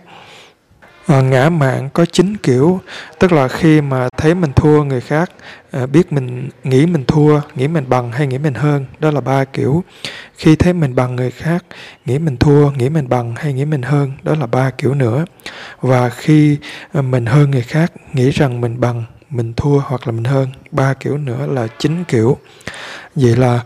Ờ, 1.07 1.22
ngã 1.22 1.48
mạng 1.48 1.88
có 1.92 2.05
chín 2.12 2.36
kiểu, 2.36 2.80
tức 3.18 3.32
là 3.32 3.48
khi 3.48 3.80
mà 3.80 4.09
thấy 4.16 4.34
mình 4.34 4.52
thua 4.57 4.84
người 4.84 5.00
khác 5.00 5.30
ờ, 5.70 5.86
biết 5.86 6.12
mình 6.12 6.48
nghĩ 6.64 6.86
mình 6.86 7.05
thua, 7.07 7.40
nghĩ 7.55 7.68
mình 7.68 7.84
bằng 7.88 8.12
hay 8.12 8.26
nghĩ 8.26 8.38
mình 8.38 8.55
hơn, 8.55 8.86
đó 8.98 9.11
là 9.11 9.20
ba 9.20 9.44
kiểu. 9.44 9.84
Khi 10.36 10.57
thấy 10.57 10.72
mình 10.72 10.94
bằng 10.94 11.16
người 11.16 11.30
khác, 11.30 11.64
nghĩ 12.05 12.18
mình 12.18 12.36
thua, 12.36 12.70
nghĩ 12.70 12.88
mình 12.88 13.09
bằng 13.09 13.34
hay 13.36 13.52
nghĩ 13.52 13.64
mình 13.64 13.82
hơn, 13.82 14.12
đó 14.22 14.34
là 14.40 14.46
ba 14.46 14.70
kiểu 14.70 14.94
nữa. 14.94 15.24
Và 15.80 16.09
khi 16.09 16.59
ờ, 16.92 17.02
mình 17.02 17.26
hơn 17.26 17.50
người 17.50 17.62
khác, 17.62 17.92
nghĩ 18.12 18.30
rằng 18.30 18.61
mình 18.61 18.80
bằng, 18.80 19.05
mình 19.30 19.52
thua 19.57 19.78
hoặc 19.78 20.07
là 20.07 20.12
mình 20.12 20.24
hơn, 20.24 20.48
ba 20.70 20.94
kiểu 20.94 21.18
nữa 21.18 21.46
là 21.46 21.66
chín 21.78 22.05
kiểu. 22.05 22.36
Vậy 23.14 23.36
là, 23.36 23.61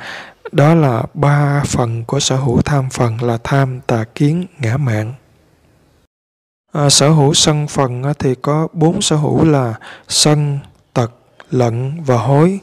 đó 0.53 0.74
là 0.74 1.03
ba 1.14 1.62
phần 1.66 2.05
của 2.05 2.20
sở 2.20 2.36
hữu 2.36 2.62
tham 2.62 2.91
phần 2.91 3.22
là 3.22 3.39
tham 3.45 3.80
tà 3.86 4.05
kiến 4.14 4.47
ngã 4.59 4.76
mạng 4.76 5.12
à, 6.73 6.91
sở 6.91 7.11
hữu 7.11 7.35
sân 7.35 7.66
phần 7.69 8.03
thì 8.19 8.35
có 8.35 8.69
bốn 8.73 9.03
sở 9.03 9.16
hữu 9.16 9.45
là 9.45 9.75
sân 10.09 10.59
tật 10.93 11.12
lận 11.51 12.05
và 12.05 12.16
hối. 12.16 12.61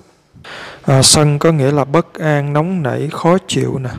À, 0.85 1.01
sân 1.01 1.39
có 1.39 1.51
nghĩa 1.51 1.71
là 1.71 1.85
bất 1.85 2.13
an 2.13 2.53
nóng 2.53 2.83
nảy 2.83 3.09
khó 3.11 3.37
chịu 3.47 3.79
nè. 3.79 3.89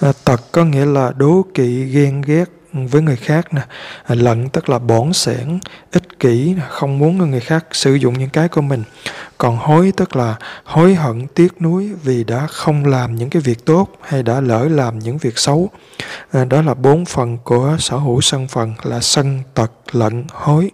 À, 0.00 0.12
tật 0.24 0.40
có 0.52 0.64
nghĩa 0.64 0.86
là 0.86 1.12
đố 1.16 1.44
kỵ 1.54 1.84
ghen 1.84 2.22
ghét 2.22 2.44
với 2.72 3.02
người 3.02 3.16
khác 3.16 3.54
nè. 3.54 3.62
À, 4.04 4.14
lận 4.14 4.48
tức 4.48 4.68
là 4.68 4.78
bổn 4.78 5.12
sẻn, 5.12 5.58
ích 5.92 6.18
kỷ 6.18 6.54
không 6.68 6.98
muốn 6.98 7.18
người 7.18 7.40
khác 7.40 7.64
sử 7.72 7.94
dụng 7.94 8.18
những 8.18 8.30
cái 8.30 8.48
của 8.48 8.60
mình. 8.60 8.82
Còn 9.38 9.56
hối 9.56 9.92
tức 9.96 10.16
là 10.16 10.36
hối 10.64 10.94
hận, 10.94 11.26
tiếc 11.26 11.62
nuối 11.62 11.90
vì 12.02 12.24
đã 12.24 12.46
không 12.46 12.84
làm 12.84 13.16
những 13.16 13.30
cái 13.30 13.42
việc 13.42 13.64
tốt 13.64 13.88
hay 14.00 14.22
đã 14.22 14.40
lỡ 14.40 14.68
làm 14.70 14.98
những 14.98 15.18
việc 15.18 15.38
xấu. 15.38 15.70
À, 16.32 16.44
đó 16.44 16.62
là 16.62 16.74
bốn 16.74 17.04
phần 17.04 17.38
của 17.44 17.76
sở 17.78 17.96
hữu 17.96 18.20
sân 18.20 18.48
phần 18.48 18.74
là 18.82 19.00
sân, 19.00 19.42
tật, 19.54 19.72
lận, 19.92 20.24
hối. 20.32 20.70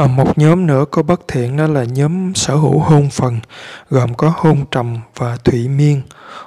À, 0.00 0.06
một 0.06 0.38
nhóm 0.38 0.66
nữa 0.66 0.84
có 0.90 1.02
bất 1.02 1.20
thiện 1.28 1.56
đó 1.56 1.66
là 1.66 1.84
nhóm 1.84 2.34
sở 2.34 2.54
hữu 2.54 2.78
hôn 2.78 3.10
phần, 3.10 3.40
gồm 3.90 4.14
có 4.14 4.32
hôn 4.36 4.64
trầm 4.70 4.98
và 5.16 5.36
thụy 5.44 5.68
miên. 5.68 6.02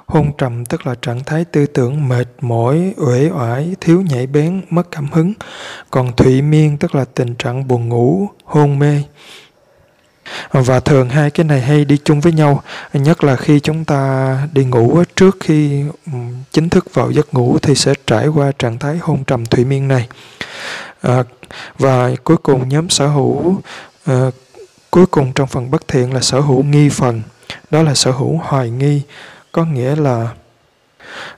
Hôn 0.06 0.30
trầm 0.38 0.64
tức 0.64 0.86
là 0.86 0.94
trạng 1.02 1.24
thái 1.24 1.44
tư 1.44 1.66
tưởng 1.66 2.08
mệt 2.08 2.24
mỏi, 2.40 2.94
uể 2.96 3.30
oải, 3.30 3.76
thiếu 3.80 4.02
nhạy 4.02 4.26
bén, 4.26 4.62
mất 4.70 4.90
cảm 4.90 5.08
hứng. 5.12 5.32
Còn 5.90 6.12
thụy 6.16 6.42
miên 6.42 6.76
tức 6.76 6.94
là 6.94 7.04
tình 7.04 7.34
trạng 7.34 7.68
buồn 7.68 7.88
ngủ, 7.88 8.28
hôn 8.44 8.78
mê. 8.78 9.02
Và 10.52 10.80
thường 10.80 11.08
hai 11.08 11.30
cái 11.30 11.44
này 11.44 11.60
hay 11.60 11.84
đi 11.84 11.98
chung 12.04 12.20
với 12.20 12.32
nhau, 12.32 12.62
nhất 12.92 13.24
là 13.24 13.36
khi 13.36 13.60
chúng 13.60 13.84
ta 13.84 14.38
đi 14.52 14.64
ngủ 14.64 15.02
trước 15.16 15.36
khi 15.40 15.84
chính 16.52 16.68
thức 16.68 16.94
vào 16.94 17.10
giấc 17.10 17.34
ngủ 17.34 17.58
thì 17.62 17.74
sẽ 17.74 17.92
trải 18.06 18.28
qua 18.28 18.52
trạng 18.58 18.78
thái 18.78 18.98
hôn 19.00 19.24
trầm 19.24 19.46
thụy 19.46 19.64
miên 19.64 19.88
này. 19.88 20.08
À, 21.02 21.22
và 21.78 22.10
cuối 22.24 22.36
cùng 22.36 22.68
nhóm 22.68 22.88
sở 22.88 23.06
hữu 23.06 23.56
uh, 24.10 24.34
cuối 24.90 25.06
cùng 25.06 25.32
trong 25.32 25.48
phần 25.48 25.70
bất 25.70 25.88
thiện 25.88 26.14
là 26.14 26.20
sở 26.20 26.40
hữu 26.40 26.62
nghi 26.62 26.88
phần. 26.88 27.22
Đó 27.70 27.82
là 27.82 27.94
sở 27.94 28.10
hữu 28.10 28.40
hoài 28.42 28.70
nghi 28.70 29.02
có 29.52 29.64
nghĩa 29.64 29.96
là 29.96 30.28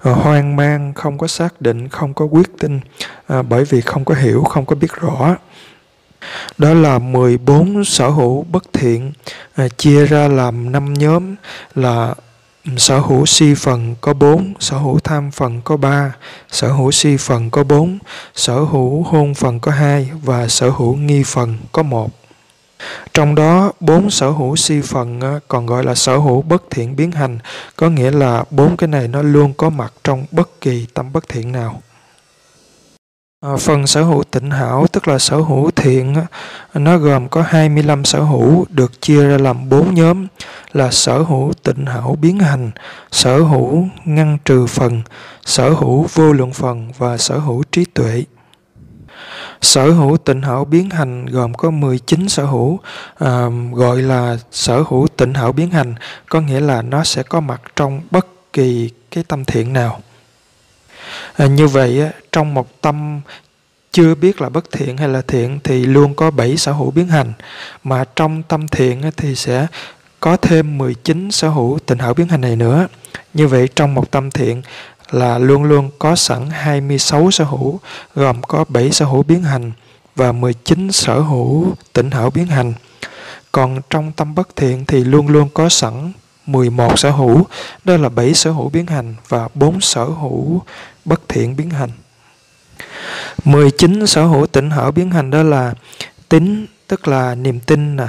uh, 0.09 0.17
hoang 0.19 0.57
mang 0.57 0.93
không 0.95 1.19
có 1.19 1.27
xác 1.27 1.61
định 1.61 1.89
không 1.89 2.14
có 2.14 2.25
quyết 2.25 2.59
tin 2.59 2.81
uh, 3.33 3.47
bởi 3.49 3.64
vì 3.64 3.81
không 3.81 4.05
có 4.05 4.14
hiểu 4.14 4.45
không 4.45 4.67
có 4.67 4.77
biết 4.77 4.93
rõ. 4.93 5.37
Đó 6.59 6.75
là 6.75 6.99
14 6.99 7.85
sở 7.85 8.09
hữu 8.09 8.47
bất 8.53 8.64
thiện 8.73 9.12
à, 9.55 9.69
chia 9.69 10.05
ra 10.05 10.29
làm 10.29 10.73
năm 10.73 10.95
nhóm 10.95 11.35
là 11.75 12.14
sở 12.77 12.99
hữu 12.99 13.27
si 13.27 13.55
phần 13.55 13.95
có 14.01 14.14
4, 14.14 14.55
sở 14.61 14.77
hữu 14.77 14.99
tham 14.99 15.31
phần 15.31 15.61
có 15.64 15.77
3, 15.77 16.12
sở 16.51 16.73
hữu 16.73 16.93
si 16.93 17.17
phần 17.17 17.51
có 17.51 17.64
4, 17.64 17.99
sở 18.35 18.55
hữu 18.55 19.03
hôn 19.03 19.35
phần 19.35 19.61
có 19.61 19.73
2 19.73 20.11
và 20.23 20.49
sở 20.49 20.71
hữu 20.71 20.97
nghi 20.97 21.23
phần 21.27 21.59
có 21.73 21.83
1. 21.83 22.11
Trong 23.14 23.35
đó, 23.35 23.73
bốn 23.81 24.11
sở 24.11 24.31
hữu 24.31 24.57
si 24.57 24.81
phần 24.81 25.21
còn 25.49 25.67
gọi 25.67 25.85
là 25.85 25.95
sở 25.95 26.17
hữu 26.17 26.43
bất 26.43 26.62
thiện 26.71 26.97
biến 26.97 27.12
hành, 27.12 27.39
có 27.77 27.91
nghĩa 27.91 28.11
là 28.11 28.45
bốn 28.51 28.77
cái 28.77 28.89
này 28.89 29.09
nó 29.09 29.23
luôn 29.23 29.53
có 29.55 29.71
mặt 29.71 29.93
trong 30.05 30.27
bất 30.31 30.61
kỳ 30.61 30.87
tâm 30.95 31.12
bất 31.12 31.29
thiện 31.29 31.53
nào. 31.53 31.83
À, 33.47 33.57
phần 33.57 33.86
sở 33.86 34.03
hữu 34.03 34.22
tịnh 34.24 34.51
hảo 34.51 34.86
tức 34.92 35.09
là 35.09 35.18
sở 35.18 35.36
hữu 35.36 35.70
thiện 35.70 36.14
nó 36.74 36.99
gồm 36.99 37.28
có 37.28 37.42
25 37.42 38.05
sở 38.05 38.20
hữu 38.20 38.66
được 38.70 39.03
chia 39.03 39.24
ra 39.24 39.38
làm 39.38 39.68
bốn 39.68 39.94
nhóm 39.94 40.26
là 40.72 40.90
sở 40.90 41.18
hữu 41.18 41.53
tịnh 41.62 41.86
hảo 41.86 42.16
biến 42.20 42.38
hành, 42.38 42.70
sở 43.12 43.38
hữu 43.38 43.88
ngăn 44.05 44.38
trừ 44.44 44.66
phần, 44.66 45.03
sở 45.44 45.70
hữu 45.70 46.07
vô 46.14 46.32
lượng 46.32 46.53
phần 46.53 46.92
và 46.99 47.18
sở 47.18 47.38
hữu 47.38 47.62
trí 47.72 47.84
tuệ. 47.84 48.24
Sở 49.61 49.90
hữu 49.90 50.16
tịnh 50.16 50.42
hảo 50.42 50.64
biến 50.64 50.90
hành 50.90 51.26
gồm 51.26 51.55
có 51.55 51.70
19 51.70 52.28
sở 52.28 52.44
hữu, 52.44 52.78
à, 53.18 53.47
gọi 53.72 54.03
là 54.03 54.38
sở 54.53 54.84
hữu 54.88 55.07
tịnh 55.16 55.34
hảo 55.34 55.53
biến 55.53 55.70
hành, 55.70 55.94
có 56.28 56.40
nghĩa 56.40 56.61
là 56.61 56.82
nó 56.82 57.05
sẽ 57.05 57.22
có 57.22 57.40
mặt 57.40 57.62
trong 57.76 58.01
bất 58.11 58.26
kỳ 58.53 58.90
cái 59.11 59.24
tâm 59.24 59.44
thiện 59.44 59.72
nào. 59.72 60.01
À, 61.36 61.46
như 61.46 61.66
vậy 61.66 62.02
trong 62.32 62.54
một 62.54 62.80
tâm 62.80 63.20
chưa 63.92 64.14
biết 64.14 64.40
là 64.40 64.48
bất 64.48 64.72
thiện 64.72 64.96
hay 64.96 65.09
là 65.09 65.22
thiện 65.22 65.59
thì 65.64 65.86
luôn 65.86 66.14
có 66.14 66.30
bảy 66.30 66.57
sở 66.57 66.72
hữu 66.72 66.90
biến 66.90 67.09
hành 67.09 67.32
mà 67.84 68.04
trong 68.16 68.42
tâm 68.42 68.68
thiện 68.68 69.02
thì 69.16 69.34
sẽ 69.34 69.66
có 70.20 70.36
thêm 70.36 70.78
19 70.78 71.30
sở 71.30 71.48
hữu 71.48 71.78
tình 71.86 71.98
hảo 71.98 72.14
biến 72.14 72.28
hành 72.28 72.40
này 72.40 72.57
nữa. 72.57 72.86
Như 73.34 73.48
vậy 73.48 73.68
trong 73.76 73.94
một 73.94 74.11
tâm 74.11 74.30
thiện 74.30 74.62
là 75.11 75.38
luôn 75.38 75.64
luôn 75.64 75.90
có 75.98 76.16
sẵn 76.16 76.50
26 76.50 77.30
sở 77.30 77.44
hữu 77.44 77.80
gồm 78.14 78.42
có 78.42 78.64
7 78.68 78.90
sở 78.90 79.04
hữu 79.04 79.22
biến 79.22 79.42
hành 79.42 79.72
và 80.16 80.32
19 80.32 80.92
sở 80.92 81.20
hữu 81.20 81.74
tịnh 81.92 82.11
hảo 82.11 82.30
biến 82.30 82.46
hành. 82.46 82.72
Còn 83.52 83.80
trong 83.90 84.12
tâm 84.12 84.34
bất 84.34 84.57
thiện 84.57 84.84
thì 84.84 85.04
luôn 85.04 85.28
luôn 85.28 85.48
có 85.54 85.68
sẵn 85.68 86.12
11 86.46 86.98
sở 86.98 87.11
hữu, 87.11 87.46
đó 87.84 87.96
là 87.96 88.09
7 88.09 88.34
sở 88.34 88.50
hữu 88.50 88.68
biến 88.68 88.86
hành 88.86 89.14
và 89.28 89.48
4 89.54 89.80
sở 89.80 90.04
hữu 90.04 90.62
bất 91.07 91.28
thiện 91.28 91.57
biến 91.57 91.70
hành. 91.70 91.90
19 93.44 94.07
sở 94.07 94.24
hữu 94.24 94.46
tịnh 94.46 94.70
hảo 94.70 94.90
biến 94.92 95.11
hành 95.11 95.30
đó 95.30 95.42
là 95.42 95.74
tính 96.28 96.66
tức 96.88 97.09
là 97.09 97.34
niềm 97.34 97.61
tin 97.61 97.96
nè, 97.96 98.09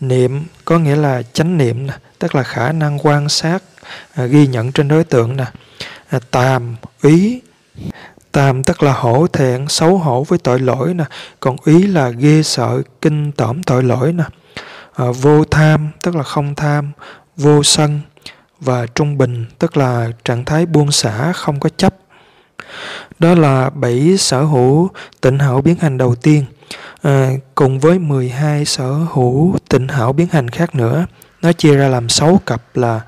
niệm 0.00 0.44
có 0.64 0.78
nghĩa 0.78 0.96
là 0.96 1.22
chánh 1.32 1.58
niệm 1.58 1.86
nè, 1.86 1.92
tức 2.18 2.34
là 2.34 2.42
khả 2.42 2.72
năng 2.72 2.98
quan 2.98 3.28
sát, 3.28 3.62
à, 4.14 4.24
ghi 4.24 4.46
nhận 4.46 4.72
trên 4.72 4.88
đối 4.88 5.04
tượng 5.04 5.36
nè. 5.36 5.44
À, 6.08 6.18
tàm, 6.30 6.76
ý, 7.02 7.40
tàm 8.32 8.64
tức 8.64 8.82
là 8.82 8.92
hổ 8.92 9.26
thẹn, 9.26 9.68
xấu 9.68 9.98
hổ 9.98 10.24
với 10.24 10.38
tội 10.38 10.60
lỗi 10.60 10.94
nè, 10.94 11.04
còn 11.40 11.56
ý 11.64 11.86
là 11.86 12.08
ghê 12.10 12.42
sợ, 12.42 12.82
kinh 13.02 13.32
tởm 13.32 13.62
tội 13.62 13.82
lỗi 13.82 14.12
nè. 14.12 14.24
À, 14.94 15.04
vô 15.20 15.44
tham 15.44 15.90
tức 16.02 16.16
là 16.16 16.22
không 16.22 16.54
tham, 16.54 16.92
vô 17.36 17.62
sân 17.62 18.00
và 18.60 18.86
trung 18.86 19.18
bình 19.18 19.46
tức 19.58 19.76
là 19.76 20.08
trạng 20.24 20.44
thái 20.44 20.66
buông 20.66 20.92
xả 20.92 21.32
không 21.32 21.60
có 21.60 21.68
chấp 21.76 21.94
đó 23.18 23.34
là 23.34 23.70
bảy 23.70 24.16
sở 24.18 24.42
hữu 24.42 24.90
tịnh 25.20 25.38
hảo 25.38 25.62
biến 25.62 25.76
hành 25.80 25.98
đầu 25.98 26.14
tiên 26.14 26.44
à, 27.02 27.30
cùng 27.54 27.78
với 27.78 27.98
12 27.98 28.64
sở 28.64 28.92
hữu 29.12 29.56
tịnh 29.68 29.88
hảo 29.88 30.12
biến 30.12 30.28
hành 30.30 30.48
khác 30.48 30.74
nữa. 30.74 31.06
Nó 31.42 31.52
chia 31.52 31.76
ra 31.76 31.88
làm 31.88 32.08
6 32.08 32.40
cặp 32.46 32.62
là 32.74 33.00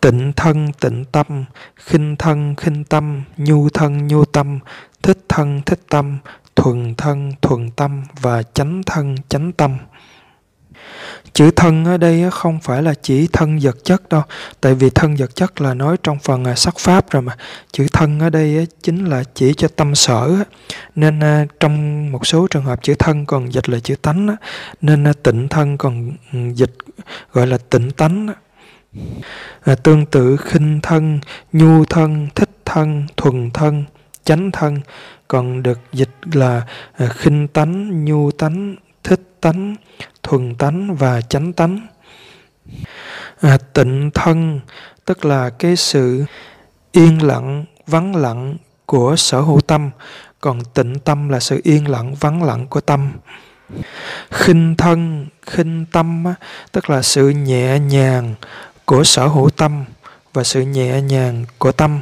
tịnh 0.00 0.32
thân 0.32 0.72
tịnh 0.80 1.04
tâm 1.04 1.44
khinh 1.76 2.16
thân 2.16 2.54
khinh 2.54 2.84
tâm 2.84 3.22
nhu 3.36 3.68
thân 3.68 4.06
nhu 4.06 4.24
tâm 4.24 4.58
thích 5.02 5.18
thân 5.28 5.60
thích 5.66 5.80
tâm 5.88 6.18
thuần 6.56 6.94
thân 6.94 7.32
thuần 7.42 7.70
tâm 7.70 8.02
và 8.20 8.42
chánh 8.42 8.82
thân 8.86 9.16
chánh 9.28 9.52
tâm 9.52 9.78
chữ 11.32 11.50
thân 11.50 11.84
ở 11.84 11.96
đây 11.96 12.30
không 12.30 12.60
phải 12.60 12.82
là 12.82 12.94
chỉ 13.02 13.26
thân 13.32 13.58
vật 13.62 13.76
chất 13.84 14.08
đâu. 14.08 14.22
Tại 14.60 14.74
vì 14.74 14.90
thân 14.90 15.16
vật 15.16 15.36
chất 15.36 15.60
là 15.60 15.74
nói 15.74 15.96
trong 16.02 16.18
phần 16.18 16.44
à, 16.44 16.54
sắc 16.54 16.78
pháp 16.78 17.10
rồi 17.10 17.22
mà. 17.22 17.36
Chữ 17.72 17.86
thân 17.92 18.20
ở 18.20 18.30
đây 18.30 18.66
chính 18.82 19.04
là 19.04 19.24
chỉ 19.34 19.54
cho 19.54 19.68
tâm 19.68 19.94
sở 19.94 20.36
nên 20.94 21.20
à, 21.20 21.46
trong 21.60 22.12
một 22.12 22.26
số 22.26 22.46
trường 22.50 22.64
hợp 22.64 22.82
chữ 22.82 22.94
thân 22.98 23.26
còn 23.26 23.52
dịch 23.52 23.68
là 23.68 23.78
chữ 23.78 23.94
tánh 24.02 24.36
nên 24.80 25.06
à, 25.06 25.12
tịnh 25.22 25.48
thân 25.48 25.78
còn 25.78 26.10
ừ, 26.32 26.38
dịch, 26.54 26.74
gọi 27.32 27.46
là 27.46 27.58
tịnh 27.70 27.90
tánh 27.90 28.28
tương 29.82 30.06
tự 30.06 30.36
khinh 30.36 30.80
thân, 30.82 31.20
nhu 31.52 31.84
thân, 31.84 32.28
thích 32.34 32.50
thân, 32.64 33.06
thuần 33.16 33.50
thân, 33.50 33.84
chánh 34.24 34.50
thân 34.50 34.80
còn 35.28 35.62
được 35.62 35.80
dịch 35.92 36.10
là 36.32 36.62
khinh 37.10 37.48
tánh, 37.48 38.04
nhu 38.04 38.30
tánh, 38.30 38.76
thích 39.04 39.20
tánh 39.40 39.76
thuần 40.22 40.54
tánh 40.54 40.94
và 40.94 41.20
chánh 41.20 41.52
tánh. 41.52 41.86
À, 43.40 43.58
tịnh 43.72 44.10
thân 44.14 44.60
tức 45.04 45.24
là 45.24 45.50
cái 45.50 45.76
sự 45.76 46.24
yên 46.92 47.22
lặng 47.22 47.64
vắng 47.86 48.16
lặng 48.16 48.56
của 48.86 49.16
sở 49.16 49.40
hữu 49.40 49.60
tâm. 49.60 49.90
Còn 50.40 50.64
tịnh 50.74 50.98
tâm 50.98 51.28
là 51.28 51.40
sự 51.40 51.60
yên 51.64 51.88
lặng 51.88 52.14
vắng 52.14 52.42
lặng 52.42 52.66
của 52.66 52.80
tâm. 52.80 53.12
Khinh 54.30 54.74
thân 54.76 55.26
khinh 55.46 55.86
tâm 55.92 56.24
tức 56.72 56.90
là 56.90 57.02
sự 57.02 57.28
nhẹ 57.28 57.78
nhàng 57.78 58.34
của 58.84 59.04
sở 59.04 59.26
hữu 59.26 59.50
tâm 59.50 59.84
và 60.32 60.44
sự 60.44 60.62
nhẹ 60.62 61.00
nhàng 61.00 61.44
của 61.58 61.72
tâm 61.72 62.00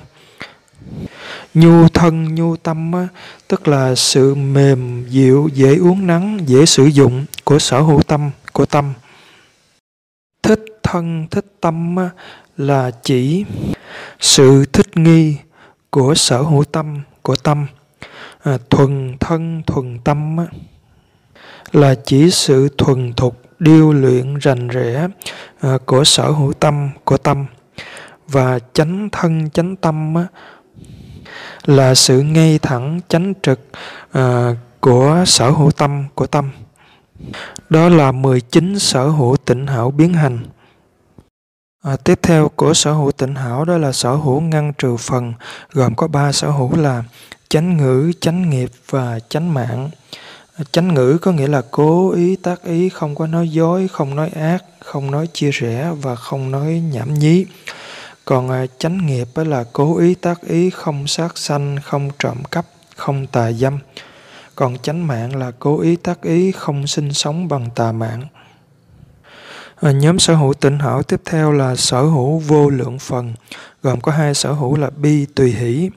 nhu 1.55 1.88
thân 1.88 2.34
nhu 2.34 2.57
tâm 2.57 2.92
á, 2.92 3.09
tức 3.49 3.68
là 3.68 3.94
sự 3.94 4.34
mềm 4.34 5.05
dịu 5.09 5.49
dễ 5.55 5.76
uống 5.76 6.07
nắng 6.07 6.38
dễ 6.46 6.66
sử 6.66 6.84
dụng 6.84 7.24
của 7.44 7.59
sở 7.59 7.80
hữu 7.80 8.03
tâm 8.03 8.30
của 8.53 8.66
tâm. 8.66 8.92
Thích 10.42 10.64
thân 10.82 11.26
thích 11.30 11.46
tâm 11.61 11.96
á, 11.96 12.11
là 12.57 12.90
chỉ 13.03 13.44
sự 14.20 14.64
thích 14.64 14.96
nghi 14.96 15.36
của 15.90 16.14
sở 16.14 16.42
hữu 16.42 16.64
tâm 16.64 17.01
của 17.22 17.36
tâm. 17.36 17.66
À, 18.42 18.59
thuần 18.70 19.16
thân 19.20 19.62
thuần 19.66 19.99
tâm 20.05 20.36
á, 20.36 20.46
là 21.72 21.94
chỉ 22.05 22.30
sự 22.30 22.68
thuần 22.78 23.12
thục 23.12 23.42
điêu 23.59 23.92
luyện 23.92 24.38
rành 24.38 24.68
rẽ 24.68 25.09
à, 25.61 25.78
của 25.86 26.05
sở 26.05 26.30
hữu 26.30 26.53
tâm 26.53 26.90
của 27.05 27.16
tâm. 27.16 27.46
Và 28.28 28.59
chánh 28.72 29.09
thân 29.12 29.51
chánh 29.51 29.76
tâm 29.76 30.14
á, 30.14 30.26
là 31.69 31.95
sự 31.95 32.21
ngay 32.21 32.59
thẳng 32.59 33.01
chánh 33.09 33.33
trực 33.43 33.61
à, 34.12 34.55
của 34.81 35.25
sở 35.27 35.51
hữu 35.51 35.71
tâm 35.71 36.05
của 36.14 36.27
tâm. 36.27 36.51
Đó 37.71 37.89
là 37.89 38.12
19 38.12 38.79
sở 38.79 39.09
hữu 39.09 39.37
tịnh 39.37 39.66
hảo 39.66 39.91
biến 39.91 40.14
hành. 40.14 40.39
À, 41.85 41.97
tiếp 41.97 42.19
theo 42.23 42.51
của 42.57 42.75
sở 42.75 42.93
hữu 42.93 43.12
tịnh 43.12 43.35
hảo 43.35 43.64
đó 43.64 43.79
là 43.79 43.93
sở 43.93 44.14
hữu 44.14 44.41
ngăn 44.41 44.73
trừ 44.79 44.97
phần 44.97 45.33
gồm 45.73 45.95
có 45.95 46.09
ba 46.09 46.33
sở 46.33 46.51
hữu 46.51 46.77
là 46.77 47.05
chánh 47.49 47.77
ngữ 47.77 48.12
chánh 48.21 48.51
nghiệp 48.51 48.71
và 48.91 49.19
chánh 49.29 49.55
mạng. 49.55 49.91
Ờ, 50.57 50.64
chánh 50.73 50.95
ngữ 50.95 51.19
có 51.23 51.33
nghĩa 51.33 51.49
là 51.49 51.62
cố 51.71 52.11
ý 52.11 52.37
tác 52.37 52.62
ý 52.62 52.89
không 52.89 53.14
có 53.14 53.27
nói 53.27 53.49
dối 53.49 53.89
không 53.89 54.16
nói 54.16 54.29
ác 54.29 54.64
không 54.81 55.11
nói 55.11 55.29
chia 55.33 55.51
rẽ 55.51 55.91
và 56.01 56.14
không 56.14 56.51
nói 56.51 56.83
nhảm 56.93 57.14
nhí 57.14 57.47
còn 58.29 58.51
à, 58.51 58.66
chánh 58.79 59.07
nghiệp 59.07 59.29
là 59.35 59.64
cố 59.72 59.99
ý 59.99 60.14
tác 60.14 60.41
ý 60.41 60.70
không 60.70 61.07
sát 61.07 61.39
sanh 61.39 61.76
không 61.85 62.11
trộm 62.18 62.45
cắp 62.51 62.66
không 62.97 63.26
tà 63.26 63.53
dâm. 63.53 63.79
Còn 64.55 64.79
chánh 64.79 65.07
mạng 65.07 65.37
là 65.37 65.53
cố 65.59 65.81
ý 65.81 65.97
tác 65.97 66.22
ý 66.22 66.53
không 66.53 66.87
sinh 66.87 67.12
sống 67.12 67.49
bằng 67.49 67.68
tà 67.74 67.93
mạng. 67.93 68.26
À, 69.81 69.93
nhóm 69.93 70.18
sở 70.18 70.35
hữu 70.35 70.55
tịnh 70.55 70.79
hảo 70.79 71.03
tiếp 71.03 71.20
theo 71.24 71.53
là 71.53 71.76
sở 71.76 72.03
hữu 72.03 72.39
vô 72.39 72.70
lượng 72.70 72.99
phần 72.99 73.35
gồm 73.83 74.01
có 74.01 74.12
hai 74.12 74.35
sở 74.35 74.53
hữu 74.53 74.76
là 74.76 74.91
bi 74.91 75.26
tùy 75.35 75.53
hỷ. 75.53 75.91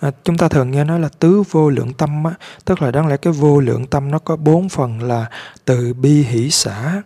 À, 0.00 0.10
chúng 0.24 0.38
ta 0.38 0.48
thường 0.48 0.70
nghe 0.70 0.84
nói 0.84 1.00
là 1.00 1.08
tứ 1.18 1.42
vô 1.50 1.70
lượng 1.70 1.92
tâm 1.92 2.24
á, 2.24 2.32
tức 2.64 2.82
là 2.82 2.90
đáng 2.90 3.06
lẽ 3.06 3.16
cái 3.16 3.32
vô 3.32 3.60
lượng 3.60 3.86
tâm 3.86 4.10
nó 4.10 4.18
có 4.18 4.36
bốn 4.36 4.68
phần 4.68 5.02
là 5.02 5.26
từ 5.64 5.94
bi 5.94 6.22
hỷ 6.22 6.50
xã 6.50 7.02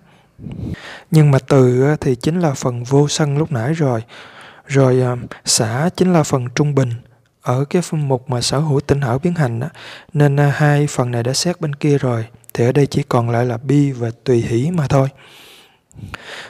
nhưng 1.10 1.30
mà 1.30 1.38
từ 1.38 1.94
thì 2.00 2.14
chính 2.14 2.40
là 2.40 2.54
phần 2.54 2.84
vô 2.84 3.08
sân 3.08 3.38
lúc 3.38 3.52
nãy 3.52 3.72
rồi 3.72 4.02
rồi 4.66 5.00
à, 5.02 5.16
xã 5.44 5.90
chính 5.96 6.12
là 6.12 6.22
phần 6.22 6.46
trung 6.54 6.74
bình 6.74 6.90
ở 7.42 7.64
cái 7.64 7.82
phân 7.82 8.08
mục 8.08 8.30
mà 8.30 8.40
sở 8.40 8.58
hữu 8.58 8.80
tinh 8.80 9.00
hảo 9.00 9.18
biến 9.18 9.34
hành 9.34 9.60
á, 9.60 9.68
nên 10.12 10.40
à, 10.40 10.52
hai 10.56 10.86
phần 10.86 11.10
này 11.10 11.22
đã 11.22 11.32
xét 11.32 11.60
bên 11.60 11.74
kia 11.74 11.98
rồi 11.98 12.26
thì 12.54 12.64
ở 12.64 12.72
đây 12.72 12.86
chỉ 12.86 13.02
còn 13.02 13.30
lại 13.30 13.46
là 13.46 13.56
bi 13.56 13.92
và 13.92 14.10
tùy 14.24 14.42
hỷ 14.42 14.70
mà 14.70 14.86
thôi. 14.88 15.08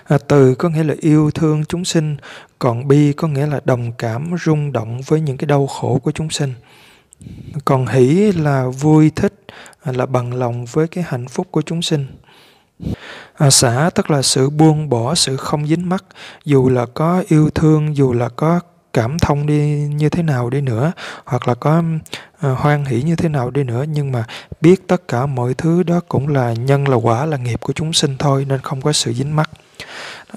À, 0.05 0.19
từ 0.29 0.55
có 0.55 0.69
nghĩa 0.69 0.85
là 0.85 0.95
yêu 1.01 1.31
thương 1.31 1.65
chúng 1.65 1.85
sinh 1.85 2.17
còn 2.59 2.89
bi 2.89 3.13
có 3.13 3.29
nghĩa 3.29 3.47
là 3.47 3.61
đồng 3.65 3.93
cảm 3.93 4.35
rung 4.45 4.73
động 4.73 5.01
với 5.07 5.21
những 5.21 5.37
cái 5.37 5.47
đau 5.47 5.67
khổ 5.67 6.01
của 6.05 6.13
chúng 6.13 6.31
sinh. 6.31 6.53
Còn 7.65 7.87
hỷ 7.87 8.33
là 8.33 8.67
vui 8.67 9.11
thích 9.11 9.35
là 9.85 10.07
bằng 10.07 10.35
lòng 10.35 10.65
với 10.65 10.89
cái 10.89 11.05
hạnh 11.09 11.29
phúc 11.29 11.47
của 11.51 11.63
chúng 11.63 11.83
sinh 11.83 12.07
à, 13.39 13.51
xả 13.51 13.91
tức 13.95 14.11
là 14.11 14.23
sự 14.23 14.51
buông 14.51 14.89
bỏ 14.89 15.15
sự 15.15 15.37
không 15.37 15.67
dính 15.67 15.89
mắc. 15.89 16.05
Dù 16.45 16.69
là 16.69 16.87
có 16.95 17.23
yêu 17.29 17.51
thương 17.51 17.97
dù 17.97 18.13
là 18.13 18.29
có 18.29 18.61
cảm 18.93 19.19
thông 19.19 19.47
đi 19.47 19.89
như 19.97 20.09
thế 20.09 20.23
nào 20.23 20.51
đi 20.51 20.61
nữa 20.61 20.93
hoặc 21.25 21.49
là 21.49 21.55
có 21.55 21.83
à, 22.41 22.51
hoan 22.51 22.85
hỷ 22.85 23.03
như 23.03 23.17
thế 23.17 23.29
nào 23.29 23.51
đi 23.51 23.65
nữa 23.65 23.85
nhưng 23.89 24.13
mà 24.13 24.25
biết 24.61 24.89
tất 24.89 25.09
cả 25.09 25.27
mọi 25.27 25.55
thứ 25.55 25.83
đó 25.83 26.01
cũng 26.09 26.29
là 26.29 26.53
nhân 26.53 26.89
là 26.89 26.97
quả 26.97 27.27
là 27.27 27.37
nghiệp 27.37 27.61
của 27.61 27.73
chúng 27.73 27.93
sinh 27.93 28.17
thôi 28.19 28.47
nên 28.49 28.61
không 28.61 28.81
có 28.81 28.93
sự 28.93 29.13
dính 29.13 29.37
mắc. 29.37 29.51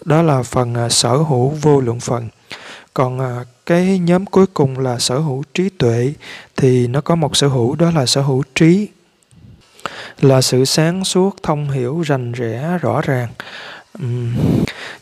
Đó 0.06 0.22
là 0.22 0.44
phần 0.44 0.76
à, 0.76 0.90
sở 0.90 1.18
hữu 1.18 1.50
vô 1.50 1.82
lượng 1.82 2.00
phần. 2.00 2.28
Còn 2.94 3.20
à, 3.20 3.46
cái 3.66 4.00
nhóm 4.00 4.26
cuối 4.26 4.46
cùng 4.48 4.80
là 4.80 5.00
sở 5.00 5.20
hữu 5.20 5.44
trí 5.54 5.70
tuệ 5.70 6.14
thì 6.58 6.88
nó 6.88 7.02
có 7.02 7.16
một 7.16 7.38
sở 7.38 7.48
hữu 7.48 7.76
đó 7.76 7.92
là 7.92 8.06
sở 8.06 8.22
hữu 8.22 8.44
trí 8.56 8.88
là 10.22 10.42
sự 10.42 10.66
sáng 10.66 11.06
suốt, 11.06 11.44
thông 11.44 11.70
hiểu, 11.70 12.02
rành 12.02 12.32
rẽ, 12.32 12.78
rõ 12.82 13.02
ràng. 13.02 13.28
Uhm. 14.04 14.34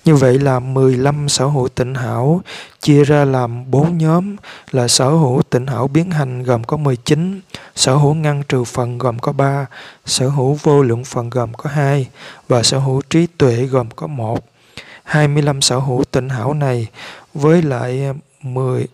Như 0.05 0.15
vậy 0.15 0.39
là 0.39 0.59
15 0.59 1.29
sở 1.29 1.45
hữu 1.45 1.67
tịnh 1.67 1.95
hảo 1.95 2.41
chia 2.81 3.03
ra 3.03 3.25
làm 3.25 3.71
bốn 3.71 3.97
nhóm 3.97 4.35
là 4.71 4.87
sở 4.87 5.09
hữu 5.09 5.41
tịnh 5.49 5.67
hảo 5.67 5.87
biến 5.87 6.11
hành 6.11 6.43
gồm 6.43 6.63
có 6.63 6.77
19, 6.77 7.41
sở 7.75 7.95
hữu 7.95 8.13
ngăn 8.13 8.43
trừ 8.43 8.63
phần 8.63 8.97
gồm 8.97 9.19
có 9.19 9.31
3, 9.31 9.65
sở 10.05 10.27
hữu 10.27 10.59
vô 10.63 10.81
lượng 10.83 11.03
phần 11.03 11.29
gồm 11.29 11.53
có 11.53 11.69
2 11.69 12.07
và 12.47 12.63
sở 12.63 12.79
hữu 12.79 13.01
trí 13.09 13.27
tuệ 13.37 13.65
gồm 13.65 13.89
có 13.95 14.07
1. 14.07 14.45
25 15.03 15.61
sở 15.61 15.77
hữu 15.77 16.03
tịnh 16.11 16.29
hảo 16.29 16.53
này 16.53 16.87
với 17.33 17.61
lại 17.61 18.13
10 18.41 18.87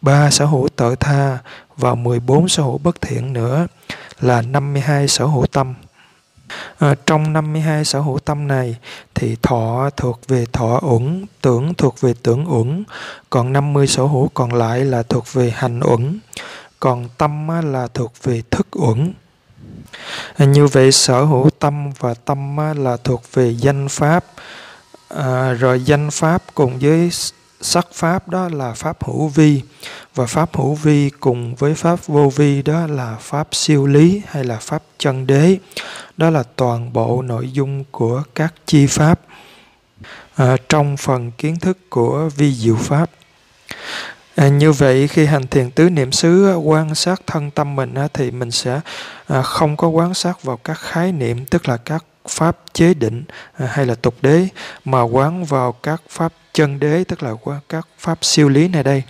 3 0.00 0.30
sở 0.30 0.44
hữu 0.44 0.68
tự 0.76 0.94
tha 0.94 1.38
và 1.76 1.94
14 1.94 2.48
sở 2.48 2.62
hữu 2.62 2.78
bất 2.78 3.00
thiện 3.00 3.32
nữa 3.32 3.66
là 4.20 4.42
52 4.42 5.08
sở 5.08 5.24
hữu 5.24 5.46
tâm. 5.46 5.74
À, 6.78 6.94
trong 7.06 7.32
52 7.32 7.84
sở 7.84 8.00
hữu 8.00 8.18
tâm 8.18 8.48
này 8.48 8.76
thì 9.14 9.36
thọ 9.42 9.90
thuộc 9.96 10.20
về 10.28 10.46
thọ 10.52 10.80
uẩn, 10.82 11.26
tưởng 11.42 11.74
thuộc 11.74 12.00
về 12.00 12.14
tưởng 12.22 12.54
uẩn, 12.54 12.84
còn 13.30 13.52
50 13.52 13.86
sở 13.86 14.02
hữu 14.02 14.30
còn 14.34 14.54
lại 14.54 14.84
là 14.84 15.02
thuộc 15.02 15.32
về 15.32 15.50
hành 15.56 15.80
uẩn, 15.80 16.18
còn 16.80 17.08
tâm 17.18 17.48
là 17.72 17.88
thuộc 17.94 18.12
về 18.22 18.42
thức 18.50 18.66
uẩn. 18.72 19.12
À, 20.36 20.44
như 20.44 20.66
vậy 20.66 20.92
sở 20.92 21.24
hữu 21.24 21.50
tâm 21.58 21.90
và 21.98 22.14
tâm 22.14 22.56
là 22.76 22.96
thuộc 23.04 23.22
về 23.32 23.50
danh 23.50 23.88
pháp, 23.88 24.24
à, 25.08 25.52
rồi 25.52 25.84
danh 25.84 26.10
pháp 26.10 26.42
cùng 26.54 26.78
với 26.78 27.10
sắc 27.60 27.86
pháp 27.92 28.28
đó 28.28 28.48
là 28.52 28.72
pháp 28.72 29.04
hữu 29.04 29.28
vi 29.28 29.62
và 30.14 30.26
pháp 30.26 30.56
hữu 30.56 30.74
vi 30.74 31.10
cùng 31.20 31.54
với 31.54 31.74
pháp 31.74 32.06
vô 32.06 32.32
vi 32.36 32.62
đó 32.62 32.86
là 32.86 33.16
pháp 33.20 33.48
siêu 33.52 33.86
lý 33.86 34.22
hay 34.26 34.44
là 34.44 34.56
pháp 34.56 34.82
chân 34.98 35.26
đế. 35.26 35.58
Đó 36.16 36.30
là 36.30 36.42
toàn 36.56 36.92
bộ 36.92 37.22
nội 37.22 37.52
dung 37.52 37.84
của 37.90 38.22
các 38.34 38.54
chi 38.66 38.86
pháp 38.86 39.20
à, 40.36 40.56
trong 40.68 40.96
phần 40.96 41.30
kiến 41.30 41.58
thức 41.58 41.78
của 41.90 42.30
vi 42.36 42.54
diệu 42.54 42.76
pháp. 42.76 43.10
À, 44.36 44.48
như 44.48 44.72
vậy 44.72 45.08
khi 45.08 45.26
hành 45.26 45.46
thiền 45.46 45.70
tứ 45.70 45.90
niệm 45.90 46.12
xứ 46.12 46.54
quan 46.56 46.94
sát 46.94 47.22
thân 47.26 47.50
tâm 47.50 47.76
mình 47.76 47.94
thì 48.14 48.30
mình 48.30 48.50
sẽ 48.50 48.80
à, 49.26 49.42
không 49.42 49.76
có 49.76 49.88
quan 49.88 50.14
sát 50.14 50.42
vào 50.42 50.56
các 50.56 50.78
khái 50.78 51.12
niệm 51.12 51.46
tức 51.46 51.68
là 51.68 51.76
các 51.76 52.04
pháp 52.28 52.58
chế 52.72 52.94
định 52.94 53.24
à, 53.58 53.66
hay 53.66 53.86
là 53.86 53.94
tục 53.94 54.14
đế 54.22 54.48
mà 54.84 55.02
quán 55.02 55.44
vào 55.44 55.72
các 55.72 56.02
pháp 56.08 56.32
chân 56.56 56.80
đế 56.80 57.04
tức 57.04 57.22
là 57.22 57.32
các 57.68 57.88
pháp 57.98 58.18
siêu 58.24 58.48
lý 58.48 58.68
này 58.68 58.82
đây. 58.82 59.02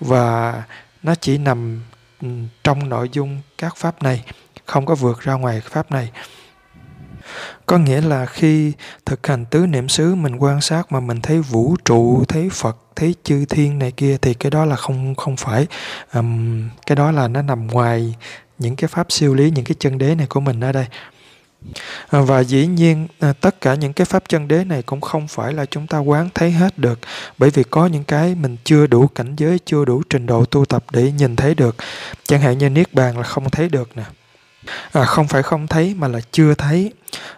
Và 0.00 0.62
nó 1.02 1.14
chỉ 1.14 1.38
nằm 1.38 1.82
ừ, 2.22 2.28
trong 2.64 2.88
nội 2.88 3.08
dung 3.12 3.40
các 3.58 3.76
pháp 3.76 4.02
này 4.02 4.24
không 4.66 4.86
có 4.86 4.94
vượt 4.94 5.20
ra 5.20 5.34
ngoài 5.34 5.60
pháp 5.60 5.90
này. 5.90 6.10
Có 7.66 7.78
nghĩa 7.78 8.00
là 8.00 8.26
khi 8.26 8.72
thực 9.06 9.26
hành 9.26 9.44
tứ 9.44 9.66
niệm 9.66 9.88
xứ 9.88 10.14
mình 10.14 10.36
quan 10.36 10.60
sát 10.60 10.92
mà 10.92 11.00
mình 11.00 11.20
thấy 11.20 11.40
vũ 11.40 11.76
trụ 11.84 12.24
thấy 12.28 12.48
phật 12.52 12.76
thấy 12.96 13.14
chư 13.24 13.44
thiên 13.44 13.78
này 13.78 13.92
kia 13.92 14.16
thì 14.22 14.34
cái 14.34 14.50
đó 14.50 14.64
là 14.64 14.76
không 14.76 15.14
không 15.14 15.36
phải 15.36 15.66
um, 16.14 16.68
cái 16.86 16.96
đó 16.96 17.10
là 17.10 17.28
nó 17.28 17.42
nằm 17.42 17.66
ngoài 17.66 18.14
những 18.58 18.76
cái 18.76 18.88
pháp 18.88 19.12
siêu 19.12 19.34
lý 19.34 19.50
những 19.50 19.64
cái 19.64 19.74
chân 19.78 19.98
đế 19.98 20.14
này 20.14 20.26
của 20.26 20.40
mình 20.40 20.60
ở 20.60 20.72
đây. 20.72 20.86
À, 22.10 22.20
và 22.20 22.40
dĩ 22.40 22.66
nhiên 22.66 23.06
à, 23.20 23.32
tất 23.40 23.60
cả 23.60 23.74
những 23.74 23.92
cái 23.92 24.04
pháp 24.04 24.28
chân 24.28 24.48
đế 24.48 24.64
này 24.64 24.82
cũng 24.82 25.00
không 25.00 25.28
phải 25.28 25.52
là 25.52 25.66
chúng 25.66 25.86
ta 25.86 25.98
quán 25.98 26.28
thấy 26.34 26.50
hết 26.50 26.78
được 26.78 26.98
bởi 27.38 27.50
vì 27.50 27.62
có 27.62 27.86
những 27.86 28.04
cái 28.04 28.34
mình 28.34 28.56
chưa 28.64 28.86
đủ 28.86 29.06
cảnh 29.06 29.36
giới 29.36 29.58
chưa 29.64 29.84
đủ 29.84 30.02
trình 30.10 30.26
độ 30.26 30.44
tu 30.44 30.64
tập 30.64 30.84
để 30.90 31.12
nhìn 31.12 31.36
thấy 31.36 31.54
được. 31.54 31.76
Chẳng 32.24 32.40
hạn 32.40 32.58
như 32.58 32.70
niết 32.70 32.94
bàn 32.94 33.18
là 33.18 33.22
không 33.22 33.50
thấy 33.50 33.68
được 33.68 33.90
nè. 33.96 34.04
À, 34.92 35.04
không 35.04 35.28
phải 35.28 35.42
không 35.42 35.66
thấy 35.66 35.94
mà 35.94 36.08
là 36.08 36.20
chưa 36.32 36.54
thấy. 36.54 36.92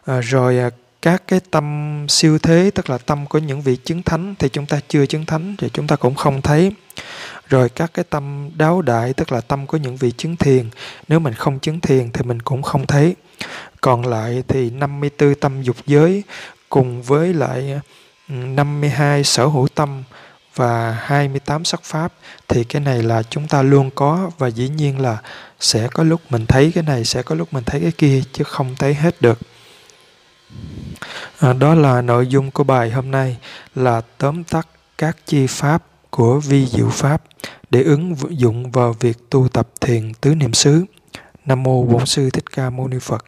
À, 0.07 0.21
rồi 0.21 0.59
à, 0.59 0.71
các 1.03 1.23
cái 1.29 1.41
tâm 1.51 2.07
siêu 2.09 2.39
thế 2.39 2.71
tức 2.75 2.91
là 2.91 2.99
tâm 2.99 3.27
của 3.27 3.39
những 3.39 3.63
vị 3.63 3.77
chứng 3.85 4.03
thánh 4.03 4.35
thì 4.39 4.49
chúng 4.49 4.67
ta 4.67 4.81
chưa 4.89 5.07
chứng 5.07 5.27
thánh 5.27 5.55
thì 5.59 5.69
chúng 5.73 5.87
ta 5.87 5.97
cũng 5.97 6.15
không 6.15 6.43
thấy. 6.43 6.73
Rồi 7.49 7.69
các 7.69 7.91
cái 7.95 8.05
tâm 8.11 8.51
đáo 8.57 8.83
đại 8.83 9.13
tức 9.13 9.33
là 9.33 9.41
tâm 9.41 9.67
của 9.67 9.77
những 9.77 9.97
vị 9.97 10.13
chứng 10.17 10.37
thiền 10.37 10.71
nếu 11.09 11.19
mình 11.19 11.35
không 11.35 11.59
chứng 11.59 11.81
thiền 11.81 12.13
thì 12.13 12.23
mình 12.23 12.43
cũng 12.43 12.63
không 12.63 12.87
thấy 12.87 13.15
còn 13.87 14.07
lại 14.07 14.43
thì 14.49 14.71
54 14.71 15.35
tâm 15.35 15.63
dục 15.63 15.77
giới 15.87 16.23
cùng 16.69 17.03
với 17.03 17.35
lại 17.35 17.81
ừ, 18.29 18.35
52 18.35 19.25
sở 19.25 19.47
hữu 19.47 19.69
tâm 19.75 20.03
và 20.55 20.99
28 21.01 21.65
sắc 21.65 21.83
pháp 21.85 22.13
thì 22.49 22.65
cái 22.65 22.83
này 22.83 23.03
là 23.03 23.23
chúng 23.23 23.49
ta 23.49 23.63
luôn 23.63 23.91
có 23.95 24.31
và 24.39 24.49
dĩ 24.49 24.69
nhiên 24.69 25.01
là 25.01 25.19
sẽ 25.61 25.89
có 25.89 26.03
lúc 26.03 26.21
mình 26.31 26.47
thấy 26.47 26.73
cái 26.75 26.85
này 26.85 27.05
sẽ 27.05 27.23
có 27.23 27.35
lúc 27.35 27.53
mình 27.53 27.65
thấy 27.65 27.81
cái 27.81 27.93
kia 27.93 28.23
chứ 28.33 28.45
không 28.45 28.75
thấy 28.79 28.95
hết 28.95 29.23
được. 29.23 29.39
À, 31.39 31.53
đó 31.53 31.75
là 31.75 32.03
nội 32.03 32.27
dung 32.27 32.51
của 32.51 32.65
bài 32.65 32.91
hôm 32.91 33.11
nay 33.11 33.37
là 33.75 34.01
tóm 34.19 34.45
tắt 34.45 34.69
các 34.99 35.17
chi 35.27 35.47
pháp 35.47 35.83
của 36.11 36.41
vi 36.41 36.67
diệu 36.67 36.89
pháp 36.89 37.23
để 37.71 37.83
ứng 37.83 38.15
dụng 38.31 38.71
vào 38.71 38.93
việc 39.01 39.31
tu 39.31 39.49
tập 39.49 39.69
thiền 39.81 40.15
tứ 40.15 40.35
niệm 40.35 40.53
xứ. 40.53 40.85
Nam 41.45 41.63
mô 41.63 41.83
bổn 41.83 42.07
sư 42.07 42.31
thích 42.31 42.45
ca 42.53 42.71
mâu 42.71 42.89
ni 42.89 42.99
phật. 43.01 43.25